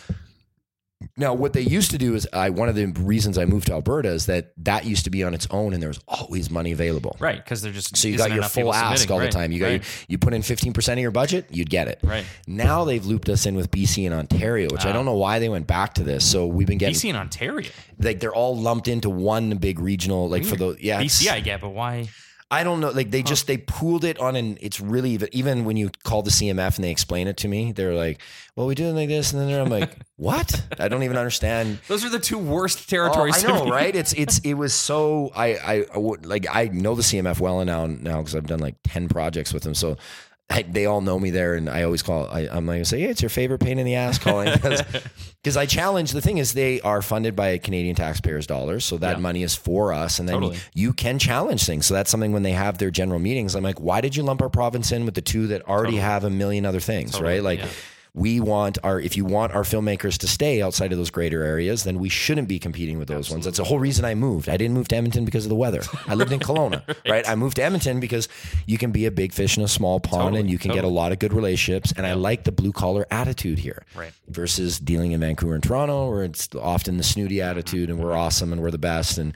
Now, 1.17 1.33
what 1.33 1.53
they 1.53 1.61
used 1.61 1.91
to 1.91 1.97
do 1.97 2.15
is, 2.15 2.27
I 2.33 2.49
one 2.49 2.69
of 2.69 2.75
the 2.75 2.85
reasons 2.87 3.37
I 3.37 3.45
moved 3.45 3.67
to 3.67 3.73
Alberta 3.73 4.09
is 4.09 4.25
that 4.27 4.53
that 4.57 4.85
used 4.85 5.03
to 5.05 5.09
be 5.09 5.23
on 5.23 5.33
its 5.33 5.47
own, 5.51 5.73
and 5.73 5.81
there 5.81 5.89
was 5.89 5.99
always 6.07 6.49
money 6.49 6.71
available. 6.71 7.15
Right, 7.19 7.43
because 7.43 7.61
they're 7.61 7.71
just 7.71 7.95
So 7.97 8.07
you 8.07 8.17
got 8.17 8.31
your 8.31 8.43
full 8.43 8.73
ask 8.73 9.09
all 9.11 9.19
Right, 9.19 9.25
the 9.25 9.31
time. 9.31 9.51
You 9.51 9.59
got 9.59 9.65
right, 9.65 9.73
your, 9.73 9.81
you 10.07 10.17
put 10.17 10.33
in 10.33 10.41
fifteen 10.41 10.73
percent 10.73 10.97
of 10.97 11.01
your 11.01 11.11
budget, 11.11 11.45
you'd 11.51 11.69
get 11.69 11.87
it. 11.87 11.99
right. 12.03 12.25
Now 12.47 12.83
they've 12.83 13.05
looped 13.05 13.29
us 13.29 13.45
in 13.45 13.55
with 13.55 13.71
BC 13.71 14.05
and 14.05 14.13
Ontario, 14.13 14.69
which 14.71 14.85
I 14.85 14.89
Ah. 14.89 14.93
don't 14.93 15.05
know 15.05 15.15
why 15.17 15.39
they 15.39 15.49
went 15.49 15.67
back 15.67 15.93
to 15.95 16.03
this. 16.03 16.25
So 16.29 16.47
we've 16.47 16.67
been 16.67 16.77
getting 16.77 16.95
BC 16.95 17.09
and 17.09 17.17
Ontario. 17.17 17.69
like 17.99 18.19
they're 18.19 18.33
all 18.33 18.57
lumped 18.57 18.87
into 18.87 19.09
one 19.09 19.57
big 19.57 19.79
regional, 19.79 20.29
like 20.29 20.45
for 20.45 20.55
the 20.55 20.75
yeah. 20.79 21.01
BC, 21.01 21.29
I 21.29 21.39
get, 21.39 21.61
but 21.61 21.69
why? 21.69 22.09
I 22.53 22.63
don't 22.63 22.79
know. 22.81 22.91
Like 22.91 23.09
they 23.09 23.23
just 23.23 23.47
they 23.47 23.57
pooled 23.57 24.03
it 24.03 24.19
on, 24.19 24.35
and 24.35 24.59
it's 24.61 24.79
really 24.79 25.17
even, 25.31 25.65
when 25.65 25.75
you 25.75 25.89
call 26.03 26.21
the 26.21 26.29
CMF 26.29 26.75
and 26.75 26.83
they 26.83 26.91
explain 26.91 27.27
it 27.27 27.37
to 27.37 27.47
me, 27.47 27.71
they're 27.71 27.95
like, 27.95 28.21
"Well, 28.55 28.67
we 28.67 28.75
do 28.75 28.85
it 28.85 28.93
like 28.93 29.09
this," 29.09 29.33
and 29.33 29.41
then 29.41 29.59
I'm 29.59 29.69
like, 29.69 29.97
"What?" 30.17 30.63
I 30.79 30.87
don't 30.87 31.01
even 31.01 31.17
understand. 31.17 31.79
Those 31.87 32.05
are 32.05 32.09
the 32.09 32.19
two 32.19 32.37
worst 32.37 32.85
Oh, 32.87 32.89
territories. 32.89 33.43
I 33.43 33.47
know, 33.47 33.65
right? 33.67 33.95
It's 33.95 34.13
it's 34.13 34.37
it 34.43 34.53
was 34.53 34.73
so 34.73 35.31
I 35.35 35.55
I, 35.55 35.99
like 36.23 36.45
I 36.47 36.65
know 36.65 36.93
the 36.93 37.01
CMF 37.01 37.39
well 37.39 37.65
now 37.65 37.87
now 37.87 38.19
because 38.19 38.35
I've 38.35 38.45
done 38.45 38.59
like 38.59 38.75
ten 38.83 39.09
projects 39.09 39.51
with 39.51 39.63
them, 39.63 39.73
so. 39.73 39.97
I, 40.49 40.61
they 40.63 40.85
all 40.85 41.01
know 41.01 41.17
me 41.17 41.31
there, 41.31 41.55
and 41.55 41.69
I 41.69 41.83
always 41.83 42.03
call. 42.03 42.27
I, 42.27 42.47
I'm 42.51 42.65
like, 42.67 42.85
say, 42.85 43.01
yeah, 43.01 43.07
it's 43.07 43.21
your 43.21 43.29
favorite 43.29 43.59
pain 43.59 43.79
in 43.79 43.85
the 43.85 43.95
ass 43.95 44.19
calling 44.19 44.51
because 45.41 45.57
I 45.57 45.65
challenge. 45.65 46.11
The 46.11 46.21
thing 46.21 46.37
is, 46.37 46.53
they 46.53 46.79
are 46.81 47.01
funded 47.01 47.35
by 47.35 47.57
Canadian 47.57 47.95
taxpayers' 47.95 48.45
dollars, 48.45 48.85
so 48.85 48.97
that 48.97 49.15
Yeah. 49.17 49.21
money 49.21 49.41
is 49.43 49.55
for 49.55 49.93
us, 49.93 50.19
and 50.19 50.27
then 50.29 50.35
Totally. 50.35 50.55
you, 50.73 50.87
you 50.87 50.93
can 50.93 51.17
challenge 51.17 51.65
things. 51.65 51.85
So 51.87 51.93
that's 51.95 52.11
something 52.11 52.33
when 52.33 52.43
they 52.43 52.51
have 52.51 52.77
their 52.77 52.91
general 52.91 53.19
meetings. 53.19 53.55
I'm 53.55 53.63
like, 53.63 53.79
why 53.79 54.01
did 54.01 54.15
you 54.15 54.21
lump 54.23 54.41
our 54.41 54.49
province 54.49 54.91
in 54.91 55.05
with 55.05 55.15
the 55.15 55.21
two 55.21 55.47
that 55.47 55.67
already 55.67 55.97
have 55.97 56.23
a 56.23 56.29
million 56.29 56.65
other 56.65 56.81
things, 56.81 57.13
Totally, 57.13 57.33
right? 57.35 57.43
Like. 57.43 57.59
yeah. 57.59 57.67
We 58.15 58.39
want 58.39 58.77
our 58.83 58.99
if 58.99 59.17
you 59.17 59.25
want 59.25 59.53
our 59.53 59.63
filmmakers 59.63 60.19
to 60.19 60.27
stay 60.27 60.61
outside 60.61 60.91
of 60.91 60.99
those 60.99 61.09
greater 61.09 61.43
areas, 61.43 61.83
then 61.83 61.97
we 61.97 62.09
shouldn't 62.09 62.47
be 62.47 62.59
competing 62.59 62.99
with 62.99 63.07
those 63.07 63.31
ones. 63.31 63.45
That's 63.45 63.57
the 63.57 63.63
whole 63.63 63.79
reason 63.79 64.05
I 64.05 64.13
moved. 64.13 64.49
I 64.49 64.57
didn't 64.57 64.75
move 64.75 64.87
to 64.89 64.95
Edmonton 64.95 65.25
because 65.25 65.45
of 65.45 65.49
the 65.49 65.55
weather. 65.55 65.81
I 66.07 66.13
lived 66.13 66.31
in 66.31 66.39
Kelowna, 66.39 66.83
right? 67.09 67.27
I 67.27 67.33
moved 67.33 67.55
to 67.55 67.63
Edmonton 67.63 67.99
because 67.99 68.29
you 68.67 68.77
can 68.77 68.91
be 68.91 69.07
a 69.07 69.11
big 69.11 69.33
fish 69.33 69.57
in 69.57 69.63
a 69.63 69.67
small 69.67 69.99
pond 69.99 70.21
Totally, 70.21 70.41
and 70.41 70.49
you 70.51 70.59
can 70.59 70.73
get 70.73 70.83
a 70.83 70.89
lot 70.89 71.11
of 71.11 71.17
good 71.17 71.33
relationships. 71.33 71.91
And 71.97 72.05
I 72.05 72.13
like 72.13 72.43
the 72.43 72.51
blue 72.51 72.71
collar 72.71 73.07
attitude 73.09 73.57
here 73.57 73.83
Right. 73.95 74.13
versus 74.27 74.79
dealing 74.79 75.13
in 75.13 75.19
Vancouver 75.19 75.55
and 75.55 75.63
Toronto, 75.63 76.09
where 76.09 76.23
it's 76.23 76.49
often 76.53 76.97
the 76.97 77.03
snooty 77.03 77.41
attitude 77.41 77.89
and 77.89 77.97
we're 77.97 78.11
mm-hmm. 78.11 78.19
awesome 78.19 78.53
and 78.53 78.61
we're 78.61 78.71
the 78.71 78.77
best. 78.77 79.17
And 79.17 79.33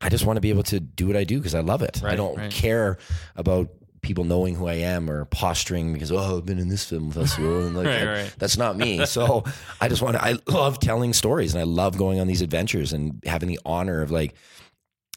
I 0.00 0.08
just 0.08 0.24
want 0.24 0.36
to 0.36 0.40
be 0.40 0.50
able 0.50 0.62
to 0.64 0.80
do 0.80 1.06
what 1.06 1.16
I 1.16 1.24
do 1.24 1.38
because 1.38 1.54
I 1.54 1.60
love 1.60 1.82
it. 1.82 2.02
I 2.04 2.16
don't 2.16 2.36
right. 2.36 2.50
care 2.50 2.98
about 3.36 3.68
people 4.02 4.24
knowing 4.24 4.54
who 4.54 4.66
I 4.66 4.74
am 4.74 5.10
or 5.10 5.24
posturing 5.26 5.92
because 5.92 6.10
oh 6.10 6.38
I've 6.38 6.46
been 6.46 6.58
in 6.58 6.68
this 6.68 6.84
film 6.84 7.10
festival 7.10 7.66
and 7.66 7.76
like 7.76 7.86
Right, 7.86 8.02
I- 8.02 8.06
right. 8.22 8.34
that's 8.38 8.56
not 8.56 8.76
me. 8.76 9.04
So 9.06 9.44
I 9.80 9.88
just 9.88 10.00
want 10.02 10.16
to 10.16 10.24
I 10.24 10.36
love 10.48 10.78
telling 10.80 11.12
stories 11.12 11.52
and 11.54 11.60
I 11.60 11.64
love 11.64 11.96
going 11.98 12.18
on 12.20 12.26
these 12.26 12.42
adventures 12.42 12.92
and 12.92 13.22
having 13.26 13.48
the 13.48 13.60
honor 13.64 14.00
of 14.02 14.10
like 14.10 14.34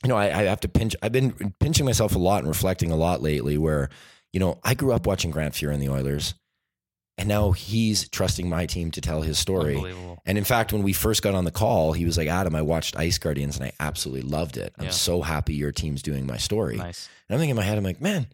you 0.04 0.10
know 0.10 0.18
I, 0.18 0.26
I 0.26 0.44
have 0.44 0.60
to 0.62 0.68
pinch 0.68 0.96
I've 1.02 1.12
been 1.14 1.54
pinching 1.60 1.86
myself 1.86 2.16
a 2.16 2.20
lot 2.20 2.40
and 2.40 2.48
reflecting 2.48 2.92
a 2.92 2.96
lot 2.98 3.22
lately 3.22 3.58
where 3.58 3.90
you 4.34 4.40
know 4.40 4.60
I 4.64 4.74
grew 4.74 4.92
up 4.92 5.08
watching 5.08 5.32
Grant 5.32 5.54
Fuhr 5.54 5.72
and 5.74 5.82
the 5.82 5.90
Oilers 5.90 6.34
and 7.18 7.30
now 7.30 7.52
he's 7.52 8.10
trusting 8.10 8.50
my 8.50 8.66
team 8.66 8.90
to 8.90 9.00
tell 9.00 9.22
his 9.22 9.38
story. 9.38 9.80
And 10.26 10.36
in 10.36 10.44
fact, 10.44 10.74
when 10.74 10.82
we 10.82 10.94
first 10.94 11.22
got 11.22 11.36
on 11.36 11.46
the 11.46 11.52
call, 11.52 11.94
he 11.94 12.06
was 12.06 12.18
like, 12.18 12.28
Adam, 12.28 12.56
I 12.56 12.64
watched 12.64 12.98
Ice 12.98 13.20
Guardians 13.20 13.56
and 13.58 13.66
I 13.68 13.72
absolutely 13.80 14.28
loved 14.28 14.58
it. 14.58 14.74
I'm 14.80 14.86
Yeah. 14.86 14.90
so 14.90 15.22
happy 15.22 15.54
your 15.54 15.72
team's 15.72 16.02
doing 16.02 16.26
my 16.26 16.38
story. 16.38 16.76
Nice. 16.78 17.08
And 17.30 17.36
I'm 17.36 17.40
thinking 17.40 17.52
in 17.52 17.56
my 17.56 17.62
head, 17.62 17.78
I'm 17.78 17.84
like, 17.84 18.02
man, 18.02 18.26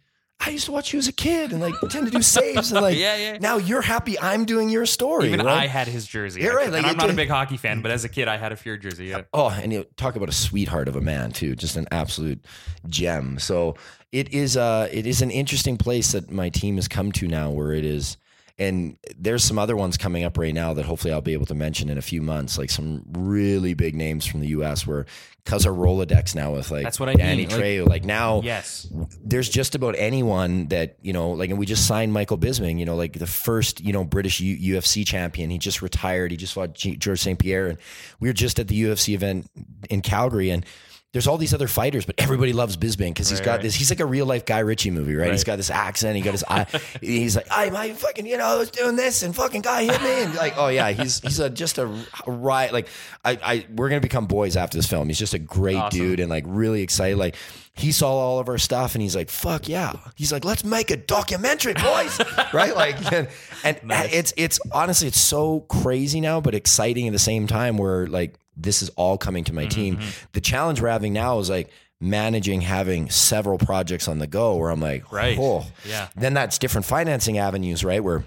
I 0.41 0.51
used 0.51 0.65
to 0.65 0.71
watch 0.71 0.93
you 0.93 0.99
as 0.99 1.07
a 1.09 1.11
kid 1.11 1.51
and 1.51 1.59
like 1.59 1.73
pretend 1.75 2.05
to 2.05 2.11
do 2.11 2.21
saves. 2.21 2.71
And 2.71 2.81
like, 2.83 2.97
Yeah, 2.97 3.17
yeah. 3.17 3.37
now 3.39 3.57
you're 3.57 3.81
happy 3.81 4.17
I'm 4.19 4.45
doing 4.45 4.69
your 4.69 4.85
story. 4.85 5.27
Even 5.27 5.45
right? 5.45 5.63
I 5.63 5.67
had 5.67 5.87
his 5.87 6.07
jersey. 6.07 6.41
You're 6.41 6.55
right, 6.55 6.71
like, 6.71 6.85
I'm 6.85 6.95
not 6.95 7.09
a 7.09 7.13
big 7.13 7.27
hockey 7.29 7.57
fan, 7.57 7.81
but 7.81 7.91
as 7.91 8.05
a 8.05 8.09
kid, 8.09 8.27
I 8.29 8.37
had 8.37 8.53
a 8.53 8.55
Fuhr 8.55 8.81
jersey. 8.81 9.07
Yeah. 9.07 9.23
Oh, 9.33 9.49
and 9.49 9.73
you 9.73 9.85
talk 9.97 10.15
about 10.15 10.29
a 10.29 10.33
sweetheart 10.33 10.87
of 10.87 10.95
a 10.95 11.01
man 11.01 11.31
too, 11.31 11.55
just 11.55 11.75
an 11.75 11.87
absolute 11.91 12.45
gem. 12.87 13.37
So 13.37 13.75
it 14.13 14.33
is 14.33 14.55
uh 14.55 14.87
it 14.91 15.05
is 15.05 15.21
an 15.21 15.29
interesting 15.29 15.77
place 15.77 16.13
that 16.13 16.31
my 16.31 16.49
team 16.49 16.75
has 16.75 16.87
come 16.87 17.11
to 17.13 17.27
now 17.27 17.51
where 17.51 17.73
it 17.73 17.83
is 17.85 18.15
and 18.59 18.97
there's 19.17 19.43
some 19.43 19.57
other 19.57 19.75
ones 19.77 19.97
coming 19.97 20.23
up 20.23 20.37
right 20.37 20.53
now 20.53 20.73
that 20.73 20.85
hopefully 20.85 21.13
I'll 21.13 21.21
be 21.21 21.33
able 21.33 21.45
to 21.47 21.55
mention 21.55 21.89
in 21.89 21.97
a 21.97 22.01
few 22.01 22.21
months, 22.21 22.57
like 22.57 22.69
some 22.69 23.03
really 23.13 23.73
big 23.73 23.95
names 23.95 24.25
from 24.25 24.41
the 24.41 24.49
U.S. 24.49 24.85
Where 24.85 25.05
because 25.45 25.65
our 25.65 25.73
Rolodex 25.73 26.35
now 26.35 26.51
with 26.53 26.69
like 26.69 26.83
That's 26.83 26.99
what 26.99 27.09
I 27.09 27.13
Danny 27.15 27.47
mean, 27.47 27.49
like- 27.49 27.59
Trejo, 27.61 27.87
like 27.87 28.03
now 28.05 28.41
Yes. 28.43 28.87
there's 29.23 29.49
just 29.49 29.73
about 29.73 29.95
anyone 29.97 30.67
that 30.67 30.97
you 31.01 31.13
know 31.13 31.31
like 31.31 31.49
and 31.49 31.57
we 31.57 31.65
just 31.65 31.87
signed 31.87 32.13
michael 32.13 32.37
bisping 32.37 32.77
you 32.77 32.85
know 32.85 32.95
like 32.95 33.13
the 33.13 33.25
first 33.25 33.79
you 33.81 33.91
know 33.93 34.03
british 34.03 34.39
U- 34.41 34.75
ufc 34.75 35.07
champion 35.07 35.49
he 35.49 35.57
just 35.57 35.81
retired 35.81 36.29
he 36.29 36.37
just 36.37 36.53
fought 36.53 36.73
G- 36.73 36.97
georges 36.97 37.21
st 37.23 37.39
pierre 37.39 37.67
and 37.67 37.77
we 38.19 38.29
were 38.29 38.33
just 38.33 38.59
at 38.59 38.67
the 38.67 38.83
ufc 38.83 39.11
event 39.11 39.49
in 39.89 40.01
calgary 40.01 40.51
and 40.51 40.65
there's 41.11 41.25
all 41.25 41.37
these 41.37 41.55
other 41.55 41.67
fighters, 41.67 42.05
but 42.05 42.15
everybody 42.19 42.53
loves 42.53 42.77
Bisping 42.77 43.09
because 43.09 43.29
he's 43.29 43.39
Right, 43.39 43.45
got 43.45 43.51
right. 43.53 43.61
this. 43.63 43.73
He's 43.73 43.89
like 43.89 43.99
a 43.99 44.05
real 44.05 44.27
life 44.27 44.45
Guy 44.45 44.59
Ritchie 44.59 44.91
movie, 44.91 45.15
right? 45.15 45.31
He's 45.31 45.43
got 45.43 45.55
this 45.55 45.71
accent. 45.71 46.15
He 46.15 46.21
got 46.21 46.33
his 46.33 46.43
eye. 46.47 46.67
He's 47.01 47.35
like, 47.35 47.47
I 47.49 47.71
my 47.71 47.93
fucking, 47.93 48.27
you 48.27 48.37
know, 48.37 48.45
I 48.45 48.55
was 48.57 48.69
doing 48.69 48.95
this 48.95 49.23
and 49.23 49.35
fucking 49.35 49.61
guy 49.61 49.85
hit 49.85 50.01
me. 50.03 50.23
And 50.23 50.35
like, 50.35 50.53
oh 50.57 50.67
yeah, 50.67 50.91
he's 50.91 51.19
he's 51.21 51.39
a 51.39 51.49
just 51.49 51.79
a, 51.79 51.87
riot. 52.27 52.73
Like, 52.73 52.87
I, 53.25 53.39
I 53.43 53.65
we're 53.75 53.89
gonna 53.89 54.01
become 54.01 54.27
boys 54.27 54.55
after 54.55 54.77
this 54.77 54.85
film. 54.87 55.07
He's 55.07 55.17
just 55.17 55.33
a 55.33 55.39
great 55.39 55.77
Awesome. 55.77 55.99
dude 55.99 56.19
and 56.19 56.29
like 56.29 56.43
really 56.47 56.83
excited. 56.83 57.17
Like, 57.17 57.35
he 57.73 57.91
saw 57.91 58.11
all 58.11 58.39
of 58.39 58.47
our 58.49 58.57
stuff 58.59 58.93
and 58.93 59.01
he's 59.01 59.15
like, 59.15 59.29
fuck 59.29 59.67
yeah. 59.67 59.93
He's 60.15 60.31
like, 60.31 60.45
let's 60.45 60.63
make 60.63 60.91
a 60.91 60.97
documentary, 60.97 61.73
boys. 61.73 62.19
right? 62.53 62.75
Like, 62.75 62.97
and, 63.11 63.27
and 63.63 63.79
it's 64.13 64.31
it's 64.37 64.59
honestly 64.71 65.07
it's 65.07 65.19
so 65.19 65.61
crazy 65.61 66.21
now, 66.21 66.39
but 66.39 66.53
exciting 66.53 67.07
at 67.07 67.13
the 67.13 67.19
same 67.19 67.47
time. 67.47 67.77
Where 67.77 68.05
like 68.05 68.35
this 68.61 68.81
is 68.81 68.89
all 68.89 69.17
coming 69.17 69.43
to 69.45 69.53
my 69.53 69.65
team. 69.65 69.99
The 70.33 70.41
challenge 70.41 70.81
we're 70.81 70.89
having 70.89 71.13
now 71.13 71.39
is 71.39 71.49
like 71.49 71.69
managing 72.01 72.61
having 72.61 73.09
several 73.09 73.57
projects 73.57 74.07
on 74.07 74.19
the 74.19 74.27
go. 74.27 74.55
Where 74.55 74.69
I'm 74.69 74.79
like, 74.79 75.11
Right. 75.11 75.37
oh, 75.39 75.65
Yeah. 75.85 76.07
Then 76.15 76.33
that's 76.33 76.57
different 76.57 76.85
financing 76.85 77.37
avenues, 77.37 77.83
right? 77.83 78.03
Where 78.03 78.23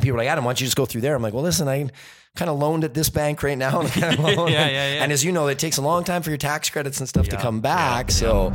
people 0.00 0.14
are 0.16 0.18
like, 0.18 0.28
Adam, 0.28 0.44
why 0.44 0.50
don't 0.50 0.60
you 0.60 0.66
just 0.66 0.76
go 0.76 0.86
through 0.86 1.00
there? 1.02 1.14
I'm 1.14 1.22
like, 1.22 1.34
well, 1.34 1.42
listen, 1.42 1.68
I 1.68 1.88
kind 2.36 2.48
of 2.50 2.58
loaned 2.58 2.84
at 2.84 2.94
this 2.94 3.10
bank 3.10 3.42
right 3.42 3.58
now. 3.58 3.80
And, 3.80 3.90
kind 3.90 4.18
of. 4.18 4.24
Yeah, 4.26 4.44
yeah, 4.48 4.68
yeah. 4.68 5.02
and 5.02 5.10
as 5.12 5.24
you 5.24 5.32
know, 5.32 5.48
it 5.48 5.58
takes 5.58 5.76
a 5.78 5.82
long 5.82 6.04
time 6.04 6.22
for 6.22 6.30
your 6.30 6.36
tax 6.38 6.70
credits 6.70 7.00
and 7.00 7.08
stuff 7.08 7.28
to 7.28 7.36
come 7.36 7.60
back. 7.60 8.10
So 8.10 8.52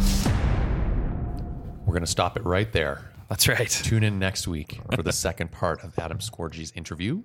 We're 1.85 1.93
going 1.93 2.01
to 2.01 2.07
stop 2.07 2.37
it 2.37 2.43
right 2.45 2.71
there. 2.71 3.11
That's 3.29 3.47
right. 3.47 3.69
Tune 3.69 4.03
in 4.03 4.19
next 4.19 4.47
week 4.47 4.79
for 4.93 5.01
the 5.03 5.11
second 5.11 5.51
part 5.51 5.83
of 5.83 5.97
Adam 5.99 6.19
Scorgie's 6.19 6.71
interview. 6.75 7.23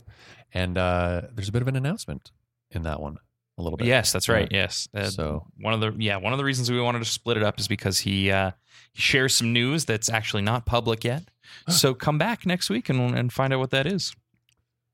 And 0.53 0.77
uh, 0.79 1.23
there's 1.35 1.49
a 1.49 1.53
bit 1.53 1.63
of 1.63 1.69
an 1.69 1.77
announcement 1.77 2.31
in 2.71 2.83
that 2.85 3.01
one, 3.01 3.19
a 3.61 3.63
little 3.63 3.77
bit. 3.77 3.87
Yes, 3.87 4.13
that's 4.13 4.29
right. 4.29 4.49
Yes. 4.51 4.89
Uh, 4.95 5.05
So 5.11 5.47
one 5.61 5.73
of 5.75 5.81
the 5.81 5.95
yeah 5.99 6.17
one 6.17 6.33
of 6.33 6.39
the 6.39 6.45
reasons 6.45 6.71
we 6.71 6.81
wanted 6.81 6.99
to 7.01 7.05
split 7.05 7.37
it 7.37 7.43
up 7.43 7.61
is 7.61 7.69
because 7.69 7.99
he 8.01 8.31
uh, 8.31 8.51
he 8.93 9.01
shares 9.03 9.37
some 9.37 9.53
news 9.53 9.85
that's 9.85 10.09
actually 10.09 10.43
not 10.43 10.67
public 10.67 11.05
yet. 11.05 11.23
So 11.69 11.95
come 11.95 12.17
back 12.19 12.47
next 12.47 12.71
week 12.71 12.89
and 12.89 13.17
and 13.17 13.33
find 13.33 13.53
out 13.53 13.59
what 13.61 13.71
that 13.71 13.87
is. 13.87 14.15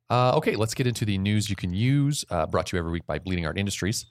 Uh, 0.08 0.36
okay, 0.36 0.54
let's 0.56 0.74
get 0.74 0.86
into 0.86 1.04
the 1.04 1.18
news 1.18 1.50
you 1.50 1.56
can 1.56 1.72
use. 1.72 2.24
Uh, 2.30 2.46
brought 2.46 2.66
to 2.66 2.76
you 2.76 2.78
every 2.80 2.92
week 2.92 3.06
by 3.06 3.18
Bleeding 3.18 3.44
Art 3.46 3.58
Industries. 3.58 4.06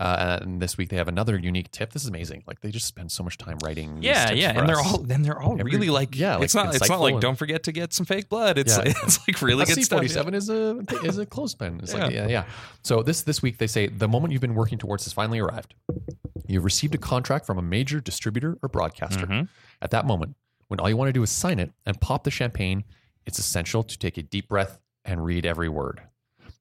Uh, 0.00 0.38
and 0.40 0.62
this 0.62 0.78
week 0.78 0.88
they 0.88 0.96
have 0.96 1.08
another 1.08 1.38
unique 1.38 1.70
tip. 1.70 1.92
This 1.92 2.02
is 2.02 2.08
amazing. 2.08 2.42
Like 2.46 2.60
they 2.60 2.70
just 2.70 2.86
spend 2.86 3.12
so 3.12 3.22
much 3.22 3.36
time 3.36 3.58
writing. 3.62 3.96
these 3.96 4.04
Yeah, 4.06 4.30
yeah, 4.32 4.58
and 4.58 4.66
they're 4.66 4.80
all 4.80 4.96
then 4.98 5.22
they're 5.22 5.38
all 5.38 5.60
Every- 5.60 5.72
really 5.72 5.90
like 5.90 6.16
yeah, 6.16 6.36
like 6.36 6.44
it's 6.44 6.54
not 6.54 6.74
it's 6.74 6.88
not 6.88 7.00
like 7.00 7.12
and- 7.12 7.20
don't 7.20 7.34
forget 7.36 7.64
to 7.64 7.72
get 7.72 7.92
some 7.92 8.06
fake 8.06 8.30
blood. 8.30 8.56
It's 8.56 8.76
Yeah. 8.78 8.84
it's 9.04 9.18
like 9.28 9.42
really 9.42 9.66
good 9.66 9.84
stuff. 9.84 9.98
forty 9.98 10.08
seven 10.08 10.32
is 10.34 10.48
a 10.48 10.78
is 11.04 11.18
a 11.18 11.26
clothespin. 11.26 11.80
It's 11.82 11.92
like 11.92 12.12
yeah, 12.12 12.28
yeah. 12.28 12.44
So 12.82 13.02
this 13.02 13.20
this 13.22 13.42
week 13.42 13.58
they 13.58 13.66
say 13.66 13.88
the 13.88 14.08
moment 14.08 14.32
you've 14.32 14.40
been 14.40 14.54
working 14.54 14.78
towards 14.78 15.04
has 15.04 15.12
finally 15.12 15.38
arrived. 15.38 15.74
You've 16.46 16.64
received 16.64 16.94
a 16.94 16.98
contract 16.98 17.44
from 17.44 17.58
a 17.58 17.62
major 17.62 18.00
distributor 18.00 18.56
or 18.62 18.68
broadcaster. 18.70 19.26
Mhm. 19.26 19.48
At 19.82 19.90
that 19.90 20.06
moment, 20.06 20.34
when 20.68 20.80
all 20.80 20.88
you 20.88 20.96
want 20.96 21.10
to 21.10 21.12
do 21.12 21.22
is 21.22 21.30
sign 21.30 21.58
it 21.58 21.72
and 21.84 22.00
pop 22.00 22.24
the 22.24 22.30
champagne, 22.30 22.84
it's 23.26 23.38
essential 23.38 23.82
to 23.82 23.98
take 23.98 24.16
a 24.16 24.22
deep 24.22 24.48
breath 24.48 24.80
and 25.04 25.24
read 25.24 25.44
every 25.44 25.68
word. 25.68 26.00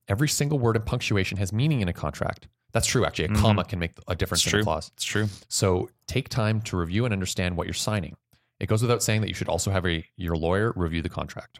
Every 0.09 0.27
single 0.27 0.59
word 0.59 0.75
and 0.75 0.85
punctuation 0.85 1.37
has 1.37 1.53
meaning 1.53 1.79
in 1.81 1.87
a 1.87 1.93
contract. 1.93 2.47
That's 2.71 2.85
true, 2.87 3.05
actually. 3.05 3.25
A 3.25 3.29
Mhm. 3.29 3.37
comma 3.37 3.63
can 3.63 3.79
make 3.79 3.91
a 4.07 4.15
difference 4.15 4.41
It's 4.41 4.47
in 4.47 4.51
true. 4.51 4.59
a 4.61 4.63
clause. 4.63 4.91
It's 4.95 5.03
true. 5.03 5.27
So 5.47 5.89
take 6.07 6.29
time 6.29 6.61
to 6.63 6.77
review 6.77 7.05
and 7.05 7.13
understand 7.13 7.57
what 7.57 7.65
you're 7.67 7.73
signing. 7.73 8.15
It 8.59 8.67
goes 8.67 8.81
without 8.81 9.01
saying 9.01 9.21
that 9.21 9.27
you 9.29 9.33
should 9.33 9.47
also 9.49 9.71
have 9.71 9.85
a, 9.87 10.05
your 10.17 10.35
lawyer 10.35 10.73
review 10.75 11.01
the 11.01 11.09
contract. 11.09 11.59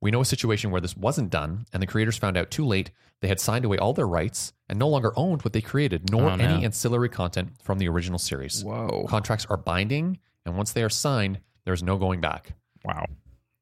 We 0.00 0.10
know 0.10 0.22
a 0.22 0.24
situation 0.24 0.70
where 0.70 0.80
this 0.80 0.96
wasn't 0.96 1.30
done, 1.30 1.66
and 1.72 1.82
the 1.82 1.86
creators 1.86 2.16
found 2.16 2.36
out 2.38 2.50
too 2.50 2.64
late 2.64 2.90
they 3.20 3.28
had 3.28 3.38
signed 3.38 3.66
away 3.66 3.76
all 3.76 3.92
their 3.92 4.08
rights 4.08 4.54
and 4.68 4.78
no 4.78 4.88
longer 4.88 5.12
owned 5.14 5.42
what 5.42 5.52
they 5.52 5.60
created, 5.60 6.10
nor 6.10 6.30
Oh, 6.30 6.36
no. 6.36 6.42
any 6.44 6.64
ancillary 6.64 7.10
content 7.10 7.52
from 7.62 7.78
the 7.78 7.86
original 7.88 8.18
series. 8.18 8.64
Whoa. 8.64 9.04
Contracts 9.08 9.44
are 9.50 9.58
binding, 9.58 10.18
and 10.46 10.56
once 10.56 10.72
they 10.72 10.82
are 10.82 10.88
signed, 10.88 11.40
there's 11.66 11.82
no 11.82 11.98
going 11.98 12.22
back. 12.22 12.54
Wow. 12.82 13.04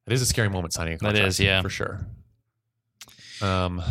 It 0.07 0.13
is 0.13 0.23
a 0.23 0.27
scary 0.27 0.49
moment 0.49 0.73
signing 0.73 0.95
a 0.95 0.99
contract. 0.99 1.27
is, 1.27 1.41
yeah. 1.41 1.61
for 1.61 1.69
sure. 1.69 2.07
Um, 3.43 3.83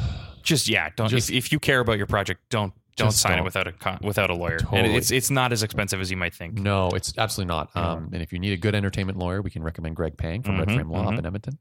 Just 0.43 0.69
yeah, 0.69 0.89
don't 0.95 1.09
Just- 1.09 1.29
if, 1.29 1.35
if 1.47 1.51
you 1.51 1.59
care 1.59 1.81
about 1.81 1.97
your 1.97 2.07
project, 2.07 2.41
don't 2.49 2.73
don't 2.97 3.07
Just 3.09 3.21
sign 3.21 3.33
it 3.33 3.35
don't. 3.37 3.45
without 3.45 3.67
a 3.67 3.71
con- 3.71 3.99
without 4.01 4.29
a 4.29 4.33
lawyer. 4.35 4.57
And 4.71 4.85
it's 4.87 5.11
it's 5.11 5.29
not 5.31 5.51
as 5.53 5.63
expensive 5.63 6.01
as 6.01 6.11
you 6.11 6.17
might 6.17 6.33
think. 6.33 6.55
no, 6.55 6.89
it's 6.89 7.13
absolutely 7.17 7.53
not. 7.53 7.69
Um, 7.75 8.09
and 8.11 8.21
if 8.21 8.33
you 8.33 8.39
need 8.39 8.51
a 8.53 8.57
good 8.57 8.75
entertainment 8.75 9.17
lawyer, 9.17 9.41
we 9.41 9.49
can 9.49 9.63
recommend 9.63 9.95
Greg 9.95 10.17
Pang 10.17 10.41
from 10.43 10.57
Red 10.59 10.67
Mhm, 10.67 10.75
Frame 10.75 10.89
Law 10.89 11.03
up 11.07 11.13
mhm. 11.13 11.19
in 11.19 11.25
Edmonton. 11.25 11.59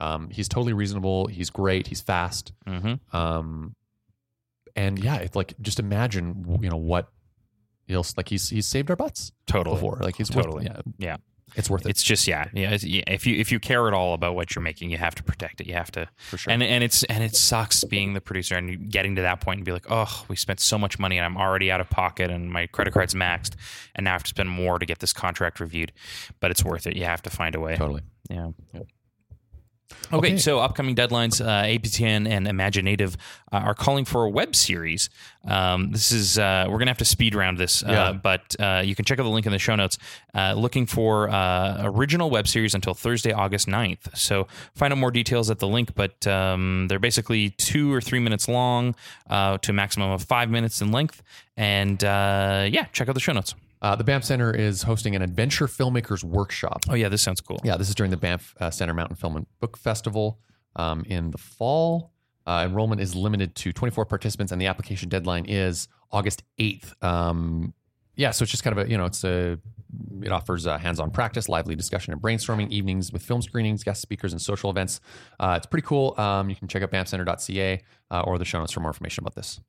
Um, 0.00 0.30
he's 0.30 0.48
totally 0.48 0.74
reasonable. 0.74 1.26
He's 1.26 1.50
great. 1.50 1.88
He's 1.88 2.00
fast. 2.00 2.52
Mm-hmm. 2.66 3.16
Um, 3.16 3.74
and 4.76 4.98
yeah, 4.98 5.16
it's 5.16 5.34
like 5.34 5.54
just 5.60 5.80
imagine 5.80 6.58
you 6.62 6.70
know 6.70 6.76
what 6.76 7.08
he'll 7.86 8.04
like. 8.16 8.28
He's 8.28 8.48
he's 8.48 8.66
saved 8.66 8.90
our 8.90 8.96
butts 8.96 9.32
Totally. 9.46 9.74
before. 9.74 9.98
Like 10.00 10.16
he's 10.16 10.28
Totally. 10.28 10.66
Worth, 10.66 10.82
yeah, 10.98 11.06
Yeah. 11.06 11.16
It's 11.54 11.70
worth 11.70 11.86
it 11.86 11.90
It's 11.90 12.02
just 12.02 12.26
yeah, 12.26 12.48
yeah, 12.52 12.76
yeah. 12.80 13.02
If 13.06 13.26
you 13.26 13.36
if 13.36 13.50
you 13.52 13.58
care 13.60 13.88
at 13.88 13.94
all 13.94 14.14
about 14.14 14.34
what 14.34 14.54
you're 14.54 14.62
making, 14.62 14.90
you 14.90 14.98
have 14.98 15.14
to 15.16 15.22
protect 15.22 15.60
it. 15.60 15.66
You 15.66 15.74
have 15.74 15.90
to, 15.92 16.08
for 16.16 16.38
sure. 16.38 16.52
and 16.52 16.62
and 16.62 16.84
it's 16.84 17.04
and 17.04 17.22
it 17.22 17.34
sucks 17.34 17.84
being 17.84 18.14
the 18.14 18.20
producer 18.20 18.56
and 18.56 18.90
getting 18.90 19.16
to 19.16 19.22
that 19.22 19.40
point 19.40 19.58
and 19.58 19.64
be 19.64 19.72
like, 19.72 19.86
oh, 19.90 20.24
we 20.28 20.36
spent 20.36 20.60
so 20.60 20.78
much 20.78 20.98
money 20.98 21.18
and 21.18 21.24
I'm 21.24 21.36
already 21.36 21.70
out 21.70 21.80
of 21.80 21.90
pocket 21.90 22.30
and 22.30 22.50
my 22.50 22.66
credit 22.66 22.94
card's 22.94 23.14
maxed, 23.14 23.54
and 23.94 24.04
now 24.04 24.10
I 24.10 24.14
have 24.14 24.24
to 24.24 24.30
spend 24.30 24.48
more 24.48 24.78
to 24.78 24.86
get 24.86 24.98
this 24.98 25.12
contract 25.12 25.60
reviewed. 25.60 25.92
But 26.40 26.50
it's 26.50 26.64
worth 26.64 26.86
it. 26.86 26.96
You 26.96 27.04
have 27.04 27.22
to 27.22 27.30
find 27.30 27.54
a 27.54 27.60
way. 27.60 27.76
totally. 27.76 28.02
Yeah. 28.30 28.50
Yep. 28.74 28.86
Okay, 30.12 30.16
Okay. 30.16 30.38
so 30.38 30.58
upcoming 30.58 30.94
deadlines, 30.94 31.44
uh, 31.44 31.64
APTN 31.66 32.26
and 32.28 32.46
imagineNATIVE 32.46 33.16
uh, 33.52 33.56
are 33.56 33.74
calling 33.74 34.04
for 34.04 34.24
a 34.24 34.30
web 34.30 34.54
series. 34.56 35.10
Um, 35.46 35.90
this 35.92 36.12
is 36.12 36.38
uh, 36.38 36.66
we're 36.68 36.78
gonna 36.78 36.90
have 36.90 36.98
to 36.98 37.04
speed 37.04 37.34
round 37.34 37.58
this, 37.58 37.82
uh, 37.82 37.90
Yeah. 37.90 38.12
but 38.12 38.56
uh, 38.58 38.82
you 38.84 38.94
can 38.94 39.04
check 39.04 39.18
out 39.18 39.24
the 39.24 39.28
link 39.30 39.44
in 39.46 39.52
the 39.52 39.58
show 39.58 39.74
notes. 39.76 39.98
Uh, 40.34 40.54
looking 40.54 40.86
for 40.86 41.28
uh, 41.30 41.82
original 41.84 42.30
web 42.30 42.48
series 42.48 42.74
until 42.74 42.94
Thursday, 42.94 43.32
August 43.32 43.66
9th. 43.66 44.16
So 44.16 44.46
find 44.74 44.92
out 44.92 44.98
more 44.98 45.10
details 45.10 45.50
at 45.50 45.58
the 45.58 45.68
link, 45.68 45.94
but 45.94 46.26
um, 46.26 46.86
they're 46.88 46.98
basically 46.98 47.50
two 47.50 47.92
or 47.92 48.00
three 48.00 48.20
minutes 48.20 48.48
long 48.48 48.94
uh, 49.28 49.58
to 49.58 49.72
a 49.72 49.74
maximum 49.74 50.10
of 50.10 50.22
five 50.22 50.48
minutes 50.50 50.80
in 50.80 50.90
length. 50.92 51.22
And 51.56 52.02
uh, 52.04 52.66
yeah, 52.70 52.86
check 52.92 53.08
out 53.08 53.14
the 53.14 53.20
show 53.20 53.32
notes. 53.32 53.54
Uh, 53.80 53.96
the 53.96 54.04
Banff 54.04 54.24
Center 54.24 54.54
is 54.54 54.82
hosting 54.82 55.14
an 55.14 55.22
adventure 55.22 55.66
filmmakers 55.66 56.24
workshop. 56.24 56.84
Oh 56.88 56.94
yeah, 56.94 57.08
this 57.08 57.22
sounds 57.22 57.40
cool. 57.40 57.60
Yeah, 57.64 57.76
this 57.76 57.88
is 57.88 57.94
during 57.94 58.10
the 58.10 58.16
Banff 58.16 58.54
uh, 58.60 58.70
Center 58.70 58.94
Mountain 58.94 59.16
Film 59.16 59.36
and 59.36 59.46
Book 59.60 59.76
Festival 59.76 60.40
um, 60.76 61.04
in 61.06 61.30
the 61.30 61.38
fall. 61.38 62.12
Uh, 62.46 62.64
enrollment 62.66 63.00
is 63.00 63.14
limited 63.14 63.54
to 63.56 63.72
24 63.72 64.06
participants, 64.06 64.52
and 64.52 64.60
the 64.60 64.66
application 64.66 65.08
deadline 65.08 65.44
is 65.44 65.86
August 66.10 66.42
8th. 66.58 67.02
Um, 67.04 67.74
yeah, 68.16 68.30
so 68.30 68.42
it's 68.42 68.50
just 68.50 68.64
kind 68.64 68.76
of 68.76 68.86
a 68.86 68.90
you 68.90 68.96
know 68.96 69.04
it's 69.04 69.22
a 69.22 69.58
it 70.22 70.32
offers 70.32 70.66
uh, 70.66 70.76
hands-on 70.76 71.10
practice, 71.10 71.48
lively 71.48 71.74
discussion, 71.74 72.12
and 72.12 72.20
brainstorming 72.20 72.70
evenings 72.70 73.12
with 73.12 73.22
film 73.22 73.40
screenings, 73.40 73.84
guest 73.84 74.02
speakers, 74.02 74.32
and 74.32 74.42
social 74.42 74.70
events. 74.70 75.00
Uh, 75.38 75.54
it's 75.56 75.66
pretty 75.66 75.86
cool. 75.86 76.14
Um, 76.18 76.50
you 76.50 76.56
can 76.56 76.68
check 76.68 76.82
out 76.82 76.90
banffcenter.ca 76.90 77.82
uh, 78.10 78.20
or 78.22 78.38
the 78.38 78.44
show 78.44 78.58
notes 78.58 78.72
for 78.72 78.80
more 78.80 78.90
information 78.90 79.22
about 79.22 79.34
this. 79.34 79.60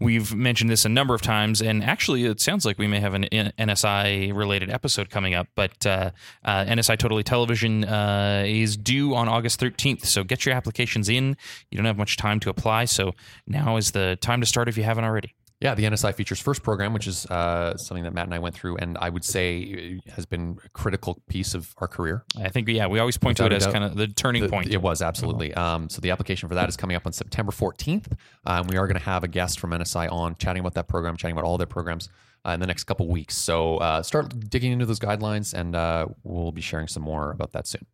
We've 0.00 0.34
mentioned 0.34 0.70
this 0.70 0.86
a 0.86 0.88
number 0.88 1.14
of 1.14 1.20
times, 1.20 1.60
and 1.60 1.84
actually, 1.84 2.24
it 2.24 2.40
sounds 2.40 2.64
like 2.64 2.78
we 2.78 2.86
may 2.86 3.00
have 3.00 3.12
an 3.12 3.24
NSI 3.24 4.34
related 4.34 4.70
episode 4.70 5.10
coming 5.10 5.34
up. 5.34 5.48
But 5.54 5.84
uh, 5.84 6.12
uh, 6.42 6.64
NSI 6.64 6.96
Totally 6.96 7.22
Television 7.22 7.84
uh, 7.84 8.44
is 8.46 8.78
due 8.78 9.14
on 9.14 9.28
August 9.28 9.60
13th. 9.60 10.06
So 10.06 10.24
get 10.24 10.46
your 10.46 10.54
applications 10.54 11.10
in. 11.10 11.36
You 11.70 11.76
don't 11.76 11.84
have 11.84 11.98
much 11.98 12.16
time 12.16 12.40
to 12.40 12.48
apply. 12.48 12.86
So 12.86 13.12
now 13.46 13.76
is 13.76 13.90
the 13.90 14.16
time 14.22 14.40
to 14.40 14.46
start 14.46 14.68
if 14.68 14.78
you 14.78 14.84
haven't 14.84 15.04
already. 15.04 15.34
Yeah, 15.60 15.74
the 15.74 15.84
NSI 15.84 16.14
features 16.14 16.40
first 16.40 16.62
program, 16.62 16.94
which 16.94 17.06
is 17.06 17.26
uh, 17.26 17.76
something 17.76 18.04
that 18.04 18.14
Matt 18.14 18.24
and 18.24 18.32
I 18.34 18.38
went 18.38 18.54
through, 18.54 18.78
and 18.78 18.96
I 18.98 19.10
would 19.10 19.24
say 19.26 20.00
has 20.14 20.24
been 20.24 20.58
a 20.64 20.68
critical 20.70 21.22
piece 21.28 21.52
of 21.52 21.74
our 21.76 21.86
career. 21.86 22.24
I 22.42 22.48
think, 22.48 22.66
yeah, 22.68 22.86
we 22.86 22.98
always 22.98 23.18
point 23.18 23.38
Without 23.38 23.50
to 23.50 23.54
it 23.54 23.58
as 23.58 23.64
doubt. 23.64 23.72
kind 23.74 23.84
of 23.84 23.94
the 23.94 24.06
turning 24.08 24.42
The- 24.42 24.48
point. 24.48 24.70
It 24.72 24.80
was 24.80 25.02
absolutely. 25.02 25.52
Um, 25.52 25.90
so 25.90 26.00
the 26.00 26.12
application 26.12 26.48
for 26.48 26.54
that 26.54 26.70
is 26.70 26.78
coming 26.78 26.96
up 26.96 27.04
on 27.04 27.12
September 27.12 27.52
14th. 27.52 28.10
Um, 28.46 28.68
we 28.68 28.78
are 28.78 28.86
going 28.86 28.96
to 28.98 29.04
have 29.04 29.22
a 29.22 29.28
guest 29.28 29.60
from 29.60 29.72
NSI 29.72 30.10
on 30.10 30.34
chatting 30.36 30.60
about 30.60 30.72
that 30.74 30.88
program, 30.88 31.18
chatting 31.18 31.34
about 31.36 31.44
all 31.44 31.58
their 31.58 31.66
programs 31.66 32.08
uh, 32.46 32.52
in 32.52 32.60
the 32.60 32.66
next 32.66 32.84
couple 32.84 33.06
weeks. 33.08 33.36
So 33.36 33.76
uh, 33.76 34.02
start 34.02 34.32
digging 34.48 34.72
into 34.72 34.86
those 34.86 34.98
guidelines, 34.98 35.52
and 35.52 35.76
uh, 35.76 36.06
we'll 36.22 36.52
be 36.52 36.62
sharing 36.62 36.86
some 36.88 37.02
more 37.02 37.32
about 37.32 37.52
that 37.52 37.66
soon. 37.66 37.84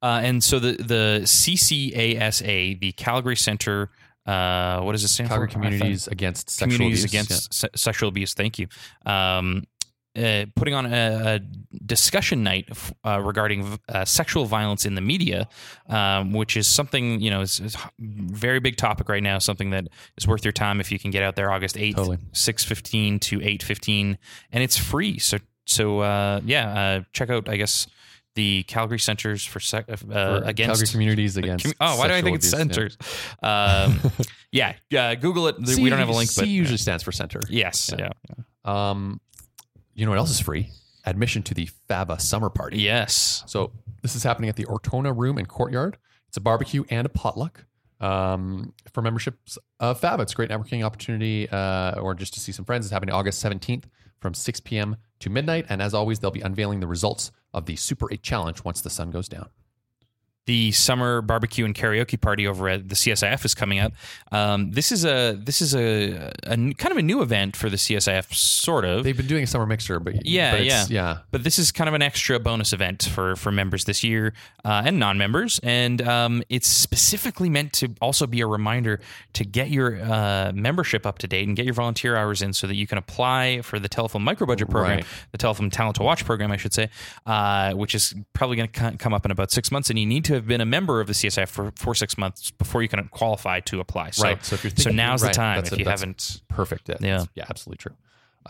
Uh, 0.00 0.20
and 0.24 0.42
so 0.42 0.58
the, 0.58 0.72
the 0.72 1.20
CCASA, 1.24 2.80
the 2.80 2.92
Calgary 2.92 3.36
Center, 3.36 3.90
uh, 4.26 4.80
what 4.80 4.92
does 4.92 5.04
it 5.04 5.08
stand 5.08 5.28
Calgary 5.28 5.48
for? 5.48 5.52
Communities 5.54 6.06
Against 6.08 6.50
Sexual 6.50 6.76
communities 6.76 7.04
Abuse. 7.04 7.12
against 7.26 7.54
se- 7.54 7.68
sexual 7.76 8.08
abuse. 8.08 8.34
Thank 8.34 8.58
you. 8.58 8.66
Um, 9.06 9.64
uh, 10.16 10.46
putting 10.54 10.74
on 10.74 10.86
a, 10.86 10.90
a 10.92 11.40
discussion 11.84 12.44
night 12.44 12.68
uh, 13.04 13.20
regarding 13.20 13.80
uh, 13.88 14.04
sexual 14.04 14.44
violence 14.44 14.86
in 14.86 14.94
the 14.94 15.00
media, 15.00 15.48
um, 15.88 16.32
which 16.32 16.56
is 16.56 16.68
something 16.68 17.18
you 17.20 17.30
know 17.30 17.40
is, 17.40 17.58
is 17.58 17.74
a 17.74 17.90
very 17.98 18.60
big 18.60 18.76
topic 18.76 19.08
right 19.08 19.24
now. 19.24 19.38
Something 19.40 19.70
that 19.70 19.88
is 20.16 20.26
worth 20.28 20.44
your 20.44 20.52
time 20.52 20.80
if 20.80 20.92
you 20.92 21.00
can 21.00 21.10
get 21.10 21.24
out 21.24 21.34
there 21.34 21.50
August 21.50 21.76
eighth, 21.76 21.96
Totally. 21.96 22.18
six 22.32 22.62
fifteen 22.62 23.18
to 23.20 23.42
eight 23.42 23.62
fifteen, 23.62 24.16
and 24.52 24.62
it's 24.62 24.78
free. 24.78 25.18
So 25.18 25.38
so 25.66 25.98
uh, 26.00 26.40
yeah, 26.44 26.68
uh, 26.78 27.00
check 27.12 27.28
out 27.30 27.48
I 27.48 27.56
guess 27.56 27.88
the 28.34 28.62
Calgary 28.64 28.98
Centers 28.98 29.44
for, 29.44 29.60
Sec- 29.60 29.88
uh, 29.88 29.96
For 29.96 30.42
against 30.44 30.80
Calgary 30.80 30.92
communities 30.92 31.36
against. 31.36 31.66
Commu- 31.66 31.74
oh, 31.80 31.98
why 31.98 32.08
do 32.08 32.14
I 32.14 32.22
think 32.22 32.36
it's 32.36 32.52
abuse, 32.52 32.96
centers? 32.96 32.98
Um, 33.42 34.00
yeah, 34.52 34.74
uh, 34.96 35.14
Google 35.14 35.48
it. 35.48 35.56
yeah. 35.60 35.76
we 35.82 35.88
don't 35.90 35.98
have 35.98 36.08
a 36.08 36.12
link, 36.12 36.30
C 36.30 36.40
but 36.40 36.48
usually 36.48 36.78
stands 36.78 37.02
for 37.02 37.12
center. 37.12 37.40
yes, 37.48 37.92
Yeah. 37.96 38.10
yeah. 38.28 38.90
Um, 38.90 39.20
you 39.94 40.04
know 40.04 40.10
what 40.10 40.18
else 40.18 40.30
is 40.30 40.40
free? 40.40 40.70
Admission 41.06 41.42
to 41.44 41.54
the 41.54 41.68
Fava 41.88 42.18
Summer 42.18 42.50
Party. 42.50 42.78
yes. 42.80 43.44
So 43.46 43.72
this 44.02 44.16
is 44.16 44.22
happening 44.22 44.48
at 44.50 44.56
the 44.56 44.64
Ortona 44.64 45.16
Room 45.16 45.38
and 45.38 45.46
Courtyard. 45.48 45.98
It's 46.28 46.36
a 46.36 46.40
barbecue 46.40 46.84
and 46.90 47.06
a 47.06 47.10
potluck. 47.10 47.64
Um, 48.00 48.72
for 48.92 49.02
memberships 49.02 49.56
of 49.80 50.00
Fava, 50.00 50.22
it's 50.24 50.32
a 50.32 50.34
great 50.36 50.50
networking 50.50 50.84
opportunity, 50.84 51.48
uh, 51.48 52.00
or 52.00 52.14
just 52.14 52.34
to 52.34 52.40
see 52.40 52.52
some 52.52 52.64
friends. 52.64 52.84
It's 52.86 52.92
happening 52.92 53.14
August 53.14 53.42
17th 53.44 53.84
from 54.20 54.34
6 54.34 54.60
p.m. 54.60 54.96
to 55.20 55.30
midnight. 55.30 55.66
And 55.68 55.80
as 55.80 55.94
always, 55.94 56.18
they'll 56.18 56.30
be 56.30 56.40
unveiling 56.40 56.80
the 56.80 56.86
results 56.86 57.30
of 57.54 57.66
the 57.66 57.76
Super 57.76 58.12
8 58.12 58.22
Challenge 58.22 58.64
once 58.64 58.80
the 58.80 58.90
sun 58.90 59.10
goes 59.10 59.28
down. 59.28 59.48
The 60.46 60.72
summer 60.72 61.22
barbecue 61.22 61.64
and 61.64 61.74
karaoke 61.74 62.20
party 62.20 62.46
over 62.46 62.68
at 62.68 62.90
the 62.90 62.94
CSIF 62.94 63.46
is 63.46 63.54
coming 63.54 63.78
up. 63.78 63.94
Um, 64.30 64.72
this 64.72 64.92
is 64.92 65.06
a 65.06 65.38
this 65.42 65.62
is 65.62 65.74
a, 65.74 66.32
a 66.44 66.56
kind 66.74 66.92
of 66.92 66.98
a 66.98 67.02
new 67.02 67.22
event 67.22 67.56
for 67.56 67.70
the 67.70 67.78
CSIF, 67.78 68.34
sort 68.34 68.84
of. 68.84 69.04
They've 69.04 69.16
been 69.16 69.26
doing 69.26 69.44
a 69.44 69.46
summer 69.46 69.64
mixer, 69.64 69.98
but 70.00 70.26
Yeah, 70.26 70.50
but 70.52 70.60
it's- 70.60 70.90
yeah. 70.90 71.18
but 71.30 71.44
this 71.44 71.58
is 71.58 71.72
kind 71.72 71.88
of 71.88 71.94
an 71.94 72.02
extra 72.02 72.38
bonus 72.38 72.74
event 72.74 73.04
for 73.04 73.36
for 73.36 73.50
members 73.50 73.84
this 73.86 74.04
year 74.04 74.34
uh, 74.66 74.82
and 74.84 74.98
non-members, 74.98 75.60
and 75.62 76.02
um, 76.06 76.42
it's 76.50 76.68
specifically 76.68 77.48
meant 77.48 77.72
to 77.74 77.94
also 78.02 78.26
be 78.26 78.42
a 78.42 78.46
reminder 78.46 79.00
to 79.32 79.44
get 79.44 79.70
your 79.70 79.98
uh, 80.02 80.52
membership 80.54 81.06
up 81.06 81.16
to 81.20 81.26
date 81.26 81.46
and 81.48 81.56
get 81.56 81.64
your 81.64 81.74
volunteer 81.74 82.16
hours 82.16 82.42
in, 82.42 82.52
so 82.52 82.66
that 82.66 82.74
you 82.76 82.86
can 82.86 82.98
apply 82.98 83.62
for 83.62 83.78
the 83.78 83.88
Telefilm 83.88 84.20
micro 84.20 84.46
budget 84.46 84.68
program, 84.68 84.96
Right. 84.98 85.06
the 85.32 85.38
Telefilm 85.38 85.72
talent 85.72 85.96
to 85.96 86.02
watch 86.02 86.26
program, 86.26 86.52
I 86.52 86.58
should 86.58 86.74
say, 86.74 86.90
uh, 87.24 87.72
which 87.72 87.94
is 87.94 88.14
probably 88.34 88.56
going 88.58 88.68
to 88.68 88.96
come 88.98 89.14
up 89.14 89.24
in 89.24 89.30
about 89.30 89.50
six 89.50 89.72
months, 89.72 89.88
and 89.88 89.98
you 89.98 90.04
need 90.04 90.24
to 90.26 90.33
have 90.34 90.46
been 90.46 90.60
a 90.60 90.66
member 90.66 91.00
of 91.00 91.06
the 91.06 91.12
CSIF 91.12 91.72
for 91.76 91.94
six 91.94 92.18
months 92.18 92.50
before 92.50 92.82
you 92.82 92.88
can 92.88 93.08
qualify 93.08 93.60
to 93.60 93.80
apply. 93.80 94.10
So, 94.10 94.24
right. 94.24 94.44
So 94.44 94.54
if 94.54 94.64
you're 94.64 94.70
thinking, 94.70 94.92
so 94.92 94.96
now's 94.96 95.22
right, 95.22 95.32
the 95.32 95.36
time 95.36 95.64
if 95.64 95.72
a- 95.72 95.78
you 95.78 95.84
haven't. 95.84 96.42
Perfect. 96.48 96.88
Yeah. 96.88 96.96
Yeah. 97.00 97.24
yeah, 97.34 97.44
absolutely 97.48 97.78
true. 97.78 97.96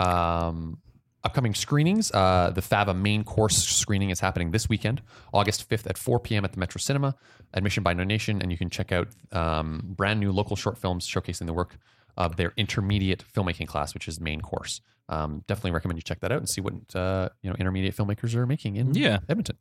Um, 0.05 0.79
upcoming 1.23 1.55
screenings. 1.55 2.11
Uh, 2.13 2.51
the 2.55 2.63
Fava 2.63 2.95
main 2.95 3.25
course 3.25 3.57
screening 3.57 4.11
is 4.11 4.21
happening 4.21 4.51
this 4.51 4.69
weekend, 4.69 5.03
August 5.33 5.69
5th 5.69 5.87
at 5.87 5.97
4 5.97 6.21
p.m. 6.21 6.45
at 6.45 6.53
the 6.53 6.59
Metro 6.59 6.79
Cinema. 6.79 7.15
Admission 7.55 7.83
by 7.83 7.95
donation, 7.95 8.43
and 8.43 8.51
you 8.51 8.59
can 8.59 8.69
check 8.69 8.91
out 8.93 9.09
um, 9.33 9.81
brand 9.97 10.19
new 10.21 10.33
local 10.33 10.57
short 10.57 10.77
films 10.77 11.07
showcasing 11.09 11.47
the 11.47 11.53
work 11.53 11.79
of 12.17 12.37
their 12.37 12.53
intermediate 12.57 13.25
filmmaking 13.35 13.67
class, 13.69 13.95
which 13.95 14.09
is 14.09 14.21
main 14.21 14.41
course. 14.41 14.81
Um, 15.09 15.45
definitely 15.47 15.73
recommend 15.73 15.99
you 15.99 16.03
check 16.03 16.21
that 16.21 16.33
out 16.33 16.39
and 16.39 16.49
see 16.49 16.63
what 16.63 16.73
uh, 16.95 17.29
you 17.43 17.51
know 17.51 17.57
intermediate 17.59 17.95
filmmakers 17.95 18.35
are 18.35 18.47
making 18.47 18.77
in 18.77 18.95
Yeah. 18.95 19.19
Edmonton. 19.29 19.57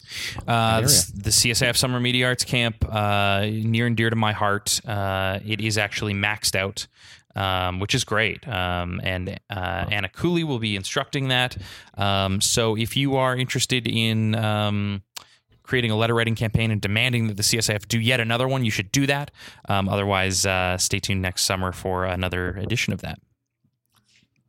Uh, 0.47 0.79
the, 0.81 1.11
the 1.15 1.29
CSIF 1.31 1.75
Summer 1.75 1.99
Media 1.99 2.27
Arts 2.27 2.45
Camp, 2.45 2.77
uh, 2.89 3.41
near 3.51 3.85
and 3.85 3.97
dear 3.97 4.09
to 4.09 4.15
my 4.15 4.31
heart. 4.31 4.79
Uh, 4.87 5.39
it 5.45 5.59
is 5.59 5.77
actually 5.77 6.13
maxed 6.13 6.55
out, 6.55 6.87
um, 7.35 7.81
which 7.81 7.93
is 7.93 8.05
great. 8.05 8.47
Um, 8.47 9.01
and 9.03 9.37
uh, 9.49 9.85
Anna 9.91 10.07
Cooley 10.07 10.45
will 10.45 10.59
be 10.59 10.77
instructing 10.77 11.27
that. 11.27 11.57
Um, 11.97 12.39
so 12.39 12.77
if 12.77 12.95
you 12.95 13.17
are 13.17 13.35
interested 13.35 13.85
in 13.85 14.35
um, 14.35 15.03
creating 15.63 15.91
a 15.91 15.95
letter 15.95 16.13
writing 16.13 16.35
campaign 16.35 16.69
and 16.71 16.79
demanding 16.81 17.27
that 17.27 17.37
the 17.37 17.43
CSIF 17.43 17.87
do 17.87 17.99
yet 17.99 18.19
another 18.19 18.47
one, 18.47 18.63
you 18.65 18.71
should 18.71 18.91
do 18.91 19.05
that. 19.07 19.31
Um, 19.69 19.89
otherwise, 19.89 20.45
uh, 20.45 20.77
stay 20.77 20.99
tuned 20.99 21.21
next 21.21 21.43
summer 21.45 21.71
for 21.71 22.05
another 22.05 22.49
edition 22.57 22.93
of 22.93 23.01
that. 23.01 23.19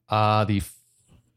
Uh, 0.08 0.44
the 0.44 0.62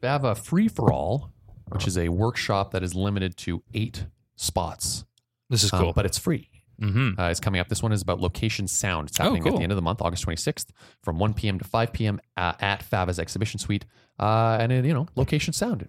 Fava 0.01 0.35
Free 0.35 0.67
for 0.67 0.91
All, 0.91 1.31
which 1.69 1.87
is 1.87 1.97
a 1.97 2.09
workshop 2.09 2.71
that 2.71 2.83
is 2.83 2.95
limited 2.95 3.37
to 3.37 3.63
eight 3.73 4.05
spots, 4.35 5.05
This 5.49 5.63
is 5.63 5.71
um, 5.73 5.79
cool. 5.81 5.93
but 5.93 6.05
it's 6.05 6.17
free. 6.17 6.49
mm-hmm. 6.81 7.19
uh, 7.19 7.29
is 7.29 7.39
coming 7.39 7.59
up. 7.61 7.69
This 7.69 7.81
one 7.81 7.91
is 7.91 8.01
about 8.01 8.19
location 8.19 8.67
sound. 8.67 9.09
It's 9.09 9.19
Oh, 9.19 9.23
happening 9.23 9.47
at 9.47 9.55
the 9.55 9.63
end 9.63 9.71
of 9.71 9.75
the 9.77 9.81
month, 9.81 10.01
August 10.01 10.25
26th, 10.25 10.67
from 11.01 11.17
1 11.17 11.33
p.m. 11.33 11.57
to 11.59 11.65
5 11.65 11.93
p.m. 11.93 12.19
at, 12.35 12.61
at 12.61 12.83
Fava's 12.83 13.19
exhibition 13.19 13.59
suite. 13.59 13.85
Uh, 14.19 14.57
and, 14.59 14.71
it, 14.71 14.85
you 14.85 14.93
know, 14.93 15.07
location 15.15 15.53
sound. 15.53 15.87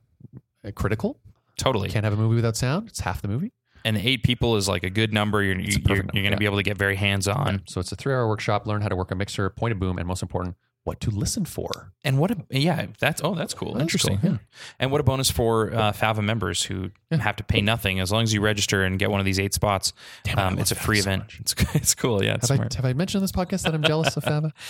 Uh, 0.65 0.71
critical. 0.75 1.19
Totally. 1.57 1.89
Can't 1.89 2.05
have 2.05 2.13
a 2.13 2.17
movie 2.17 2.37
without 2.37 2.57
sound. 2.57 2.89
It's 2.89 3.01
half 3.01 3.21
the 3.21 3.29
movie. 3.29 3.53
And 3.89 3.97
eight 3.97 4.23
people 4.23 4.57
is 4.57 4.69
like 4.69 4.83
a 4.85 4.91
good 4.91 5.13
number. 5.13 5.43
You're, 5.43 5.59
you're, 5.59 5.81
you're 5.87 6.03
going 6.03 6.13
to 6.13 6.31
yeah. 6.31 6.37
be 6.37 6.45
able 6.45 6.59
to 6.59 6.63
get 6.63 6.77
very 6.77 6.97
hands 6.97 7.27
on. 7.27 7.63
So 7.67 7.81
it's 7.81 7.91
a 7.91 7.97
three 7.97 8.13
hour 8.13 8.29
workshop. 8.29 8.67
Learn 8.67 8.83
how 8.83 8.89
to 8.89 8.97
work 8.97 9.11
a 9.11 9.15
mixer, 9.15 9.49
point 9.51 9.73
a 9.73 9.75
boom, 9.75 9.97
and 9.99 10.07
most 10.07 10.23
important, 10.23 10.57
what 10.85 11.01
to 11.01 11.11
listen 11.11 11.45
for. 11.45 11.93
And 12.05 12.19
what 12.19 12.31
a 12.31 12.37
yeah, 12.51 12.87
that's 12.99 13.23
oh 13.25 13.35
that's 13.35 13.55
cool. 13.55 13.73
That's 13.73 13.83
Interesting. 13.83 14.19
cool, 14.19 14.31
yeah. 14.33 14.39
And 14.79 14.91
what 14.91 15.01
a 15.01 15.05
bonus 15.05 15.31
for 15.31 15.73
uh, 15.75 15.93
Fava 15.93 16.23
members 16.23 16.63
who 16.63 16.91
have 17.11 17.37
to 17.37 17.45
pay 17.45 17.61
nothing 17.61 17.99
as 18.01 18.13
long 18.13 18.23
as 18.23 18.33
you 18.35 18.41
register 18.41 18.85
and 18.85 18.99
get 18.99 19.11
one 19.11 19.21
of 19.21 19.27
these 19.27 19.39
eight 19.39 19.55
spots. 19.55 19.93
Damn, 20.25 20.39
um, 20.39 20.59
it's 20.59 20.71
a 20.71 20.75
free 20.75 21.01
so 21.01 21.11
event. 21.11 21.23
much. 21.23 21.41
It's 21.41 21.55
it's 21.75 21.95
cool. 21.95 22.23
Yeah, 22.23 22.35
it's 22.35 22.49
Have 22.49 22.61
I, 22.61 22.69
have 22.77 22.85
I 22.85 22.93
mentioned 22.93 23.21
on 23.21 23.25
this 23.25 23.33
podcast 23.33 23.63
that 23.63 23.75
I'm 23.75 23.83
jealous 23.83 24.17
of 24.17 24.25
Fava? 24.25 24.53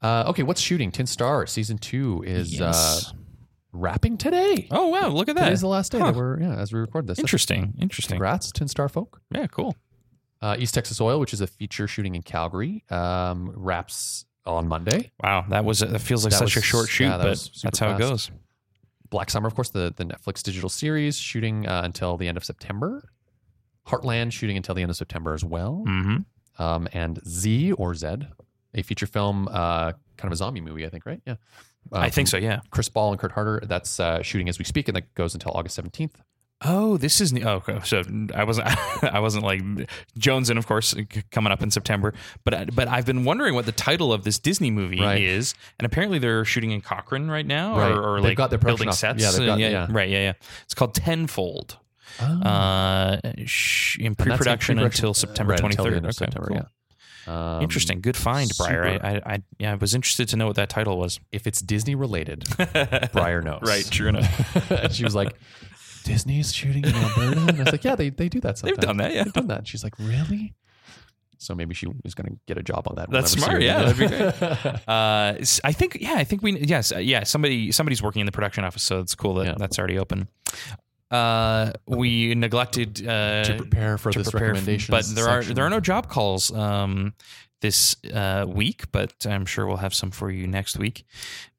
Uh, 0.00 0.26
okay, 0.28 0.44
what's 0.44 0.60
shooting? 0.60 0.92
Tin 0.92 1.06
Star 1.06 1.44
season 1.44 1.76
two 1.76 2.22
is 2.24 2.56
Yes. 2.56 3.08
uh, 3.08 3.16
wrapping 3.72 4.16
today. 4.16 4.66
oh 4.70 4.88
wow, 4.88 5.08
look 5.08 5.28
at 5.28 5.36
that. 5.36 5.44
Today's 5.44 5.60
the 5.60 5.68
last 5.68 5.92
day 5.92 5.98
Huh. 5.98 6.12
that 6.12 6.16
we're 6.16 6.40
yeah 6.40 6.56
as 6.56 6.72
we 6.72 6.80
record 6.80 7.06
this. 7.06 7.18
Interesting. 7.18 7.74
Interesting. 7.80 8.14
Congrats, 8.16 8.50
Tin 8.52 8.68
Star 8.68 8.88
folk. 8.88 9.20
Yeah, 9.34 9.46
cool. 9.46 9.76
Uh, 10.40 10.56
East 10.58 10.74
Texas 10.74 11.00
Oil, 11.00 11.18
which 11.18 11.32
is 11.32 11.40
a 11.40 11.46
feature 11.46 11.88
shooting 11.88 12.14
in 12.14 12.22
Calgary, 12.22 12.84
um, 12.90 13.50
wraps 13.56 14.24
on 14.46 14.68
Monday. 14.68 15.10
Wow, 15.22 15.44
that 15.50 15.64
was 15.64 15.82
it 15.82 15.98
feels 16.00 16.24
like 16.24 16.30
That 16.32 16.38
such 16.38 16.56
a 16.56 16.62
short 16.62 16.88
shoot, 16.88 17.04
yeah, 17.04 17.16
that 17.16 17.24
but 17.24 17.50
that's 17.62 17.78
how 17.78 17.90
it 17.94 17.98
goes. 17.98 18.30
Black 19.10 19.30
Summer, 19.30 19.46
of 19.48 19.54
course, 19.54 19.70
the, 19.70 19.92
the 19.96 20.04
Netflix 20.04 20.42
digital 20.42 20.68
series, 20.68 21.16
shooting 21.16 21.66
uh, 21.66 21.80
until 21.82 22.16
the 22.18 22.28
end 22.28 22.36
of 22.36 22.44
September. 22.44 23.02
Heartland, 23.86 24.32
shooting 24.32 24.56
until 24.58 24.74
the 24.74 24.82
end 24.82 24.90
of 24.90 24.96
September 24.96 25.32
as 25.32 25.42
well. 25.42 25.82
Mm-hmm. 25.88 26.62
Um, 26.62 26.88
and 26.92 27.18
Z 27.26 27.72
or 27.72 27.94
Zed, 27.94 28.28
a 28.74 28.82
feature 28.82 29.06
film, 29.06 29.48
uh, 29.48 29.92
kind 30.18 30.26
of 30.26 30.32
a 30.32 30.36
zombie 30.36 30.60
movie, 30.60 30.84
I 30.84 30.90
think, 30.90 31.06
right? 31.06 31.22
Yeah. 31.26 31.36
Uh, 31.92 31.98
I 31.98 32.10
think 32.10 32.28
so. 32.28 32.36
Yeah. 32.36 32.60
Chris 32.70 32.88
Ball 32.88 33.10
and 33.12 33.18
Kurt 33.20 33.32
Harder. 33.32 33.60
That's 33.64 33.98
uh, 34.00 34.22
shooting 34.22 34.48
as 34.48 34.58
we 34.58 34.64
speak, 34.64 34.88
and 34.88 34.96
that 34.96 35.14
goes 35.14 35.34
until 35.34 35.52
August 35.54 35.80
17th. 35.80 36.12
Oh, 36.62 36.96
this 36.96 37.20
is 37.20 37.32
new. 37.32 37.44
oh, 37.44 37.62
okay. 37.64 37.78
So 37.84 38.02
I 38.34 38.42
wasn't 38.42 38.66
I 39.04 39.20
wasn't 39.20 39.44
like 39.44 39.62
Jones 40.18 40.50
and 40.50 40.58
of 40.58 40.66
course 40.66 40.92
coming 41.30 41.52
up 41.52 41.62
in 41.62 41.70
September, 41.70 42.12
but 42.44 42.52
I- 42.52 42.64
but 42.64 42.88
I've 42.88 43.06
been 43.06 43.24
wondering 43.24 43.54
what 43.54 43.64
the 43.64 43.70
title 43.70 44.12
of 44.12 44.24
this 44.24 44.40
Disney 44.40 44.72
movie 44.72 45.00
Right. 45.00 45.22
is, 45.22 45.54
and 45.78 45.86
apparently 45.86 46.18
they're 46.18 46.44
shooting 46.44 46.72
in 46.72 46.80
Cochrane 46.80 47.28
right 47.28 47.46
now, 47.46 47.78
Right. 47.78 47.92
or, 47.92 48.02
or 48.02 48.16
They've 48.20 48.30
like 48.30 48.36
got 48.38 48.50
their 48.50 48.58
building 48.58 48.88
off- 48.88 48.94
sets. 48.96 49.22
yeah, 49.22 49.46
got- 49.46 49.52
Uh, 49.52 49.56
yeah. 49.58 49.86
right, 49.88 50.08
yeah, 50.08 50.18
yeah. 50.18 50.32
It's 50.64 50.74
called 50.74 50.94
Tenfold. 50.94 51.78
Uh, 52.20 53.18
sh- 53.44 53.98
in 54.00 54.06
And 54.06 54.16
that's 54.16 54.26
in 54.26 54.26
pre-production 54.26 54.78
until 54.80 55.10
uh, 55.10 55.14
September 55.14 55.52
right, 55.52 55.60
twenty 55.60 55.76
third. 55.76 55.92
end 55.94 56.06
of 56.06 56.14
September, 56.14 56.48
yeah. 56.52 56.62
Um, 57.28 57.62
Interesting, 57.62 58.00
good 58.00 58.16
find, 58.16 58.50
Briar. 58.56 58.84
I, 59.02 59.08
I, 59.10 59.34
I, 59.34 59.42
yeah, 59.58 59.72
I 59.72 59.74
was 59.74 59.94
interested 59.94 60.28
to 60.30 60.36
know 60.36 60.46
what 60.46 60.56
that 60.56 60.68
title 60.70 60.98
was. 60.98 61.20
If 61.30 61.46
it's 61.46 61.60
Disney 61.60 61.94
related, 61.94 62.44
Briar 63.12 63.42
knows. 63.42 63.60
Right, 63.62 63.86
true 63.90 64.08
enough. 64.08 64.70
and 64.70 64.92
she 64.94 65.04
was 65.04 65.14
like, 65.14 65.34
Disney's 66.04 66.54
shooting 66.54 66.84
in 66.84 66.94
Alberta? 66.94 67.40
And 67.40 67.60
I 67.60 67.64
was 67.64 67.72
like, 67.72 67.84
yeah, 67.84 67.96
they, 67.96 68.08
they 68.10 68.28
do 68.30 68.40
that 68.40 68.56
sometimes. 68.58 68.78
They've 68.78 68.86
done 68.86 68.96
that, 68.98 69.12
yeah. 69.12 69.24
They've 69.24 69.32
done 69.32 69.48
that. 69.48 69.58
And 69.58 69.68
she's 69.68 69.84
like, 69.84 69.98
really? 69.98 70.54
So 71.40 71.54
maybe 71.54 71.74
she 71.74 71.86
was 72.02 72.14
going 72.14 72.30
to 72.32 72.38
get 72.46 72.58
a 72.58 72.62
job 72.62 72.88
on 72.88 72.96
that. 72.96 73.10
That's 73.10 73.32
smart, 73.32 73.62
yeah, 73.62 73.84
that'd 73.84 73.98
be 73.98 74.08
great. 74.08 74.82
Uh, 74.88 75.34
I 75.64 75.72
think 75.72 75.98
yeah, 76.00 76.14
I 76.14 76.24
think 76.24 76.42
we 76.42 76.58
yes, 76.58 76.90
uh, 76.92 76.98
yeah. 76.98 77.22
Somebody 77.24 77.70
somebody's 77.70 78.02
working 78.02 78.20
in 78.20 78.26
the 78.26 78.32
production 78.32 78.64
office, 78.64 78.82
so 78.82 78.98
it's 79.00 79.14
cool 79.14 79.34
that 79.34 79.46
Yeah. 79.46 79.54
that's 79.56 79.78
already 79.78 79.98
open. 79.98 80.26
Uh, 81.10 81.72
we 81.86 82.34
neglected 82.34 83.06
uh, 83.06 83.42
to 83.44 83.54
prepare 83.56 83.96
for 83.98 84.10
to 84.12 84.18
this 84.18 84.30
prepare 84.30 84.48
recommendation. 84.48 84.92
but 84.92 85.06
there 85.06 85.28
are 85.28 85.42
there 85.42 85.64
are 85.64 85.70
no 85.70 85.80
job 85.80 86.08
calls 86.08 86.52
um 86.52 87.14
this 87.60 87.96
uh, 88.14 88.44
week, 88.48 88.84
but 88.92 89.26
I'm 89.26 89.44
sure 89.46 89.66
we'll 89.66 89.78
have 89.78 89.94
some 89.94 90.10
for 90.10 90.30
you 90.30 90.46
next 90.46 90.78
week. 90.78 91.04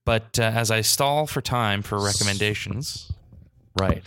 But 0.05 0.39
uh, 0.39 0.43
as 0.43 0.71
I 0.71 0.81
stall 0.81 1.27
for 1.27 1.41
time 1.41 1.81
for 1.81 1.99
recommendations, 1.99 3.11
Right. 3.79 4.03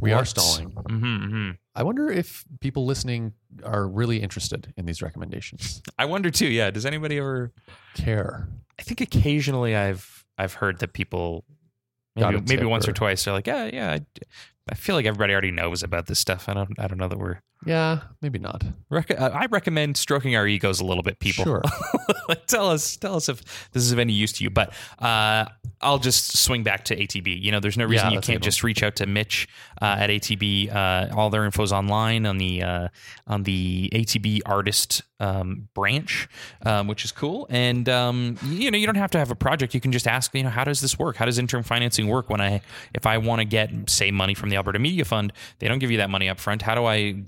We 0.00 0.12
are 0.12 0.18
what- 0.18 0.28
stalling. 0.28 0.70
Mhm, 0.70 1.30
mhm. 1.30 1.58
I 1.74 1.82
wonder 1.82 2.10
if 2.10 2.44
people 2.60 2.84
listening 2.86 3.32
are 3.64 3.86
really 3.88 4.20
interested 4.22 4.72
in 4.76 4.84
these 4.86 5.00
recommendations. 5.02 5.82
I 5.98 6.04
wonder 6.04 6.30
too. 6.30 6.46
Yeah, 6.46 6.70
does 6.70 6.84
anybody 6.86 7.18
ever? 7.18 7.52
Care. 7.94 8.48
I 8.78 8.82
think 8.82 9.00
occasionally 9.00 9.74
I've 9.74 10.24
I've 10.38 10.54
heard 10.54 10.78
that 10.80 10.92
people 10.92 11.44
maybe 12.16 12.40
maybe 12.46 12.66
once 12.66 12.86
or 12.86 12.90
or- 12.90 12.94
twice 12.94 13.24
they're 13.24 13.32
like 13.34 13.46
yeah 13.46 13.70
yeah 13.72 13.92
I, 13.92 14.00
I 14.70 14.74
feel 14.74 14.94
like 14.94 15.06
everybody 15.06 15.32
already 15.32 15.50
knows 15.50 15.82
about 15.82 16.06
this 16.06 16.18
stuff. 16.18 16.48
I 16.48 16.54
don't. 16.54 16.78
I 16.78 16.86
don't 16.86 16.98
know 16.98 17.08
that 17.08 17.18
we're. 17.18 17.40
Yeah, 17.64 18.00
maybe 18.20 18.38
not. 18.38 18.64
Rec- 18.90 19.10
uh, 19.10 19.30
I 19.32 19.46
recommend 19.46 19.96
stroking 19.96 20.34
our 20.34 20.46
egos 20.46 20.80
a 20.80 20.84
little 20.84 21.02
bit, 21.02 21.18
people. 21.20 21.44
Sure. 21.44 21.62
tell 22.46 22.68
us, 22.70 22.96
tell 22.96 23.14
us 23.14 23.28
if 23.28 23.70
this 23.72 23.82
is 23.82 23.92
of 23.92 23.98
any 23.98 24.12
use 24.12 24.32
to 24.32 24.44
you. 24.44 24.50
But 24.50 24.72
uh, 24.98 25.46
I'll 25.80 25.98
just 25.98 26.36
swing 26.38 26.62
back 26.62 26.84
to 26.86 26.96
ATB. 26.96 27.40
You 27.40 27.52
know, 27.52 27.60
there's 27.60 27.76
no 27.76 27.84
reason 27.84 28.10
Yeah, 28.10 28.16
you 28.16 28.20
can't 28.20 28.42
just 28.42 28.62
reach 28.62 28.82
out 28.82 28.96
to 28.96 29.06
Mitch 29.06 29.48
uh, 29.80 29.96
at 29.98 30.10
ATB. 30.10 30.74
Uh, 30.74 31.08
all 31.16 31.30
their 31.30 31.44
info's 31.44 31.72
online 31.72 32.26
on 32.26 32.38
the 32.38 32.62
uh, 32.62 32.88
on 33.26 33.44
the 33.44 33.90
ATB 33.92 34.40
artist 34.46 35.02
um, 35.22 35.68
branch, 35.74 36.28
um, 36.66 36.88
which 36.88 37.04
is 37.04 37.12
cool. 37.12 37.46
And 37.48 37.88
um, 37.88 38.36
you 38.44 38.70
know, 38.70 38.76
you 38.76 38.86
don't 38.86 38.96
have 38.96 39.12
to 39.12 39.18
have 39.18 39.30
a 39.30 39.36
project. 39.36 39.72
You 39.72 39.80
can 39.80 39.92
just 39.92 40.08
ask, 40.08 40.34
you 40.34 40.42
know, 40.42 40.50
how 40.50 40.64
does 40.64 40.80
this 40.80 40.98
work? 40.98 41.16
How 41.16 41.24
does 41.24 41.38
interim 41.38 41.62
financing 41.62 42.08
work? 42.08 42.28
When 42.28 42.40
I, 42.40 42.60
if 42.92 43.06
I 43.06 43.18
want 43.18 43.38
to 43.38 43.44
get, 43.44 43.70
say, 43.88 44.10
money 44.10 44.34
from 44.34 44.50
the 44.50 44.56
Alberta 44.56 44.78
Media 44.78 45.04
Fund, 45.04 45.32
they 45.60 45.68
don't 45.68 45.78
give 45.78 45.90
you 45.90 45.98
that 45.98 46.10
money 46.10 46.28
up 46.28 46.40
front. 46.40 46.62
How 46.62 46.74
do 46.74 46.84
I, 46.84 47.22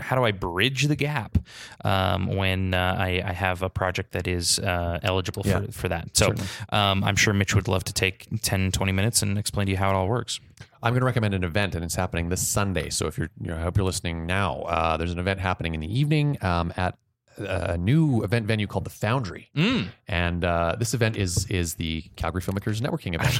how 0.00 0.16
do 0.16 0.24
I 0.24 0.32
bridge 0.32 0.84
the 0.84 0.96
gap 0.96 1.38
um, 1.84 2.26
when 2.36 2.74
uh, 2.74 2.96
I, 2.98 3.22
I 3.24 3.32
have 3.32 3.62
a 3.62 3.68
project 3.70 4.12
that 4.12 4.26
is 4.28 4.58
uh, 4.58 4.98
eligible 5.02 5.42
Yeah. 5.46 5.60
for, 5.66 5.72
for 5.72 5.88
that? 5.88 6.16
So 6.16 6.34
um, 6.70 7.04
I'm 7.04 7.16
sure 7.16 7.32
Mitch 7.34 7.54
would 7.54 7.68
love 7.68 7.84
to 7.84 7.92
take 7.92 8.26
10, 8.42 8.72
20 8.72 8.92
minutes 8.92 9.22
and 9.22 9.38
explain 9.38 9.66
to 9.66 9.72
you 9.72 9.78
how 9.78 9.90
it 9.90 9.94
all 9.94 10.08
works. 10.08 10.40
I'm 10.82 10.92
going 10.92 11.00
to 11.00 11.06
recommend 11.06 11.34
an 11.34 11.42
event, 11.42 11.74
and 11.74 11.84
it's 11.84 11.96
happening 11.96 12.28
this 12.28 12.46
Sunday. 12.46 12.90
So 12.90 13.06
if 13.06 13.18
you're, 13.18 13.30
you 13.40 13.48
know, 13.48 13.56
I 13.56 13.60
hope 13.62 13.76
you're 13.76 13.86
listening 13.86 14.26
now. 14.26 14.60
Uh, 14.62 14.96
there's 14.96 15.12
an 15.12 15.18
event 15.18 15.40
happening 15.40 15.74
in 15.74 15.80
the 15.80 15.98
evening 15.98 16.38
um, 16.42 16.72
at 16.76 16.96
a 17.40 17.76
new 17.78 18.22
event 18.22 18.46
venue 18.46 18.66
called 18.66 18.84
the 18.84 18.90
Foundry, 18.90 19.48
Mm. 19.56 19.88
and 20.06 20.44
uh, 20.44 20.76
this 20.78 20.94
event 20.94 21.16
is 21.16 21.46
is 21.46 21.74
the 21.74 22.02
Calgary 22.16 22.42
Filmmakers 22.42 22.80
Networking 22.80 23.14
event. 23.14 23.38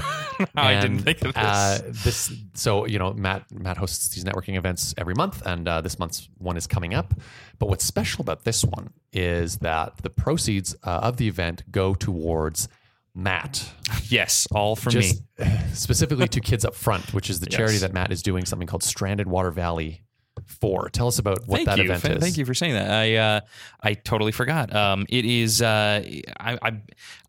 I 0.54 0.74
didn't 0.80 0.96
And, 0.98 1.04
think 1.04 1.22
of 1.24 1.34
this. 1.34 1.44
Uh, 1.44 1.78
this 2.04 2.32
so 2.54 2.86
you 2.86 2.98
know 2.98 3.12
Matt 3.12 3.50
Matt 3.52 3.76
hosts 3.76 4.08
these 4.14 4.24
networking 4.24 4.56
events 4.56 4.94
every 4.98 5.14
month, 5.14 5.42
and 5.46 5.66
uh, 5.68 5.80
this 5.80 5.98
month's 5.98 6.28
one 6.38 6.56
is 6.56 6.66
coming 6.66 6.94
up. 6.94 7.14
But 7.58 7.68
what's 7.68 7.84
special 7.84 8.22
about 8.22 8.44
this 8.44 8.64
one 8.64 8.90
is 9.12 9.58
that 9.58 9.98
the 10.02 10.10
proceeds 10.10 10.74
uh, 10.84 11.00
of 11.02 11.16
the 11.16 11.26
event 11.28 11.64
go 11.70 11.94
towards 11.94 12.68
Matt, 13.14 13.72
yes, 14.04 14.46
all 14.52 14.76
for 14.76 14.90
just 14.90 15.22
me. 15.40 15.46
specifically 15.72 16.28
to 16.28 16.40
Kids 16.40 16.64
Up 16.64 16.74
Front, 16.74 17.12
which 17.14 17.28
is 17.30 17.40
the 17.40 17.46
charity 17.46 17.78
that 17.78 17.92
Matt 17.92 18.12
is 18.12 18.22
doing 18.22 18.44
something 18.44 18.68
called 18.68 18.82
Stranded 18.84 19.26
Water 19.26 19.50
Valley 19.50 20.02
for. 20.48 20.88
Tell 20.90 21.06
us 21.08 21.18
about 21.18 21.46
what 21.46 21.58
Thank 21.58 21.68
that 21.68 21.78
you. 21.78 21.84
event 21.92 22.16
is. 22.16 22.22
Thank 22.22 22.36
you 22.36 22.44
for 22.44 22.54
saying 22.54 22.74
that. 22.74 22.90
I 22.90 23.16
uh, 23.16 23.40
I 23.80 23.94
totally 23.94 24.32
forgot. 24.32 24.74
Um, 24.74 25.06
it 25.08 25.24
is. 25.24 25.62
Uh, 25.62 26.02
I, 26.40 26.58
I 26.60 26.80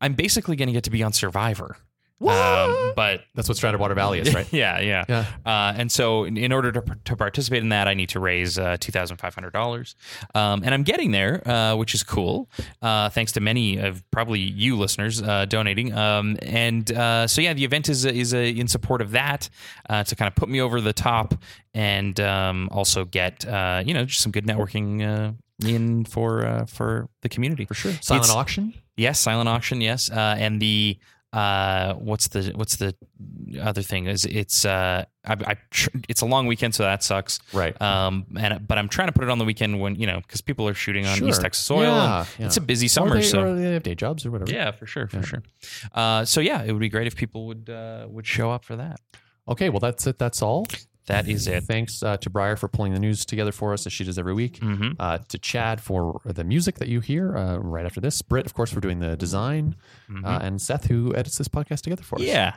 I'm 0.02 0.14
basically 0.14 0.56
going 0.56 0.68
to 0.68 0.74
get 0.74 0.86
to 0.86 0.90
be 0.90 1.04
on 1.04 1.14
Survivor. 1.14 1.78
Um, 2.22 2.94
but 2.96 3.22
That's 3.34 3.48
what 3.48 3.56
Stranded 3.58 3.80
Water 3.80 3.96
Valley 3.96 4.20
is, 4.20 4.34
right? 4.34 4.48
yeah, 4.52 4.80
yeah. 4.80 5.06
Yeah. 5.08 5.26
Uh, 5.46 5.74
and 5.78 5.92
so, 5.92 6.26
in, 6.26 6.38
in 6.38 6.52
order 6.52 6.72
to, 6.72 6.84
to 7.06 7.16
participate 7.16 7.64
in 7.64 7.70
that, 7.70 7.88
I 7.88 7.94
need 7.94 8.10
to 8.10 8.20
raise 8.20 8.58
uh, 8.60 8.78
two 8.80 8.92
thousand 8.92 9.18
five 9.18 9.34
hundred 9.34 9.54
dollars, 9.54 9.96
um, 10.36 10.62
and 10.64 10.74
I'm 10.74 10.84
getting 10.84 11.12
there, 11.12 11.48
uh, 11.48 11.76
which 11.76 11.94
is 11.94 12.04
cool. 12.04 12.50
Uh, 12.82 13.10
thanks 13.10 13.32
to 13.34 13.40
many 13.40 13.78
of 13.78 14.04
probably 14.12 14.40
you 14.40 14.76
listeners 14.76 15.22
uh, 15.22 15.46
donating. 15.46 15.94
Um, 15.94 16.38
and 16.42 16.92
uh, 16.92 17.28
so, 17.28 17.42
yeah, 17.42 17.54
the 17.54 17.64
event 17.64 17.88
is 17.90 18.04
is 18.06 18.34
a, 18.34 18.50
in 18.50 18.68
support 18.68 19.02
of 19.02 19.12
that 19.12 19.50
uh, 19.90 20.04
to 20.04 20.16
kind 20.16 20.28
of 20.28 20.36
put 20.36 20.50
me 20.50 20.60
over 20.60 20.82
the 20.82 20.94
top, 20.94 21.36
and 21.74 22.20
um, 22.20 22.68
also 22.72 23.06
get 23.06 23.48
uh, 23.48 23.82
you 23.86 23.94
know 23.94 24.06
just 24.06 24.22
some 24.22 24.32
good 24.32 24.46
networking. 24.46 25.02
Uh, 25.08 25.32
in 25.66 26.06
for 26.06 26.46
uh, 26.46 26.66
for 26.66 27.10
the 27.22 27.28
community 27.28 27.66
for 27.66 27.74
sure. 27.74 27.92
Silent 28.02 28.30
auction. 28.32 28.74
Yes, 28.96 29.20
silent 29.20 29.50
auction. 29.50 29.82
Yes, 29.82 30.10
uh, 30.10 30.36
and 30.40 30.62
the 30.62 30.98
uh, 31.34 31.94
what's 31.94 32.28
the 32.30 32.52
what's 32.56 32.78
the 32.78 32.96
other 33.62 33.82
thing 33.84 34.08
is 34.08 34.26
it's 34.26 34.66
uh, 34.66 35.06
I, 35.26 35.34
I 35.34 35.56
tr- 35.70 35.90
it's 36.08 36.22
a 36.22 36.26
long 36.26 36.48
weekend, 36.48 36.74
so 36.76 36.84
that 36.84 37.04
sucks. 37.04 37.40
Right. 37.54 37.80
Um, 37.82 38.26
and 38.38 38.68
but 38.68 38.78
I'm 38.78 38.90
trying 38.90 39.08
to 39.10 39.12
put 39.14 39.24
it 39.24 39.30
on 39.30 39.38
the 39.38 39.46
weekend 39.46 39.80
when 39.80 39.96
you 39.96 40.08
know 40.08 40.22
because 40.22 40.42
people 40.42 40.68
are 40.68 40.74
shooting 40.74 41.06
on 41.06 41.18
Sure. 41.18 41.28
East 41.28 41.42
Texas 41.42 41.64
soil. 41.64 41.84
Yeah, 41.84 42.20
and 42.22 42.28
yeah. 42.40 42.46
It's 42.48 42.58
a 42.58 42.62
busy 42.62 42.88
summer, 42.88 43.16
they, 43.16 43.22
so 43.22 43.56
they 43.56 43.74
have 43.74 43.84
day 43.84 43.96
jobs 43.96 44.26
or 44.26 44.32
whatever. 44.32 44.52
yeah, 44.52 44.72
for 44.72 44.88
sure, 44.88 45.08
for 45.08 45.22
sure. 45.22 45.44
Uh, 45.94 46.26
so 46.26 46.42
yeah, 46.42 46.64
it 46.64 46.72
would 46.72 46.80
be 46.80 46.90
great 46.90 47.06
if 47.08 47.16
people 47.16 47.46
would 47.48 47.70
uh, 47.70 48.08
would 48.10 48.26
show 48.26 48.50
up 48.52 48.66
for 48.66 48.76
that. 48.78 49.00
Okay, 49.48 49.70
well 49.70 49.80
that's 49.80 50.08
it. 50.08 50.18
That's 50.18 50.42
all. 50.42 50.66
That 51.10 51.28
is 51.28 51.48
it. 51.48 51.64
Thanks 51.66 52.02
uh, 52.02 52.18
to 52.18 52.30
Briar 52.30 52.56
for 52.56 52.68
pulling 52.68 52.94
the 52.94 53.00
news 53.00 53.26
together 53.26 53.52
for 53.52 53.74
us 53.74 53.86
as 53.86 53.92
she 53.92 54.04
does 54.04 54.18
every 54.18 54.34
week. 54.34 54.60
Mhm. 54.60 54.96
Uh, 55.00 55.18
to 55.28 55.38
Chad 55.38 55.82
for 55.82 56.22
the 56.24 56.44
music 56.44 56.76
that 56.80 56.88
you 56.88 57.00
hear 57.02 57.36
uh, 57.36 57.58
right 57.58 57.86
after 57.86 58.00
this. 58.00 58.22
Britt, 58.22 58.46
of 58.46 58.54
course, 58.54 58.72
for 58.72 58.80
doing 58.80 59.00
the 59.00 59.18
design. 59.18 59.76
Uh, 60.24 60.40
and 60.42 60.60
Seth, 60.62 60.86
who 60.88 61.14
edits 61.16 61.38
this 61.38 61.48
podcast 61.48 61.82
together 61.82 62.02
for 62.02 62.16
us. 62.16 62.22
Mm-hmm. 62.22 62.30
Yeah. 62.32 62.54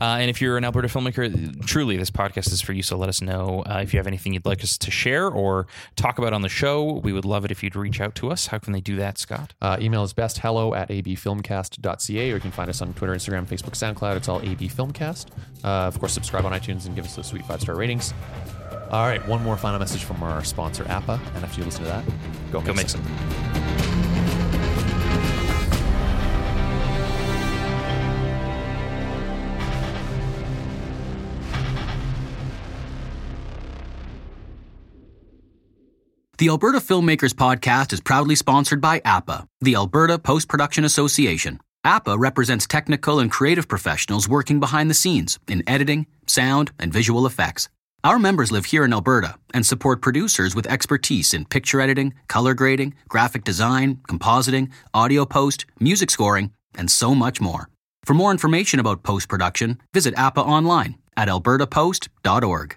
Uh, 0.00 0.16
and 0.20 0.30
if 0.30 0.40
you're 0.40 0.56
an 0.56 0.64
Alberta 0.64 0.88
filmmaker, 0.88 1.66
truly, 1.66 1.96
this 1.98 2.10
podcast 2.10 2.50
is 2.52 2.60
for 2.62 2.72
you. 2.72 2.82
So 2.82 2.96
let 2.96 3.08
us 3.10 3.20
know 3.20 3.62
uh, 3.66 3.80
if 3.82 3.92
you 3.92 3.98
have 3.98 4.06
anything 4.06 4.32
you'd 4.32 4.46
like 4.46 4.62
us 4.62 4.78
to 4.78 4.90
share 4.90 5.28
or 5.28 5.66
talk 5.96 6.18
about 6.18 6.32
on 6.32 6.40
the 6.42 6.48
show. 6.48 7.00
We 7.04 7.12
would 7.12 7.24
love 7.26 7.44
it 7.44 7.50
if 7.50 7.62
you'd 7.62 7.76
reach 7.76 8.00
out 8.00 8.14
to 8.16 8.30
us. 8.30 8.46
How 8.46 8.58
can 8.58 8.72
they 8.72 8.80
do 8.80 8.96
that, 8.96 9.18
Scott? 9.18 9.52
Uh, 9.60 9.76
email 9.80 10.02
is 10.02 10.12
best 10.14 10.38
hello 10.38 10.74
at 10.74 10.88
abfilmcast.ca 10.88 12.30
or 12.30 12.34
you 12.34 12.40
can 12.40 12.50
find 12.52 12.70
us 12.70 12.80
on 12.82 12.92
Twitter, 12.94 13.14
Instagram, 13.14 13.46
Facebook, 13.46 13.72
SoundCloud. 13.72 14.16
It's 14.16 14.28
all 14.28 14.40
abfilmcast. 14.40 15.26
Uh, 15.64 15.68
of 15.88 15.98
course, 15.98 16.12
subscribe 16.12 16.44
on 16.46 16.52
iTunes 16.52 16.86
and 16.86 16.94
give 16.94 17.04
us 17.04 17.18
a 17.18 17.24
sweet 17.24 17.44
five 17.44 17.60
star 17.60 17.74
ratings. 17.78 18.12
All 18.90 19.06
right, 19.06 19.26
one 19.28 19.42
more 19.42 19.56
final 19.56 19.78
message 19.78 20.04
from 20.04 20.22
our 20.22 20.42
sponsor, 20.44 20.84
APA. 20.88 21.20
And 21.34 21.44
after 21.44 21.60
you 21.60 21.64
listen 21.64 21.84
to 21.84 21.88
that, 21.88 22.04
go, 22.50 22.60
Go 22.60 22.68
make 22.68 22.76
make 22.76 22.88
some. 22.88 23.02
some. 23.02 24.28
The 36.38 36.50
Alberta 36.50 36.78
Filmmakers 36.78 37.32
Podcast 37.34 37.92
is 37.92 38.00
proudly 38.00 38.36
sponsored 38.36 38.80
by 38.80 39.02
APA, 39.04 39.48
the 39.60 39.74
Alberta 39.74 40.20
Post 40.20 40.48
Production 40.48 40.84
Association. 40.84 41.58
APA 41.84 42.18
represents 42.18 42.66
technical 42.66 43.20
and 43.20 43.30
creative 43.30 43.68
professionals 43.68 44.28
working 44.28 44.60
behind 44.60 44.90
the 44.90 44.94
scenes 44.94 45.38
in 45.46 45.62
editing, 45.66 46.06
sound, 46.26 46.72
and 46.78 46.92
visual 46.92 47.26
effects. 47.26 47.68
Our 48.04 48.18
members 48.18 48.52
live 48.52 48.66
here 48.66 48.84
in 48.84 48.92
Alberta 48.92 49.34
and 49.54 49.66
support 49.66 50.00
producers 50.00 50.54
with 50.54 50.66
expertise 50.66 51.34
in 51.34 51.44
picture 51.44 51.80
editing, 51.80 52.14
color 52.26 52.54
grading, 52.54 52.94
graphic 53.08 53.44
design, 53.44 53.96
compositing, 54.08 54.70
audio 54.92 55.24
post, 55.24 55.66
music 55.80 56.10
scoring, 56.10 56.52
and 56.76 56.90
so 56.90 57.14
much 57.14 57.40
more. 57.40 57.68
For 58.04 58.14
more 58.14 58.30
information 58.30 58.80
about 58.80 59.02
post 59.02 59.28
production, 59.28 59.80
visit 59.92 60.14
APA 60.16 60.40
online 60.40 60.96
at 61.16 61.28
albertapost.org. 61.28 62.76